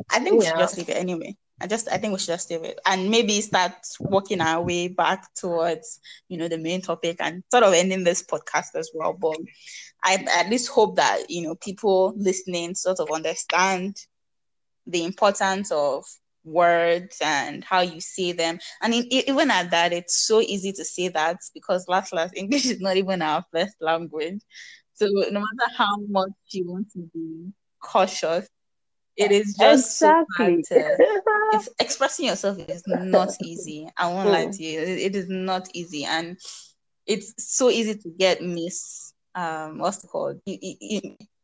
I 0.10 0.20
think 0.20 0.40
we 0.40 0.46
should 0.46 0.58
just 0.58 0.78
leave 0.78 0.90
it 0.90 0.98
anyway. 0.98 1.36
I 1.60 1.68
just 1.68 1.90
I 1.92 1.98
think 1.98 2.14
we 2.14 2.20
should 2.20 2.28
just 2.28 2.50
leave 2.52 2.64
it 2.64 2.80
and 2.86 3.10
maybe 3.10 3.42
start 3.42 3.74
working 4.00 4.42
our 4.42 4.64
way 4.64 4.88
back 4.88 5.34
towards 5.36 6.00
you 6.30 6.38
know 6.38 6.48
the 6.48 6.58
main 6.58 6.82
topic 6.82 7.18
and 7.20 7.44
sort 7.52 7.64
of 7.64 7.74
ending 7.74 8.04
this 8.04 8.24
podcast 8.24 8.76
as 8.76 8.92
well. 8.94 9.14
But 9.14 9.38
I 10.04 10.24
at 10.38 10.50
least 10.50 10.70
hope 10.70 10.96
that 10.98 11.30
you 11.30 11.42
know 11.44 11.56
people 11.56 12.14
listening 12.18 12.76
sort 12.76 13.00
of 13.00 13.12
understand 13.12 13.98
the 14.86 15.04
importance 15.04 15.72
of 15.72 16.06
words 16.44 17.18
and 17.22 17.64
how 17.64 17.82
you 17.82 18.00
say 18.02 18.32
them. 18.32 18.60
And 18.82 18.94
in, 18.94 19.06
even 19.12 19.52
at 19.52 19.72
that, 19.72 19.94
it's 19.94 20.16
so 20.16 20.42
easy 20.42 20.72
to 20.74 20.86
say 20.86 21.10
that 21.10 21.38
because 21.54 21.88
last 21.88 22.14
last 22.14 22.36
English 22.36 22.66
is 22.66 22.80
not 22.80 22.98
even 22.98 23.22
our 23.22 23.44
first 23.54 23.76
language. 23.82 24.42
So 24.94 25.08
no 25.08 25.40
matter 25.40 25.72
how 25.78 25.98
much 26.08 26.32
you 26.52 26.66
want 26.68 26.92
to 26.94 27.00
be 27.14 27.52
cautious, 27.82 28.48
it 29.18 29.32
is 29.32 29.56
just 29.60 30.02
exactly. 30.02 30.64
so 30.64 30.96
if 31.54 31.68
expressing 31.80 32.28
yourself 32.28 32.58
is 32.70 32.84
not 32.88 33.36
easy. 33.42 33.90
I 33.98 34.12
won't 34.12 34.30
lie 34.30 34.46
to 34.48 34.64
you. 34.64 34.80
It, 34.80 35.00
it 35.00 35.16
is 35.16 35.28
not 35.28 35.68
easy, 35.74 36.06
and 36.06 36.38
it's 37.06 37.34
so 37.38 37.70
easy 37.70 37.96
to 37.96 38.10
get 38.10 38.42
mis 38.42 39.14
um 39.36 39.80
what's 39.80 40.04
it 40.04 40.08
called? 40.08 40.40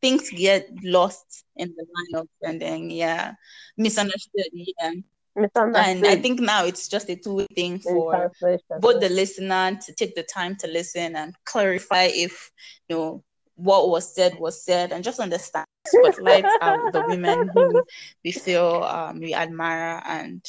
Things 0.02 0.30
get 0.32 0.70
lost 0.84 1.46
in 1.56 1.74
the 1.76 1.86
line 1.96 2.22
of 2.22 2.28
then 2.42 2.90
yeah. 2.90 3.34
Misunderstood 3.78 4.46
yeah. 4.54 4.92
And 5.36 6.06
I 6.06 6.16
think 6.18 6.40
now 6.40 6.66
it's 6.66 6.88
just 6.88 7.10
a 7.10 7.16
two-way 7.16 7.48
thing 7.56 7.80
for 7.80 8.32
both 8.80 9.02
the 9.02 9.10
listener 9.10 9.80
to 9.82 9.94
take 9.94 10.14
the 10.14 10.22
time 10.22 10.56
to 10.58 10.68
listen 10.68 11.16
and 11.16 11.34
clarify 11.46 12.04
if 12.04 12.52
you 12.88 12.96
know 12.96 13.24
what 13.56 13.90
was 13.90 14.14
said 14.14 14.38
was 14.40 14.64
said 14.64 14.92
and 14.92 15.04
just 15.04 15.20
understand 15.20 15.66
spotlight 15.86 16.46
out 16.62 16.92
the 16.92 17.04
women 17.08 17.50
who 17.54 17.84
we 18.24 18.32
feel 18.32 18.84
um, 18.84 19.20
we 19.20 19.34
admire 19.34 20.02
and 20.06 20.44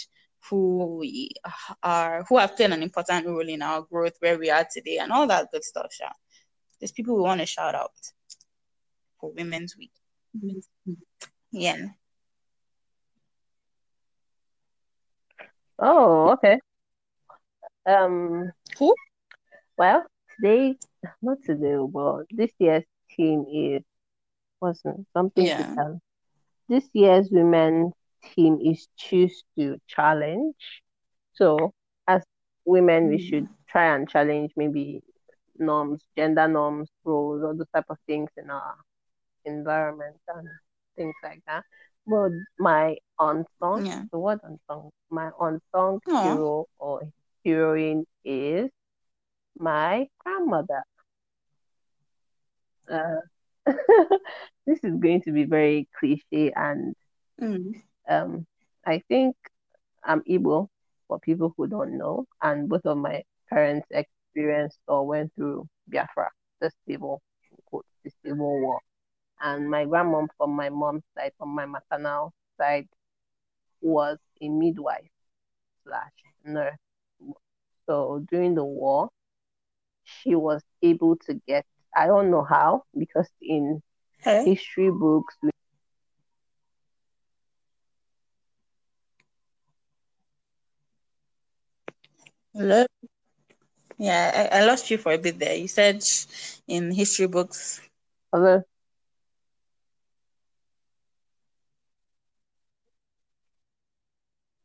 who 0.49 0.97
we 1.01 1.31
are 1.83 2.25
who 2.29 2.39
have 2.39 2.57
played 2.57 2.71
an 2.71 2.83
important 2.83 3.27
role 3.27 3.49
in 3.49 3.63
our 3.63 3.83
growth 3.83 4.15
where 4.21 4.39
we 4.39 4.51
are 4.51 4.67
today 4.73 4.99
and 4.99 5.13
all 5.13 5.27
that 5.27 5.51
good 5.51 5.65
stuff. 5.65 5.95
Yeah. 6.01 6.13
There's 6.81 6.93
people 6.93 7.17
we 7.17 7.23
want 7.23 7.41
to 7.41 7.47
shout 7.47 7.75
out 7.75 7.93
for 9.21 9.33
Women's 9.33 9.77
Week. 9.77 9.93
Yeah. 11.51 11.87
Oh, 15.79 16.33
okay. 16.33 16.59
Um, 17.87 18.53
who? 18.79 18.95
Well, 19.77 20.05
today, 20.37 20.77
not 21.23 21.39
today, 21.45 21.77
but 21.91 22.25
this 22.31 22.51
year's 22.59 22.85
team 23.17 23.45
is 23.53 23.83
wasn't 24.61 25.07
something 25.13 25.45
yeah. 25.47 25.59
to 25.59 25.75
tell. 25.75 26.01
This 26.69 26.89
year's 26.93 27.29
women's 27.31 27.93
team 28.35 28.59
is 28.61 28.89
choose 28.97 29.45
to 29.57 29.79
challenge. 29.87 30.57
So, 31.35 31.73
as 32.09 32.23
women, 32.65 33.09
mm. 33.09 33.11
we 33.11 33.19
should 33.19 33.49
try 33.69 33.95
and 33.95 34.09
challenge 34.09 34.53
maybe 34.57 35.03
norms, 35.59 36.03
gender 36.17 36.49
norms, 36.49 36.89
roles, 37.05 37.43
all 37.43 37.55
those 37.55 37.67
type 37.75 37.87
of 37.91 37.99
things 38.07 38.31
in 38.37 38.51
our 38.51 38.75
environment 39.45 40.17
and 40.29 40.49
things 40.97 41.15
like 41.23 41.43
that. 41.47 41.65
But 42.07 42.33
my 42.59 42.97
unsung, 43.19 43.87
yeah. 43.87 44.03
the 44.13 44.19
word 44.19 44.41
unsung, 44.43 44.91
my 45.11 45.31
unsung 45.41 46.01
Aww. 46.07 46.23
hero 46.23 46.67
or 46.79 47.03
heroine 47.45 48.05
is 48.25 48.71
my 49.59 50.07
grandmother. 50.19 50.83
Uh, 52.91 53.17
this 54.67 54.83
is 54.85 54.95
going 54.97 55.23
to 55.23 55.33
be 55.33 55.45
very 55.45 55.89
cliche 55.99 56.53
and 56.55 56.95
mm. 57.41 57.73
um, 58.09 58.47
I 58.87 59.03
think 59.09 59.37
I'm 60.05 60.23
Igbo 60.23 60.69
for 61.09 61.19
people 61.19 61.55
who 61.57 61.67
don't 61.67 61.97
know, 61.97 62.27
and 62.43 62.69
both 62.69 62.85
of 62.85 62.99
my 62.99 63.23
parents 63.49 63.87
experienced 63.91 64.79
or 64.87 65.07
went 65.07 65.33
through 65.35 65.67
Biafra, 65.89 66.31
the 66.61 66.71
civil, 66.89 67.23
quote, 67.67 67.87
the 68.05 68.11
civil 68.25 68.61
war. 68.61 68.81
And 69.41 69.71
my 69.71 69.85
grandmom 69.87 70.29
from 70.37 70.51
my 70.53 70.69
mom's 70.71 71.03
side, 71.17 71.33
from 71.39 71.55
my 71.55 71.67
maternal 71.67 72.33
side, 72.59 72.87
was 73.81 74.19
a 74.41 74.49
midwife 74.49 75.11
slash 75.85 76.13
nurse. 76.45 76.77
So 77.87 78.25
during 78.31 78.55
the 78.55 78.65
war, 78.65 79.11
she 80.05 80.35
was 80.35 80.63
able 80.83 81.17
to 81.27 81.35
get, 81.47 81.67
I 81.97 82.07
don't 82.07 82.31
know 82.31 82.45
how, 82.45 82.85
because 82.99 83.29
in 83.41 83.83
hey. 84.19 84.45
history 84.45 84.91
books, 84.91 85.37
Hello. 92.55 92.87
Yeah, 93.99 94.49
I, 94.53 94.61
I 94.61 94.65
lost 94.65 94.91
you 94.91 94.99
for 94.99 95.13
a 95.13 95.19
bit 95.19 95.39
there. 95.41 95.55
You 95.57 95.67
said 95.69 96.05
in 96.69 96.93
history 96.93 97.27
books. 97.27 97.81
Hello. 98.33 98.63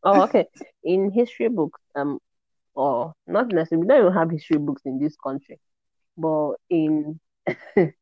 Oh, 0.03 0.21
okay. 0.23 0.45
In 0.83 1.11
history 1.11 1.49
books, 1.49 1.79
um, 1.95 2.19
or 2.75 3.13
not 3.27 3.47
necessarily, 3.49 3.83
we 3.85 3.87
don't 3.87 4.01
even 4.01 4.13
have 4.13 4.31
history 4.31 4.57
books 4.57 4.83
in 4.85 4.99
this 4.99 5.15
country, 5.17 5.59
but 6.19 6.55
in 6.69 7.19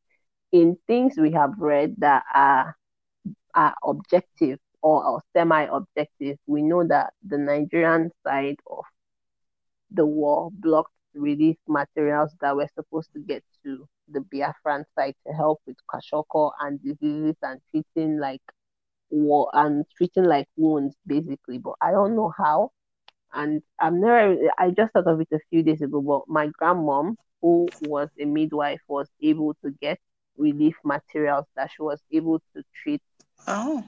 in 0.52 0.78
things 0.86 1.16
we 1.18 1.32
have 1.32 1.54
read 1.58 1.94
that 1.98 2.24
are 2.34 2.76
are 3.54 3.74
objective 3.84 4.58
or, 4.82 5.20
semi-objective, 5.34 6.38
we 6.46 6.62
know 6.62 6.86
that 6.86 7.12
the 7.26 7.38
Nigerian 7.38 8.10
side 8.24 8.56
of 8.70 8.84
the 9.90 10.06
war 10.06 10.50
blocked 10.52 10.92
relief 11.14 11.56
materials 11.68 12.32
that 12.40 12.56
were 12.56 12.68
supposed 12.74 13.12
to 13.12 13.20
get 13.20 13.44
to 13.64 13.86
the 14.08 14.20
Biafran 14.20 14.84
side 14.94 15.14
to 15.26 15.32
help 15.32 15.60
with 15.66 15.76
kwashiorkor 15.90 16.52
and 16.60 16.82
diseases 16.82 17.36
and 17.42 17.60
treating 17.70 18.18
like 18.18 18.42
war 19.10 19.50
and 19.54 19.84
treating 19.96 20.24
like 20.24 20.48
wounds 20.56 20.96
basically. 21.06 21.58
But 21.58 21.74
I 21.80 21.92
don't 21.92 22.16
know 22.16 22.32
how. 22.36 22.72
And 23.34 23.62
I'm 23.80 24.00
never 24.00 24.36
I 24.58 24.70
just 24.70 24.92
thought 24.94 25.08
of 25.08 25.20
it 25.20 25.28
a 25.32 25.40
few 25.50 25.62
days 25.62 25.82
ago, 25.82 26.00
but 26.02 26.32
my 26.32 26.48
grandmom, 26.60 27.16
who 27.40 27.68
was 27.82 28.08
a 28.20 28.24
midwife, 28.24 28.80
was 28.88 29.08
able 29.22 29.54
to 29.64 29.70
get 29.80 29.98
relief 30.36 30.76
materials 30.84 31.44
that 31.56 31.70
she 31.70 31.82
was 31.82 32.00
able 32.12 32.40
to 32.54 32.62
treat 32.82 33.02
oh. 33.46 33.84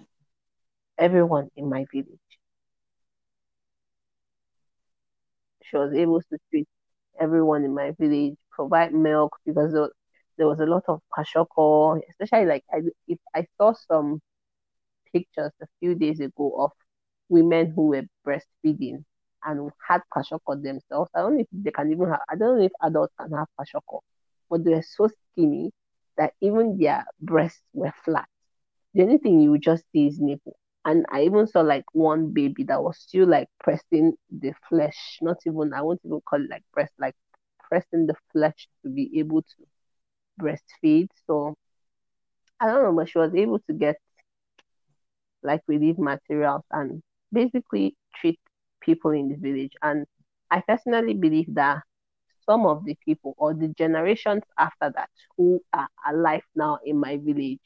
everyone 0.99 1.49
in 1.57 1.69
my 1.69 1.85
village. 1.93 2.19
She 5.63 5.77
was 5.77 5.95
able 5.95 6.21
to 6.21 6.39
treat 6.51 6.69
everyone 7.19 7.65
in 7.65 7.75
my 7.75 7.93
village, 7.99 8.37
provide 8.51 8.93
milk 8.93 9.37
because 9.47 9.73
there, 9.73 9.91
there 10.37 10.49
was 10.49 10.61
a 10.61 10.67
lot 10.67 10.85
of 10.89 11.01
kwashiorkor, 11.17 12.01
especially 12.11 12.47
like 12.47 12.65
I, 12.73 12.81
if 13.07 13.19
I 13.35 13.47
saw 13.57 13.75
some 13.89 14.21
pictures 15.13 15.53
a 15.63 15.67
few 15.79 15.95
days 15.95 16.21
ago 16.21 16.55
of 16.59 16.73
women 17.29 17.73
who 17.75 17.87
were 17.89 18.03
breastfeeding 18.27 19.05
and 19.45 19.71
had 19.89 20.03
kwashiorkor 20.15 20.63
themselves. 20.63 21.11
I 21.15 21.21
don't 21.21 21.35
know 21.37 21.41
if 21.41 21.49
they 21.53 21.71
can 21.71 21.91
even 21.93 22.09
have, 22.09 22.21
I 22.29 22.37
don't 22.37 22.59
know 22.59 22.65
if 22.65 22.73
adults 22.83 23.15
can 23.19 23.31
have 23.33 23.49
kwashiorkor, 23.59 24.01
but 24.51 24.65
they 24.65 24.73
were 24.75 24.83
so 24.83 25.09
skinny 25.09 25.73
that 26.17 26.35
even 26.41 26.79
their 26.79 27.05
breasts 27.21 27.63
were 27.73 27.93
flat. 28.05 28.29
The 28.95 29.03
only 29.03 29.19
thing 29.19 29.41
you 29.41 29.51
would 29.53 29.63
just 29.63 29.85
see 29.93 30.07
is 30.07 30.21
nipple. 30.21 30.57
And 30.85 31.05
I 31.11 31.23
even 31.25 31.47
saw 31.47 31.61
like 31.61 31.85
one 31.93 32.33
baby 32.33 32.65
that 32.65 32.83
was 32.83 32.99
still 32.99 33.27
like 33.29 33.49
pressing 33.61 34.15
the 34.31 34.53
flesh, 34.69 35.19
not 35.23 35.39
even, 35.47 35.73
I 35.75 35.83
won't 35.83 36.01
even 36.05 36.21
call 36.23 36.43
it 36.43 36.51
like 36.51 36.65
breast, 36.73 36.93
like 36.99 37.15
pressing 37.69 38.07
the 38.07 38.15
flesh 38.33 38.69
to 38.83 38.91
be 38.91 39.19
able 39.19 39.43
to 39.43 39.67
breastfeed. 40.41 41.09
So 41.27 41.55
I 42.61 42.67
don't 42.67 42.83
know, 42.83 42.93
but 42.95 43.09
she 43.09 43.19
was 43.19 43.35
able 43.35 43.59
to 43.61 43.73
get 43.73 43.97
like 45.43 45.61
relief 45.69 45.97
materials 45.99 46.63
and 46.71 47.03
basically 47.33 47.97
treat 48.17 48.39
people 48.81 49.11
in 49.13 49.29
the 49.29 49.37
village. 49.37 49.73
And 49.83 50.07
I 50.51 50.63
personally 50.67 51.15
believe 51.15 51.55
that 51.55 51.83
some 52.49 52.67
of 52.67 52.85
the 52.85 52.97
people 53.05 53.35
or 53.39 53.55
the 53.55 53.69
generations 53.69 54.43
after 54.59 54.91
that 54.95 55.09
who 55.37 55.61
are 55.73 55.89
alive 56.09 56.43
now 56.55 56.79
in 56.85 56.99
my 56.99 57.17
village 57.19 57.61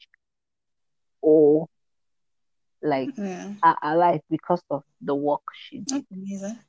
or 1.21 1.67
like 2.81 3.09
Yeah. 3.17 3.53
are 3.63 3.77
alive 3.83 4.21
because 4.29 4.61
of 4.69 4.83
the 5.01 5.15
work 5.15 5.41
she 5.53 5.79
did. 5.79 6.05
That's 6.05 6.11
amazing. 6.11 6.59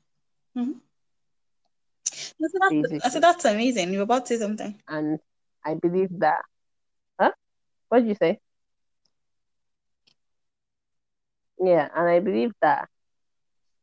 Mhm. 0.55 0.81
I 2.41 2.47
said 2.47 2.61
that's, 2.61 3.05
I 3.05 3.09
said 3.09 3.23
that's 3.23 3.45
amazing. 3.45 3.91
You 3.91 3.99
were 3.99 4.03
about 4.03 4.25
to 4.25 4.35
say 4.35 4.39
something. 4.39 4.75
And 4.87 5.19
I 5.65 5.75
believe 5.75 6.09
that 6.19 6.41
huh? 7.19 7.31
What 7.89 7.99
did 7.99 8.07
you 8.09 8.15
say? 8.15 8.39
Yeah, 11.59 11.89
and 11.95 12.07
I 12.09 12.19
believe 12.19 12.51
that 12.61 12.89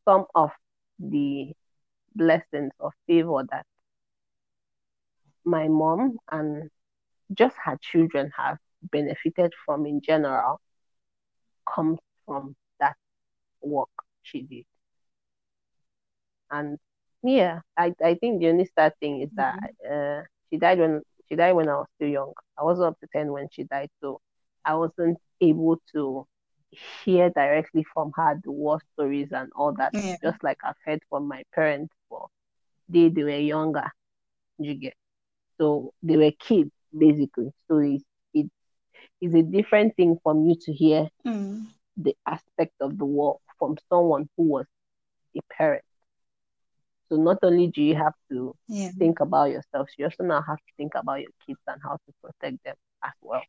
some 0.04 0.26
of 0.34 0.50
the 0.98 1.52
blessings 2.14 2.72
or 2.78 2.92
favor 3.06 3.44
that 3.50 3.66
my 5.44 5.68
mom 5.68 6.18
and 6.30 6.70
just 7.32 7.56
her 7.64 7.76
children 7.80 8.30
have 8.36 8.58
benefited 8.82 9.52
from 9.64 9.86
in 9.86 10.00
general 10.00 10.60
comes 11.74 11.98
from 12.26 12.54
that 12.80 12.96
work 13.62 13.88
she 14.22 14.42
did. 14.42 14.64
And 16.50 16.78
yeah, 17.22 17.60
I, 17.76 17.94
I 18.02 18.14
think 18.14 18.40
the 18.40 18.48
only 18.48 18.66
sad 18.74 18.92
thing 19.00 19.20
is 19.22 19.30
that 19.36 19.58
uh, 19.90 20.22
she 20.50 20.58
died 20.58 20.78
when 20.78 21.02
she 21.28 21.36
died 21.36 21.52
when 21.52 21.68
I 21.68 21.74
was 21.76 21.86
still 21.96 22.08
young. 22.08 22.32
I 22.58 22.64
wasn't 22.64 22.88
up 22.88 23.00
to 23.00 23.06
ten 23.12 23.32
when 23.32 23.48
she 23.50 23.64
died, 23.64 23.90
so 24.00 24.20
I 24.64 24.74
wasn't 24.74 25.18
able 25.40 25.78
to 25.94 26.26
hear 27.04 27.30
directly 27.30 27.84
from 27.92 28.12
her 28.16 28.40
the 28.42 28.52
war 28.52 28.78
stories 28.94 29.28
and 29.32 29.50
all 29.56 29.74
that. 29.74 29.92
Yeah. 29.92 30.16
Just 30.22 30.42
like 30.42 30.58
I've 30.64 30.76
heard 30.84 31.00
from 31.08 31.28
my 31.28 31.42
parents, 31.54 31.94
but 32.10 32.26
they 32.88 33.08
they 33.08 33.22
were 33.24 33.38
younger. 33.38 33.90
You 34.58 34.74
get 34.74 34.94
so 35.58 35.92
they 36.02 36.16
were 36.16 36.32
kids 36.40 36.70
basically. 36.96 37.50
So 37.68 37.78
it's 37.78 38.04
it 38.34 38.48
is 39.20 39.34
a 39.34 39.42
different 39.42 39.96
thing 39.96 40.18
from 40.22 40.44
you 40.46 40.56
to 40.62 40.72
hear 40.72 41.08
Mm. 41.24 41.66
the 41.96 42.16
aspect 42.26 42.74
of 42.80 42.98
the 42.98 43.04
war 43.04 43.38
from 43.58 43.76
someone 43.90 44.28
who 44.36 44.44
was 44.44 44.66
a 45.36 45.40
parent. 45.52 45.84
So 47.08 47.16
not 47.16 47.38
only 47.42 47.68
do 47.68 47.82
you 47.82 47.94
have 47.96 48.14
to 48.30 48.54
Yeah. 48.68 48.90
think 48.98 49.20
about 49.20 49.50
yourself, 49.50 49.88
you 49.98 50.04
also 50.06 50.24
now 50.24 50.42
have 50.42 50.58
to 50.58 50.72
think 50.76 50.94
about 50.94 51.20
your 51.20 51.30
kids 51.46 51.60
and 51.66 51.80
how 51.82 51.96
to 51.96 52.12
protect 52.22 52.62
them 52.64 52.76
as 53.04 53.12
well. 53.22 53.42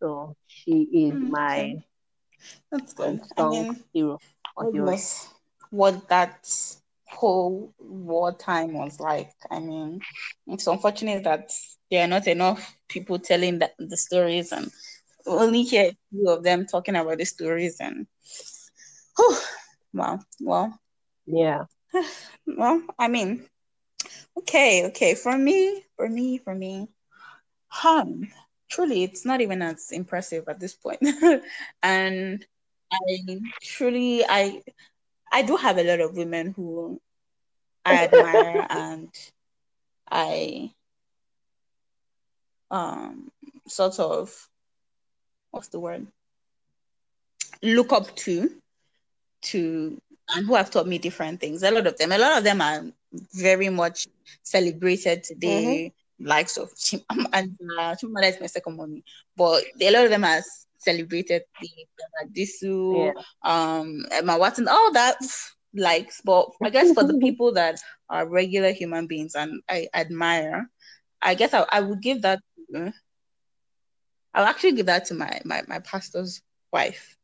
So 0.00 0.34
she 0.46 0.82
is 0.92 1.16
Mm, 1.16 1.20
my. 1.20 1.76
That's 2.70 2.92
good. 2.94 3.20
I 3.36 3.42
unsung 3.42 3.44
mean, 3.44 3.84
hero 3.92 4.18
or 4.56 4.64
God 4.64 4.74
heroine. 4.74 4.94
knows 4.94 5.28
what 5.70 6.08
that 6.08 6.48
whole 7.08 7.72
wartime 7.78 8.72
was 8.74 9.00
like. 9.00 9.32
I 9.50 9.60
mean, 9.60 10.00
it's 10.46 10.66
unfortunate 10.66 11.24
that 11.24 11.50
there 11.90 12.04
are 12.04 12.08
not 12.08 12.26
enough 12.26 12.74
people 12.88 13.18
telling 13.18 13.58
that, 13.60 13.74
the 13.78 13.96
stories, 13.96 14.52
and 14.52 14.70
we 15.26 15.32
only 15.32 15.62
hear 15.62 15.90
a 15.90 15.96
few 16.10 16.28
of 16.30 16.42
them 16.42 16.66
talking 16.66 16.96
about 16.96 17.18
the 17.18 17.24
stories. 17.24 17.78
And 17.80 18.06
whew, 19.16 19.36
wow, 19.94 20.20
well, 20.40 20.78
Yeah. 21.26 21.64
well, 22.46 22.82
I 22.98 23.08
mean, 23.08 23.46
okay, 24.38 24.86
okay. 24.86 25.14
For 25.14 25.36
me, 25.36 25.84
for 25.96 26.08
me, 26.08 26.38
for 26.38 26.54
me, 26.54 26.88
um, 27.84 28.28
truly, 28.72 29.04
it's 29.04 29.24
not 29.24 29.40
even 29.40 29.62
as 29.62 29.92
impressive 29.92 30.48
at 30.48 30.58
this 30.58 30.74
point. 30.74 31.00
and 31.82 32.46
I 32.92 33.40
truly, 33.62 34.24
I, 34.28 34.62
I 35.30 35.42
do 35.42 35.56
have 35.56 35.78
a 35.78 35.84
lot 35.84 36.00
of 36.00 36.16
women 36.16 36.52
who 36.56 37.00
I 37.84 37.96
admire 38.04 38.66
and 38.70 39.08
I, 40.10 40.70
um, 42.70 43.30
sort 43.68 43.98
of, 44.00 44.48
what's 45.50 45.68
the 45.68 45.80
word? 45.80 46.06
Look 47.62 47.92
up 47.92 48.14
to, 48.16 48.50
to, 49.42 50.00
and 50.34 50.46
who 50.46 50.54
have 50.54 50.70
taught 50.70 50.88
me 50.88 50.98
different 50.98 51.40
things. 51.40 51.62
A 51.62 51.70
lot 51.70 51.86
of 51.86 51.98
them, 51.98 52.12
a 52.12 52.18
lot 52.18 52.38
of 52.38 52.44
them 52.44 52.62
are 52.62 52.84
very 53.34 53.68
much 53.68 54.06
celebrated 54.42 55.22
today. 55.24 55.92
Likes 56.22 56.56
of 56.56 56.70
Chim- 56.76 57.02
and 57.32 57.56
uh, 57.78 57.94
Chimamanda 57.96 58.30
is 58.30 58.40
my 58.40 58.46
second 58.46 58.76
mommy, 58.76 59.04
but 59.36 59.64
a 59.80 59.90
lot 59.90 60.04
of 60.04 60.10
them 60.10 60.24
are 60.24 60.40
celebrated. 60.78 61.42
The 61.60 61.68
Disu, 62.34 63.12
Yeah. 63.14 63.22
um, 63.44 64.04
Emma 64.10 64.38
Watson, 64.38 64.68
all 64.68 64.92
that 64.92 65.16
likes. 65.74 66.20
But 66.24 66.48
I 66.62 66.70
guess 66.70 66.92
for 66.92 67.04
the 67.04 67.18
people 67.20 67.52
that 67.54 67.80
are 68.08 68.28
regular 68.28 68.72
human 68.72 69.06
beings 69.06 69.34
and 69.34 69.62
I 69.68 69.88
admire, 69.94 70.68
I 71.20 71.34
guess 71.34 71.54
I, 71.54 71.64
I 71.70 71.80
would 71.80 72.00
give 72.02 72.22
that. 72.22 72.40
To, 72.74 72.92
I'll 74.34 74.46
actually 74.46 74.72
give 74.72 74.86
that 74.86 75.06
to 75.06 75.14
my 75.14 75.40
my 75.44 75.62
my 75.68 75.78
pastor's 75.80 76.40
wife. 76.72 77.16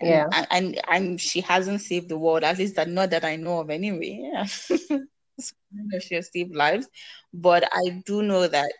And, 0.00 0.08
Yeah. 0.10 0.26
and, 0.32 0.46
and 0.50 0.80
and 0.88 1.20
she 1.20 1.40
hasn't 1.40 1.80
saved 1.80 2.08
the 2.08 2.18
world, 2.18 2.42
at 2.44 2.58
least 2.58 2.76
that 2.76 2.88
not 2.88 3.10
that 3.10 3.24
I 3.24 3.36
know 3.36 3.60
of 3.60 3.70
anyway. 3.70 4.30
Yeah. 4.32 4.46
I 5.38 5.76
don't 5.76 5.88
know 5.88 5.96
if 5.96 6.02
she 6.04 6.14
has 6.14 6.30
saved 6.32 6.54
lives, 6.54 6.88
but 7.32 7.64
I 7.72 8.02
do 8.04 8.22
know 8.22 8.46
that 8.46 8.72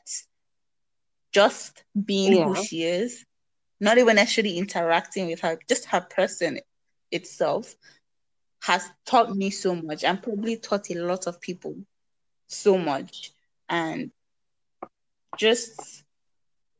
just 1.33 1.85
being 2.05 2.41
who 2.43 2.55
she 2.55 2.83
is, 2.83 3.25
not 3.81 3.99
even 3.99 4.19
actually 4.19 4.59
interacting 4.59 5.27
with 5.27 5.41
her, 5.41 5.59
just 5.69 5.87
her 5.87 6.01
person 6.01 6.59
itself 7.11 7.75
has 8.63 8.89
taught 9.07 9.35
me 9.35 9.51
so 9.51 9.75
much 9.75 10.05
and 10.05 10.23
probably 10.23 10.57
taught 10.57 10.91
a 10.91 10.95
lot 10.95 11.27
of 11.27 11.41
people 11.41 11.75
so 12.47 12.79
much. 12.79 13.33
And 13.69 14.11
just 15.37 16.05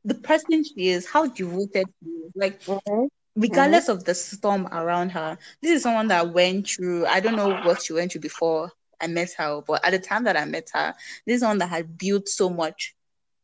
the 0.03 0.15
person 0.15 0.63
she 0.63 0.89
is, 0.89 1.07
how 1.07 1.27
devoted 1.27 1.87
she 2.03 2.09
is. 2.09 2.31
Like 2.35 2.61
Mhm. 2.67 3.09
regardless 3.35 3.87
of 3.89 4.03
the 4.05 4.13
storm 4.13 4.67
around 4.71 5.09
her, 5.11 5.37
this 5.61 5.71
is 5.71 5.83
someone 5.83 6.07
that 6.07 6.33
went 6.33 6.67
through, 6.67 7.05
I 7.07 7.19
don't 7.19 7.35
know 7.35 7.49
what 7.49 7.81
she 7.81 7.93
went 7.93 8.11
through 8.11 8.21
before 8.21 8.71
I 9.01 9.07
met 9.07 9.33
her, 9.37 9.61
but 9.65 9.85
at 9.85 9.91
the 9.91 9.99
time 9.99 10.23
that 10.25 10.37
I 10.37 10.45
met 10.45 10.69
her, 10.73 10.93
this 11.25 11.41
one 11.41 11.57
that 11.59 11.69
had 11.69 11.97
built 11.97 12.27
so 12.27 12.49
much 12.49 12.95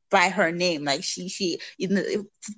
by 0.10 0.30
her 0.30 0.52
name. 0.52 0.84
Like 0.84 1.04
she, 1.04 1.30
she, 1.30 1.60
you 1.78 1.88
know, 1.90 2.04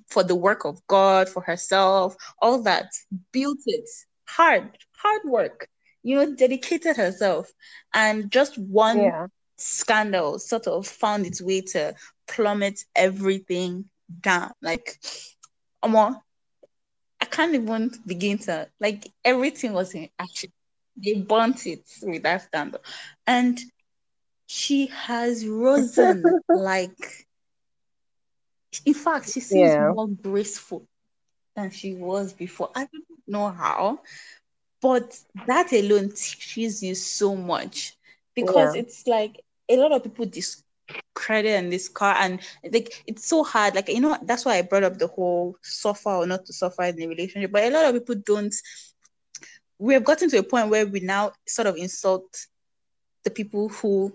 for 0.08 0.22
the 0.22 0.34
work 0.34 0.64
of 0.64 0.84
God, 0.86 1.28
for 1.28 1.42
herself, 1.42 2.16
all 2.40 2.62
that, 2.62 2.86
built 3.32 3.58
it 3.66 3.88
hard, 4.26 4.76
hard 4.96 5.22
work, 5.24 5.68
you 6.02 6.16
know, 6.16 6.34
dedicated 6.34 6.96
herself. 6.96 7.50
And 7.94 8.30
just 8.30 8.58
one 8.58 9.00
Yeah. 9.02 9.26
scandal 9.56 10.38
sort 10.38 10.66
of 10.66 10.86
found 10.86 11.26
its 11.26 11.40
way 11.40 11.60
to 11.60 11.94
plummet 12.26 12.80
everything 12.94 13.84
down. 14.20 14.52
Like, 14.62 14.98
um, 15.82 15.96
I 17.20 17.24
can't 17.26 17.54
even 17.54 17.90
begin 18.06 18.38
to 18.38 18.68
like 18.80 19.10
everything 19.24 19.72
was 19.72 19.94
in 19.94 20.08
action. 20.18 20.50
They 20.96 21.14
burnt 21.14 21.66
it 21.66 21.88
with 22.02 22.22
that 22.22 22.42
scandal, 22.42 22.80
and 23.26 23.58
she 24.46 24.86
has 24.88 25.46
risen 25.46 26.38
like. 26.52 27.26
In 28.84 28.94
fact, 28.94 29.30
she 29.30 29.40
seems 29.40 29.78
Yeah. 29.78 29.78
more 29.78 30.08
graceful 30.08 30.86
than 31.56 31.70
she 31.70 31.94
was 31.94 32.32
before. 32.32 32.70
I 32.74 32.80
don't 32.80 33.04
know 33.26 33.48
how, 33.50 34.00
but 34.82 35.18
that 35.46 35.72
alone 35.72 36.10
teaches 36.10 36.82
you 36.82 36.94
so 36.94 37.34
much 37.36 37.94
because 38.34 38.74
Yeah. 38.74 38.74
it's 38.74 39.06
like 39.06 39.40
a 39.68 39.76
lot 39.76 39.92
of 39.92 40.02
people 40.04 40.26
discredit 40.26 41.52
and 41.52 41.70
discard 41.70 42.16
and 42.20 42.40
like 42.72 42.90
it's 43.06 43.26
so 43.26 43.42
hard 43.44 43.74
like 43.74 43.88
you 43.88 44.00
know 44.00 44.16
that's 44.24 44.44
why 44.44 44.56
i 44.56 44.62
brought 44.62 44.82
up 44.84 44.98
the 44.98 45.06
whole 45.06 45.56
suffer 45.62 46.10
or 46.10 46.26
not 46.26 46.44
to 46.46 46.52
suffer 46.52 46.82
in 46.84 47.00
a 47.02 47.06
relationship 47.06 47.50
but 47.52 47.62
a 47.64 47.70
lot 47.70 47.84
of 47.86 47.94
people 47.94 48.16
don't 48.26 48.54
we 49.84 49.92
have 49.92 50.04
gotten 50.04 50.30
to 50.30 50.38
a 50.38 50.42
point 50.42 50.70
where 50.70 50.86
we 50.86 51.00
now 51.00 51.30
sort 51.46 51.66
of 51.66 51.76
insult 51.76 52.46
the 53.24 53.30
people 53.30 53.68
who 53.68 54.14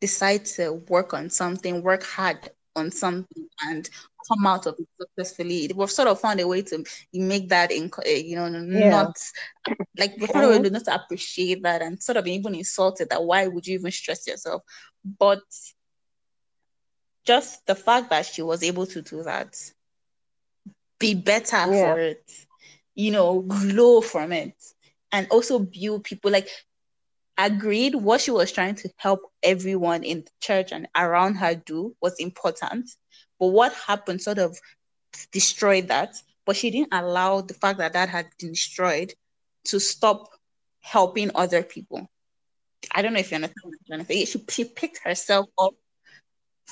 decide 0.00 0.44
to 0.44 0.72
work 0.88 1.14
on 1.14 1.30
something, 1.30 1.82
work 1.82 2.02
hard 2.02 2.50
on 2.74 2.90
something, 2.90 3.46
and 3.64 3.88
come 4.26 4.44
out 4.44 4.66
of 4.66 4.74
it 4.80 4.88
successfully. 5.00 5.70
We've 5.72 5.88
sort 5.88 6.08
of 6.08 6.20
found 6.20 6.40
a 6.40 6.48
way 6.48 6.62
to 6.62 6.84
make 7.12 7.48
that, 7.50 7.70
in, 7.70 7.92
eh, 8.04 8.16
you 8.24 8.34
know, 8.34 8.48
Yeah. 8.48 9.04
not 9.04 9.16
like 9.96 10.16
we 10.18 10.26
found 10.26 10.46
a 10.46 10.48
way 10.48 10.58
not 10.58 10.84
to 10.86 10.94
appreciate 10.96 11.62
that 11.62 11.80
and 11.80 12.02
sort 12.02 12.16
of 12.16 12.26
even 12.26 12.56
insulted 12.56 13.08
that 13.10 13.22
why 13.22 13.46
would 13.46 13.64
you 13.64 13.74
even 13.78 13.92
stress 13.92 14.26
yourself? 14.26 14.62
But 15.04 15.42
just 17.24 17.64
the 17.66 17.76
fact 17.76 18.10
that 18.10 18.26
she 18.26 18.42
was 18.42 18.64
able 18.64 18.86
to 18.86 19.00
do 19.00 19.22
that, 19.22 19.56
be 20.98 21.14
better 21.14 21.56
Yeah. 21.72 21.94
for 21.94 22.00
it, 22.00 22.46
you 23.02 23.10
know, 23.10 23.40
glow 23.40 24.00
from 24.00 24.32
it, 24.32 24.54
and 25.10 25.26
also 25.30 25.58
build 25.58 26.04
people 26.04 26.30
like 26.30 26.48
agreed 27.38 27.94
what 27.94 28.20
she 28.20 28.30
was 28.30 28.52
trying 28.52 28.74
to 28.76 28.90
help 28.96 29.20
everyone 29.42 30.04
in 30.04 30.20
the 30.20 30.30
church 30.40 30.70
and 30.70 30.86
around 30.94 31.34
her 31.34 31.54
do 31.54 31.96
was 32.00 32.14
important. 32.18 32.90
But 33.40 33.48
what 33.48 33.72
happened 33.72 34.20
sort 34.22 34.38
of 34.38 34.56
destroyed 35.32 35.88
that. 35.88 36.16
But 36.44 36.56
she 36.56 36.70
didn't 36.70 36.92
allow 36.92 37.40
the 37.40 37.54
fact 37.54 37.78
that 37.78 37.92
that 37.94 38.08
had 38.08 38.26
been 38.38 38.50
destroyed 38.50 39.14
to 39.64 39.78
stop 39.80 40.28
helping 40.80 41.30
other 41.34 41.62
people. 41.62 42.08
I 42.92 43.02
don't 43.02 43.12
know 43.12 43.20
if 43.20 43.30
you 43.30 43.36
understand 43.36 43.62
what 43.64 43.74
I'm 43.74 43.86
trying 43.86 44.06
to 44.06 44.06
say. 44.06 44.24
She, 44.24 44.44
she 44.48 44.64
picked 44.64 45.00
herself 45.04 45.46
up 45.58 45.74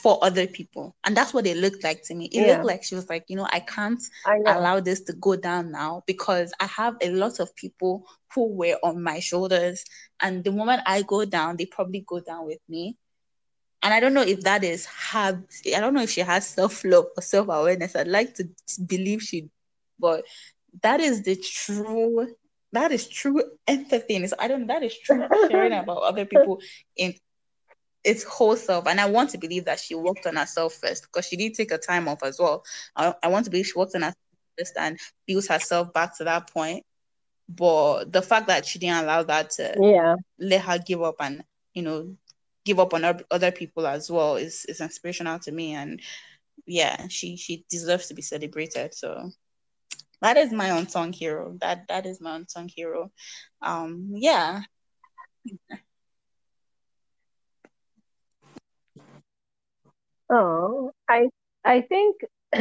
for 0.03 0.19
other 0.23 0.47
people. 0.47 0.97
And 1.05 1.17
that's 1.17 1.35
what 1.35 1.47
it 1.47 1.57
looked 1.57 1.85
like 1.85 2.03
to 2.05 2.15
me. 2.15 2.27
It 2.33 2.43
Yeah. 2.43 2.53
looked 2.53 2.65
like 2.65 2.83
she 2.85 2.95
was 2.95 3.09
like, 3.09 3.25
you 3.29 3.37
know, 3.37 3.49
I 3.53 3.61
can't 3.61 4.01
I 4.25 4.37
allow 4.47 4.81
this 4.81 5.01
to 5.03 5.13
go 5.13 5.37
down 5.37 5.71
now 5.73 6.03
because 6.07 6.53
I 6.61 6.67
have 6.67 6.97
a 7.03 7.11
lot 7.11 7.41
of 7.41 7.55
people 7.57 8.07
who 8.35 8.47
were 8.55 8.79
on 8.83 9.03
my 9.03 9.21
shoulders. 9.21 9.85
And 10.21 10.45
the 10.45 10.53
moment 10.53 10.83
I 10.87 11.03
go 11.03 11.25
down, 11.25 11.57
they 11.57 11.67
probably 11.67 12.05
go 12.07 12.21
down 12.21 12.47
with 12.47 12.61
me. 12.69 12.97
And 13.83 13.95
I 13.95 14.01
don't 14.01 14.15
know 14.15 14.23
if 14.23 14.41
that 14.43 14.65
is 14.65 14.87
her, 15.13 15.43
I 15.75 15.81
don't 15.81 15.95
know 15.95 16.03
if 16.03 16.11
she 16.11 16.21
has 16.21 16.47
self 16.47 16.85
love 16.85 17.07
or 17.17 17.23
self 17.23 17.49
awareness. 17.49 17.97
I'd 17.97 18.09
like 18.09 18.35
to 18.35 18.49
believe 18.87 19.23
she, 19.23 19.49
but 19.99 20.25
that 20.83 21.01
is 21.01 21.23
the 21.23 21.37
true, 21.37 22.35
that 22.73 22.93
is 22.93 23.09
true 23.09 23.43
empathy. 23.67 24.17
And 24.17 24.25
it's, 24.25 24.35
I 24.39 24.49
don't, 24.49 24.67
that 24.69 24.83
is 24.83 24.99
true 24.99 25.29
sharing 25.49 25.73
about 25.79 26.03
other 26.03 26.27
people 26.27 26.61
in 26.97 27.15
its 28.05 28.23
whole 28.25 28.57
self. 28.57 28.87
And 28.87 29.01
I 29.01 29.07
want 29.07 29.31
to 29.31 29.39
believe 29.39 29.65
that 29.67 29.81
she 29.81 29.95
worked 29.95 30.27
on 30.27 30.37
herself 30.37 30.75
first 30.75 31.05
because 31.05 31.27
she 31.27 31.37
did 31.37 31.55
take 31.55 31.73
a 31.73 31.79
time 31.79 32.09
off 32.09 32.23
as 32.23 32.39
well. 32.39 32.65
I, 32.97 33.15
I 33.23 33.29
want 33.29 33.45
to 33.47 33.51
believe 33.51 33.67
she 33.67 33.79
worked 33.79 33.95
on 33.95 34.03
herself 34.03 34.17
first 34.59 34.75
and 34.79 34.99
built 35.27 35.47
herself 35.47 35.93
back 35.93 36.17
to 36.19 36.25
that 36.25 36.51
point. 36.51 36.85
But 37.49 38.13
the 38.13 38.23
fact 38.23 38.49
that 38.49 38.67
she 38.67 38.79
didn't 38.79 39.05
allow 39.05 39.23
that 39.25 39.51
to 39.53 39.81
Yeah. 39.81 40.17
let 40.39 40.63
her 40.63 40.79
give 40.79 41.03
up 41.03 41.17
and, 41.21 41.45
you 41.75 41.83
know, 41.83 42.17
give 42.65 42.79
up 42.81 42.95
on 42.95 43.05
oth- 43.05 43.23
other 43.31 43.51
people 43.53 43.87
as 43.87 44.11
well 44.11 44.37
is, 44.37 44.65
is 44.67 44.81
inspirational 44.81 45.39
to 45.41 45.53
me. 45.53 45.75
And 45.75 46.01
yeah, 46.67 47.09
she, 47.09 47.37
she 47.37 47.65
deserves 47.71 48.09
to 48.09 48.15
be 48.15 48.23
celebrated. 48.23 48.95
So 48.95 49.31
that 50.23 50.37
is 50.37 50.53
my 50.53 50.69
unsung 50.69 51.13
hero. 51.13 51.57
That 51.61 51.89
that 51.89 52.07
is 52.07 52.21
my 52.21 52.37
unsung 52.37 52.69
hero. 52.75 53.11
Um 53.63 54.11
yeah. 54.15 54.63
Oh, 60.31 60.93
I 61.09 61.29
I 61.65 61.83
think 61.83 62.17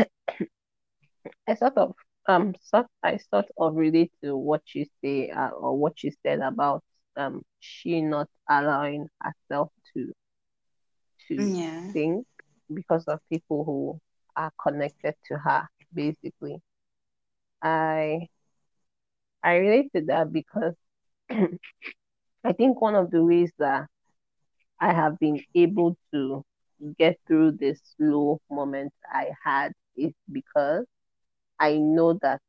I 1.47 1.55
sort 1.55 1.77
of 1.77 1.95
um 2.27 2.55
sort 2.61 2.87
I 3.03 3.17
sort 3.17 3.45
of 3.57 3.75
relate 3.75 4.11
to 4.23 4.37
what 4.37 4.61
you 4.75 4.85
say 5.01 5.29
uh, 5.29 5.49
or 5.49 5.77
what 5.77 6.03
you 6.03 6.11
said 6.23 6.39
about 6.39 6.83
um 7.17 7.43
she 7.59 8.01
not 8.01 8.29
allowing 8.49 9.07
herself 9.21 9.71
to 9.93 10.13
to 11.27 11.53
Yeah. 11.53 11.93
think 11.93 12.25
because 12.73 13.05
of 13.07 13.19
people 13.29 13.63
who 13.63 13.99
are 14.35 14.51
connected 14.61 15.15
to 15.25 15.37
her 15.37 15.67
basically. 15.93 16.61
I 17.61 18.29
I 19.43 19.55
relate 19.55 19.91
to 19.95 20.01
that 20.05 20.31
because 20.33 20.75
I 22.43 22.53
think 22.53 22.81
one 22.81 22.95
of 22.95 23.11
the 23.11 23.23
ways 23.23 23.51
that 23.59 23.87
I 24.79 24.93
have 24.93 25.19
been 25.19 25.43
able 25.55 25.97
to 26.13 26.43
get 26.97 27.17
through 27.27 27.53
this 27.53 27.81
low 27.99 28.39
moment 28.49 28.93
I 29.11 29.31
had 29.43 29.73
is 29.95 30.13
because 30.31 30.85
I 31.59 31.77
know 31.77 32.13
that 32.21 32.41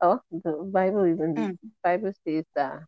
oh 0.00 0.20
the 0.30 0.52
Bible 0.72 1.06
even 1.06 1.32
Mm. 1.38 1.56
Bible 1.82 2.12
says 2.24 2.44
that 2.54 2.80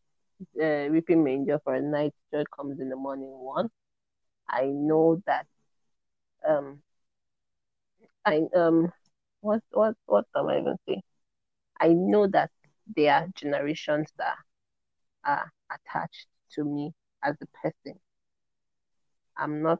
uh, 0.62 0.88
weeping 0.92 1.22
may 1.24 1.34
endure 1.34 1.60
for 1.64 1.74
a 1.74 1.80
night, 1.80 2.12
joy 2.32 2.44
comes 2.56 2.80
in 2.80 2.88
the 2.88 2.96
morning. 2.96 3.30
One, 3.30 3.68
I 4.48 4.66
know 4.66 5.22
that 5.26 5.46
um 6.48 6.82
I 8.24 8.42
um 8.56 8.92
what 9.40 9.62
what 9.70 9.94
what 10.06 10.26
am 10.36 10.48
I 10.48 10.58
even 10.60 10.76
saying? 10.86 11.02
I 11.80 11.88
know 11.92 12.26
that 12.28 12.50
there 12.96 13.14
are 13.14 13.28
generations 13.34 14.12
that 14.18 14.36
are 15.24 15.52
attached 15.70 16.26
to 16.52 16.64
me 16.64 16.92
as 17.22 17.36
a 17.42 17.46
person. 17.62 18.00
I'm 19.38 19.62
not 19.62 19.78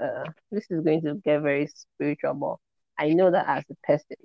uh 0.00 0.26
this 0.50 0.66
is 0.70 0.82
going 0.84 1.02
to 1.02 1.14
get 1.24 1.42
very 1.42 1.66
spiritual, 1.68 2.34
but 2.34 2.56
I 2.98 3.10
know 3.14 3.30
that 3.30 3.46
as 3.48 3.64
a 3.70 3.74
person, 3.86 4.16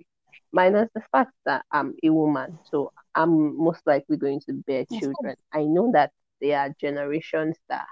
minus 0.51 0.89
the 0.95 1.01
fact 1.11 1.31
that 1.45 1.65
I'm 1.71 1.93
a 2.03 2.09
woman, 2.09 2.59
so 2.63 2.91
I'm 3.15 3.57
most 3.57 3.81
likely 3.85 4.17
going 4.17 4.41
to 4.47 4.53
bear 4.67 4.85
children. 4.91 5.35
I 5.53 5.63
know 5.63 5.91
that 5.93 6.11
there 6.41 6.59
are 6.59 6.73
generations 6.79 7.57
that 7.69 7.87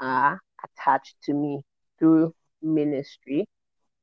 are 0.00 0.40
attached 0.64 1.16
to 1.24 1.34
me 1.34 1.62
through 1.98 2.34
ministry, 2.62 3.46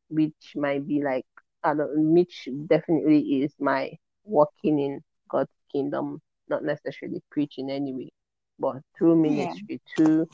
which 0.10 0.54
might 0.56 0.88
be 0.88 1.02
like 1.04 1.26
I 1.64 1.74
don't, 1.74 2.14
which 2.14 2.48
definitely 2.68 3.41
is 3.44 3.54
my 3.60 3.91
working 4.24 4.80
in 4.80 5.02
God's 5.30 5.52
kingdom, 5.72 6.22
not 6.49 6.64
necessarily 6.64 7.22
preaching 7.32 7.70
anyway, 7.70 8.10
but 8.60 8.78
through 8.98 9.22
Yeah. 9.26 9.56
ministry, 9.56 9.82
through 9.95 10.28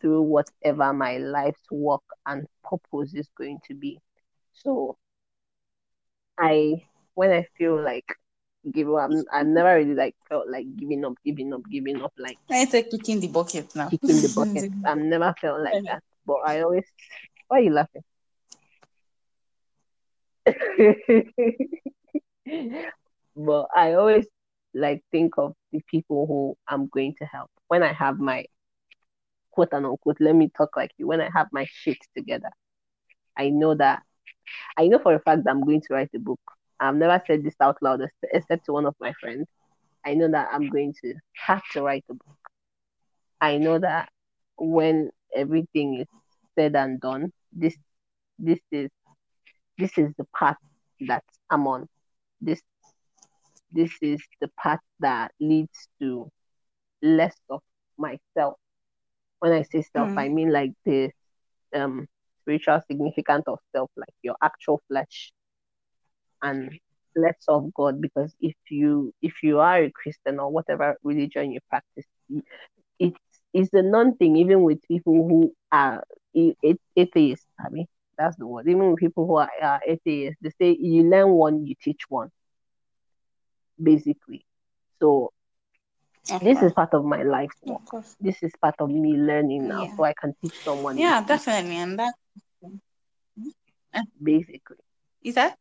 through 0.00 0.22
whatever 0.22 0.92
my 0.92 1.18
life's 1.18 1.70
work 1.70 2.02
and 2.26 2.46
purpose 2.64 3.14
is 3.14 3.28
going 3.36 3.58
to 3.68 3.74
be. 3.74 4.00
So 4.52 4.96
I 6.38 6.84
when 7.14 7.30
I 7.30 7.46
feel 7.56 7.82
like 7.82 8.06
give 8.70 8.88
up, 8.88 9.10
I'm, 9.10 9.24
I've 9.32 9.46
never 9.46 9.76
really 9.76 9.94
like 9.94 10.14
felt 10.28 10.48
like 10.48 10.66
giving 10.76 11.04
up, 11.04 11.14
giving 11.24 11.52
up, 11.52 11.62
giving 11.70 12.02
up, 12.02 12.12
like 12.18 12.38
I 12.50 12.64
say 12.64 12.82
kicking 12.82 13.20
the 13.20 13.28
bucket 13.28 13.74
now. 13.74 13.88
kicking 13.88 14.20
the 14.20 14.28
bucket. 14.34 14.72
I've 14.84 14.98
never 14.98 15.34
felt 15.40 15.60
like 15.60 15.84
that. 15.84 16.02
But 16.26 16.38
I 16.46 16.62
always 16.62 16.84
why 17.48 17.58
are 17.58 17.62
you 17.62 17.72
laughing? 17.72 18.02
but 23.36 23.66
I 23.74 23.94
always 23.94 24.26
like 24.74 25.02
think 25.10 25.34
of 25.36 25.54
the 25.72 25.80
people 25.90 26.26
who 26.26 26.56
I'm 26.68 26.88
going 26.88 27.14
to 27.18 27.24
help 27.24 27.50
when 27.68 27.82
I 27.82 27.92
have 27.92 28.18
my 28.18 28.44
quote 29.50 29.72
and 29.72 29.86
unquote, 29.86 30.16
let 30.20 30.34
me 30.34 30.50
talk 30.56 30.76
like 30.76 30.92
you, 30.98 31.06
when 31.06 31.20
I 31.20 31.30
have 31.34 31.48
my 31.52 31.66
shit 31.70 31.98
together. 32.16 32.50
I 33.36 33.50
know 33.50 33.74
that 33.74 34.02
I 34.76 34.88
know 34.88 34.98
for 34.98 35.14
a 35.14 35.20
fact 35.20 35.44
that 35.44 35.50
I'm 35.50 35.64
going 35.64 35.80
to 35.82 35.94
write 35.94 36.10
a 36.14 36.18
book. 36.18 36.40
I've 36.78 36.96
never 36.96 37.22
said 37.26 37.44
this 37.44 37.54
out 37.60 37.76
loud 37.82 38.00
except 38.32 38.66
to 38.66 38.72
one 38.72 38.86
of 38.86 38.94
my 39.00 39.12
friends. 39.20 39.46
I 40.04 40.14
know 40.14 40.30
that 40.30 40.48
I'm 40.52 40.68
going 40.70 40.94
to 41.02 41.14
have 41.34 41.62
to 41.72 41.82
write 41.82 42.04
a 42.10 42.14
book. 42.14 42.38
I 43.40 43.58
know 43.58 43.78
that 43.78 44.08
when 44.56 45.10
everything 45.34 46.00
is 46.00 46.06
said 46.54 46.74
and 46.76 47.00
done, 47.00 47.32
this 47.52 47.76
this 48.38 48.60
is 48.70 48.90
this 49.78 49.96
is 49.98 50.12
the 50.16 50.26
path 50.36 50.56
that 51.06 51.24
I'm 51.50 51.66
on. 51.66 51.88
This 52.40 52.60
this 53.72 53.92
is 54.00 54.20
the 54.40 54.48
path 54.58 54.80
that 55.00 55.32
leads 55.40 55.88
to 56.00 56.30
less 57.02 57.36
of 57.48 57.60
myself. 57.98 58.58
When 59.40 59.52
I 59.52 59.62
say 59.62 59.82
self, 59.82 60.10
Mm. 60.10 60.16
I 60.16 60.28
mean 60.28 60.52
like 60.52 60.72
the 60.84 61.10
um 61.74 62.06
spiritual 62.42 62.80
significance 62.86 63.44
of 63.48 63.58
self, 63.74 63.90
like 63.96 64.14
your 64.22 64.36
actual 64.42 64.80
flesh, 64.88 65.32
and 66.42 66.70
less 67.16 67.44
of 67.48 67.72
God. 67.74 68.00
Because 68.00 68.34
if 68.40 68.56
you 68.70 69.12
if 69.22 69.42
you 69.42 69.60
are 69.60 69.84
a 69.84 69.90
Christian 69.90 70.38
or 70.40 70.50
whatever 70.50 70.96
religion 71.02 71.52
you 71.52 71.60
practice, 71.68 72.06
it's 72.98 73.18
it's 73.52 73.72
a 73.74 73.82
non 73.82 74.16
thing. 74.16 74.36
Even 74.36 74.62
with 74.62 74.80
people 74.88 75.14
who 75.28 75.52
are 75.72 76.02
atheists, 76.96 77.46
I 77.58 77.68
mean 77.70 77.86
that's 78.18 78.36
the 78.36 78.46
word. 78.46 78.68
Even 78.68 78.90
with 78.90 78.98
people 79.00 79.26
who 79.26 79.36
are, 79.36 79.50
are 79.62 79.80
atheists, 79.86 80.38
they 80.42 80.50
say 80.60 80.76
you 80.80 81.04
learn 81.04 81.30
one, 81.30 81.66
you 81.66 81.74
teach 81.82 82.02
one, 82.08 82.30
basically. 83.82 84.44
So 85.00 85.32
Of 86.28 86.40
this 86.42 86.62
is 86.62 86.72
part 86.72 86.92
of 86.92 87.04
my 87.04 87.22
life. 87.22 87.50
Of 87.66 87.84
course. 87.84 88.16
This 88.20 88.42
is 88.42 88.52
part 88.60 88.74
of 88.80 88.90
me 88.90 89.12
learning 89.16 89.68
now, 89.68 89.84
Yeah. 89.84 89.94
so 89.96 90.04
I 90.04 90.12
can 90.12 90.34
teach 90.40 90.54
someone. 90.64 90.96
Yeah, 90.98 91.22
definitely. 91.22 91.76
And 91.76 91.98
that 91.98 92.14
basically. 94.22 94.76
is 95.22 95.34
that 95.34 95.56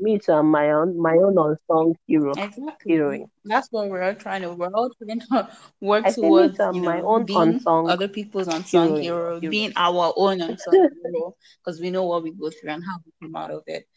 Me 0.00 0.18
too. 0.18 0.32
I'm 0.32 0.50
my 0.50 0.70
own 0.70 1.00
my 1.00 1.14
own 1.16 1.36
unsung 1.38 1.96
hero. 2.06 2.32
Exactly. 2.36 2.94
Heroine. 2.94 3.30
That's 3.44 3.68
what 3.72 3.88
we're 3.88 4.02
all 4.02 4.14
trying 4.14 4.42
to. 4.42 4.52
We're 4.52 4.72
all 4.72 4.90
trying 5.02 5.20
to 5.20 5.48
work 5.80 6.06
I 6.06 6.12
towards. 6.12 6.56
too. 6.56 6.62
I'm 6.62 6.84
my 6.84 7.00
own 7.00 7.24
being 7.24 7.40
unsung 7.54 7.88
other 7.90 8.06
people's 8.08 8.46
unsung 8.48 9.02
heroine. 9.02 9.02
hero, 9.02 9.40
being 9.40 9.72
our 9.76 10.12
own 10.16 10.40
unsung 10.40 10.88
hero, 11.04 11.34
because 11.64 11.80
we 11.80 11.90
know 11.90 12.04
what 12.04 12.22
we 12.22 12.32
go 12.32 12.50
through 12.50 12.70
and 12.70 12.84
how 12.84 12.98
we 13.04 13.12
come 13.20 13.34
out 13.34 13.50
of 13.50 13.62
it. 13.66 13.88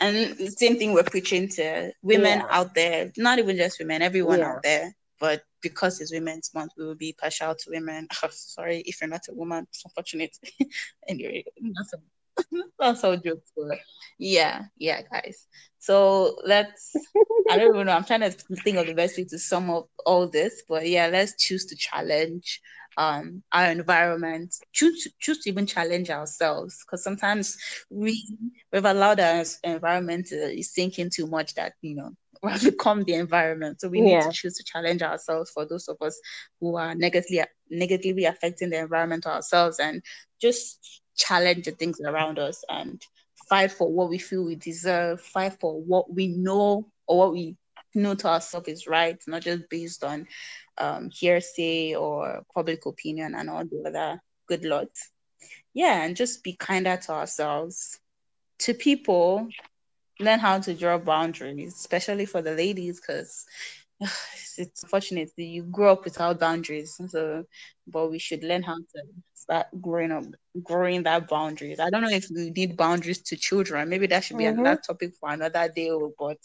And 0.00 0.36
the 0.38 0.50
same 0.52 0.76
thing 0.78 0.92
we're 0.92 1.02
preaching 1.02 1.48
to 1.48 1.92
women 2.02 2.38
Yeah. 2.38 2.46
out 2.50 2.74
there, 2.74 3.12
not 3.16 3.40
even 3.40 3.56
just 3.56 3.80
women, 3.80 4.00
everyone 4.02 4.40
Yeah. 4.40 4.52
out 4.52 4.62
there. 4.62 4.94
But 5.20 5.42
because 5.60 6.00
it's 6.00 6.12
Women's 6.12 6.54
Month, 6.54 6.74
we 6.78 6.84
will 6.86 6.94
be 6.94 7.12
partial 7.20 7.52
to 7.52 7.70
women. 7.70 8.06
Sorry 8.30 8.78
if 8.86 9.00
you're 9.00 9.10
not 9.10 9.26
a 9.28 9.34
woman, 9.34 9.66
it's 9.68 9.84
unfortunate. 9.84 10.36
anyway, 11.08 11.44
that's 11.74 11.94
a 11.94 11.96
that's 12.78 13.04
all 13.04 13.16
jokes, 13.16 13.52
but 13.56 13.78
yeah, 14.18 14.64
yeah, 14.78 15.02
guys. 15.10 15.46
So 15.78 16.36
let's. 16.44 17.14
I 17.50 17.56
don't 17.56 17.74
even 17.74 17.86
know. 17.86 17.92
I'm 17.92 18.04
trying 18.04 18.20
to 18.20 18.30
think 18.30 18.76
of 18.78 18.86
the 18.86 18.94
best 18.94 19.16
way 19.16 19.24
to 19.24 19.38
sum 19.38 19.70
up 19.70 19.88
all 20.06 20.28
this, 20.28 20.62
but 20.68 20.86
yeah, 20.88 21.08
let's 21.08 21.36
choose 21.42 21.66
to 21.66 21.76
challenge 21.76 22.60
um 22.96 23.42
our 23.52 23.66
environment. 23.70 24.54
Choose 24.72 25.04
to, 25.04 25.10
choose 25.18 25.38
to 25.40 25.50
even 25.50 25.66
challenge 25.66 26.10
ourselves, 26.10 26.84
because 26.84 27.02
sometimes 27.02 27.56
we 27.90 28.36
we've 28.72 28.84
allowed 28.84 29.20
our 29.20 29.44
environment 29.64 30.26
to 30.26 30.62
sink 30.62 30.98
in 30.98 31.10
too 31.10 31.26
much 31.26 31.54
that 31.54 31.74
you 31.82 31.96
know 31.96 32.10
we 32.42 32.50
have 32.52 32.62
become 32.62 33.04
the 33.04 33.14
environment. 33.14 33.80
So 33.80 33.88
we 33.88 34.02
need 34.02 34.20
Yeah. 34.20 34.22
to 34.22 34.30
choose 34.30 34.54
to 34.56 34.64
challenge 34.64 35.02
ourselves 35.02 35.50
for 35.50 35.66
those 35.66 35.88
of 35.88 35.96
us 36.02 36.18
who 36.60 36.76
are 36.76 36.94
negatively 36.94 37.42
negatively 37.70 38.24
affecting 38.24 38.70
the 38.70 38.78
environment 38.78 39.26
ourselves 39.26 39.78
and 39.78 40.02
just 40.40 41.02
challenge 41.18 41.64
the 41.64 41.72
things 41.72 42.00
around 42.00 42.38
us 42.38 42.64
and 42.68 43.02
fight 43.48 43.72
for 43.72 43.92
what 43.92 44.08
we 44.08 44.18
feel 44.18 44.44
we 44.44 44.56
deserve, 44.56 45.20
fight 45.20 45.58
for 45.60 45.80
what 45.80 46.12
we 46.12 46.28
know 46.28 46.88
or 47.06 47.18
what 47.18 47.32
we 47.32 47.56
know 47.94 48.14
to 48.14 48.28
ourselves 48.28 48.68
is 48.68 48.86
right, 48.86 49.18
not 49.26 49.42
just 49.42 49.68
based 49.68 50.04
on 50.04 50.26
um, 50.78 51.10
hearsay 51.10 51.94
or 51.94 52.42
public 52.54 52.86
opinion 52.86 53.34
and 53.34 53.50
all 53.50 53.64
the 53.64 53.84
other 53.86 54.20
good 54.46 54.64
lots. 54.64 55.10
Yeah, 55.74 56.02
and 56.04 56.16
just 56.16 56.42
be 56.42 56.54
kinder 56.54 56.96
to 56.96 57.12
ourselves. 57.12 57.98
To 58.60 58.74
people, 58.74 59.48
learn 60.20 60.40
how 60.40 60.58
to 60.58 60.74
draw 60.74 60.98
boundaries, 60.98 61.74
especially 61.74 62.26
for 62.26 62.42
the 62.42 62.52
ladies, 62.52 63.00
because 63.00 63.46
it's 64.58 64.82
unfortunate 64.82 65.30
that 65.36 65.42
you 65.44 65.62
grow 65.64 65.92
up 65.92 66.04
without 66.04 66.38
boundaries. 66.40 67.00
So, 67.08 67.44
but 67.86 68.10
we 68.10 68.18
should 68.18 68.44
learn 68.44 68.62
how 68.62 68.76
to 68.76 69.02
start 69.34 69.66
growing 69.80 70.12
up, 70.12 70.24
growing 70.62 71.02
that 71.04 71.28
boundaries. 71.28 71.80
I 71.80 71.90
don't 71.90 72.02
know 72.02 72.10
if 72.10 72.26
we 72.34 72.50
need 72.50 72.76
boundaries 72.76 73.22
to 73.22 73.36
children. 73.36 73.88
Maybe 73.88 74.06
that 74.08 74.24
should 74.24 74.38
be 74.38 74.44
Mhm. 74.44 74.58
another 74.60 74.80
topic 74.86 75.14
for 75.18 75.30
another 75.30 75.68
day. 75.74 75.90
oh, 75.90 76.12
But 76.18 76.38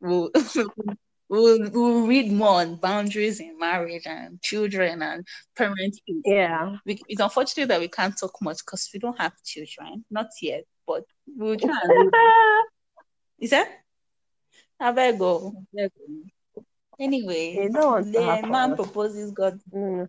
we'll. 0.00 0.30
We'll, 1.32 1.70
we'll 1.70 2.08
read 2.08 2.32
more 2.32 2.60
on 2.60 2.74
boundaries 2.74 3.38
in 3.38 3.56
marriage 3.56 4.02
and 4.04 4.42
children 4.42 5.00
and 5.00 5.24
parenting. 5.56 6.22
Yeah. 6.24 6.78
We, 6.84 7.00
it's 7.08 7.20
unfortunate 7.20 7.68
that 7.68 7.78
we 7.78 7.86
can't 7.86 8.18
talk 8.18 8.32
much 8.42 8.58
because 8.66 8.90
we 8.92 8.98
don't 8.98 9.16
have 9.16 9.32
children, 9.44 10.04
not 10.10 10.26
yet, 10.42 10.64
but 10.88 11.04
we'll 11.36 11.56
try 11.56 11.78
and 11.84 12.10
is 13.38 13.50
that? 13.50 13.68
I 14.80 14.90
better 14.90 15.16
go. 15.16 15.54
I. 17.00 17.04
Anyway, 17.04 17.54
You 17.54 17.70
don't 17.70 18.12
the 18.12 18.46
man 18.46 18.76
proposes 18.76 19.32
God. 19.32 19.60
Mm. 19.72 20.06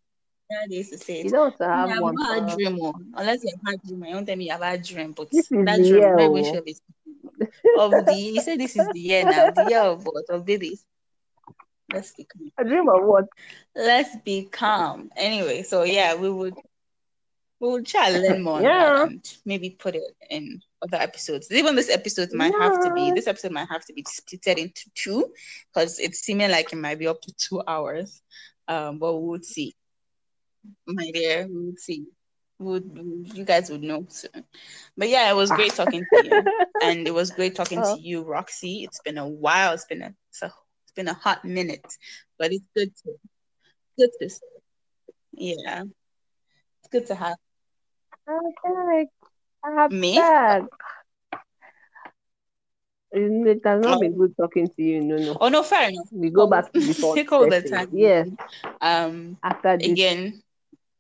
That 0.50 0.70
used 0.70 0.92
to 0.92 0.98
say 0.98 1.24
You 1.24 1.30
don't 1.30 1.42
want 1.42 1.58
to 1.60 1.64
Yeah, 1.64 1.88
have 1.88 1.90
I've 1.92 2.02
one. 2.02 2.50
For... 2.50 2.56
dream, 2.58 2.78
oh. 2.82 2.94
unless 3.16 3.44
you 3.44 3.54
have 3.56 3.74
had 3.74 3.88
dream. 3.88 4.04
I 4.04 4.12
don't 4.12 4.26
tell 4.26 4.36
me 4.36 4.46
you 4.46 4.52
have 4.52 4.62
had 4.62 4.84
dream, 4.84 5.14
but 5.14 5.30
This 5.32 5.48
that 5.48 5.78
dream, 5.78 5.86
year. 5.86 6.18
I'm 6.18 6.32
not 6.32 6.38
even 6.38 6.46
oh. 6.46 6.54
sure 6.54 6.64
if 6.66 6.78
of 7.80 8.06
the. 8.06 8.16
You 8.16 8.42
said 8.42 8.60
this 8.60 8.76
is 8.76 8.88
the 8.92 9.00
year 9.00 9.24
now, 9.24 9.52
the 9.52 9.70
year 9.70 9.80
of 9.80 10.06
what 10.06 10.26
of 10.30 10.46
babies. 10.46 10.86
Let's 11.94 12.14
be 12.14 12.26
calm. 12.26 12.52
A 12.58 12.64
dream 12.64 12.88
of 12.90 13.04
what? 13.06 13.26
Let's 13.76 14.16
be 14.24 14.46
calm. 14.46 15.10
Anyway, 15.16 15.64
so 15.64 15.84
yeah, 15.84 16.16
we 16.16 16.30
would 16.30 16.56
we 17.62 17.70
would 17.70 17.86
try 17.86 18.12
to 18.12 18.20
learn 18.20 18.42
more 18.42 18.60
Yeah. 18.62 19.04
and 19.04 19.24
maybe 19.46 19.70
put 19.70 19.96
it 19.96 20.04
in 20.32 20.62
other 20.82 20.98
episodes. 20.98 21.52
Even 21.52 21.76
this 21.76 21.90
episode 21.92 22.34
might 22.34 22.54
have 22.60 22.84
to 22.84 22.92
be 22.94 23.04
Yeah. 23.04 23.14
this 23.14 23.28
episode 23.28 23.52
might 23.52 23.70
have 23.70 23.86
to 23.86 23.94
be 23.94 24.04
splitted 24.04 24.58
into 24.58 24.90
two 24.96 25.32
because 25.72 26.00
it's 26.00 26.20
seeming 26.22 26.50
like 26.50 26.74
it 26.74 26.78
might 26.78 26.98
be 26.98 27.08
up 27.08 27.22
to 27.22 27.32
two 27.34 27.62
hours. 27.68 28.22
Um, 28.68 28.98
but 28.98 29.16
we'll 29.16 29.44
see, 29.44 29.76
my 30.88 31.12
dear. 31.12 31.46
we'll 31.50 31.78
see. 31.78 32.06
Would 32.60 33.30
you 33.34 33.44
guys 33.44 33.70
would 33.72 33.82
know 33.84 34.06
soon. 34.10 34.44
But 34.98 35.10
yeah, 35.10 35.30
it 35.32 35.36
was 35.36 35.50
great 35.52 35.74
talking 35.74 36.04
to 36.14 36.26
you, 36.26 36.44
and 36.84 37.08
it 37.08 37.14
was 37.14 37.32
great 37.32 37.56
talking 37.56 37.80
Oh. 37.84 37.96
to 37.96 38.02
you, 38.02 38.24
Roxy. 38.24 38.84
It's 38.84 39.00
been 39.02 39.18
a 39.18 39.28
while. 39.28 39.74
It's 39.74 39.86
been 39.86 40.02
a 40.04 40.14
it's, 40.30 40.42
a, 40.44 40.54
it's 40.84 40.94
been 40.96 41.08
a 41.08 41.14
hot 41.16 41.44
minute, 41.46 41.86
but 42.40 42.52
it's 42.54 42.66
good 42.76 42.92
to 43.04 43.10
good 43.98 44.10
to 44.20 44.30
yeah. 45.34 45.84
It's 46.80 46.90
good 46.92 47.08
to 47.08 47.16
have 47.16 47.38
Okay. 48.28 49.08
I'm 49.64 49.90
Me? 49.90 50.32
Mm, 53.16 53.48
It 53.48 53.62
has 53.66 53.82
not 53.82 54.00
been 54.00 54.18
good 54.18 54.36
talking 54.38 54.68
to 54.68 54.82
you. 54.82 55.02
No, 55.02 55.18
no. 55.18 55.38
Oh 55.40 55.50
no, 55.50 55.64
fair 55.64 55.90
enough. 55.90 56.08
We 56.12 56.30
go 56.30 56.48
back 56.48 56.74
to 56.74 56.80
the 56.82 56.94
Take 57.14 57.32
all 57.32 57.48
the 57.48 57.62
time. 57.62 57.90
Yes. 57.94 58.28
Um. 58.82 59.38
After 59.44 59.78
this. 59.78 60.00
Again, 60.00 60.42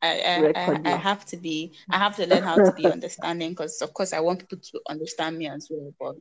I 0.01 0.51
I, 0.55 0.61
I 0.61 0.93
I 0.93 0.95
have 0.97 1.25
to 1.27 1.37
be. 1.37 1.73
I 1.91 1.97
have 1.97 2.15
to 2.17 2.27
learn 2.27 2.43
how 2.43 2.59
to 2.59 2.73
be 2.73 2.89
understanding 2.89 3.51
because, 3.51 3.81
of 3.81 3.93
course, 3.93 4.13
I 4.13 4.19
want 4.21 4.39
people 4.39 4.59
to 4.71 4.81
understand 4.89 5.37
me 5.37 5.47
as 5.47 5.67
well. 5.71 5.93
But 5.99 6.15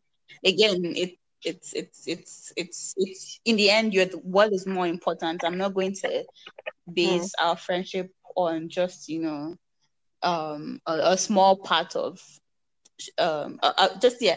again, 0.48 0.82
it 0.96 1.12
it's 1.44 1.72
it's 1.74 2.06
it's 2.06 2.52
it's 2.56 2.94
it's 2.96 3.40
in 3.44 3.56
the 3.56 3.70
end, 3.70 3.94
you're 3.94 4.06
the, 4.06 4.18
what 4.18 4.52
is 4.52 4.66
more 4.66 4.86
important. 4.86 5.44
I'm 5.44 5.58
not 5.58 5.74
going 5.74 5.94
to 6.02 6.24
base 6.92 7.32
our 7.40 7.56
friendship 7.56 8.10
on 8.36 8.68
just 8.68 9.08
you 9.08 9.20
know 9.22 9.56
um 10.22 10.80
a, 10.86 10.92
a 11.12 11.16
small 11.18 11.56
part 11.56 11.96
of 11.96 12.20
um 13.18 13.58
uh, 13.62 13.72
uh, 13.78 13.88
just 14.00 14.20
yeah 14.20 14.36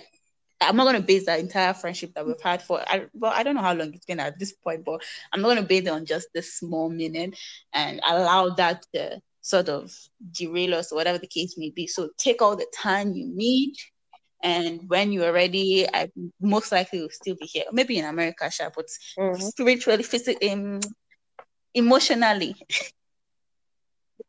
i'm 0.62 0.76
not 0.78 0.84
going 0.86 0.96
to 0.96 1.02
base 1.02 1.26
that 1.26 1.40
entire 1.40 1.74
friendship 1.74 2.14
that 2.16 2.26
we've 2.26 2.42
had 2.42 2.62
for 2.62 2.82
I, 2.88 3.08
well 3.14 3.34
i 3.36 3.44
don't 3.44 3.56
know 3.56 3.62
how 3.62 3.74
long 3.74 3.94
it's 3.94 4.06
been 4.06 4.20
at 4.20 4.40
this 4.40 4.54
point 4.54 4.86
but 4.86 5.04
i'm 5.34 5.42
not 5.42 5.50
going 5.50 5.62
to 5.62 5.68
base 5.68 5.84
it 5.86 5.90
on 5.90 6.06
just 6.06 6.28
this 6.34 6.54
small 6.56 6.90
minute 6.90 7.38
and 7.74 8.00
allow 8.08 8.50
that 8.52 8.86
to 8.94 9.20
sort 9.42 9.70
of 9.70 9.92
derail 10.32 10.76
us 10.76 10.92
or 10.92 10.96
whatever 10.96 11.18
the 11.18 11.28
case 11.28 11.56
may 11.58 11.70
be. 11.70 11.86
So 11.86 12.10
take 12.18 12.42
all 12.42 12.56
the 12.56 12.66
time 12.74 13.14
you 13.14 13.28
need 13.28 13.76
and 14.42 14.82
when 14.88 15.12
you're 15.12 15.34
ready 15.34 15.88
i 15.94 16.10
most 16.42 16.72
likely 16.72 17.02
will 17.02 17.10
still 17.10 17.36
be 17.36 17.46
here. 17.46 17.66
Maybe 17.72 17.98
in 17.98 18.06
america 18.06 18.50
sure, 18.50 18.72
but 18.76 18.86
Mhm. 19.18 19.42
spiritually 19.42 20.04
physically 20.04 20.52
um, 20.52 20.80
emotionally 21.74 22.56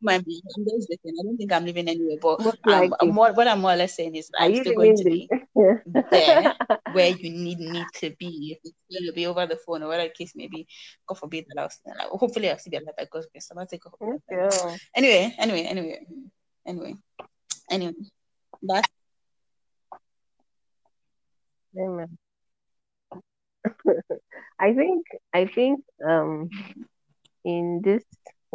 might 0.01 0.25
be. 0.25 0.41
I'm 0.55 0.65
just. 0.65 0.91
I 0.91 1.23
don't 1.23 1.37
think 1.37 1.51
I'm 1.51 1.65
living 1.65 1.87
anywhere, 1.87 2.17
but 2.21 2.39
um, 2.65 2.93
more, 3.13 3.33
what 3.33 3.47
I'm 3.47 3.61
more 3.61 3.73
or 3.73 3.75
less 3.75 3.95
saying 3.95 4.15
is 4.15 4.29
Are 4.37 4.45
I'm 4.45 4.55
still 4.55 4.73
going 4.73 4.97
to 4.97 5.03
be 5.03 5.29
the 5.55 6.03
there 6.11 6.53
where 6.93 7.09
you 7.09 7.29
need 7.29 7.59
me 7.59 7.85
to 7.95 8.15
be. 8.17 8.57
If 8.57 8.59
it's 8.63 8.75
going 8.91 9.07
to 9.07 9.13
be 9.13 9.27
over 9.27 9.45
the 9.45 9.57
phone 9.57 9.83
or 9.83 9.87
whatever 9.87 10.09
the 10.09 10.13
case 10.13 10.33
may 10.35 10.47
be, 10.47 10.67
God 11.07 11.19
forbid 11.19 11.45
that 11.49 11.61
I'll 11.61 11.69
like, 11.97 12.07
hopefully 12.07 12.49
I'll 12.49 12.57
still 12.57 12.71
be 12.71 12.77
alive 12.77 12.95
by 12.97 13.07
God's 13.11 13.27
grace. 13.27 13.49
I'm 13.55 13.65
take. 13.67 13.81
Okay. 13.85 14.77
Anyway, 14.95 15.35
anyway, 15.37 15.63
anyway, 15.63 16.05
anyway, 16.65 16.95
anyway. 17.69 17.93
That's 18.63 18.89
Amen. 21.77 22.17
I 24.59 24.73
think 24.73 25.05
I 25.33 25.45
think 25.45 25.81
um 26.07 26.49
in 27.43 27.81
this 27.83 28.03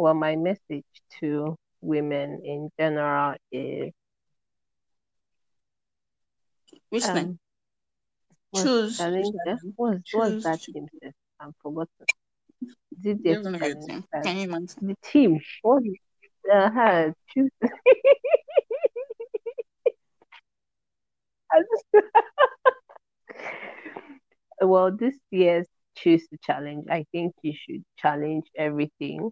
well 0.00 0.14
my 0.14 0.36
message 0.36 0.84
to 1.20 1.56
women 1.82 2.40
in 2.44 2.70
general 2.78 3.34
is 3.52 3.92
which 6.90 7.04
thing? 7.04 7.28
um 7.28 7.38
what's 8.50 8.64
Choose. 8.64 8.98
one? 9.76 10.04
what's 10.12 10.36
that 10.44 10.60
team? 10.72 10.88
I'm 11.40 11.52
forgotten. 11.62 12.06
Is 12.62 13.06
it 13.06 13.22
You're 13.24 13.34
just 13.34 13.44
gonna 13.44 13.58
get 13.58 13.70
challenge? 13.72 13.88
it. 13.88 14.04
Uh, 14.14 14.20
Can 14.22 14.36
you 14.36 14.44
imagine? 14.44 14.76
the 14.80 14.94
team. 15.02 15.40
What 15.62 15.82
is 15.84 15.96
uh, 16.52 17.10
choose 17.32 17.50
well, 24.62 24.90
this 24.96 25.16
year's 25.30 25.66
choose 25.96 26.26
to 26.28 26.38
challenge. 26.42 26.86
I 26.90 27.04
think 27.12 27.34
you 27.42 27.52
should 27.54 27.84
challenge 27.98 28.46
everything, 28.56 29.30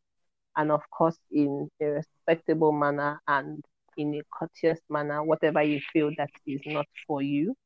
and 0.58 0.72
of 0.72 0.82
course, 0.90 1.18
in 1.32 1.70
a 1.82 1.86
respectable 1.86 2.72
manner 2.72 3.20
and 3.28 3.64
in 3.98 4.14
a 4.16 4.22
courteous 4.38 4.80
manner. 4.90 5.24
Whatever 5.24 5.62
you 5.62 5.80
feel 5.92 6.10
that 6.18 6.30
is 6.46 6.62
not 6.66 6.86
for 7.06 7.22
you, 7.22 7.56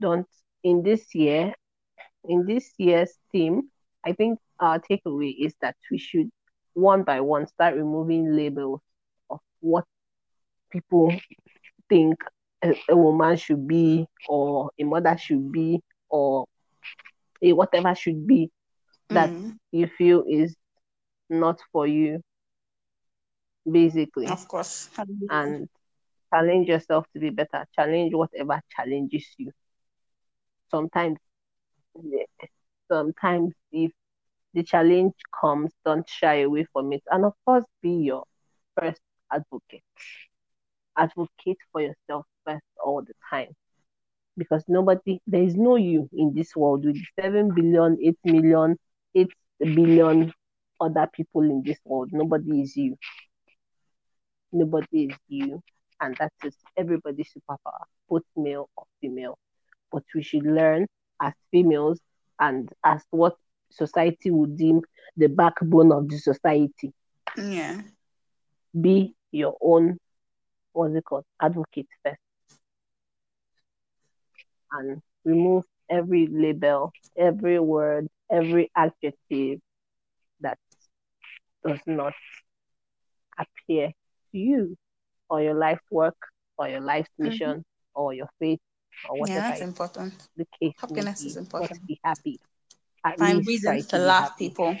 don't. 0.00 0.28
In 0.64 0.82
this 0.82 1.14
year, 1.14 1.54
in 2.24 2.46
this 2.46 2.72
year's 2.78 3.18
theme, 3.32 3.70
I 4.04 4.12
think 4.12 4.38
our 4.60 4.80
takeaway 4.80 5.34
is 5.40 5.54
that 5.62 5.76
we 5.90 5.98
should 5.98 6.30
one 6.74 7.04
by 7.04 7.20
one 7.20 7.46
start 7.46 7.74
removing 7.76 8.36
labels 8.36 8.80
of 9.30 9.40
what 9.60 9.84
people 10.70 11.12
think 11.88 12.16
a, 12.62 12.74
a 12.90 12.96
woman 12.96 13.36
should 13.36 13.66
be 13.68 14.06
or 14.28 14.70
a 14.80 14.84
mother 14.84 15.16
should 15.18 15.52
be 15.52 15.80
or 16.10 16.46
a 17.42 17.52
whatever 17.52 17.94
should 17.94 18.26
be 18.26 18.50
that 19.10 19.32
Mm, 19.32 19.58
you 19.72 19.86
feel 19.98 20.24
is 20.28 20.56
not 21.30 21.60
for 21.72 21.86
you, 21.86 22.20
basically. 23.70 24.26
of 24.26 24.46
course. 24.48 24.90
And 25.30 25.68
challenge 26.32 26.68
yourself 26.68 27.06
to 27.12 27.20
be 27.20 27.30
better. 27.30 27.66
Challenge 27.74 28.14
whatever 28.14 28.60
challenges 28.74 29.26
you. 29.38 29.52
Sometimes, 30.70 31.18
sometimes 32.88 33.54
if 33.72 33.92
the 34.54 34.62
challenge 34.62 35.14
comes, 35.40 35.72
don't 35.84 36.08
shy 36.08 36.42
away 36.42 36.66
from 36.72 36.92
it. 36.92 37.02
And 37.10 37.24
of 37.24 37.34
course, 37.44 37.64
be 37.82 37.90
your 37.90 38.24
first 38.78 39.00
advocate. 39.32 39.82
Advocate 40.96 41.58
for 41.72 41.80
yourself 41.80 42.26
first 42.44 42.64
all 42.84 43.02
the 43.02 43.14
time. 43.28 43.54
Because 44.36 44.64
nobody, 44.68 45.20
there 45.26 45.42
is 45.42 45.56
no 45.56 45.76
you 45.76 46.08
in 46.12 46.32
this 46.34 46.54
world 46.56 46.84
with 46.84 46.96
7 47.20 47.54
billion, 47.54 47.98
8 48.02 48.18
million, 48.24 48.76
8 49.14 49.28
billion 49.60 50.32
other 50.80 51.08
people 51.12 51.42
in 51.42 51.62
this 51.64 51.78
world. 51.84 52.10
Nobody 52.12 52.62
is 52.62 52.76
you. 52.76 52.96
Nobody 54.52 55.04
is 55.04 55.16
you. 55.28 55.62
And 56.00 56.16
that 56.16 56.32
is 56.44 56.56
everybody's 56.76 57.30
superpower, 57.32 57.84
both 58.08 58.22
male 58.36 58.68
or 58.76 58.84
female. 59.00 59.38
But 59.92 60.04
we 60.14 60.22
should 60.22 60.44
learn 60.44 60.86
as 61.20 61.34
females 61.50 62.00
and 62.38 62.70
as 62.84 63.02
what 63.10 63.36
society 63.70 64.30
would 64.30 64.56
deem 64.56 64.80
the 65.16 65.28
backbone 65.28 65.92
of 65.92 66.08
the 66.08 66.18
society. 66.18 66.92
Yeah. 67.36 67.82
Be 68.78 69.14
your 69.30 69.56
own, 69.60 69.98
what's 70.72 70.94
it 70.94 71.04
called, 71.04 71.24
advocate 71.40 71.88
first. 72.02 72.18
And 74.72 75.02
remove 75.24 75.64
every 75.88 76.28
label, 76.28 76.92
every 77.16 77.58
word, 77.58 78.08
every 78.30 78.70
adjective 78.74 79.60
does 81.66 81.80
not 81.86 82.14
appear 83.38 83.88
to 84.32 84.38
you 84.38 84.76
or 85.28 85.42
your 85.42 85.54
life's 85.54 85.84
work 85.90 86.16
or 86.58 86.68
your 86.68 86.80
life's 86.80 87.10
mission 87.18 87.50
mm-hmm. 87.50 88.00
or 88.00 88.12
your 88.12 88.28
faith 88.38 88.60
or 89.08 89.18
whatever. 89.18 89.38
Yeah, 89.38 89.48
that's 89.50 89.60
important. 89.60 90.14
The 90.36 90.46
case 90.60 90.74
Happiness 90.78 91.24
is 91.24 91.36
important. 91.36 91.86
Be 91.86 91.98
happy. 92.04 92.40
At 93.04 93.18
Find 93.18 93.46
reasons 93.46 93.86
to, 93.86 93.96
to 93.96 93.98
laugh, 94.04 94.30
happy. 94.30 94.48
people. 94.48 94.76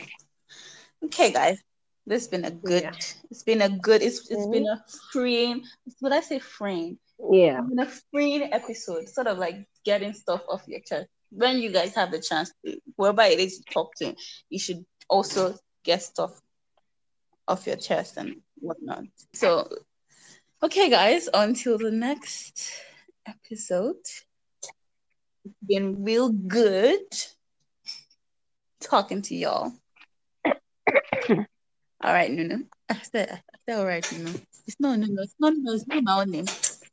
Okay, 1.04 1.32
guys. 1.32 1.58
This 2.06 2.24
has 2.24 2.28
been 2.28 2.44
a 2.44 2.50
good. 2.50 2.82
Yeah. 2.82 2.92
It's 3.30 3.42
been 3.44 3.62
a 3.62 3.68
good. 3.68 4.02
It's 4.02 4.30
it's 4.30 4.42
mm-hmm. 4.42 4.52
been 4.52 4.66
a 4.66 4.82
freeing. 5.12 5.62
Would 6.02 6.12
I 6.12 6.20
say 6.20 6.38
freeing? 6.38 6.98
Yeah. 7.30 7.60
It's 7.60 7.68
been 7.68 7.78
a 7.78 7.90
freeing 8.10 8.52
episode. 8.52 9.08
Sort 9.08 9.26
of 9.26 9.38
like 9.38 9.66
getting 9.84 10.12
stuff 10.12 10.42
off 10.48 10.64
your 10.66 10.80
chest. 10.80 11.06
When 11.30 11.58
you 11.58 11.70
guys 11.70 11.94
have 11.94 12.10
the 12.10 12.20
chance, 12.20 12.52
to, 12.64 12.78
whoever 12.98 13.22
it 13.22 13.38
is 13.38 13.58
to 13.58 13.72
talk 13.72 13.94
to, 13.96 14.14
you 14.48 14.58
should 14.58 14.84
also 15.08 15.54
get 15.84 16.02
stuff 16.02 16.40
off 17.50 17.66
your 17.66 17.76
chest 17.76 18.16
and 18.16 18.36
whatnot. 18.60 19.04
So, 19.34 19.68
okay, 20.62 20.88
guys. 20.88 21.28
Until 21.34 21.78
the 21.78 21.90
next 21.90 22.70
episode. 23.26 23.96
It's 25.44 25.54
been 25.66 26.04
real 26.04 26.30
good 26.30 27.00
talking 28.80 29.22
to 29.22 29.34
y'all. 29.34 29.72
all 30.46 31.44
right, 32.02 32.30
Nunu. 32.30 32.64
I 32.88 33.00
said, 33.02 33.30
I 33.32 33.40
said 33.66 33.78
all 33.78 33.86
right, 33.86 34.06
Nunu. 34.12 34.38
It's 34.66 34.76
no, 34.78 34.94
no, 34.94 35.06
no. 35.08 35.22
It's 35.22 35.34
not, 35.40 35.54
no, 35.56 35.72
it's 35.72 35.88
not 35.88 36.04
my 36.04 36.20
own 36.20 36.30
name. 36.30 36.46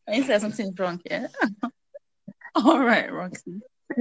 I 0.07 0.23
said 0.23 0.41
something 0.41 0.73
wrong 0.79 0.99
here. 1.07 1.29
all 2.55 2.79
right, 2.79 3.11
Roxy. 3.11 3.61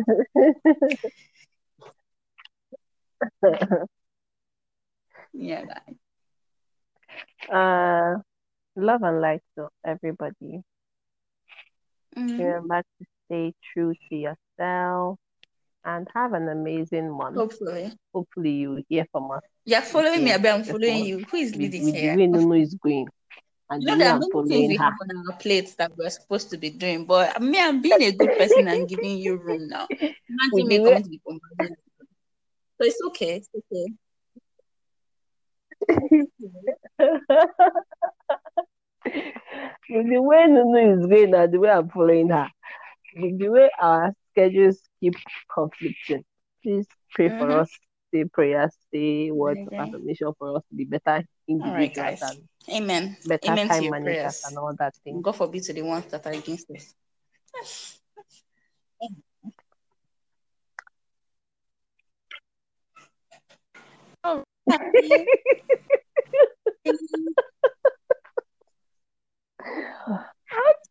yeah, 5.34 5.64
guys. 5.64 6.05
Uh, 7.52 8.16
love 8.76 9.02
and 9.02 9.20
light 9.20 9.42
to 9.56 9.68
everybody. 9.84 10.62
Mhm. 12.16 12.38
Remember 12.38 12.82
to 12.98 13.06
stay 13.26 13.52
true 13.72 13.94
to 14.08 14.16
yourself 14.16 15.18
and 15.84 16.08
have 16.14 16.32
an 16.32 16.48
amazing 16.48 17.10
month. 17.10 17.36
Hopefully. 17.36 17.92
Hopefully, 18.14 18.50
you 18.50 18.82
hear 18.88 19.04
from 19.12 19.30
us. 19.30 19.42
You're 19.64 19.82
following 19.82 20.24
me, 20.24 20.32
Abi. 20.32 20.48
I'm 20.48 20.62
following 20.64 21.04
you. 21.04 21.24
Who 21.30 21.36
is 21.36 21.54
leading 21.54 21.86
the 21.86 21.92
here? 21.92 22.16
way 22.16 22.26
Nunu 22.26 22.54
is 22.54 22.74
going. 22.74 23.08
And 23.68 23.82
You 23.82 23.88
know, 23.88 23.94
the 23.94 23.98
there 23.98 24.10
are 24.10 24.18
many 24.20 24.32
things 24.48 24.68
we 24.68 24.76
have 24.76 24.94
on 25.00 25.08
our 25.28 25.38
plates 25.38 25.74
that 25.76 25.90
we're 25.96 26.10
supposed 26.10 26.50
to 26.50 26.56
be 26.56 26.70
doing, 26.70 27.04
but 27.06 27.40
me, 27.42 27.58
I'm 27.60 27.82
being 27.82 28.02
a 28.02 28.12
good 28.12 28.36
person 28.36 28.68
and 28.68 28.88
giving 28.88 29.18
you 29.18 29.36
room 29.36 29.68
now. 29.68 29.88
Imagine 30.30 30.68
me 30.68 30.78
coming 30.80 31.02
to 31.02 31.08
be. 31.10 31.20
So 32.78 32.86
it's 32.86 33.00
okay. 33.08 33.36
It's 33.36 33.48
okay. 33.54 33.92
With 35.88 36.28
the 39.88 40.22
way 40.22 40.46
Nunu 40.46 41.00
is 41.00 41.06
going 41.06 41.34
and 41.34 41.52
the 41.52 41.58
way 41.58 41.70
I'm 41.70 41.88
following 41.88 42.28
her. 42.30 42.48
With 43.16 43.38
the 43.38 43.48
way 43.48 43.70
our 43.80 44.12
schedules 44.32 44.80
keep 45.00 45.14
conflicting. 45.52 46.24
Please 46.62 46.86
pray 47.12 47.28
for 47.28 47.46
Mhm. 47.48 47.60
us. 47.62 47.70
Say 48.12 48.24
prayers, 48.24 48.76
say 48.92 49.30
words 49.30 49.60
of 49.66 49.72
affirmation 49.74 50.32
for 50.38 50.56
us 50.56 50.62
to 50.70 50.74
be 50.76 50.84
better 50.84 51.02
right, 51.10 51.24
individuals 51.48 52.20
guys. 52.20 52.22
and 52.22 52.48
Amen. 52.82 53.16
better 53.26 53.52
Amen 53.52 53.68
time 53.68 53.90
managers 53.90 54.14
prayers. 54.14 54.44
and 54.46 54.58
all 54.58 54.74
that 54.78 54.94
thing. 55.04 55.22
God 55.22 55.32
forbid 55.36 55.62
to 55.64 55.72
the 55.72 55.82
ones 55.82 56.06
that 56.06 56.26
are 56.26 56.32
against 56.32 56.70
us. 56.70 56.94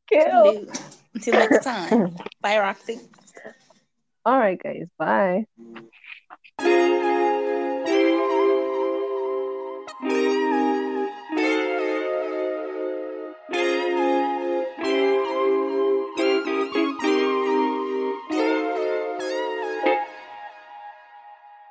I'm. 0.10 0.68
Until 1.14 1.34
next 1.34 1.64
time. 1.64 2.16
Bye, 2.42 2.60
Roxy. 2.60 3.00
All 4.26 4.38
right, 4.38 4.62
guys. 4.62 4.88
Bye. 4.98 5.46